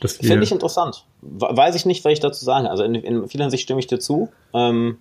Finde 0.00 0.44
ich 0.44 0.52
interessant. 0.52 1.04
Weiß 1.22 1.74
ich 1.74 1.84
nicht, 1.84 2.04
was 2.04 2.12
ich 2.12 2.20
dazu 2.20 2.44
sage. 2.44 2.70
Also 2.70 2.84
in, 2.84 2.94
in 2.94 3.28
vieler 3.28 3.44
Hinsicht 3.44 3.64
stimme 3.64 3.80
ich 3.80 3.88
dir 3.88 3.98
zu. 3.98 4.30
Ähm, 4.54 4.98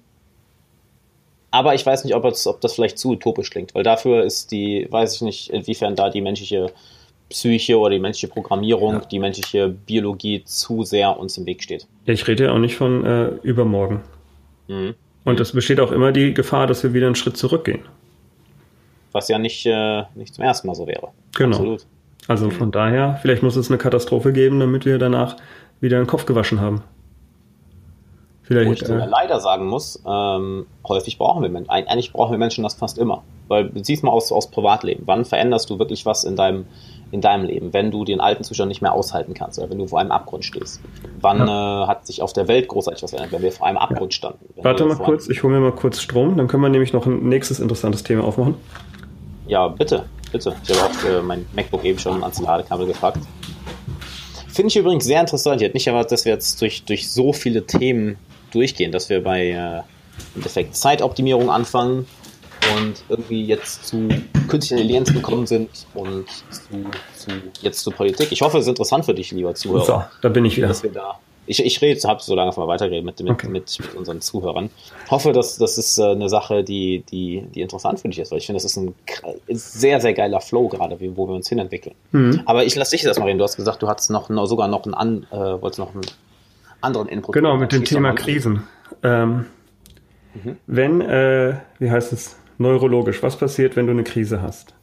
aber 1.58 1.74
ich 1.74 1.84
weiß 1.84 2.04
nicht, 2.04 2.14
ob 2.14 2.22
das, 2.22 2.46
ob 2.46 2.62
das 2.62 2.76
vielleicht 2.76 3.00
zu 3.00 3.14
utopisch 3.14 3.50
klingt, 3.50 3.74
weil 3.74 3.82
dafür 3.82 4.24
ist 4.24 4.52
die, 4.52 4.86
weiß 4.92 5.16
ich 5.16 5.22
nicht, 5.22 5.50
inwiefern 5.50 5.96
da 5.96 6.12
die 6.12 6.22
menschliche 6.22 6.72
Psyche 7.30 7.80
oder 7.80 7.96
die 7.96 8.00
menschliche 8.00 8.32
Programmierung, 8.32 8.94
ja. 8.94 9.00
die 9.00 9.18
menschliche 9.18 9.68
Biologie 9.68 10.44
zu 10.44 10.84
sehr 10.84 11.18
uns 11.18 11.36
im 11.38 11.48
Weg 11.48 11.64
steht. 11.64 11.88
Ja, 12.06 12.14
ich 12.14 12.28
rede 12.28 12.46
ja 12.46 12.52
auch 12.52 12.60
nicht 12.60 12.76
von 12.76 13.04
äh, 13.04 13.28
übermorgen. 13.42 14.02
Mhm. 14.68 14.94
Und 15.24 15.40
es 15.40 15.52
besteht 15.52 15.80
auch 15.80 15.92
immer 15.92 16.12
die 16.12 16.36
Gefahr, 16.36 16.68
dass 16.68 16.84
wir 16.84 16.94
wieder 16.94 17.08
einen 17.08 17.16
Schritt 17.16 17.38
zurückgehen. 17.38 17.80
Was 19.12 19.28
ja 19.28 19.40
nicht, 19.40 19.66
äh, 19.66 20.04
nicht 20.14 20.36
zum 20.36 20.44
ersten 20.44 20.68
Mal 20.68 20.76
so 20.76 20.86
wäre. 20.86 21.10
Genau. 21.36 21.58
Absolut. 21.58 21.86
Also 22.28 22.52
von 22.52 22.72
daher, 22.72 23.18
vielleicht 23.22 23.42
muss 23.42 23.56
es 23.56 23.72
eine 23.72 23.80
Katastrophe 23.80 24.32
geben, 24.32 24.60
damit 24.60 24.86
wir 24.86 25.00
danach 25.00 25.38
wieder 25.82 25.98
den 25.98 26.08
Kopf 26.08 26.28
gewaschen 26.28 26.62
haben. 26.62 26.84
Vielleicht, 28.48 28.70
Wo 28.70 28.74
ich 28.74 28.80
sogar 28.80 29.08
leider 29.08 29.42
sagen 29.42 29.68
muss, 29.68 30.02
ähm, 30.08 30.68
häufig 30.88 31.18
brauchen 31.18 31.44
wir 31.44 31.50
Menschen, 31.50 31.70
eigentlich 31.70 32.14
brauchen 32.14 32.32
wir 32.32 32.38
Menschen 32.38 32.64
das 32.64 32.76
fast 32.76 32.98
immer. 32.98 33.24
Weil, 33.50 33.72
siehst 33.84 34.06
mal 34.06 34.12
aus, 34.12 34.32
aus 34.32 34.50
Privatleben, 34.50 35.04
wann 35.06 35.26
veränderst 35.26 35.70
du 35.70 35.80
wirklich 35.80 36.06
was 36.06 36.24
in 36.24 36.38
deinem, 36.38 36.66
in 37.12 37.20
deinem 37.20 37.44
Leben, 37.44 37.74
wenn 37.74 37.92
du 37.92 38.06
den 38.06 38.22
alten 38.22 38.46
Zustand 38.46 38.70
nicht 38.70 38.82
mehr 38.82 38.94
aushalten 38.94 39.34
kannst 39.34 39.60
oder 39.60 39.70
wenn 39.70 39.80
du 39.80 39.88
vor 39.88 40.00
einem 40.00 40.12
Abgrund 40.12 40.46
stehst? 40.46 40.80
Wann 41.20 41.40
ja. 41.40 41.84
äh, 41.84 41.88
hat 41.88 42.08
sich 42.08 42.22
auf 42.22 42.32
der 42.32 42.48
Welt 42.48 42.70
großartig 42.70 43.04
was 43.04 43.10
verändert, 43.10 43.34
wenn 43.34 43.42
wir 43.42 43.52
vor 43.52 43.68
einem 43.68 43.78
Abgrund 43.78 44.14
standen? 44.14 44.40
Warte 44.56 44.86
mal 44.86 44.96
kurz, 44.96 45.28
ich 45.28 45.44
hole 45.44 45.54
mir 45.54 45.60
mal 45.60 45.74
kurz 45.74 46.00
Strom, 46.00 46.38
dann 46.38 46.48
können 46.48 46.64
wir 46.64 46.70
nämlich 46.70 46.94
noch 46.94 47.06
ein 47.06 47.28
nächstes 47.28 47.60
interessantes 47.60 48.04
Thema 48.04 48.24
aufmachen. 48.24 48.56
Ja, 49.48 49.68
bitte, 49.68 50.06
bitte. 50.32 50.56
Ich 50.64 50.70
habe 50.70 50.90
auch 50.90 51.10
äh, 51.10 51.22
mein 51.22 51.46
MacBook 51.54 51.84
eben 51.84 52.00
schon 52.00 52.24
ans 52.24 52.40
Ladekabel 52.40 52.88
gepackt. 52.88 53.20
Finde 54.48 54.70
ich 54.70 54.78
übrigens 54.78 55.04
sehr 55.04 55.20
interessant. 55.20 55.62
Ich 55.62 55.66
hätte 55.66 55.76
nicht 55.76 55.88
erwartet, 55.88 56.14
dass 56.14 56.24
wir 56.24 56.32
jetzt 56.32 56.62
durch, 56.62 56.86
durch 56.86 57.12
so 57.12 57.34
viele 57.34 57.66
Themen 57.66 58.18
durchgehen, 58.52 58.92
dass 58.92 59.10
wir 59.10 59.24
bei 59.24 59.50
äh, 59.50 59.78
im 59.78 59.84
Endeffekt 60.36 60.76
Zeitoptimierung 60.76 61.50
anfangen 61.50 62.08
und 62.76 62.96
irgendwie 63.08 63.46
jetzt 63.46 63.86
zu 63.86 64.10
künstlicher 64.48 64.82
Intelligenz 64.82 65.14
gekommen 65.14 65.46
sind 65.46 65.70
und 65.94 66.28
zu, 66.50 66.86
zu, 67.16 67.32
jetzt 67.62 67.82
zur 67.82 67.94
Politik. 67.94 68.32
Ich 68.32 68.42
hoffe, 68.42 68.58
es 68.58 68.66
ist 68.66 68.70
interessant 68.70 69.06
für 69.06 69.14
dich, 69.14 69.32
lieber 69.32 69.54
Zuhörer. 69.56 69.86
So, 69.86 70.04
da 70.22 70.30
bin 70.30 70.44
ich 70.46 70.58
wieder. 70.58 70.68
Dass 70.68 70.84
wir 70.84 70.92
da 70.92 71.20
ich, 71.48 71.66
ich 71.66 71.82
rede, 71.82 72.00
habe 72.08 72.22
so 72.22 72.36
lange 72.36 72.52
mal 72.56 72.68
weitergeredet 72.68 73.06
mit, 73.06 73.20
mit, 73.22 73.32
okay. 73.32 73.48
mit, 73.48 73.80
mit, 73.80 73.96
unseren 73.96 74.22
Zuhörern. 74.22 74.70
Hoffe, 75.10 75.32
dass 75.32 75.58
das 75.58 75.78
ist 75.78 75.98
äh, 75.98 76.04
eine 76.04 76.30
Sache, 76.30 76.64
die, 76.64 77.04
die, 77.10 77.44
die 77.56 77.62
interessant 77.62 78.00
für 78.02 78.10
dich 78.10 78.20
ist, 78.20 78.32
weil 78.32 78.40
ich 78.40 78.46
finde, 78.46 78.58
das 78.58 78.66
ist 78.66 78.78
ein 78.78 78.94
sehr, 79.48 80.02
sehr 80.02 80.14
geiler 80.14 80.42
Flow 80.42 80.68
gerade, 80.68 81.00
wo 81.16 81.28
wir 81.28 81.34
uns 81.34 81.48
hinentwickeln. 81.48 81.96
Mhm. 82.12 82.42
Aber 82.46 82.66
ich 82.66 82.76
lasse 82.76 82.92
dich 82.92 83.04
das 83.04 83.18
mal 83.18 83.26
reden. 83.26 83.38
Du 83.38 83.46
hast 83.46 83.56
gesagt, 83.56 83.82
du 83.82 83.88
hast 83.88 84.10
noch, 84.10 84.30
sogar 84.46 84.68
noch 84.68 84.86
einen, 84.86 85.26
äh, 85.32 85.62
wolltest 85.62 85.80
noch 85.80 85.94
einen 85.94 86.04
anderen 86.82 87.08
Input. 87.10 87.34
Genau, 87.34 87.58
mit 87.58 87.72
dem 87.72 87.84
Thema 87.84 88.14
Krisen. 88.14 88.64
Ähm, 89.04 89.46
mhm. 90.34 90.58
Wenn, 90.68 91.02
äh, 91.02 91.60
wie 91.80 91.92
heißt 91.92 92.14
es, 92.14 92.40
neurologisch, 92.58 93.22
was 93.24 93.38
passiert, 93.38 93.76
wenn 93.76 93.88
du 93.88 93.94
eine 93.94 94.04
Krise 94.04 94.42
hast? 94.42 94.74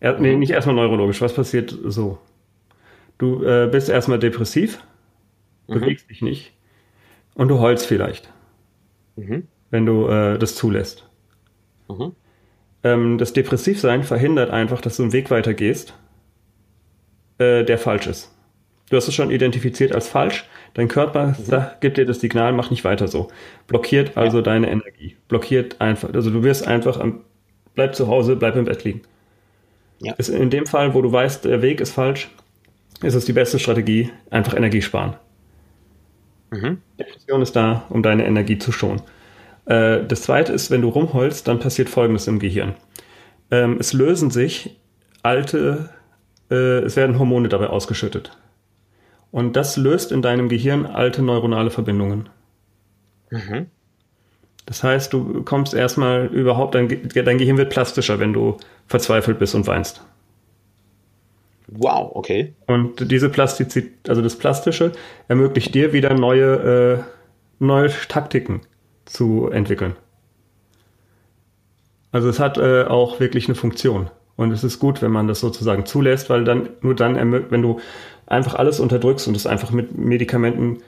Er, 0.00 0.18
nee, 0.18 0.32
mhm. 0.32 0.40
nicht 0.40 0.50
erstmal 0.50 0.76
neurologisch, 0.76 1.20
was 1.20 1.34
passiert 1.34 1.76
so? 1.84 2.18
Du 3.18 3.44
äh, 3.44 3.68
bist 3.70 3.88
erstmal 3.88 4.18
depressiv, 4.18 4.82
mhm. 5.68 5.74
bewegst 5.74 6.10
dich 6.10 6.22
nicht 6.22 6.52
und 7.34 7.48
du 7.48 7.60
heulst 7.60 7.86
vielleicht, 7.86 8.32
mhm. 9.16 9.46
wenn 9.70 9.86
du 9.86 10.08
äh, 10.08 10.38
das 10.38 10.54
zulässt. 10.56 11.08
Mhm. 11.88 12.12
Ähm, 12.82 13.18
das 13.18 13.32
Depressivsein 13.32 14.02
verhindert 14.02 14.50
einfach, 14.50 14.80
dass 14.80 14.96
du 14.96 15.04
einen 15.04 15.12
Weg 15.12 15.30
weitergehst, 15.30 15.94
äh, 17.38 17.64
der 17.64 17.78
falsch 17.78 18.06
ist. 18.06 18.33
Du 18.90 18.96
hast 18.96 19.08
es 19.08 19.14
schon 19.14 19.30
identifiziert 19.30 19.94
als 19.94 20.08
falsch. 20.08 20.44
Dein 20.74 20.88
Körper 20.88 21.28
mhm. 21.28 21.44
sagt, 21.44 21.80
gibt 21.80 21.96
dir 21.96 22.06
das 22.06 22.20
Signal, 22.20 22.52
mach 22.52 22.70
nicht 22.70 22.84
weiter 22.84 23.08
so. 23.08 23.28
Blockiert 23.66 24.16
also 24.16 24.38
ja. 24.38 24.42
deine 24.42 24.70
Energie. 24.70 25.16
Blockiert 25.28 25.80
einfach. 25.80 26.12
Also 26.12 26.30
du 26.30 26.42
wirst 26.42 26.66
einfach 26.66 27.00
am, 27.00 27.20
bleib 27.74 27.94
zu 27.94 28.08
Hause, 28.08 28.36
bleib 28.36 28.56
im 28.56 28.64
Bett 28.64 28.84
liegen. 28.84 29.02
Ja. 30.00 30.12
Ist 30.14 30.28
in 30.28 30.50
dem 30.50 30.66
Fall, 30.66 30.94
wo 30.94 31.02
du 31.02 31.10
weißt, 31.10 31.44
der 31.44 31.62
Weg 31.62 31.80
ist 31.80 31.92
falsch, 31.92 32.28
ist 33.02 33.14
es 33.14 33.24
die 33.24 33.32
beste 33.32 33.58
Strategie, 33.58 34.10
einfach 34.30 34.54
Energie 34.54 34.82
sparen. 34.82 35.14
Mhm. 36.50 36.78
Depression 36.98 37.42
ist 37.42 37.56
da, 37.56 37.86
um 37.88 38.02
deine 38.02 38.26
Energie 38.26 38.58
zu 38.58 38.70
schonen. 38.70 39.02
Äh, 39.66 40.04
das 40.06 40.22
zweite 40.22 40.52
ist, 40.52 40.70
wenn 40.70 40.82
du 40.82 40.88
rumholst, 40.88 41.48
dann 41.48 41.58
passiert 41.58 41.88
Folgendes 41.88 42.26
im 42.26 42.38
Gehirn. 42.38 42.74
Ähm, 43.50 43.76
es 43.78 43.92
lösen 43.92 44.30
sich 44.30 44.78
alte, 45.22 45.90
äh, 46.50 46.80
es 46.80 46.96
werden 46.96 47.18
Hormone 47.18 47.48
dabei 47.48 47.68
ausgeschüttet. 47.68 48.36
Und 49.34 49.56
das 49.56 49.76
löst 49.76 50.12
in 50.12 50.22
deinem 50.22 50.48
Gehirn 50.48 50.86
alte 50.86 51.20
neuronale 51.20 51.70
Verbindungen. 51.70 52.28
Mhm. 53.30 53.66
Das 54.64 54.84
heißt, 54.84 55.12
du 55.12 55.42
kommst 55.42 55.74
erstmal 55.74 56.26
überhaupt, 56.26 56.76
dein, 56.76 57.08
dein 57.08 57.38
Gehirn 57.38 57.56
wird 57.56 57.68
plastischer, 57.68 58.20
wenn 58.20 58.32
du 58.32 58.58
verzweifelt 58.86 59.40
bist 59.40 59.56
und 59.56 59.66
weinst. 59.66 60.04
Wow, 61.66 62.12
okay. 62.14 62.54
Und 62.68 63.10
diese 63.10 63.28
Plastizität, 63.28 64.08
also 64.08 64.22
das 64.22 64.36
Plastische, 64.38 64.92
ermöglicht 65.26 65.74
dir 65.74 65.92
wieder 65.92 66.14
neue, 66.14 67.00
äh, 67.00 67.02
neue 67.58 67.90
Taktiken 68.06 68.60
zu 69.04 69.48
entwickeln. 69.50 69.96
Also 72.12 72.28
es 72.28 72.38
hat 72.38 72.56
äh, 72.56 72.84
auch 72.84 73.18
wirklich 73.18 73.48
eine 73.48 73.56
Funktion. 73.56 74.10
Und 74.36 74.52
es 74.52 74.62
ist 74.62 74.78
gut, 74.78 75.02
wenn 75.02 75.12
man 75.12 75.26
das 75.26 75.40
sozusagen 75.40 75.86
zulässt, 75.86 76.30
weil 76.30 76.44
dann, 76.44 76.68
nur 76.82 76.94
dann, 76.94 77.50
wenn 77.50 77.62
du 77.62 77.80
einfach 78.26 78.54
alles 78.54 78.80
unterdrückst 78.80 79.28
und 79.28 79.36
es 79.36 79.46
einfach 79.46 79.70
mit 79.70 79.96
Medikamenten 79.96 80.78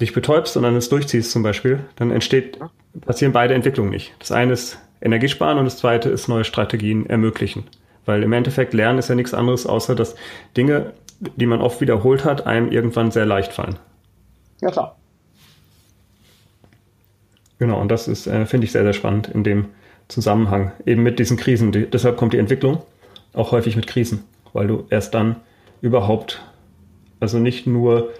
dich 0.00 0.12
betäubst 0.12 0.56
und 0.56 0.64
dann 0.64 0.76
es 0.76 0.88
durchziehst 0.88 1.30
zum 1.30 1.42
Beispiel, 1.42 1.80
dann 1.96 2.10
entsteht, 2.10 2.58
passieren 3.02 3.32
beide 3.32 3.54
Entwicklungen 3.54 3.90
nicht. 3.90 4.14
Das 4.18 4.32
eine 4.32 4.52
ist 4.52 4.78
Energiesparen 5.00 5.58
und 5.58 5.64
das 5.64 5.78
zweite 5.78 6.08
ist 6.08 6.28
neue 6.28 6.44
Strategien 6.44 7.06
ermöglichen. 7.06 7.64
Weil 8.04 8.22
im 8.22 8.32
Endeffekt 8.32 8.74
Lernen 8.74 8.98
ist 8.98 9.08
ja 9.08 9.14
nichts 9.14 9.34
anderes, 9.34 9.66
außer 9.66 9.94
dass 9.94 10.16
Dinge, 10.56 10.92
die 11.36 11.46
man 11.46 11.60
oft 11.60 11.80
wiederholt 11.80 12.24
hat, 12.24 12.46
einem 12.46 12.70
irgendwann 12.70 13.10
sehr 13.10 13.26
leicht 13.26 13.52
fallen. 13.52 13.78
Ja, 14.60 14.70
klar. 14.70 14.96
Genau, 17.58 17.80
und 17.80 17.88
das 17.88 18.08
ist, 18.08 18.26
äh, 18.26 18.44
finde 18.46 18.64
ich, 18.64 18.72
sehr, 18.72 18.82
sehr 18.82 18.92
spannend 18.92 19.28
in 19.28 19.44
dem 19.44 19.66
Zusammenhang. 20.08 20.72
Eben 20.84 21.04
mit 21.04 21.20
diesen 21.20 21.36
Krisen. 21.36 21.70
Die, 21.70 21.88
deshalb 21.88 22.16
kommt 22.16 22.32
die 22.32 22.38
Entwicklung 22.38 22.82
auch 23.34 23.52
häufig 23.52 23.76
mit 23.76 23.86
Krisen, 23.86 24.24
weil 24.52 24.66
du 24.66 24.84
erst 24.90 25.14
dann 25.14 25.36
überhaupt, 25.80 26.42
also 27.22 27.38
nicht 27.38 27.66
nur 27.66 28.10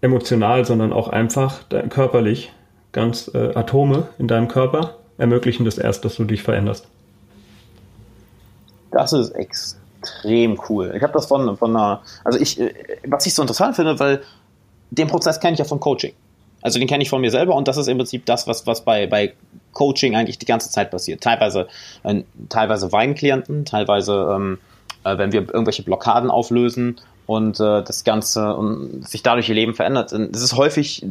emotional, 0.00 0.64
sondern 0.64 0.92
auch 0.92 1.08
einfach 1.08 1.60
körperlich, 1.88 2.52
ganz 2.92 3.30
äh, 3.32 3.54
Atome 3.54 4.08
in 4.18 4.26
deinem 4.26 4.48
Körper 4.48 4.96
ermöglichen 5.16 5.64
das 5.64 5.78
erst, 5.78 6.04
dass 6.04 6.16
du 6.16 6.24
dich 6.24 6.42
veränderst. 6.42 6.86
Das 8.90 9.12
ist 9.12 9.30
extrem 9.30 10.60
cool. 10.68 10.92
Ich 10.96 11.02
habe 11.02 11.12
das 11.12 11.26
von, 11.26 11.56
von 11.56 11.76
einer, 11.76 12.02
also 12.24 12.38
ich, 12.38 12.60
äh, 12.60 12.74
was 13.06 13.26
ich 13.26 13.34
so 13.34 13.42
interessant 13.42 13.76
finde, 13.76 13.98
weil 14.00 14.22
den 14.90 15.06
Prozess 15.08 15.40
kenne 15.40 15.52
ich 15.52 15.58
ja 15.58 15.64
vom 15.64 15.80
Coaching. 15.80 16.12
Also 16.62 16.78
den 16.78 16.88
kenne 16.88 17.02
ich 17.02 17.10
von 17.10 17.20
mir 17.20 17.30
selber 17.30 17.54
und 17.54 17.68
das 17.68 17.76
ist 17.76 17.86
im 17.86 17.98
Prinzip 17.98 18.26
das, 18.26 18.48
was, 18.48 18.66
was 18.66 18.80
bei, 18.80 19.06
bei 19.06 19.34
Coaching 19.72 20.16
eigentlich 20.16 20.38
die 20.38 20.46
ganze 20.46 20.70
Zeit 20.70 20.90
passiert. 20.90 21.22
Teilweise, 21.22 21.68
äh, 22.02 22.22
teilweise 22.48 22.90
Weinklienten, 22.90 23.64
teilweise, 23.64 24.34
ähm, 24.34 24.58
äh, 25.04 25.16
wenn 25.16 25.32
wir 25.32 25.42
irgendwelche 25.42 25.84
Blockaden 25.84 26.30
auflösen 26.30 26.96
und 27.26 27.60
äh, 27.60 27.82
das 27.82 28.04
Ganze 28.04 28.54
und 28.54 29.06
sich 29.06 29.22
dadurch 29.22 29.48
ihr 29.48 29.54
Leben 29.54 29.74
verändert. 29.74 30.12
Das 30.12 30.42
ist 30.42 30.56
häufig 30.56 31.04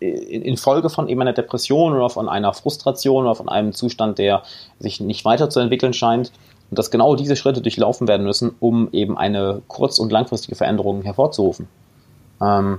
infolge 0.00 0.88
von 0.88 1.08
eben 1.08 1.20
einer 1.20 1.34
Depression 1.34 1.92
oder 1.92 2.08
von 2.08 2.28
einer 2.28 2.54
Frustration 2.54 3.24
oder 3.24 3.34
von 3.34 3.48
einem 3.48 3.72
Zustand, 3.74 4.18
der 4.18 4.42
sich 4.78 5.00
nicht 5.00 5.24
weiterzuentwickeln 5.24 5.92
scheint. 5.92 6.32
Und 6.70 6.78
dass 6.78 6.90
genau 6.90 7.16
diese 7.16 7.36
Schritte 7.36 7.60
durchlaufen 7.60 8.08
werden 8.08 8.24
müssen, 8.24 8.54
um 8.60 8.88
eben 8.92 9.18
eine 9.18 9.60
kurz- 9.66 9.98
und 9.98 10.12
langfristige 10.12 10.54
Veränderung 10.54 11.02
hervorzurufen. 11.02 11.68
Ähm, 12.40 12.78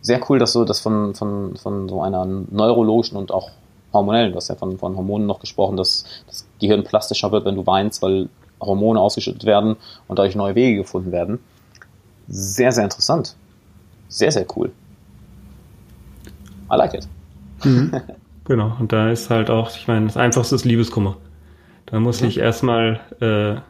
sehr 0.00 0.20
cool, 0.28 0.38
dass 0.38 0.52
du 0.52 0.64
das 0.64 0.80
von, 0.80 1.14
von, 1.14 1.56
von 1.56 1.88
so 1.88 2.02
einer 2.02 2.24
neurologischen 2.24 3.16
und 3.16 3.32
auch 3.32 3.50
hormonellen, 3.92 4.32
du 4.32 4.36
hast 4.36 4.48
ja 4.48 4.56
von, 4.56 4.76
von 4.78 4.96
Hormonen 4.96 5.26
noch 5.26 5.40
gesprochen, 5.40 5.76
dass 5.76 6.04
das 6.26 6.46
Gehirn 6.60 6.84
plastischer 6.84 7.32
wird, 7.32 7.44
wenn 7.44 7.54
du 7.54 7.66
weinst, 7.66 8.02
weil 8.02 8.28
Hormone 8.60 9.00
ausgeschüttet 9.00 9.44
werden 9.44 9.76
und 10.08 10.18
dadurch 10.18 10.34
neue 10.34 10.54
Wege 10.54 10.78
gefunden 10.82 11.12
werden. 11.12 11.38
Sehr, 12.28 12.72
sehr 12.72 12.84
interessant. 12.84 13.34
Sehr, 14.08 14.30
sehr 14.30 14.46
cool. 14.56 14.70
I 16.70 16.76
like 16.76 16.94
it. 16.94 17.08
Mhm. 17.64 17.92
genau, 18.44 18.76
und 18.78 18.92
da 18.92 19.10
ist 19.10 19.30
halt 19.30 19.50
auch, 19.50 19.74
ich 19.74 19.88
meine, 19.88 20.06
das 20.06 20.16
einfachste 20.16 20.54
ist 20.54 20.64
Liebeskummer. 20.64 21.16
Da 21.86 22.00
muss 22.00 22.20
mhm. 22.20 22.28
ich 22.28 22.38
erstmal, 22.38 23.00
äh, 23.20 23.60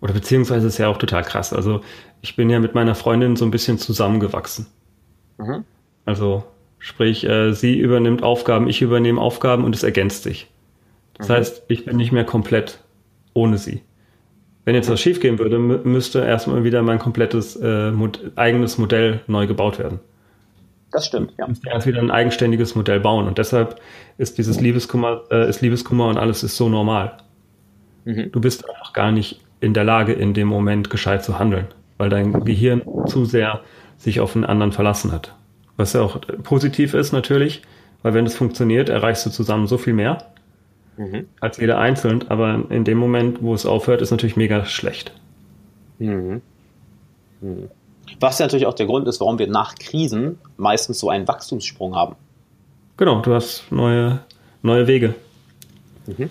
oder 0.00 0.12
beziehungsweise 0.12 0.66
ist 0.66 0.78
ja 0.78 0.88
auch 0.88 0.98
total 0.98 1.22
krass. 1.22 1.52
Also 1.52 1.80
ich 2.20 2.36
bin 2.36 2.50
ja 2.50 2.58
mit 2.58 2.74
meiner 2.74 2.94
Freundin 2.94 3.36
so 3.36 3.44
ein 3.44 3.50
bisschen 3.50 3.78
zusammengewachsen. 3.78 4.66
Mhm. 5.38 5.64
Also 6.04 6.44
sprich, 6.78 7.24
äh, 7.24 7.52
sie 7.52 7.78
übernimmt 7.78 8.22
Aufgaben, 8.22 8.68
ich 8.68 8.82
übernehme 8.82 9.20
Aufgaben 9.20 9.64
und 9.64 9.74
es 9.74 9.82
ergänzt 9.82 10.24
sich. 10.24 10.48
Das 11.14 11.28
mhm. 11.28 11.32
heißt, 11.34 11.62
ich 11.68 11.84
bin 11.84 11.96
nicht 11.96 12.12
mehr 12.12 12.24
komplett 12.24 12.80
ohne 13.34 13.58
sie. 13.58 13.82
Wenn 14.68 14.74
jetzt 14.74 14.90
was 14.90 15.00
schiefgehen 15.00 15.38
würde, 15.38 15.58
müsste 15.58 16.18
erstmal 16.18 16.62
wieder 16.62 16.82
mein 16.82 16.98
komplettes 16.98 17.56
äh, 17.56 17.90
mod 17.90 18.20
eigenes 18.36 18.76
Modell 18.76 19.20
neu 19.26 19.46
gebaut 19.46 19.78
werden. 19.78 19.98
Das 20.92 21.06
stimmt, 21.06 21.32
ja. 21.38 21.46
Müsste 21.46 21.70
erst 21.70 21.86
wieder 21.86 22.00
ein 22.00 22.10
eigenständiges 22.10 22.74
Modell 22.74 23.00
bauen. 23.00 23.26
Und 23.26 23.38
deshalb 23.38 23.80
ist 24.18 24.36
dieses 24.36 24.60
Liebeskummer, 24.60 25.22
äh, 25.30 25.48
ist 25.48 25.62
Liebeskummer 25.62 26.08
und 26.08 26.18
alles 26.18 26.42
ist 26.42 26.58
so 26.58 26.68
normal. 26.68 27.16
Mhm. 28.04 28.30
Du 28.30 28.42
bist 28.42 28.68
einfach 28.68 28.92
gar 28.92 29.10
nicht 29.10 29.40
in 29.60 29.72
der 29.72 29.84
Lage, 29.84 30.12
in 30.12 30.34
dem 30.34 30.48
Moment 30.48 30.90
gescheit 30.90 31.24
zu 31.24 31.38
handeln, 31.38 31.68
weil 31.96 32.10
dein 32.10 32.44
Gehirn 32.44 32.82
zu 33.06 33.24
sehr 33.24 33.62
sich 33.96 34.20
auf 34.20 34.36
einen 34.36 34.44
anderen 34.44 34.72
verlassen 34.72 35.12
hat. 35.12 35.34
Was 35.78 35.94
ja 35.94 36.02
auch 36.02 36.20
positiv 36.42 36.92
ist 36.92 37.12
natürlich, 37.12 37.62
weil 38.02 38.12
wenn 38.12 38.26
es 38.26 38.36
funktioniert, 38.36 38.90
erreichst 38.90 39.24
du 39.24 39.30
zusammen 39.30 39.66
so 39.66 39.78
viel 39.78 39.94
mehr 39.94 40.18
mhm. 40.98 41.28
als 41.40 41.56
jeder 41.56 41.78
einzeln. 41.78 42.28
Aber 42.28 42.64
in 42.68 42.84
dem 42.84 42.98
Moment, 42.98 43.42
wo 43.42 43.54
es 43.54 43.64
aufhört, 43.64 44.02
ist 44.02 44.10
natürlich 44.10 44.36
mega 44.36 44.64
schlecht. 44.66 45.12
Mhm. 45.98 46.42
Mhm. 47.40 47.70
Was 48.20 48.38
ja 48.38 48.46
natürlich 48.46 48.66
auch 48.66 48.74
der 48.74 48.86
Grund 48.86 49.06
ist, 49.06 49.20
warum 49.20 49.38
wir 49.38 49.46
nach 49.46 49.74
Krisen 49.76 50.38
meistens 50.56 50.98
so 50.98 51.08
einen 51.08 51.28
Wachstumssprung 51.28 51.94
haben. 51.94 52.16
genau, 52.96 53.20
du 53.20 53.32
hast 53.34 53.70
neue, 53.70 54.20
neue 54.62 54.86
Wege. 54.86 55.14
Mhm. 56.06 56.30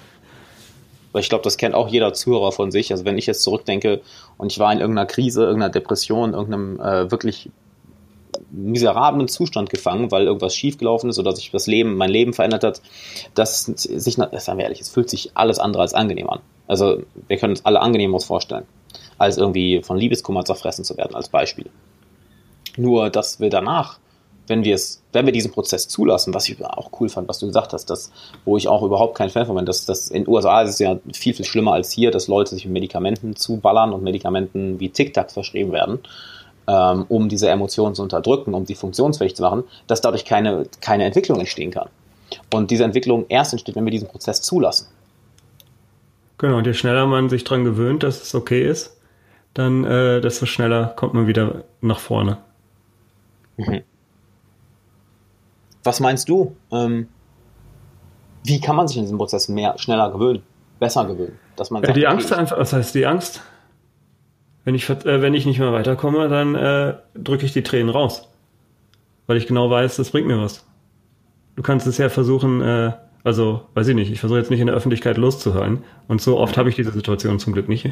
Weil 1.11 1.21
ich 1.21 1.29
glaube, 1.29 1.43
das 1.43 1.57
kennt 1.57 1.75
auch 1.75 1.87
jeder 1.87 2.13
Zuhörer 2.13 2.51
von 2.51 2.71
sich. 2.71 2.91
Also 2.91 3.05
wenn 3.05 3.17
ich 3.17 3.25
jetzt 3.25 3.41
zurückdenke 3.41 4.01
und 4.37 4.51
ich 4.51 4.59
war 4.59 4.71
in 4.73 4.79
irgendeiner 4.79 5.07
Krise, 5.07 5.43
irgendeiner 5.43 5.71
Depression, 5.71 6.33
irgendeinem 6.33 6.79
äh, 6.79 7.09
wirklich 7.09 7.49
miserablen 8.51 9.27
Zustand 9.27 9.69
gefangen, 9.69 10.11
weil 10.11 10.25
irgendwas 10.25 10.55
schiefgelaufen 10.55 11.09
ist 11.09 11.19
oder 11.19 11.35
sich 11.35 11.51
das 11.51 11.67
Leben, 11.67 11.95
mein 11.95 12.09
Leben 12.09 12.33
verändert 12.33 12.63
hat, 12.63 12.81
das 13.33 13.63
sich, 13.63 14.15
sagen 14.15 14.57
wir 14.57 14.63
ehrlich, 14.63 14.81
es 14.81 14.89
fühlt 14.89 15.09
sich 15.09 15.31
alles 15.35 15.59
andere 15.59 15.83
als 15.83 15.93
angenehm 15.93 16.29
an. 16.29 16.39
Also 16.67 17.01
wir 17.27 17.37
können 17.37 17.51
uns 17.51 17.65
alle 17.65 17.81
angenehmeres 17.81 18.25
vorstellen, 18.25 18.65
als 19.17 19.37
irgendwie 19.37 19.81
von 19.83 19.97
Liebeskummer 19.97 20.45
zerfressen 20.45 20.83
zu 20.83 20.97
werden, 20.97 21.15
als 21.15 21.29
Beispiel. 21.29 21.69
Nur, 22.77 23.09
dass 23.09 23.39
wir 23.39 23.49
danach 23.49 23.99
wenn 24.47 24.63
wir 24.63 24.75
es, 24.75 25.03
wenn 25.11 25.25
wir 25.25 25.33
diesen 25.33 25.51
Prozess 25.51 25.87
zulassen, 25.87 26.33
was 26.33 26.47
ich 26.49 26.63
auch 26.63 26.89
cool 26.99 27.09
fand, 27.09 27.27
was 27.27 27.39
du 27.39 27.47
gesagt 27.47 27.73
hast, 27.73 27.89
dass, 27.89 28.11
wo 28.45 28.57
ich 28.57 28.67
auch 28.67 28.81
überhaupt 28.81 29.15
kein 29.17 29.29
Fan 29.29 29.45
von 29.45 29.55
bin, 29.55 29.65
dass, 29.65 29.85
dass 29.85 30.07
in 30.07 30.23
den 30.23 30.33
USA 30.33 30.61
ist 30.61 30.71
es 30.71 30.79
ja 30.79 30.97
viel, 31.13 31.33
viel 31.33 31.45
schlimmer 31.45 31.73
als 31.73 31.91
hier, 31.91 32.11
dass 32.11 32.27
Leute 32.27 32.55
sich 32.55 32.65
mit 32.65 32.73
Medikamenten 32.73 33.35
zuballern 33.35 33.93
und 33.93 34.03
Medikamenten 34.03 34.79
wie 34.79 34.89
Tic-Tac 34.89 35.31
verschrieben 35.31 35.71
werden, 35.71 35.99
ähm, 36.67 37.05
um 37.07 37.29
diese 37.29 37.49
Emotionen 37.49 37.95
zu 37.95 38.03
unterdrücken, 38.03 38.53
um 38.53 38.65
sie 38.65 38.75
funktionsfähig 38.75 39.35
zu 39.35 39.41
machen, 39.41 39.63
dass 39.87 40.01
dadurch 40.01 40.25
keine, 40.25 40.65
keine 40.81 41.05
Entwicklung 41.05 41.39
entstehen 41.39 41.71
kann. 41.71 41.89
Und 42.53 42.71
diese 42.71 42.83
Entwicklung 42.83 43.25
erst 43.29 43.53
entsteht, 43.53 43.75
wenn 43.75 43.85
wir 43.85 43.91
diesen 43.91 44.07
Prozess 44.07 44.41
zulassen. 44.41 44.87
Genau, 46.37 46.57
und 46.57 46.67
je 46.67 46.73
schneller 46.73 47.05
man 47.07 47.29
sich 47.29 47.43
daran 47.43 47.63
gewöhnt, 47.63 48.03
dass 48.03 48.21
es 48.21 48.35
okay 48.35 48.69
ist, 48.69 48.97
dann 49.53 49.85
äh, 49.85 50.21
desto 50.21 50.45
schneller 50.45 50.93
kommt 50.95 51.13
man 51.13 51.25
wieder 51.25 51.63
nach 51.81 51.99
vorne. 51.99 52.37
Mhm. 53.55 53.81
Was 55.83 55.99
meinst 55.99 56.29
du? 56.29 56.55
Ähm, 56.71 57.07
wie 58.43 58.59
kann 58.59 58.75
man 58.75 58.87
sich 58.87 58.97
in 58.97 59.03
diesem 59.03 59.17
Prozess 59.17 59.47
mehr, 59.47 59.77
schneller 59.77 60.11
gewöhnen, 60.11 60.43
besser 60.79 61.05
gewöhnen? 61.05 61.39
Dass 61.55 61.71
man 61.71 61.81
sagt, 61.83 61.97
die 61.97 62.05
Angst 62.05 62.31
okay, 62.31 62.41
einfach, 62.41 62.59
was 62.59 62.73
heißt 62.73 62.93
die 62.93 63.05
Angst? 63.05 63.41
Wenn 64.67 64.75
ich, 64.75 64.89
äh, 64.89 65.21
wenn 65.21 65.33
ich 65.33 65.45
nicht 65.45 65.59
mehr 65.59 65.71
weiterkomme, 65.71 66.27
dann 66.27 66.53
äh, 66.53 66.95
drücke 67.15 67.45
ich 67.45 67.53
die 67.53 67.63
Tränen 67.63 67.87
raus. 67.87 68.29
Weil 69.25 69.37
ich 69.37 69.47
genau 69.47 69.71
weiß, 69.71 69.95
das 69.95 70.11
bringt 70.11 70.27
mir 70.27 70.41
was. 70.41 70.65
Du 71.55 71.63
kannst 71.63 71.87
es 71.87 71.97
ja 71.97 72.09
versuchen, 72.09 72.59
äh, 72.59 72.91
also, 73.23 73.61
weiß 73.75 73.87
ich 73.87 73.95
nicht, 73.95 74.11
ich 74.11 74.19
versuche 74.19 74.39
jetzt 74.39 74.51
nicht 74.51 74.59
in 74.59 74.67
der 74.67 74.75
Öffentlichkeit 74.75 75.15
loszuhören. 75.15 75.85
Und 76.09 76.21
so 76.21 76.37
oft 76.37 76.57
habe 76.57 76.67
ich 76.67 76.75
diese 76.75 76.91
Situation 76.91 77.39
zum 77.39 77.53
Glück 77.53 77.69
nicht. 77.69 77.85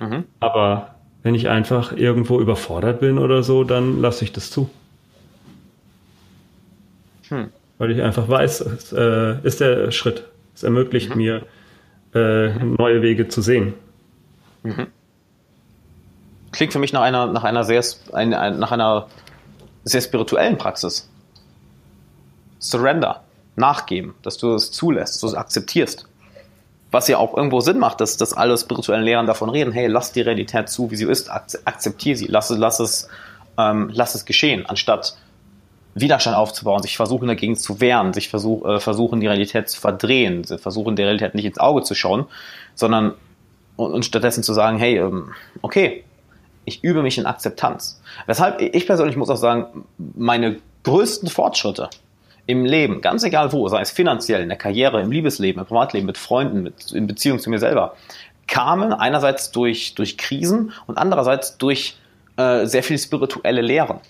Mhm. 0.00 0.24
Aber 0.40 0.96
wenn 1.22 1.36
ich 1.36 1.48
einfach 1.48 1.96
irgendwo 1.96 2.40
überfordert 2.40 2.98
bin 2.98 3.16
oder 3.16 3.44
so, 3.44 3.62
dann 3.62 4.00
lasse 4.00 4.24
ich 4.24 4.32
das 4.32 4.50
zu. 4.50 4.68
Hm. 7.28 7.50
Weil 7.78 7.92
ich 7.92 8.02
einfach 8.02 8.28
weiß, 8.28 8.62
es 8.62 8.92
äh, 8.92 9.36
ist 9.44 9.60
der 9.60 9.92
Schritt. 9.92 10.24
Es 10.56 10.64
ermöglicht 10.64 11.10
mhm. 11.10 11.16
mir, 11.16 11.46
äh, 12.16 12.48
neue 12.64 13.00
Wege 13.00 13.28
zu 13.28 13.42
sehen. 13.42 13.74
Mhm. 14.64 14.88
Klingt 16.52 16.72
für 16.72 16.78
mich 16.78 16.92
nach 16.92 17.02
einer, 17.02 17.26
nach 17.26 17.44
einer 17.44 17.64
sehr, 17.64 17.82
ein, 18.12 18.34
ein, 18.34 18.58
nach 18.58 18.72
einer 18.72 19.06
sehr 19.84 20.00
spirituellen 20.00 20.58
Praxis. 20.58 21.08
Surrender, 22.58 23.22
nachgeben, 23.56 24.14
dass 24.22 24.36
du 24.36 24.54
es 24.54 24.70
zulässt, 24.70 25.14
dass 25.14 25.20
du 25.20 25.26
es 25.28 25.34
akzeptierst. 25.34 26.06
Was 26.90 27.06
ja 27.06 27.18
auch 27.18 27.36
irgendwo 27.36 27.60
Sinn 27.60 27.78
macht, 27.78 28.00
dass, 28.00 28.16
dass 28.16 28.32
alle 28.32 28.58
spirituellen 28.58 29.04
Lehrern 29.04 29.26
davon 29.26 29.48
reden, 29.48 29.72
hey, 29.72 29.86
lass 29.86 30.12
die 30.12 30.22
Realität 30.22 30.68
zu, 30.68 30.90
wie 30.90 30.96
sie 30.96 31.04
ist, 31.04 31.30
akzeptiere 31.30 32.16
sie, 32.16 32.26
lass, 32.26 32.50
lass, 32.50 32.80
es, 32.80 33.08
ähm, 33.56 33.90
lass 33.92 34.16
es 34.16 34.24
geschehen, 34.24 34.66
anstatt 34.66 35.16
Widerstand 35.94 36.36
aufzubauen, 36.36 36.82
sich 36.82 36.96
versuchen 36.96 37.28
dagegen 37.28 37.56
zu 37.56 37.80
wehren, 37.80 38.12
sich 38.12 38.28
versuch, 38.28 38.64
äh, 38.64 38.80
versuchen 38.80 39.20
die 39.20 39.28
Realität 39.28 39.68
zu 39.68 39.80
verdrehen, 39.80 40.44
versuchen 40.44 40.96
der 40.96 41.06
Realität 41.06 41.34
nicht 41.34 41.44
ins 41.44 41.58
Auge 41.58 41.82
zu 41.82 41.94
schauen, 41.94 42.26
sondern 42.74 43.14
und, 43.76 43.92
und 43.92 44.04
stattdessen 44.04 44.42
zu 44.42 44.52
sagen, 44.52 44.78
hey, 44.78 44.98
ähm, 44.98 45.32
okay, 45.62 46.04
ich 46.64 46.84
übe 46.84 47.02
mich 47.02 47.18
in 47.18 47.26
Akzeptanz. 47.26 48.00
Weshalb 48.26 48.60
ich 48.60 48.86
persönlich 48.86 49.16
muss 49.16 49.30
auch 49.30 49.36
sagen, 49.36 49.84
meine 49.98 50.58
größten 50.84 51.28
Fortschritte 51.28 51.90
im 52.46 52.64
Leben, 52.64 53.00
ganz 53.00 53.22
egal 53.22 53.52
wo, 53.52 53.68
sei 53.68 53.80
es 53.80 53.90
finanziell, 53.90 54.42
in 54.42 54.48
der 54.48 54.58
Karriere, 54.58 55.00
im 55.00 55.12
Liebesleben, 55.12 55.60
im 55.60 55.66
Privatleben, 55.66 56.06
mit 56.06 56.18
Freunden, 56.18 56.62
mit, 56.62 56.92
in 56.92 57.06
Beziehung 57.06 57.38
zu 57.38 57.50
mir 57.50 57.58
selber, 57.58 57.96
kamen 58.46 58.92
einerseits 58.92 59.50
durch, 59.52 59.94
durch 59.94 60.18
Krisen 60.18 60.72
und 60.86 60.98
andererseits 60.98 61.58
durch 61.58 61.96
äh, 62.36 62.66
sehr 62.66 62.82
viel 62.82 62.98
spirituelle 62.98 63.60
Lehren 63.60 64.00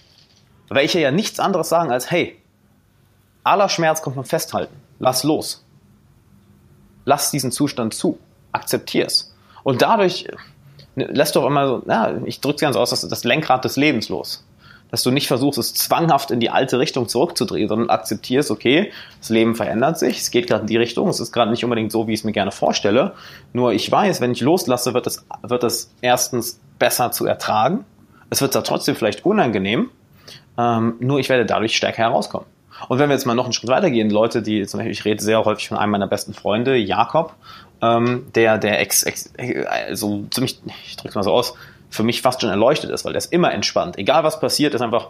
welche 0.71 1.01
ja 1.01 1.11
nichts 1.11 1.39
anderes 1.41 1.69
sagen 1.69 1.91
als, 1.91 2.11
hey, 2.11 2.41
aller 3.45 3.69
Schmerz 3.69 4.01
kommt 4.01 4.15
vom 4.15 4.25
Festhalten. 4.25 4.75
Lass 4.99 5.25
los. 5.25 5.65
Lass 7.05 7.31
diesen 7.31 7.53
Zustand 7.53 7.93
zu. 7.93 8.19
Akzeptier's. 8.53 9.35
Und 9.63 9.83
dadurch 9.83 10.29
lässt 10.97 11.37
du 11.37 11.41
auch 11.41 11.47
immer 11.47 11.67
so, 11.67 11.83
ja, 11.89 12.15
ich 12.25 12.41
drücke 12.41 12.57
es 12.57 12.61
ganz 12.61 12.77
aus, 12.77 12.91
das, 12.91 13.07
das 13.07 13.25
Lenkrad 13.25 13.65
des 13.65 13.77
Lebens 13.77 14.09
los. 14.09 14.45
Dass 14.91 15.05
du 15.05 15.13
nicht 15.13 15.29
versuchst, 15.29 15.59
es 15.59 15.73
zwanghaft 15.73 16.33
in 16.33 16.41
die 16.41 16.51
alte 16.51 16.81
Richtung 16.81 17.09
zurückzudrehen, 17.09 17.69
sondern 17.69 17.91
akzeptierst, 17.91 18.51
okay, 18.51 18.91
das 19.21 19.29
Leben 19.29 19.55
verändert 19.55 20.01
sich, 20.01 20.19
es 20.19 20.33
geht 20.33 20.49
gerade 20.49 20.63
in 20.63 20.67
die 20.67 20.77
Richtung, 20.77 21.09
es 21.09 21.21
ist 21.21 21.31
gerade 21.31 21.53
nicht 21.53 21.63
unbedingt 21.63 21.93
so, 21.93 22.09
wie 22.09 22.13
ich 22.13 22.21
es 22.21 22.25
mir 22.25 22.33
gerne 22.33 22.51
vorstelle. 22.51 23.13
Nur 23.53 23.73
ich 23.73 23.91
weiß, 23.91 24.21
wenn 24.21 24.33
ich 24.33 24.41
loslasse, 24.41 24.93
wird 24.93 25.07
es, 25.07 25.25
wird 25.43 25.63
es 25.63 25.93
erstens 26.01 26.59
besser 26.81 27.13
zu 27.13 27.25
ertragen. 27.25 27.85
Es 28.31 28.41
wird 28.41 28.53
zwar 28.53 28.65
trotzdem 28.65 28.97
vielleicht 28.97 29.25
unangenehm, 29.25 29.91
ähm, 30.59 30.95
nur 30.99 31.21
ich 31.21 31.29
werde 31.29 31.47
dadurch 31.47 31.77
stärker 31.77 32.03
herauskommen. 32.03 32.47
Und 32.89 32.99
wenn 32.99 33.09
wir 33.09 33.15
jetzt 33.15 33.27
mal 33.27 33.35
noch 33.35 33.45
einen 33.45 33.53
Schritt 33.53 33.71
weitergehen, 33.71 34.11
Leute, 34.11 34.43
die 34.43 34.67
zum 34.67 34.79
Beispiel, 34.79 34.93
ich 34.93 35.05
rede 35.05 35.23
sehr 35.23 35.45
häufig 35.45 35.69
von 35.69 35.79
einem 35.79 35.93
meiner 35.93 36.07
besten 36.07 36.33
Freunde, 36.33 36.77
Jakob, 36.77 37.35
ähm, 37.83 38.27
der, 38.35 38.59
der 38.59 38.81
ex, 38.81 39.03
ex, 39.03 39.31
also 39.69 40.25
ziemlich, 40.31 40.61
ich 40.87 40.97
drück's 40.97 41.15
mal 41.15 41.23
so 41.23 41.33
aus, 41.33 41.55
für 41.91 42.03
mich 42.03 42.23
fast 42.23 42.41
schon 42.41 42.51
erleuchtet 42.51 42.91
ist, 42.91 43.05
weil 43.05 43.13
der 43.13 43.19
ist 43.19 43.33
immer 43.33 43.53
entspannt. 43.53 43.99
Egal 43.99 44.23
was 44.25 44.39
passiert, 44.41 44.75
ist 44.75 44.81
einfach, 44.81 45.09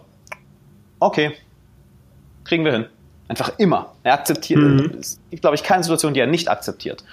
okay, 0.99 1.33
kriegen 2.45 2.65
wir 2.65 2.73
hin. 2.73 2.87
Einfach 3.29 3.53
immer. 3.59 3.93
Er 4.03 4.15
akzeptiert. 4.15 4.61
Mhm. 4.61 4.99
Es 4.99 5.21
gibt, 5.31 5.43
glaube 5.43 5.55
ich, 5.55 5.63
keine 5.63 5.85
Situation, 5.85 6.15
die 6.15 6.21
er 6.21 6.27
nicht 6.27 6.49
akzeptiert. 6.49 7.05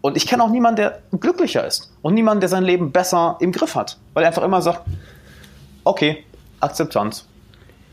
Und 0.00 0.16
ich 0.16 0.26
kenne 0.26 0.44
auch 0.44 0.50
niemanden, 0.50 0.76
der 0.76 1.02
glücklicher 1.18 1.66
ist. 1.66 1.90
Und 2.02 2.14
niemanden, 2.14 2.40
der 2.40 2.48
sein 2.48 2.62
Leben 2.62 2.92
besser 2.92 3.36
im 3.40 3.50
Griff 3.50 3.74
hat. 3.74 3.98
Weil 4.14 4.22
er 4.22 4.28
einfach 4.28 4.44
immer 4.44 4.62
sagt, 4.62 4.82
okay, 5.82 6.24
Akzeptanz 6.60 7.26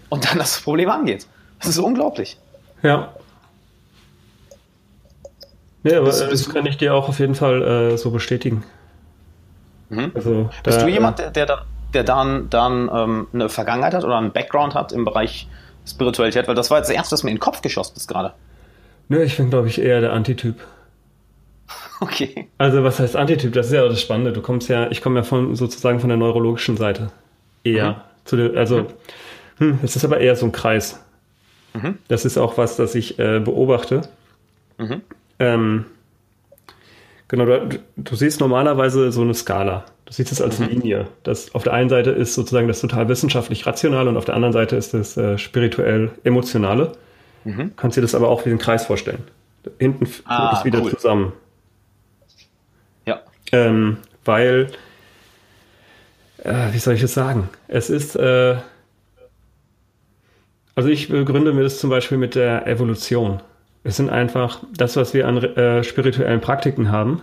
und 0.09 0.29
dann 0.29 0.37
das 0.37 0.61
Problem 0.61 0.89
angeht. 0.89 1.25
Das 1.59 1.69
ist 1.69 1.79
unglaublich. 1.79 2.37
Ja. 2.83 3.13
Ja, 5.86 5.99
aber 5.99 6.07
das, 6.07 6.27
das 6.27 6.49
kann 6.49 6.65
ich 6.65 6.77
dir 6.77 6.93
auch 6.93 7.07
auf 7.07 7.19
jeden 7.19 7.36
Fall 7.36 7.61
äh, 7.61 7.97
so 7.97 8.11
bestätigen. 8.11 8.63
Mhm. 9.89 10.11
Also, 10.13 10.49
Bist 10.63 10.77
da, 10.79 10.83
du 10.83 10.89
jemand, 10.89 11.19
der, 11.19 11.31
der, 11.31 11.65
der 11.93 12.03
dann, 12.03 12.49
dann 12.49 12.89
ähm, 12.93 13.27
eine 13.33 13.49
Vergangenheit 13.49 13.93
hat 13.93 14.03
oder 14.03 14.17
einen 14.17 14.31
Background 14.31 14.73
hat 14.73 14.91
im 14.91 15.05
Bereich 15.05 15.47
Spiritualität? 15.88 16.47
Weil 16.47 16.55
das 16.55 16.71
war 16.71 16.79
jetzt 16.79 16.89
das 16.89 16.95
Erste, 16.95 17.13
was 17.13 17.23
mir 17.23 17.29
in 17.29 17.38
den 17.38 17.41
Kopf 17.41 17.61
geschossen 17.61 17.93
ist 17.95 18.07
gerade. 18.07 18.33
Nö, 19.09 19.21
ich 19.21 19.38
bin, 19.38 19.51
glaube 19.51 19.67
ich, 19.67 19.79
eher 19.79 20.01
der 20.01 20.13
Antityp. 20.13 20.55
Okay. 22.01 22.49
Also 22.57 22.83
was 22.83 22.99
heißt 22.99 23.15
Antityp? 23.15 23.53
Das 23.53 23.67
ist 23.67 23.71
ja 23.71 23.88
das 23.88 24.01
Spannende. 24.01 24.33
Du 24.33 24.41
kommst 24.41 24.67
ja, 24.67 24.91
ich 24.91 25.01
komme 25.01 25.21
ja 25.21 25.23
von 25.23 25.55
sozusagen 25.55 26.01
von 26.01 26.09
der 26.09 26.17
neurologischen 26.17 26.75
Seite. 26.75 27.09
Eher. 27.63 27.91
Mhm. 27.91 27.95
Zu 28.25 28.36
der, 28.36 28.59
also 28.59 28.79
mhm. 28.79 28.88
Hm, 29.57 29.79
es 29.83 29.95
ist 29.95 30.03
aber 30.03 30.19
eher 30.19 30.36
so 30.36 30.45
ein 30.45 30.51
Kreis. 30.51 31.01
Mhm. 31.73 31.97
Das 32.07 32.25
ist 32.25 32.38
auch 32.38 32.57
was, 32.57 32.75
das 32.75 32.95
ich 32.95 33.17
äh, 33.19 33.39
beobachte. 33.39 34.01
Mhm. 34.77 35.01
Ähm, 35.39 35.86
genau, 37.27 37.45
du, 37.45 37.79
du, 37.97 38.15
siehst 38.15 38.39
normalerweise 38.39 39.11
so 39.11 39.21
eine 39.21 39.33
Skala. 39.33 39.86
Du 40.05 40.13
siehst 40.13 40.31
es 40.31 40.41
als 40.41 40.59
mhm. 40.59 40.67
Linie. 40.67 41.07
Das 41.23 41.53
auf 41.55 41.63
der 41.63 41.73
einen 41.73 41.89
Seite 41.89 42.11
ist 42.11 42.36
sozusagen 42.36 42.67
das 42.67 42.81
total 42.81 43.07
wissenschaftlich 43.09 43.65
rationale 43.65 44.09
und 44.09 44.17
auf 44.17 44.25
der 44.25 44.36
anderen 44.36 44.53
Seite 44.53 44.75
ist 44.75 44.93
das 44.93 45.17
äh, 45.17 45.38
spirituell 45.38 46.11
emotionale. 46.23 46.93
Mhm. 47.43 47.71
Kannst 47.75 47.97
dir 47.97 48.01
das 48.01 48.15
aber 48.15 48.29
auch 48.29 48.45
wie 48.45 48.49
einen 48.49 48.59
Kreis 48.59 48.86
vorstellen. 48.86 49.23
Hinten 49.79 50.07
ah, 50.25 50.55
es 50.57 50.65
wieder 50.65 50.81
cool. 50.81 50.95
zusammen. 50.95 51.33
Ja. 53.05 53.21
Ähm, 53.51 53.97
weil, 54.23 54.67
äh, 56.43 56.71
wie 56.71 56.77
soll 56.77 56.93
ich 56.93 57.03
es 57.03 57.13
sagen? 57.13 57.49
Es 57.67 57.89
ist 57.89 58.15
äh, 58.15 58.57
also 60.75 60.89
ich 60.89 61.07
begründe 61.07 61.53
mir 61.53 61.63
das 61.63 61.79
zum 61.79 61.89
Beispiel 61.89 62.17
mit 62.17 62.36
der 62.36 62.67
Evolution. 62.67 63.41
Es 63.86 63.97
sind 63.97 64.09
einfach, 64.09 64.63
das, 64.75 64.95
was 64.95 65.13
wir 65.13 65.27
an 65.27 65.38
äh, 65.38 65.83
spirituellen 65.83 66.41
Praktiken 66.41 66.91
haben, 66.91 67.21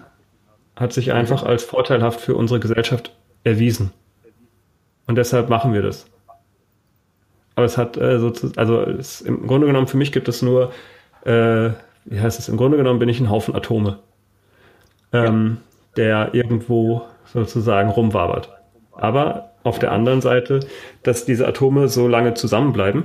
hat 0.77 0.93
sich 0.93 1.09
mhm. 1.09 1.15
einfach 1.15 1.43
als 1.43 1.65
vorteilhaft 1.65 2.21
für 2.21 2.37
unsere 2.37 2.61
Gesellschaft 2.61 3.13
erwiesen. 3.43 3.91
Und 5.09 5.17
deshalb 5.17 5.49
machen 5.49 5.75
wir 5.75 5.83
das. 5.83 6.07
Aber 7.57 7.67
es 7.67 7.77
hat 7.77 7.97
äh, 7.97 8.21
sozusagen, 8.21 8.57
also 8.59 8.81
es, 8.83 9.21
im 9.23 9.49
Grunde 9.49 9.67
genommen 9.67 9.89
für 9.89 9.97
mich 9.97 10.13
gibt 10.13 10.29
es 10.29 10.41
nur, 10.41 10.73
äh, 11.25 11.71
wie 12.05 12.21
heißt 12.21 12.39
es, 12.39 12.49
im 12.49 12.57
Grunde 12.57 12.77
genommen 12.77 13.01
bin 13.01 13.09
ich 13.09 13.19
ein 13.19 13.29
Haufen 13.29 13.57
Atome, 13.57 13.99
ähm, 15.13 15.57
ja. 15.57 15.95
der 15.97 16.35
irgendwo 16.35 17.03
sozusagen 17.25 17.91
rumwabert. 17.91 18.51
Aber 18.93 19.51
auf 19.65 19.81
der 19.81 19.91
anderen 19.91 20.21
Seite, 20.21 20.61
dass 21.03 21.25
diese 21.25 21.49
Atome 21.49 21.89
so 21.89 22.07
lange 22.07 22.35
zusammenbleiben, 22.35 23.03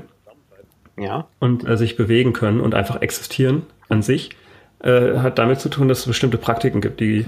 ja. 0.98 1.28
und 1.40 1.68
äh, 1.68 1.78
sich 1.78 1.96
bewegen 1.96 2.34
können 2.34 2.60
und 2.60 2.76
einfach 2.76 3.02
existieren 3.02 3.64
an 3.90 4.02
sich, 4.02 4.32
äh, 4.80 5.18
hat 5.18 5.40
damit 5.40 5.60
zu 5.60 5.70
tun, 5.70 5.88
dass 5.88 6.00
es 6.00 6.06
bestimmte 6.06 6.38
Praktiken 6.38 6.82
gibt, 6.82 7.00
die 7.00 7.26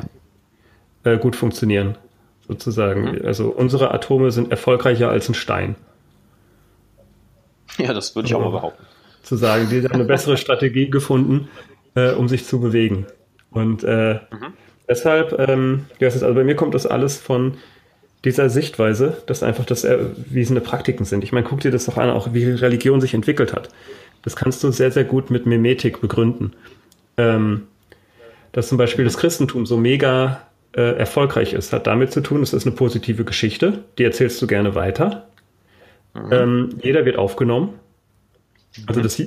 äh, 1.03 1.17
gut 1.17 1.36
funktionieren, 1.36 1.97
sozusagen. 2.47 3.11
Mhm. 3.11 3.22
Also 3.26 3.49
unsere 3.49 3.93
Atome 3.93 4.32
sind 4.32 4.51
erfolgreicher 4.51 5.09
als 5.09 5.30
ein 5.30 5.36
Stein. 5.36 5.76
Ja, 7.78 7.93
das 7.93 8.15
würde 8.15 8.28
ich 8.28 8.36
auch 8.36 8.41
mal 8.41 8.51
behaupten. 8.51 8.86
Zu 9.24 9.36
sagen, 9.36 9.70
die 9.70 9.84
haben 9.84 9.93
eine 9.93 10.05
bessere 10.05 10.38
Strategie 10.38 10.89
gefunden, 10.89 11.49
äh, 11.95 12.11
um 12.11 12.28
sich 12.28 12.45
zu 12.45 12.59
bewegen. 12.59 13.05
Und 13.51 13.84
äh, 13.84 14.15
mhm. 14.32 14.53
deshalb, 14.88 15.38
ähm, 15.39 15.86
also 16.01 16.34
bei 16.34 16.43
mir 16.43 16.55
kommt 16.55 16.74
das 16.74 16.86
alles 16.86 17.17
von 17.17 17.57
dieser 18.26 18.49
Sichtweise, 18.49 19.22
dass 19.28 19.43
einfach 19.43 19.65
das 19.65 19.84
erwiesene 19.84 20.61
Praktiken 20.61 21.05
sind. 21.05 21.24
Ich 21.24 21.32
meine, 21.32 21.47
guck 21.47 21.61
dir 21.61 21.72
das 21.72 21.86
doch 21.86 21.97
an, 21.97 22.09
auch 22.09 22.34
wie 22.34 22.45
Religion 22.45 22.99
sich 22.99 23.13
entwickelt 23.13 23.53
hat. 23.53 23.70
Das 24.24 24.36
kannst 24.36 24.63
du 24.63 24.72
sehr, 24.72 24.91
sehr 24.91 25.05
gut 25.05 25.30
mit 25.30 25.45
Mimetik 25.45 26.01
begründen. 26.01 26.53
Ähm, 27.17 27.67
dass 28.51 28.67
zum 28.67 28.78
Beispiel 28.78 29.05
das 29.05 29.17
Christentum 29.17 29.65
so 29.65 29.78
mega 29.78 30.41
äh, 30.76 30.97
erfolgreich 30.97 31.53
ist, 31.53 31.72
hat 31.72 31.88
damit 31.88 32.11
zu 32.11 32.22
tun, 32.22 32.41
es 32.41 32.53
ist 32.53 32.65
eine 32.65 32.76
positive 32.76 33.24
Geschichte, 33.24 33.84
die 33.97 34.03
erzählst 34.03 34.41
du 34.41 34.47
gerne 34.47 34.76
weiter. 34.76 35.28
Mhm. 36.13 36.32
Ähm, 36.32 36.70
jeder 36.82 37.05
wird 37.05 37.17
aufgenommen. 37.17 37.76
Also 38.86 39.01
das, 39.01 39.22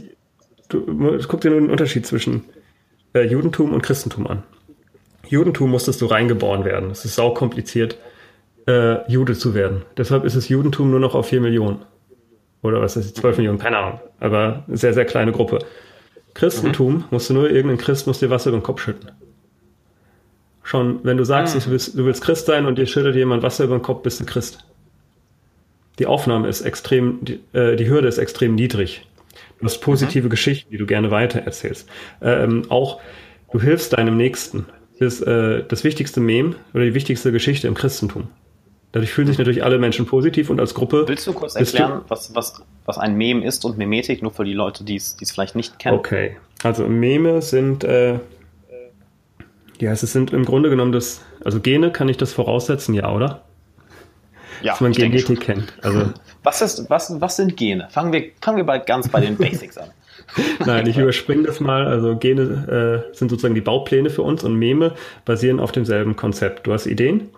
du, 0.69 1.19
guck 1.29 1.41
dir 1.41 1.51
nur 1.51 1.61
den 1.61 1.71
Unterschied 1.71 2.07
zwischen 2.07 2.45
äh, 3.15 3.23
Judentum 3.23 3.73
und 3.73 3.83
Christentum 3.83 4.27
an. 4.27 4.43
Judentum 5.29 5.71
musstest 5.71 6.01
du 6.01 6.07
reingeboren 6.07 6.65
werden. 6.65 6.91
Es 6.91 7.05
ist 7.05 7.15
sau 7.15 7.33
kompliziert, 7.33 7.97
äh, 8.67 9.11
Jude 9.11 9.35
zu 9.35 9.55
werden. 9.55 9.83
Deshalb 9.97 10.25
ist 10.25 10.37
das 10.37 10.49
Judentum 10.49 10.91
nur 10.91 11.01
noch 11.01 11.15
auf 11.15 11.27
4 11.27 11.41
Millionen. 11.41 11.83
Oder 12.63 12.81
was 12.81 12.97
ist 12.97 13.11
das, 13.17 13.21
12 13.21 13.39
Millionen, 13.39 13.59
keine 13.59 13.79
Ahnung. 13.79 14.01
Aber 14.21 14.65
eine 14.67 14.77
sehr, 14.77 14.95
sehr 14.95 15.05
kleine 15.05 15.33
Gruppe. 15.33 15.59
Christentum 16.35 16.95
mhm. 16.95 17.05
musst 17.11 17.29
du 17.29 17.35
nur 17.35 17.51
irgendein 17.51 17.79
Christ 17.79 18.07
muss 18.07 18.21
dir 18.21 18.31
Wasser 18.31 18.51
über 18.51 18.59
den 18.59 18.63
Kopf 18.63 18.81
schütten. 18.81 19.11
Schon, 20.63 21.01
wenn 21.03 21.17
du 21.17 21.25
sagst, 21.25 21.55
mhm. 21.57 21.61
du, 21.61 21.71
willst, 21.71 21.99
du 21.99 22.05
willst 22.07 22.23
Christ 22.23 22.47
sein 22.47 22.67
und 22.67 22.79
dir 22.79 22.87
schüttet 22.87 23.17
jemand 23.17 23.43
Wasser 23.43 23.65
über 23.65 23.77
den 23.77 23.83
Kopf, 23.83 24.03
bist 24.03 24.21
du 24.21 24.25
Christ. 24.25 24.65
Die 25.99 26.07
Aufnahme 26.07 26.49
ist 26.49 26.63
extrem, 26.63 27.19
die, 27.23 27.41
äh, 27.53 27.77
die 27.77 27.89
Hürde 27.89 28.09
ist 28.09 28.19
extrem 28.19 28.55
niedrig. 28.55 29.07
Du 29.59 29.67
hast 29.67 29.79
positive 29.79 30.27
mhm. 30.27 30.31
Geschichten, 30.31 30.71
die 30.71 30.79
du 30.79 30.87
gerne 30.87 31.11
weitererzählst. 31.11 31.89
Ähm, 32.21 32.65
auch 32.69 33.01
du 33.53 33.61
hilfst 33.61 33.93
deinem 33.93 34.17
Nächsten. 34.17 34.67
Das 34.99 35.15
ist 35.15 35.27
äh, 35.27 35.65
das 35.67 35.85
wichtigste 35.85 36.21
Mem 36.21 36.55
oder 36.75 36.85
die 36.85 36.95
wichtigste 36.95 37.33
Geschichte 37.33 37.67
im 37.67 37.75
Christentum. 37.75 38.29
Dadurch 38.93 39.11
fühlen 39.13 39.27
sich 39.27 39.39
natürlich 39.39 39.65
alle 39.65 39.79
Menschen 39.79 40.05
positiv 40.05 40.51
und 40.51 40.61
als 40.61 40.75
Gruppe. 40.75 41.05
Willst 41.09 41.27
du 41.27 41.33
kurz 41.33 41.55
erklären, 41.55 42.03
was, 42.09 42.35
was, 42.35 42.63
was 42.85 42.99
ein 42.99 43.17
Mem 43.17 43.43
ist 43.43 43.65
und 43.65 43.79
Memetik, 43.79 44.23
nur 44.23 44.33
für 44.33 44.45
die 44.45 44.53
Leute, 44.53 44.85
die 44.85 44.97
es 44.97 45.17
vielleicht 45.33 45.57
nicht 45.57 45.79
kennen? 45.79 45.97
Okay, 45.97 46.37
also 46.63 46.87
Meme 46.87 47.41
sind, 47.41 47.85
äh, 47.85 48.19
ja, 49.79 49.93
es 49.93 50.03
sind 50.03 50.35
im 50.35 50.45
Grunde 50.45 50.69
genommen 50.69 50.93
das, 50.93 51.23
also 51.43 51.61
Gene, 51.61 51.91
kann 51.91 52.09
ich 52.11 52.19
das 52.19 52.35
voraussetzen, 52.35 52.95
ja, 52.95 53.11
oder? 53.11 53.43
Ja, 54.61 54.73
Dass 54.73 54.81
man 54.83 54.93
Genetik 54.93 55.41
kennt. 55.41 55.73
Also, 55.83 56.13
was, 56.43 56.61
ist, 56.61 56.91
was, 56.91 57.19
was 57.21 57.37
sind 57.37 57.57
Gene? 57.57 57.89
Fangen 57.91 58.13
wir, 58.13 58.27
fangen 58.43 58.59
wir 58.59 58.65
bald 58.65 58.87
ganz 58.87 59.09
bei 59.09 59.21
den 59.21 59.37
Basics 59.37 59.79
an. 59.79 59.89
Nein, 60.67 60.87
ich 60.87 60.99
überspringe 60.99 61.45
das 61.45 61.59
mal. 61.59 61.87
Also 61.87 62.17
Gene 62.17 63.05
äh, 63.11 63.17
sind 63.17 63.31
sozusagen 63.31 63.55
die 63.55 63.61
Baupläne 63.61 64.11
für 64.11 64.23
uns 64.23 64.45
und 64.45 64.55
Meme 64.55 64.95
basieren 65.25 65.59
auf 65.59 65.73
demselben 65.73 66.15
Konzept. 66.15 66.67
Du 66.67 66.73
hast 66.73 66.87
Ideen, 66.87 67.31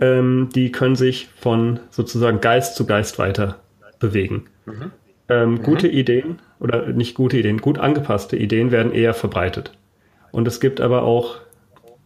ähm, 0.00 0.48
die 0.54 0.72
können 0.72 0.96
sich 0.96 1.28
von 1.38 1.80
sozusagen 1.90 2.40
Geist 2.40 2.76
zu 2.76 2.86
Geist 2.86 3.18
weiter 3.18 3.56
bewegen. 3.98 4.46
Mhm. 4.66 4.90
Ähm, 5.28 5.50
mhm. 5.52 5.62
Gute 5.62 5.88
Ideen 5.88 6.38
oder 6.60 6.86
nicht 6.88 7.14
gute 7.14 7.38
Ideen, 7.38 7.58
gut 7.58 7.78
angepasste 7.78 8.36
Ideen 8.36 8.70
werden 8.70 8.92
eher 8.92 9.14
verbreitet. 9.14 9.72
Und 10.32 10.46
es 10.46 10.60
gibt 10.60 10.80
aber 10.80 11.02
auch 11.02 11.38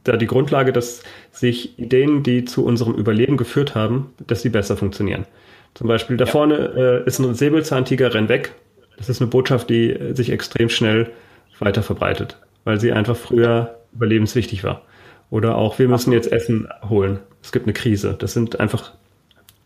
da 0.04 0.16
die 0.16 0.26
Grundlage, 0.26 0.72
dass 0.72 1.02
sich 1.30 1.78
Ideen, 1.78 2.22
die 2.22 2.44
zu 2.44 2.64
unserem 2.64 2.94
Überleben 2.94 3.36
geführt 3.36 3.74
haben, 3.74 4.14
dass 4.26 4.42
sie 4.42 4.48
besser 4.48 4.76
funktionieren. 4.76 5.26
Zum 5.74 5.88
Beispiel 5.88 6.16
da 6.16 6.24
ja. 6.24 6.30
vorne 6.30 7.02
äh, 7.04 7.06
ist 7.06 7.18
ein 7.18 7.34
Säbelzahntiger, 7.34 8.14
renn 8.14 8.28
weg. 8.28 8.52
Das 8.96 9.08
ist 9.08 9.20
eine 9.20 9.30
Botschaft, 9.30 9.70
die 9.70 9.96
sich 10.14 10.30
extrem 10.30 10.68
schnell 10.68 11.10
weiter 11.58 11.82
verbreitet, 11.82 12.38
weil 12.64 12.80
sie 12.80 12.92
einfach 12.92 13.16
früher 13.16 13.76
überlebenswichtig 13.94 14.64
war. 14.64 14.82
Oder 15.30 15.56
auch, 15.56 15.78
wir 15.78 15.88
müssen 15.88 16.12
jetzt 16.12 16.30
Essen 16.30 16.68
holen. 16.88 17.20
Es 17.42 17.52
gibt 17.52 17.66
eine 17.66 17.72
Krise. 17.72 18.16
Das 18.18 18.32
sind 18.32 18.58
einfach 18.58 18.92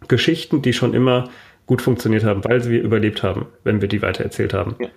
Geschichten, 0.09 0.63
die 0.63 0.73
schon 0.73 0.95
immer 0.95 1.31
gut 1.67 1.81
funktioniert 1.81 2.25
haben, 2.25 2.45
weil 2.45 2.69
wir 2.69 2.83
überlebt 2.83 3.23
haben, 3.23 3.47
wenn 3.65 3.81
wir 3.81 3.89
die 3.89 4.03
weitererzählt 4.03 4.53
haben. 4.53 4.77
Ja. 4.79 4.89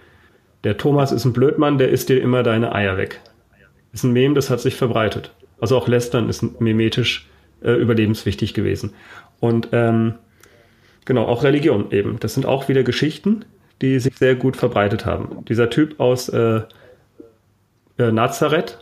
Der 0.64 0.78
Thomas 0.78 1.12
ist 1.12 1.24
ein 1.24 1.34
Blödmann, 1.34 1.78
der 1.78 1.90
isst 1.90 2.10
dir 2.10 2.22
immer 2.22 2.44
deine 2.44 2.74
Eier 2.76 2.98
weg. 2.98 3.22
Ist 3.94 4.04
ein 4.04 4.12
Mem, 4.12 4.36
das 4.36 4.50
hat 4.50 4.60
sich 4.60 4.76
verbreitet. 4.76 5.32
Also 5.62 5.78
auch 5.78 5.88
Lästern 5.88 6.30
ist 6.30 6.60
memetisch 6.60 7.28
äh, 7.64 7.72
überlebenswichtig 7.72 8.54
gewesen. 8.54 8.94
Und 9.40 9.70
ähm, 9.72 10.16
genau, 11.06 11.26
auch 11.26 11.44
Religion 11.44 11.92
eben. 11.92 12.20
Das 12.20 12.34
sind 12.34 12.46
auch 12.46 12.68
wieder 12.68 12.84
Geschichten, 12.84 13.46
die 13.82 14.00
sich 14.00 14.16
sehr 14.18 14.36
gut 14.36 14.58
verbreitet 14.58 15.06
haben. 15.06 15.46
Dieser 15.48 15.70
Typ 15.70 16.00
aus 16.00 16.30
äh, 16.30 16.62
äh, 17.98 18.12
Nazareth, 18.12 18.80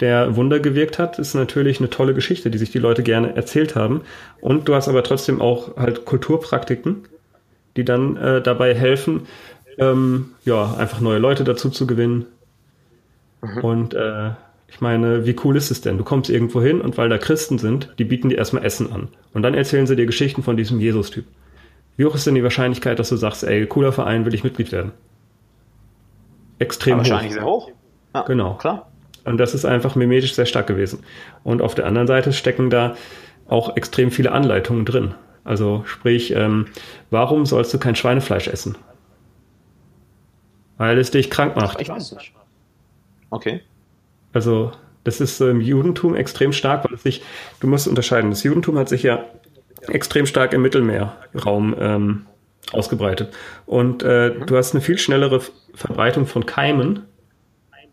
der 0.00 0.36
Wunder 0.36 0.60
gewirkt 0.60 0.98
hat, 0.98 1.18
ist 1.18 1.34
natürlich 1.34 1.78
eine 1.78 1.90
tolle 1.90 2.14
Geschichte, 2.14 2.50
die 2.50 2.58
sich 2.58 2.70
die 2.70 2.78
Leute 2.78 3.02
gerne 3.02 3.36
erzählt 3.36 3.76
haben. 3.76 4.02
Und 4.40 4.68
du 4.68 4.74
hast 4.74 4.88
aber 4.88 5.02
trotzdem 5.02 5.40
auch 5.40 5.76
halt 5.76 6.04
Kulturpraktiken, 6.04 7.04
die 7.76 7.84
dann 7.84 8.16
äh, 8.16 8.42
dabei 8.42 8.74
helfen, 8.74 9.26
ähm, 9.78 10.30
ja, 10.44 10.74
einfach 10.74 11.00
neue 11.00 11.18
Leute 11.18 11.44
dazu 11.44 11.70
zu 11.70 11.86
gewinnen. 11.86 12.26
Mhm. 13.42 13.58
Und 13.64 13.94
äh, 13.94 14.30
ich 14.68 14.80
meine, 14.80 15.26
wie 15.26 15.36
cool 15.44 15.56
ist 15.56 15.70
es 15.70 15.80
denn? 15.80 15.98
Du 15.98 16.04
kommst 16.04 16.30
irgendwo 16.30 16.62
hin 16.62 16.80
und 16.80 16.96
weil 16.96 17.08
da 17.08 17.18
Christen 17.18 17.58
sind, 17.58 17.92
die 17.98 18.04
bieten 18.04 18.28
dir 18.28 18.38
erstmal 18.38 18.64
Essen 18.64 18.92
an. 18.92 19.08
Und 19.34 19.42
dann 19.42 19.54
erzählen 19.54 19.86
sie 19.86 19.96
dir 19.96 20.06
Geschichten 20.06 20.42
von 20.42 20.56
diesem 20.56 20.80
Jesus-Typ. 20.80 21.24
Wie 21.96 22.04
hoch 22.04 22.14
ist 22.14 22.26
denn 22.26 22.34
die 22.34 22.42
Wahrscheinlichkeit, 22.42 22.98
dass 22.98 23.08
du 23.08 23.16
sagst, 23.16 23.44
ey, 23.44 23.66
cooler 23.66 23.92
Verein, 23.92 24.24
will 24.24 24.34
ich 24.34 24.44
Mitglied 24.44 24.72
werden? 24.72 24.92
Extrem 26.58 26.94
hoch. 26.94 26.98
Wahrscheinlich 26.98 27.32
sehr 27.34 27.44
hoch. 27.44 27.70
Ja, 28.14 28.22
genau. 28.22 28.54
Klar. 28.54 28.90
Und 29.24 29.38
das 29.38 29.54
ist 29.54 29.64
einfach 29.64 29.94
mimetisch 29.94 30.34
sehr 30.34 30.46
stark 30.46 30.66
gewesen. 30.66 31.04
Und 31.42 31.62
auf 31.62 31.74
der 31.74 31.86
anderen 31.86 32.06
Seite 32.06 32.32
stecken 32.32 32.70
da 32.70 32.96
auch 33.48 33.76
extrem 33.76 34.10
viele 34.10 34.32
Anleitungen 34.32 34.84
drin. 34.84 35.14
Also 35.44 35.82
sprich, 35.86 36.32
ähm, 36.32 36.66
warum 37.10 37.46
sollst 37.46 37.72
du 37.74 37.78
kein 37.78 37.96
Schweinefleisch 37.96 38.48
essen? 38.48 38.76
Weil 40.76 40.98
es 40.98 41.10
dich 41.10 41.30
krank 41.30 41.56
macht. 41.56 41.80
Ich 41.80 41.88
weiß 41.88 42.12
nicht. 42.12 42.32
Okay. 43.30 43.60
Also 44.32 44.72
das 45.04 45.20
ist 45.20 45.40
im 45.40 45.60
Judentum 45.60 46.14
extrem 46.14 46.52
stark, 46.52 46.84
weil 46.84 46.94
es 46.94 47.02
sich, 47.02 47.22
du 47.60 47.66
musst 47.66 47.88
unterscheiden, 47.88 48.30
das 48.30 48.42
Judentum 48.42 48.78
hat 48.78 48.88
sich 48.88 49.02
ja 49.02 49.24
extrem 49.88 50.26
stark 50.26 50.52
im 50.52 50.62
Mittelmeerraum 50.62 51.74
ähm, 51.78 52.26
ausgebreitet. 52.72 53.32
Und 53.66 54.02
äh, 54.02 54.30
mhm. 54.30 54.46
du 54.46 54.56
hast 54.56 54.74
eine 54.74 54.82
viel 54.82 54.98
schnellere 54.98 55.40
Verbreitung 55.74 56.26
von 56.26 56.46
Keimen 56.46 57.04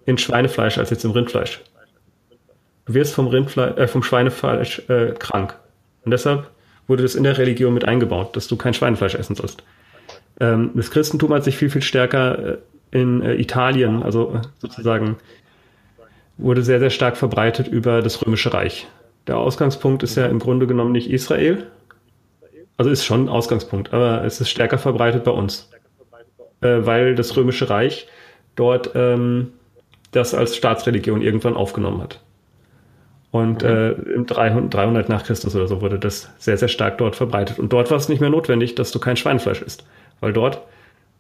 in 0.08 0.18
Schweinefleisch 0.18 0.80
als 0.80 0.90
jetzt 0.90 1.06
im 1.06 1.12
Rindfleisch. 1.12 1.62
Du 2.86 2.94
wirst 2.94 3.14
vom, 3.14 3.28
Rindfleisch, 3.28 3.78
äh, 3.78 3.88
vom 3.88 4.02
Schweinefleisch 4.02 4.82
äh, 4.88 5.12
krank. 5.20 5.56
Und 6.06 6.12
deshalb 6.12 6.50
wurde 6.88 7.04
das 7.04 7.14
in 7.14 7.24
der 7.24 7.38
Religion 7.38 7.74
mit 7.74 7.86
eingebaut, 7.86 8.36
dass 8.36 8.48
du 8.48 8.56
kein 8.56 8.74
Schweinefleisch 8.74 9.16
essen 9.16 9.36
sollst. 9.36 9.64
Ähm, 10.40 10.72
das 10.74 10.90
Christentum 10.90 11.34
hat 11.34 11.44
sich 11.44 11.58
viel, 11.58 11.70
viel 11.70 11.82
stärker 11.82 12.54
äh, 12.54 12.58
in 12.92 13.22
äh, 13.22 13.36
Italien, 13.36 14.02
also 14.02 14.34
äh, 14.36 14.48
sozusagen, 14.60 15.18
wurde 16.38 16.64
sehr, 16.64 16.80
sehr 16.80 16.92
stark 16.92 17.18
verbreitet 17.18 17.68
über 17.68 18.02
das 18.02 18.26
Römische 18.26 18.54
Reich. 18.54 18.88
Der 19.26 19.38
Ausgangspunkt 19.38 20.04
ist 20.04 20.16
ja 20.16 20.28
im 20.28 20.40
Grunde 20.40 20.68
genommen 20.68 20.94
nicht 20.94 21.10
Israel. 21.10 21.68
Also 22.78 22.92
ist 22.92 23.04
schon 23.04 23.26
ein 23.26 23.30
Ausgangspunkt, 23.30 23.92
aber 23.92 24.24
es 24.24 24.40
ist 24.40 24.50
stärker 24.50 24.78
verbreitet 24.78 25.26
bei 25.26 25.32
uns. 25.32 25.70
Äh, 26.62 26.86
weil 26.86 27.16
das 27.16 27.36
Römische 27.36 27.70
Reich 27.70 28.08
dort 28.56 28.92
ähm, 28.96 29.52
das 30.18 30.34
als 30.34 30.56
Staatsreligion 30.56 31.22
irgendwann 31.22 31.56
aufgenommen 31.56 32.02
hat. 32.02 32.20
Und 33.32 33.64
mhm. 33.64 33.70
äh, 33.70 33.92
im 33.92 34.26
300, 34.26 34.74
300 34.74 35.10
nach 35.10 35.24
Christus 35.24 35.56
oder 35.56 35.68
so 35.68 35.82
wurde 35.82 36.00
das 36.00 36.30
sehr, 36.38 36.58
sehr 36.58 36.68
stark 36.68 36.98
dort 36.98 37.16
verbreitet. 37.16 37.60
Und 37.60 37.72
dort 37.72 37.92
war 37.92 37.98
es 37.98 38.10
nicht 38.10 38.20
mehr 38.20 38.30
notwendig, 38.30 38.76
dass 38.76 38.92
du 38.92 39.00
kein 39.00 39.18
Schweinefleisch 39.18 39.62
isst. 39.62 39.86
Weil 40.20 40.34
dort 40.34 40.62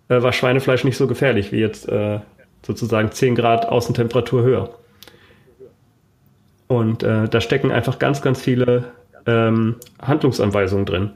äh, 0.09 0.21
war 0.21 0.33
Schweinefleisch 0.33 0.83
nicht 0.83 0.97
so 0.97 1.07
gefährlich 1.07 1.51
wie 1.51 1.59
jetzt 1.59 1.87
äh, 1.87 2.19
sozusagen 2.65 3.11
10 3.11 3.35
Grad 3.35 3.67
Außentemperatur 3.67 4.41
höher. 4.41 4.69
Und 6.67 7.03
äh, 7.03 7.29
da 7.29 7.39
stecken 7.39 7.71
einfach 7.71 7.99
ganz, 7.99 8.21
ganz 8.21 8.41
viele 8.41 8.85
ähm, 9.25 9.75
Handlungsanweisungen 10.01 10.85
drin. 10.85 11.11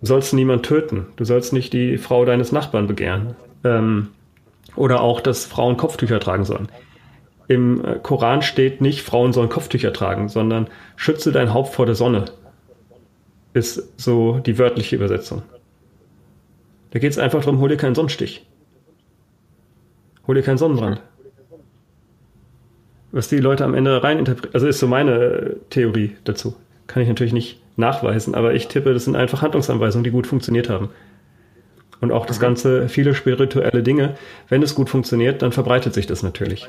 Du 0.00 0.06
sollst 0.06 0.34
niemand 0.34 0.64
töten. 0.64 1.06
Du 1.16 1.24
sollst 1.24 1.52
nicht 1.52 1.72
die 1.72 1.98
Frau 1.98 2.24
deines 2.24 2.52
Nachbarn 2.52 2.86
begehren. 2.86 3.34
Ähm, 3.64 4.08
oder 4.74 5.00
auch, 5.00 5.20
dass 5.20 5.44
Frauen 5.44 5.76
Kopftücher 5.76 6.20
tragen 6.20 6.44
sollen. 6.44 6.68
Im 7.52 7.84
äh, 7.84 7.98
Koran 8.02 8.40
steht 8.40 8.80
nicht, 8.80 9.02
Frauen 9.02 9.34
sollen 9.34 9.50
Kopftücher 9.50 9.92
tragen, 9.92 10.30
sondern 10.30 10.68
schütze 10.96 11.32
dein 11.32 11.52
Haupt 11.52 11.74
vor 11.74 11.84
der 11.84 11.94
Sonne. 11.94 12.24
Ist 13.52 13.92
so 14.00 14.38
die 14.38 14.58
wörtliche 14.58 14.96
Übersetzung. 14.96 15.42
Da 16.92 16.98
geht 16.98 17.12
es 17.12 17.18
einfach 17.18 17.40
darum, 17.40 17.60
hol 17.60 17.68
dir 17.68 17.76
keinen 17.76 17.94
Sonnenstich. 17.94 18.46
Hol 20.26 20.34
dir 20.34 20.42
keinen 20.42 20.56
Sonnenbrand. 20.56 21.02
Was 23.10 23.28
die 23.28 23.38
Leute 23.38 23.66
am 23.66 23.74
Ende 23.74 24.02
rein 24.02 24.18
interpretieren, 24.18 24.54
also 24.54 24.66
ist 24.66 24.78
so 24.78 24.86
meine 24.86 25.56
Theorie 25.68 26.16
dazu. 26.24 26.56
Kann 26.86 27.02
ich 27.02 27.08
natürlich 27.08 27.34
nicht 27.34 27.60
nachweisen, 27.76 28.34
aber 28.34 28.54
ich 28.54 28.68
tippe, 28.68 28.94
das 28.94 29.04
sind 29.04 29.16
einfach 29.16 29.42
Handlungsanweisungen, 29.42 30.04
die 30.04 30.10
gut 30.10 30.26
funktioniert 30.26 30.70
haben. 30.70 30.88
Und 32.00 32.12
auch 32.12 32.24
das 32.24 32.40
ganze, 32.40 32.88
viele 32.88 33.14
spirituelle 33.14 33.82
Dinge, 33.82 34.14
wenn 34.48 34.62
es 34.62 34.74
gut 34.74 34.88
funktioniert, 34.88 35.42
dann 35.42 35.52
verbreitet 35.52 35.92
sich 35.92 36.06
das 36.06 36.22
natürlich. 36.22 36.66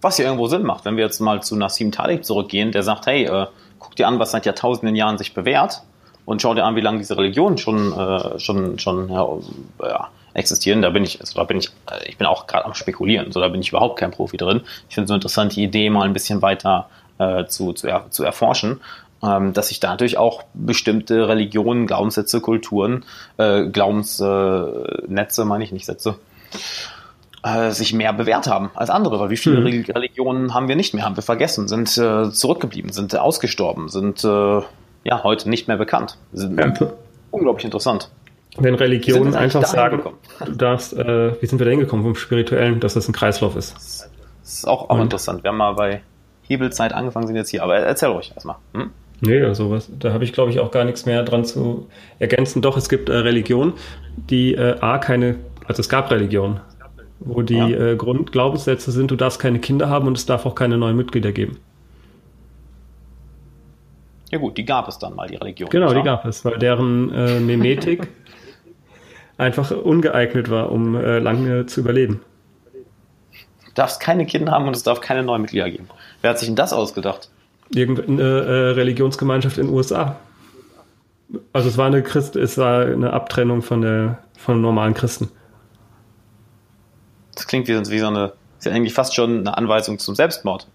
Was 0.00 0.18
ja 0.18 0.24
irgendwo 0.24 0.46
Sinn 0.46 0.62
macht, 0.62 0.84
wenn 0.84 0.96
wir 0.96 1.04
jetzt 1.04 1.20
mal 1.20 1.42
zu 1.42 1.56
Nassim 1.56 1.92
Talib 1.92 2.24
zurückgehen, 2.24 2.72
der 2.72 2.82
sagt, 2.82 3.06
hey, 3.06 3.24
äh, 3.24 3.46
guck 3.78 3.96
dir 3.96 4.08
an, 4.08 4.18
was 4.18 4.30
seit 4.30 4.46
Jahrtausenden 4.46 4.96
Jahren 4.96 5.18
sich 5.18 5.34
bewährt 5.34 5.82
und 6.24 6.40
schau 6.40 6.54
dir 6.54 6.64
an, 6.64 6.76
wie 6.76 6.80
lange 6.80 6.98
diese 6.98 7.16
Religionen 7.16 7.58
schon, 7.58 7.92
äh, 7.92 8.38
schon, 8.38 8.78
schon 8.78 9.10
ja, 9.10 9.26
ja, 9.82 10.08
existieren. 10.34 10.82
Da 10.82 10.90
bin 10.90 11.04
ich, 11.04 11.20
also 11.20 11.34
da 11.38 11.44
bin 11.44 11.58
ich, 11.58 11.68
äh, 11.90 12.08
ich 12.08 12.16
bin 12.16 12.26
auch 12.26 12.46
gerade 12.46 12.64
am 12.64 12.74
spekulieren, 12.74 13.32
so 13.32 13.40
da 13.40 13.48
bin 13.48 13.60
ich 13.60 13.68
überhaupt 13.70 13.98
kein 13.98 14.10
Profi 14.10 14.36
drin. 14.36 14.62
Ich 14.88 14.94
finde 14.94 15.04
es 15.04 15.08
so 15.08 15.14
interessant, 15.14 15.56
die 15.56 15.64
Idee 15.64 15.90
mal 15.90 16.04
ein 16.04 16.12
bisschen 16.12 16.40
weiter 16.40 16.88
äh, 17.18 17.44
zu, 17.46 17.72
zu, 17.72 17.86
er, 17.86 18.10
zu 18.10 18.24
erforschen 18.24 18.80
ähm, 19.22 19.52
dass 19.52 19.68
sich 19.68 19.80
dadurch 19.80 20.16
auch 20.16 20.44
bestimmte 20.54 21.28
Religionen, 21.28 21.86
Glaubenssätze, 21.86 22.40
Kulturen, 22.40 23.04
äh, 23.36 23.66
Glaubensnetze, 23.66 25.42
äh, 25.42 25.44
meine 25.44 25.64
ich 25.64 25.72
nicht 25.72 25.86
Sätze, 25.86 26.16
äh, 27.42 27.70
sich 27.70 27.92
mehr 27.92 28.12
bewährt 28.12 28.46
haben 28.46 28.70
als 28.74 28.90
andere. 28.90 29.18
Weil 29.20 29.30
wie 29.30 29.36
viele 29.36 29.60
mhm. 29.60 29.84
Religionen 29.88 30.54
haben 30.54 30.68
wir 30.68 30.76
nicht 30.76 30.94
mehr, 30.94 31.04
haben 31.04 31.16
wir 31.16 31.22
vergessen, 31.22 31.68
sind 31.68 31.96
äh, 31.98 32.30
zurückgeblieben, 32.30 32.92
sind 32.92 33.16
ausgestorben, 33.16 33.88
sind 33.88 34.24
äh, 34.24 34.28
ja 35.04 35.22
heute 35.22 35.48
nicht 35.48 35.68
mehr 35.68 35.76
bekannt. 35.76 36.18
Sind 36.32 36.58
ja. 36.58 36.92
unglaublich 37.30 37.64
interessant. 37.64 38.10
Wenn 38.58 38.74
Religionen 38.74 39.34
einfach 39.34 39.64
sagen, 39.64 40.02
du 40.44 40.52
darfst, 40.52 40.92
äh, 40.92 41.40
wie 41.40 41.46
sind 41.46 41.60
wir 41.60 41.64
da 41.64 41.70
hingekommen 41.70 42.04
vom 42.04 42.14
Spirituellen, 42.16 42.80
dass 42.80 42.94
das 42.94 43.08
ein 43.08 43.12
Kreislauf 43.12 43.56
ist? 43.56 43.74
Das 43.74 44.10
ist 44.44 44.68
auch, 44.68 44.90
auch 44.90 44.98
interessant. 44.98 45.44
Wir 45.44 45.50
haben 45.50 45.58
mal 45.58 45.74
bei 45.74 46.02
Hebelzeit 46.42 46.92
angefangen, 46.92 47.28
sind 47.28 47.36
jetzt 47.36 47.50
hier. 47.50 47.62
Aber 47.62 47.76
erzähl 47.76 48.08
ruhig 48.08 48.32
erstmal. 48.34 48.56
Hm? 48.74 48.90
Nee, 49.20 49.42
also 49.42 49.70
was, 49.70 49.88
da 49.98 50.12
habe 50.12 50.24
ich, 50.24 50.32
glaube 50.32 50.50
ich, 50.50 50.60
auch 50.60 50.70
gar 50.70 50.84
nichts 50.84 51.06
mehr 51.06 51.22
dran 51.22 51.44
zu 51.44 51.88
ergänzen. 52.18 52.60
Doch, 52.62 52.76
es 52.76 52.88
gibt 52.88 53.08
äh, 53.08 53.14
Religionen, 53.14 53.74
die 54.16 54.54
äh, 54.54 54.80
A, 54.80 54.98
keine, 54.98 55.36
also 55.66 55.80
es 55.80 55.88
gab 55.88 56.10
Religionen, 56.10 56.60
wo 57.20 57.42
die 57.42 57.54
ja. 57.54 57.68
äh, 57.68 57.96
Grundglaubenssätze 57.96 58.90
sind, 58.90 59.10
du 59.10 59.16
darfst 59.16 59.38
keine 59.38 59.58
Kinder 59.60 59.88
haben 59.88 60.08
und 60.08 60.16
es 60.16 60.26
darf 60.26 60.46
auch 60.46 60.54
keine 60.54 60.76
neuen 60.78 60.96
Mitglieder 60.96 61.32
geben. 61.32 61.58
Ja 64.30 64.38
gut, 64.38 64.56
die 64.58 64.64
gab 64.64 64.88
es 64.88 64.98
dann 64.98 65.14
mal, 65.14 65.28
die 65.28 65.36
Religion. 65.36 65.70
Genau, 65.70 65.92
die 65.92 66.02
gab 66.02 66.24
es, 66.24 66.44
weil 66.44 66.58
deren 66.58 67.12
äh, 67.12 67.40
Memetik 67.40 68.08
einfach 69.38 69.70
ungeeignet 69.70 70.50
war, 70.50 70.70
um 70.70 70.94
äh, 70.94 71.18
lange 71.18 71.66
zu 71.66 71.80
überleben. 71.80 72.20
Du 73.66 73.72
darfst 73.74 74.00
keine 74.00 74.26
Kinder 74.26 74.52
haben 74.52 74.66
und 74.66 74.76
es 74.76 74.82
darf 74.82 75.00
keine 75.00 75.22
neuen 75.22 75.42
Mitglieder 75.42 75.70
geben. 75.70 75.88
Wer 76.20 76.30
hat 76.30 76.38
sich 76.38 76.48
denn 76.48 76.56
das 76.56 76.72
ausgedacht? 76.72 77.30
irgendeine 77.74 78.22
äh, 78.22 78.70
Religionsgemeinschaft 78.70 79.58
in 79.58 79.66
den 79.66 79.74
USA. 79.74 80.16
Also 81.52 81.68
es 81.68 81.78
war 81.78 81.86
eine 81.86 82.02
Christ, 82.02 82.36
es 82.36 82.58
war 82.58 82.86
eine 82.86 83.12
Abtrennung 83.12 83.62
von 83.62 83.82
der 83.82 84.18
von 84.36 84.60
normalen 84.60 84.94
Christen. 84.94 85.30
Das 87.40 87.46
klingt 87.46 87.68
wie, 87.68 87.78
wie 87.78 87.98
so 87.98 88.06
eine, 88.06 88.32
ist 88.58 88.66
ja 88.66 88.72
eigentlich 88.72 88.94
fast 88.94 89.14
schon 89.14 89.40
eine 89.40 89.56
Anweisung 89.56 89.98
zum 89.98 90.14
Selbstmord. 90.14 90.66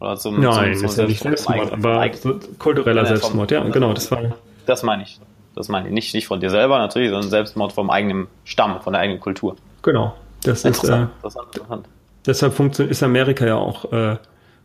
Oder 0.00 0.16
zum, 0.16 0.40
Nein, 0.40 0.74
zum, 0.74 0.80
zum 0.80 0.88
ist 0.88 0.98
ja 0.98 1.06
nicht 1.06 1.22
Selbstmord, 1.22 1.72
aber 1.72 2.10
kultureller 2.58 3.06
Selbstmord, 3.06 3.50
ja, 3.50 3.62
genau, 3.64 3.92
das 3.92 4.10
war. 4.10 4.22
Das 4.66 4.82
meine 4.82 5.02
ich. 5.02 5.18
Das 5.54 5.68
meine 5.68 5.88
ich. 5.88 5.94
Nicht, 5.94 6.14
nicht 6.14 6.26
von 6.26 6.40
dir 6.40 6.50
selber 6.50 6.78
natürlich, 6.78 7.10
sondern 7.10 7.28
Selbstmord 7.28 7.72
vom 7.72 7.90
eigenen 7.90 8.28
Stamm, 8.44 8.80
von 8.80 8.92
der 8.92 9.02
eigenen 9.02 9.20
Kultur. 9.20 9.56
Genau. 9.82 10.14
Das 10.44 10.64
interessant. 10.64 11.10
ist, 11.22 11.36
äh, 11.36 11.40
interessant. 11.40 11.88
Deshalb 12.26 12.54
funktioniert, 12.54 12.92
ist 12.92 13.02
Amerika 13.02 13.46
ja 13.46 13.56
auch 13.56 13.92
äh, 13.92 14.16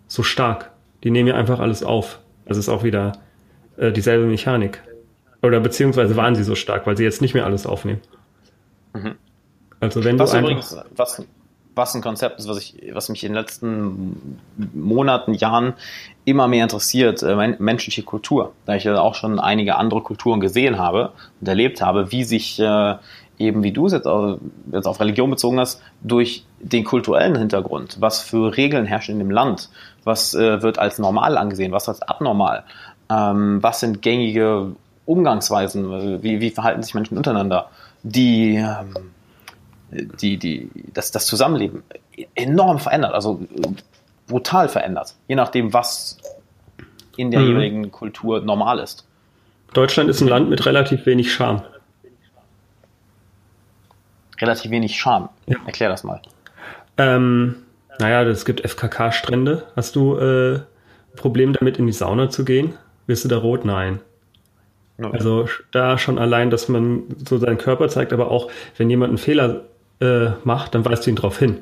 so 0.07 0.23
stark 0.23 0.71
die 1.05 1.11
nehmen 1.11 1.29
ja 1.29 1.35
einfach 1.35 1.59
alles 1.59 1.83
auf. 1.83 2.19
Das 2.45 2.57
ist 2.57 2.67
auch 2.67 2.83
wieder 2.83 3.13
äh, 3.77 3.91
dieselbe 3.91 4.25
Mechanik. 4.25 4.81
Oder 5.43 5.59
beziehungsweise 5.59 6.15
waren 6.15 6.33
sie 6.33 6.43
so 6.43 6.55
stark, 6.55 6.87
weil 6.87 6.97
sie 6.97 7.03
jetzt 7.03 7.21
nicht 7.21 7.35
mehr 7.35 7.45
alles 7.45 7.67
aufnehmen. 7.67 8.01
Mhm. 8.93 9.15
Also 9.79 10.03
wenn 10.03 10.17
was 10.17 10.31
du 10.31 10.39
übrigens, 10.39 10.75
was, 10.95 11.23
was 11.75 11.93
ein 11.93 12.01
Konzept 12.01 12.39
ist, 12.39 12.47
was, 12.47 12.57
ich, 12.57 12.75
was 12.93 13.09
mich 13.09 13.23
in 13.23 13.33
den 13.33 13.41
letzten 13.41 14.39
Monaten, 14.73 15.33
Jahren 15.33 15.73
immer 16.23 16.47
mehr 16.47 16.63
interessiert, 16.63 17.21
äh, 17.21 17.55
menschliche 17.59 18.03
Kultur. 18.03 18.53
Da 18.65 18.75
ich 18.75 18.85
ja 18.85 18.99
auch 18.99 19.15
schon 19.15 19.39
einige 19.39 19.75
andere 19.75 20.01
Kulturen 20.01 20.39
gesehen 20.39 20.77
habe 20.77 21.11
und 21.39 21.47
erlebt 21.47 21.81
habe, 21.81 22.11
wie 22.11 22.23
sich 22.23 22.59
äh, 22.59 22.95
eben, 23.37 23.63
wie 23.63 23.71
du 23.71 23.87
es 23.87 23.93
jetzt, 23.93 24.07
jetzt 24.71 24.87
auf 24.87 24.99
Religion 24.99 25.29
bezogen 25.29 25.59
hast, 25.59 25.81
durch 26.01 26.45
den 26.59 26.83
kulturellen 26.83 27.37
Hintergrund, 27.37 27.97
was 27.99 28.21
für 28.21 28.55
Regeln 28.55 28.85
herrschen 28.85 29.13
in 29.13 29.19
dem 29.19 29.31
Land, 29.31 29.69
was 30.03 30.33
äh, 30.33 30.61
wird 30.61 30.79
als 30.79 30.99
normal 30.99 31.37
angesehen, 31.37 31.71
was 31.71 31.89
als 31.89 32.01
abnormal, 32.01 32.63
ähm, 33.09 33.61
was 33.61 33.81
sind 33.81 34.01
gängige 34.01 34.71
Umgangsweisen, 35.05 36.23
wie, 36.23 36.39
wie 36.39 36.49
verhalten 36.49 36.81
sich 36.81 36.95
Menschen 36.95 37.17
untereinander, 37.17 37.69
die, 38.03 38.55
ähm, 38.55 39.11
die, 40.21 40.37
die, 40.37 40.69
das, 40.93 41.11
das 41.11 41.25
Zusammenleben 41.25 41.83
enorm 42.35 42.79
verändert, 42.79 43.13
also 43.13 43.41
brutal 44.27 44.69
verändert, 44.69 45.15
je 45.27 45.35
nachdem, 45.35 45.73
was 45.73 46.17
in 47.17 47.31
der 47.31 47.41
mhm. 47.41 47.47
jeweiligen 47.47 47.91
Kultur 47.91 48.41
normal 48.41 48.79
ist. 48.79 49.07
Deutschland 49.73 50.09
ist 50.09 50.21
ein 50.21 50.27
Land 50.27 50.49
mit 50.49 50.65
relativ 50.65 51.05
wenig 51.05 51.33
Charme. 51.33 51.63
Relativ 54.39 54.71
wenig 54.71 54.97
Charme. 54.97 55.29
Ja. 55.47 55.57
Erklär 55.65 55.89
das 55.89 56.03
mal. 56.03 56.21
Ähm, 56.97 57.55
naja, 57.99 58.23
es 58.23 58.45
gibt 58.45 58.61
FKK-Strände. 58.61 59.63
Hast 59.75 59.95
du 59.95 60.17
äh, 60.17 60.59
Problem 61.15 61.53
damit, 61.53 61.77
in 61.77 61.87
die 61.87 61.93
Sauna 61.93 62.29
zu 62.29 62.43
gehen? 62.43 62.73
Wirst 63.07 63.23
du 63.23 63.29
da 63.29 63.37
rot? 63.37 63.65
Nein. 63.65 63.99
Also 64.97 65.47
da 65.71 65.97
schon 65.97 66.17
allein, 66.17 66.49
dass 66.49 66.69
man 66.69 67.03
so 67.27 67.37
seinen 67.37 67.57
Körper 67.57 67.89
zeigt, 67.89 68.13
aber 68.13 68.31
auch, 68.31 68.49
wenn 68.77 68.89
jemand 68.89 69.09
einen 69.09 69.17
Fehler 69.17 69.65
äh, 69.99 70.31
macht, 70.43 70.75
dann 70.75 70.85
weist 70.85 71.05
du 71.05 71.09
ihn 71.09 71.15
darauf 71.15 71.39
hin. 71.39 71.59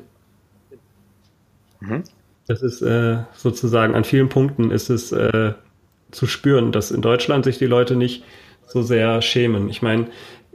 Mhm. 1.80 2.04
Das 2.46 2.62
ist 2.62 2.82
äh, 2.82 3.18
sozusagen 3.34 3.94
an 3.94 4.04
vielen 4.04 4.28
Punkten 4.28 4.70
ist 4.70 4.90
es 4.90 5.12
äh, 5.12 5.54
zu 6.10 6.26
spüren, 6.26 6.72
dass 6.72 6.90
in 6.90 7.02
Deutschland 7.02 7.44
sich 7.44 7.58
die 7.58 7.66
Leute 7.66 7.96
nicht 7.96 8.24
so 8.66 8.82
sehr 8.82 9.22
schämen. 9.22 9.68
Ich 9.68 9.82
meine, 9.82 10.08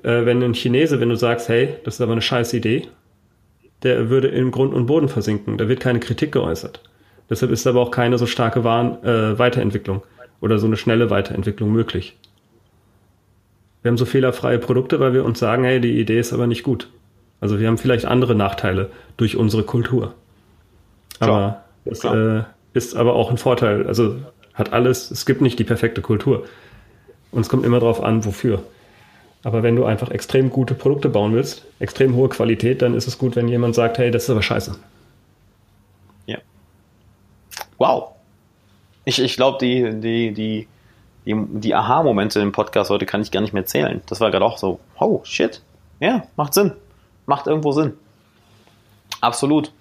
äh, 0.03 0.25
wenn 0.25 0.41
ein 0.43 0.53
Chinese, 0.53 0.99
wenn 0.99 1.09
du 1.09 1.15
sagst, 1.15 1.49
hey, 1.49 1.75
das 1.83 1.95
ist 1.95 2.01
aber 2.01 2.13
eine 2.13 2.21
scheiß 2.21 2.53
Idee, 2.53 2.87
der 3.83 4.09
würde 4.09 4.27
in 4.27 4.51
Grund 4.51 4.73
und 4.73 4.85
Boden 4.85 5.09
versinken. 5.09 5.57
Da 5.57 5.67
wird 5.67 5.79
keine 5.79 5.99
Kritik 5.99 6.31
geäußert. 6.31 6.81
Deshalb 7.29 7.51
ist 7.51 7.65
aber 7.67 7.81
auch 7.81 7.91
keine 7.91 8.17
so 8.17 8.25
starke 8.25 8.63
Warn 8.63 9.03
äh, 9.03 9.37
Weiterentwicklung 9.37 10.03
oder 10.41 10.59
so 10.59 10.67
eine 10.67 10.77
schnelle 10.77 11.09
Weiterentwicklung 11.09 11.71
möglich. 11.71 12.17
Wir 13.81 13.89
haben 13.89 13.97
so 13.97 14.05
fehlerfreie 14.05 14.59
Produkte, 14.59 14.99
weil 14.99 15.13
wir 15.13 15.23
uns 15.23 15.39
sagen, 15.39 15.63
hey, 15.63 15.79
die 15.79 15.99
Idee 15.99 16.19
ist 16.19 16.33
aber 16.33 16.47
nicht 16.47 16.63
gut. 16.63 16.89
Also 17.41 17.59
wir 17.59 17.67
haben 17.67 17.77
vielleicht 17.77 18.05
andere 18.05 18.35
Nachteile 18.35 18.91
durch 19.17 19.37
unsere 19.37 19.63
Kultur. 19.63 20.13
Aber 21.19 21.63
es 21.85 22.03
äh, 22.03 22.43
ist 22.73 22.95
aber 22.95 23.13
auch 23.13 23.29
ein 23.29 23.37
Vorteil. 23.37 23.87
Also 23.87 24.17
hat 24.53 24.73
alles, 24.73 25.11
es 25.11 25.25
gibt 25.25 25.41
nicht 25.41 25.57
die 25.59 25.63
perfekte 25.63 26.01
Kultur. 26.01 26.45
Und 27.31 27.41
es 27.41 27.49
kommt 27.49 27.65
immer 27.65 27.79
darauf 27.79 28.03
an, 28.03 28.25
wofür. 28.25 28.63
Aber 29.43 29.63
wenn 29.63 29.75
du 29.75 29.85
einfach 29.85 30.11
extrem 30.11 30.49
gute 30.49 30.73
Produkte 30.73 31.07
bauen 31.09 31.33
willst, 31.33 31.65
extrem 31.79 32.15
hohe 32.15 32.27
Qualität, 32.29 32.81
dann 32.81 32.93
ist 32.93 33.07
es 33.07 33.17
gut, 33.17 33.35
wenn 33.35 33.47
jemand 33.47 33.75
sagt, 33.75 33.97
hey, 33.97 34.11
das 34.11 34.23
ist 34.23 34.29
aber 34.29 34.41
scheiße. 34.41 34.75
Ja. 36.25 36.39
Wow. 37.77 38.15
Ich, 39.05 39.21
ich 39.21 39.35
glaube, 39.37 39.57
die, 39.61 39.99
die, 40.01 40.33
die, 40.33 40.67
die, 41.25 41.35
die 41.35 41.75
Aha-Momente 41.75 42.41
im 42.41 42.51
Podcast 42.51 42.89
heute 42.89 43.05
kann 43.05 43.21
ich 43.21 43.31
gar 43.31 43.41
nicht 43.41 43.53
mehr 43.53 43.65
zählen. 43.65 44.01
Das 44.07 44.19
war 44.19 44.29
gerade 44.29 44.43
auch 44.43 44.57
so, 44.57 44.79
oh, 44.99 45.21
shit. 45.23 45.61
Ja, 46.01 46.23
macht 46.35 46.53
Sinn. 46.53 46.73
Macht 47.29 47.45
irgendwo 47.45 47.71
Sinn. 47.71 47.93
Absolut. 49.21 49.71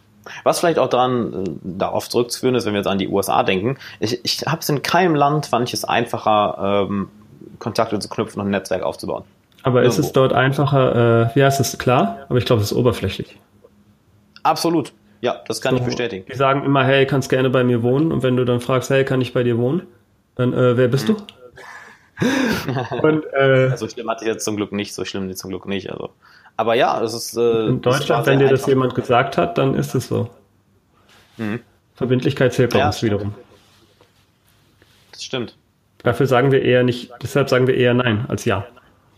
Was 0.45 0.61
vielleicht 0.61 0.79
auch 0.79 0.91
daran 0.91 1.33
äh, 1.33 1.51
darauf 1.63 2.11
zurückzuführen 2.11 2.55
ist, 2.55 2.67
wenn 2.67 2.75
wir 2.75 2.81
jetzt 2.81 2.87
an 2.87 2.99
die 2.99 3.09
USA 3.09 3.43
denken. 3.43 3.79
Ich, 4.01 4.23
ich 4.23 4.43
habe 4.47 4.61
es 4.61 4.69
in 4.69 4.83
keinem 4.83 5.15
Land, 5.15 5.47
fand 5.47 5.67
ich 5.67 5.73
es 5.73 5.87
einfacher, 5.87 6.87
ähm, 6.91 7.09
Kontakte 7.59 7.99
zu 7.99 8.11
knüpfen 8.11 8.43
und 8.43 8.49
ein 8.49 8.51
Netzwerk 8.51 8.83
aufzubauen. 8.83 9.25
Aber 9.63 9.81
Irgendwo. 9.81 9.99
ist 9.99 10.07
es 10.07 10.13
dort 10.13 10.35
einfacher, 10.35 11.31
äh, 11.35 11.41
ja, 11.41 11.47
es 11.47 11.59
ist 11.59 11.79
klar, 11.79 12.19
aber 12.29 12.39
ich 12.39 12.45
glaube, 12.45 12.61
es 12.61 12.71
ist 12.71 12.77
oberflächlich. 12.77 13.39
Absolut. 14.43 14.93
Ja, 15.23 15.41
das 15.49 15.63
kann 15.63 15.75
so, 15.75 15.81
ich 15.81 15.87
bestätigen. 15.87 16.27
Die 16.31 16.37
sagen 16.37 16.65
immer, 16.65 16.85
hey, 16.85 17.07
kannst 17.07 17.31
gerne 17.31 17.49
bei 17.49 17.65
mir 17.65 17.83
wohnen. 17.83 18.13
Und 18.13 18.23
wenn 18.23 18.37
du 18.37 18.45
dann 18.45 18.61
fragst, 18.61 18.91
hey, 18.91 19.07
kann 19.07 19.23
ich 19.23 19.33
bei 19.33 19.43
dir 19.43 19.57
wohnen? 19.57 19.87
Dann, 20.35 20.53
äh, 20.53 20.77
wer 20.77 20.89
bist 20.89 21.09
du? 21.09 21.17
und, 23.03 23.25
äh, 23.33 23.75
so 23.77 23.89
schlimm 23.89 24.11
hatte 24.11 24.25
ich 24.25 24.31
jetzt 24.31 24.45
zum 24.45 24.57
Glück 24.57 24.73
nicht, 24.73 24.95
so 24.95 25.07
schlimm 25.07 25.35
zum 25.35 25.49
Glück 25.49 25.67
nicht. 25.67 25.91
Also. 25.91 26.11
Aber 26.59 26.75
ja, 26.75 27.01
es 27.03 27.15
ist. 27.15 27.37
Äh, 27.37 27.67
in 27.69 27.81
Deutschland, 27.81 28.27
wenn 28.27 28.41
dir 28.41 28.49
das 28.49 28.67
jemand 28.67 28.95
gesagt 28.97 29.39
hat, 29.39 29.57
dann 29.57 29.75
ist 29.75 29.95
es 29.95 30.09
so. 30.09 30.29
Mhm. 31.37 31.61
Verbindlichkeit 31.95 32.53
zählt 32.53 32.73
bei 32.73 32.81
ja, 32.81 32.89
uns 32.89 33.01
wiederum. 33.01 33.33
Das 35.13 35.23
stimmt. 35.23 35.57
Dafür 35.99 36.27
sagen 36.27 36.51
wir 36.51 36.63
eher 36.63 36.83
nicht, 36.83 37.13
deshalb 37.23 37.49
sagen 37.49 37.69
wir 37.69 37.77
eher 37.77 37.95
nein 37.95 38.27
als 38.29 38.45
ja. 38.45 38.67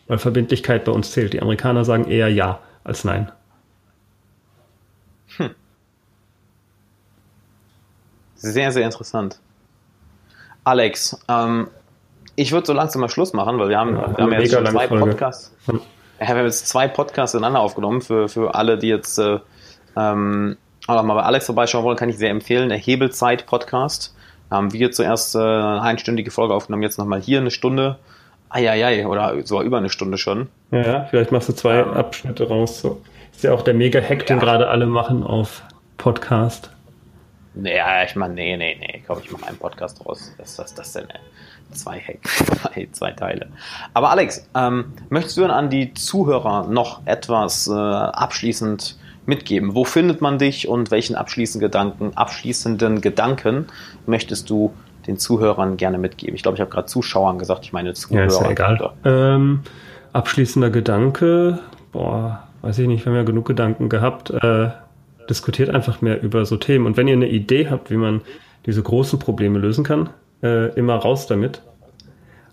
Weil 0.07 0.19
Verbindlichkeit 0.19 0.85
bei 0.85 0.93
uns 0.93 1.13
zählt. 1.13 1.33
Die 1.33 1.41
Amerikaner 1.41 1.85
sagen 1.85 2.11
eher 2.11 2.29
ja 2.29 2.59
als 2.85 3.05
nein. 3.05 3.33
Hm. 5.39 5.51
Sehr, 8.35 8.71
sehr 8.71 8.85
interessant. 8.85 9.41
Alex, 10.65 11.19
ähm, 11.29 11.69
ich 12.37 12.53
würde 12.53 12.67
so 12.67 12.75
langsam 12.75 13.01
mal 13.01 13.09
Schluss 13.09 13.33
machen, 13.33 13.59
weil 13.59 13.71
wir 13.71 13.79
haben, 13.79 13.97
ja, 13.97 14.17
wir 14.17 14.25
haben 14.25 14.33
jetzt 14.33 14.53
schon 14.53 14.67
zwei 14.67 14.87
Podcasts. 14.87 15.55
Hm. 15.67 15.81
Ja, 16.21 16.29
wir 16.29 16.37
haben 16.37 16.45
jetzt 16.45 16.69
zwei 16.69 16.87
Podcasts 16.87 17.35
ineinander 17.35 17.61
aufgenommen 17.61 18.03
für, 18.03 18.29
für 18.29 18.55
alle, 18.55 18.77
die 18.77 18.89
jetzt 18.89 19.19
äh, 19.19 19.39
ähm, 19.97 20.59
mal 20.87 21.03
bei 21.03 21.23
Alex 21.23 21.47
vorbeischauen 21.47 21.83
wollen, 21.83 21.97
kann 21.97 22.11
ich 22.11 22.19
sehr 22.19 22.29
empfehlen. 22.29 22.69
Der 22.69 22.77
Hebelzeit-Podcast. 22.77 24.15
Haben 24.51 24.73
wir 24.73 24.93
zuerst 24.93 25.35
äh, 25.35 25.39
eine 25.39 25.81
einstündige 25.81 26.31
Folge 26.31 26.53
aufgenommen, 26.53 26.83
jetzt 26.83 26.99
nochmal 26.99 27.23
hier 27.23 27.39
eine 27.39 27.51
Stunde. 27.51 27.99
Eieiei, 28.51 29.07
oder 29.07 29.47
sogar 29.47 29.65
über 29.65 29.79
eine 29.79 29.89
Stunde 29.89 30.19
schon. 30.19 30.49
Ja, 30.73 31.05
vielleicht 31.05 31.33
machst 31.33 31.49
du 31.49 31.55
zwei 31.55 31.79
ähm, 31.79 31.93
Abschnitte 31.95 32.49
raus. 32.49 32.81
So. 32.83 33.01
Ist 33.33 33.45
ja 33.45 33.55
auch 33.55 33.63
der 33.63 33.75
Mega-Hack, 33.75 34.27
den 34.27 34.41
gerade 34.41 34.69
alle 34.69 34.87
machen 34.87 35.23
auf 35.23 35.63
Podcast. 35.97 36.71
Naja, 37.55 38.05
ich 38.05 38.15
meine, 38.17 38.35
nee, 38.35 38.57
nee, 38.57 38.77
nee. 38.79 38.97
Ich 38.99 39.07
glaube, 39.07 39.23
ich 39.25 39.31
mache 39.31 39.47
einen 39.47 39.57
Podcast 39.57 40.05
draus. 40.05 40.35
Was 40.37 40.59
ist 40.59 40.79
das 40.79 40.93
denn? 40.93 41.09
Zwei 41.73 41.99
Hack, 41.99 42.21
zwei, 42.25 42.89
zwei 42.93 43.13
Teile. 43.13 43.49
Aber 43.95 44.11
Alex, 44.11 44.47
ähm, 44.55 44.93
möchtest 45.09 45.37
du 45.37 45.43
denn 45.43 45.51
an 45.51 45.71
die 45.71 45.95
Zuhörer 45.95 46.67
noch 46.67 47.03
etwas 47.07 47.69
äh, 47.69 47.73
abschließend 47.73 48.97
mitgeben? 49.27 49.75
Wo 49.75 49.85
findet 49.85 50.21
man 50.21 50.39
dich 50.39 50.69
und 50.69 50.91
welchen 50.91 51.17
abschließenden 51.17 51.67
Gedanken, 51.67 52.13
abschließenden 52.17 53.01
Gedanken 53.01 53.67
möchtest 54.07 54.51
du 54.51 54.73
den 55.07 55.19
Zuhörern 55.19 55.77
gerne 55.77 55.99
mitgeben? 55.99 56.35
Ich 56.35 56.43
glaube, 56.43 56.57
ich 56.57 56.61
habe 56.61 56.71
gerade 56.71 56.87
Zuschauern 56.87 57.39
gesagt, 57.39 57.65
ich 57.65 57.73
meine 57.73 57.95
Zuhörer. 57.95 58.23
Ja, 58.23 58.27
ist 58.27 58.41
ja 58.41 58.51
egal. 58.51 58.93
Ähm, 59.05 59.61
abschließender 60.13 60.71
Gedanke, 60.71 61.59
boah, 61.93 62.43
weiß 62.63 62.79
ich 62.79 62.89
nicht, 62.89 63.05
wir 63.05 63.13
haben 63.13 63.17
ja 63.17 63.25
genug 63.25 63.47
Gedanken 63.47 63.89
gehabt. 63.89 64.31
Äh, 64.31 64.71
diskutiert 65.31 65.71
einfach 65.71 66.03
mehr 66.03 66.23
über 66.23 66.45
so 66.45 66.57
Themen. 66.57 66.87
Und 66.87 66.97
wenn 66.97 67.09
ihr 67.09 67.15
eine 67.15 67.29
Idee 67.29 67.69
habt, 67.71 67.91
wie 67.91 67.97
man 67.97 68.21
diese 68.67 68.83
großen 68.83 69.19
Probleme 69.19 69.59
lösen 69.59 69.85
kann, 69.85 70.11
äh, 70.43 70.73
immer 70.75 70.97
raus 70.97 71.27
damit. 71.27 71.63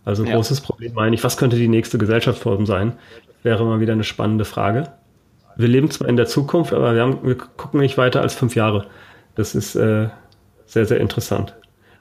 Also 0.05 0.23
ja. 0.23 0.35
großes 0.35 0.61
Problem 0.61 0.93
meine 0.93 1.15
ich, 1.15 1.23
was 1.23 1.37
könnte 1.37 1.57
die 1.57 1.67
nächste 1.67 1.97
Gesellschaftsform 1.97 2.65
sein? 2.65 2.93
Wäre 3.43 3.65
mal 3.65 3.79
wieder 3.79 3.93
eine 3.93 4.03
spannende 4.03 4.45
Frage. 4.45 4.89
Wir 5.57 5.67
leben 5.67 5.89
zwar 5.91 6.07
in 6.07 6.17
der 6.17 6.27
Zukunft, 6.27 6.73
aber 6.73 6.93
wir, 6.93 7.01
haben, 7.01 7.19
wir 7.23 7.35
gucken 7.35 7.81
nicht 7.81 7.97
weiter 7.97 8.21
als 8.21 8.33
fünf 8.33 8.55
Jahre. 8.55 8.85
Das 9.35 9.55
ist 9.55 9.75
äh, 9.75 10.07
sehr, 10.65 10.85
sehr 10.85 10.99
interessant. 10.99 11.55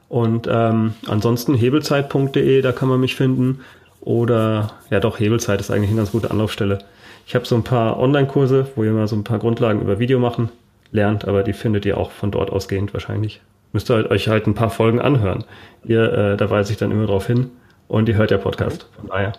Und 0.08 0.48
ähm, 0.50 0.94
ansonsten 1.06 1.54
hebelzeit.de, 1.54 2.62
da 2.62 2.72
kann 2.72 2.88
man 2.88 3.00
mich 3.00 3.16
finden. 3.16 3.60
Oder 4.00 4.74
ja 4.90 5.00
doch, 5.00 5.18
Hebelzeit 5.18 5.60
ist 5.60 5.70
eigentlich 5.70 5.90
eine 5.90 5.98
ganz 5.98 6.12
gute 6.12 6.30
Anlaufstelle. 6.30 6.78
Ich 7.26 7.34
habe 7.34 7.44
so 7.44 7.56
ein 7.56 7.64
paar 7.64 7.98
Online-Kurse, 7.98 8.68
wo 8.76 8.84
ihr 8.84 8.92
mal 8.92 9.08
so 9.08 9.16
ein 9.16 9.24
paar 9.24 9.40
Grundlagen 9.40 9.80
über 9.80 9.98
Video 9.98 10.20
machen 10.20 10.50
lernt, 10.92 11.26
aber 11.26 11.42
die 11.42 11.52
findet 11.52 11.84
ihr 11.84 11.98
auch 11.98 12.12
von 12.12 12.30
dort 12.30 12.50
ausgehend 12.50 12.92
wahrscheinlich. 12.94 13.40
Müsst 13.76 13.90
ihr 13.90 13.96
halt, 13.96 14.10
euch 14.10 14.26
halt 14.28 14.46
ein 14.46 14.54
paar 14.54 14.70
Folgen 14.70 15.02
anhören. 15.02 15.44
Ihr, 15.84 16.10
äh, 16.10 16.36
da 16.38 16.48
weise 16.48 16.72
ich 16.72 16.78
dann 16.78 16.90
immer 16.90 17.04
drauf 17.04 17.26
hin 17.26 17.50
und 17.88 18.08
ihr 18.08 18.14
hört 18.14 18.30
ja 18.30 18.38
Podcast. 18.38 18.88
Von 18.98 19.10
daher. 19.10 19.34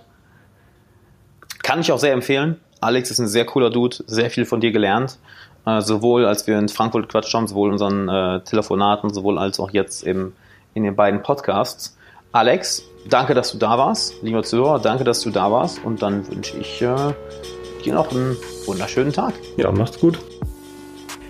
Kann 1.64 1.80
ich 1.80 1.92
auch 1.92 1.98
sehr 1.98 2.14
empfehlen. 2.14 2.60
Alex 2.80 3.10
ist 3.10 3.18
ein 3.18 3.28
sehr 3.28 3.46
cooler 3.48 3.72
Dude, 3.72 3.98
sehr 4.06 4.30
viel 4.30 4.46
von 4.46 4.62
dir 4.62 4.72
gelernt. 4.72 5.18
Äh, 5.66 5.82
sowohl 5.82 6.28
als 6.28 6.46
wir 6.46 6.60
in 6.60 6.70
Frankfurt 6.70 7.10
gequatscht 7.10 7.34
haben, 7.34 7.48
sowohl 7.48 7.70
in 7.70 7.74
unseren 7.74 8.10
äh, 8.10 8.42
Telefonaten, 8.42 9.12
sowohl 9.12 9.40
als 9.40 9.60
auch 9.60 9.72
jetzt 9.72 10.04
im, 10.04 10.34
in 10.76 10.84
den 10.84 10.96
beiden 10.96 11.24
Podcasts. 11.24 11.98
Alex, 12.32 12.84
danke, 13.10 13.34
dass 13.34 13.52
du 13.52 13.58
da 13.58 13.80
warst. 13.80 14.22
Lieber 14.22 14.44
Zuhörer, 14.44 14.78
danke, 14.78 15.04
dass 15.04 15.22
du 15.22 15.32
da 15.32 15.52
warst. 15.52 15.84
Und 15.84 16.04
dann 16.04 16.30
wünsche 16.30 16.60
ich 16.60 16.80
äh, 16.80 16.96
dir 17.84 17.94
noch 17.96 18.12
einen 18.12 18.38
wunderschönen 18.68 19.14
Tag. 19.14 19.34
Ja, 19.58 19.72
macht's 19.72 20.00
gut. 20.00 20.20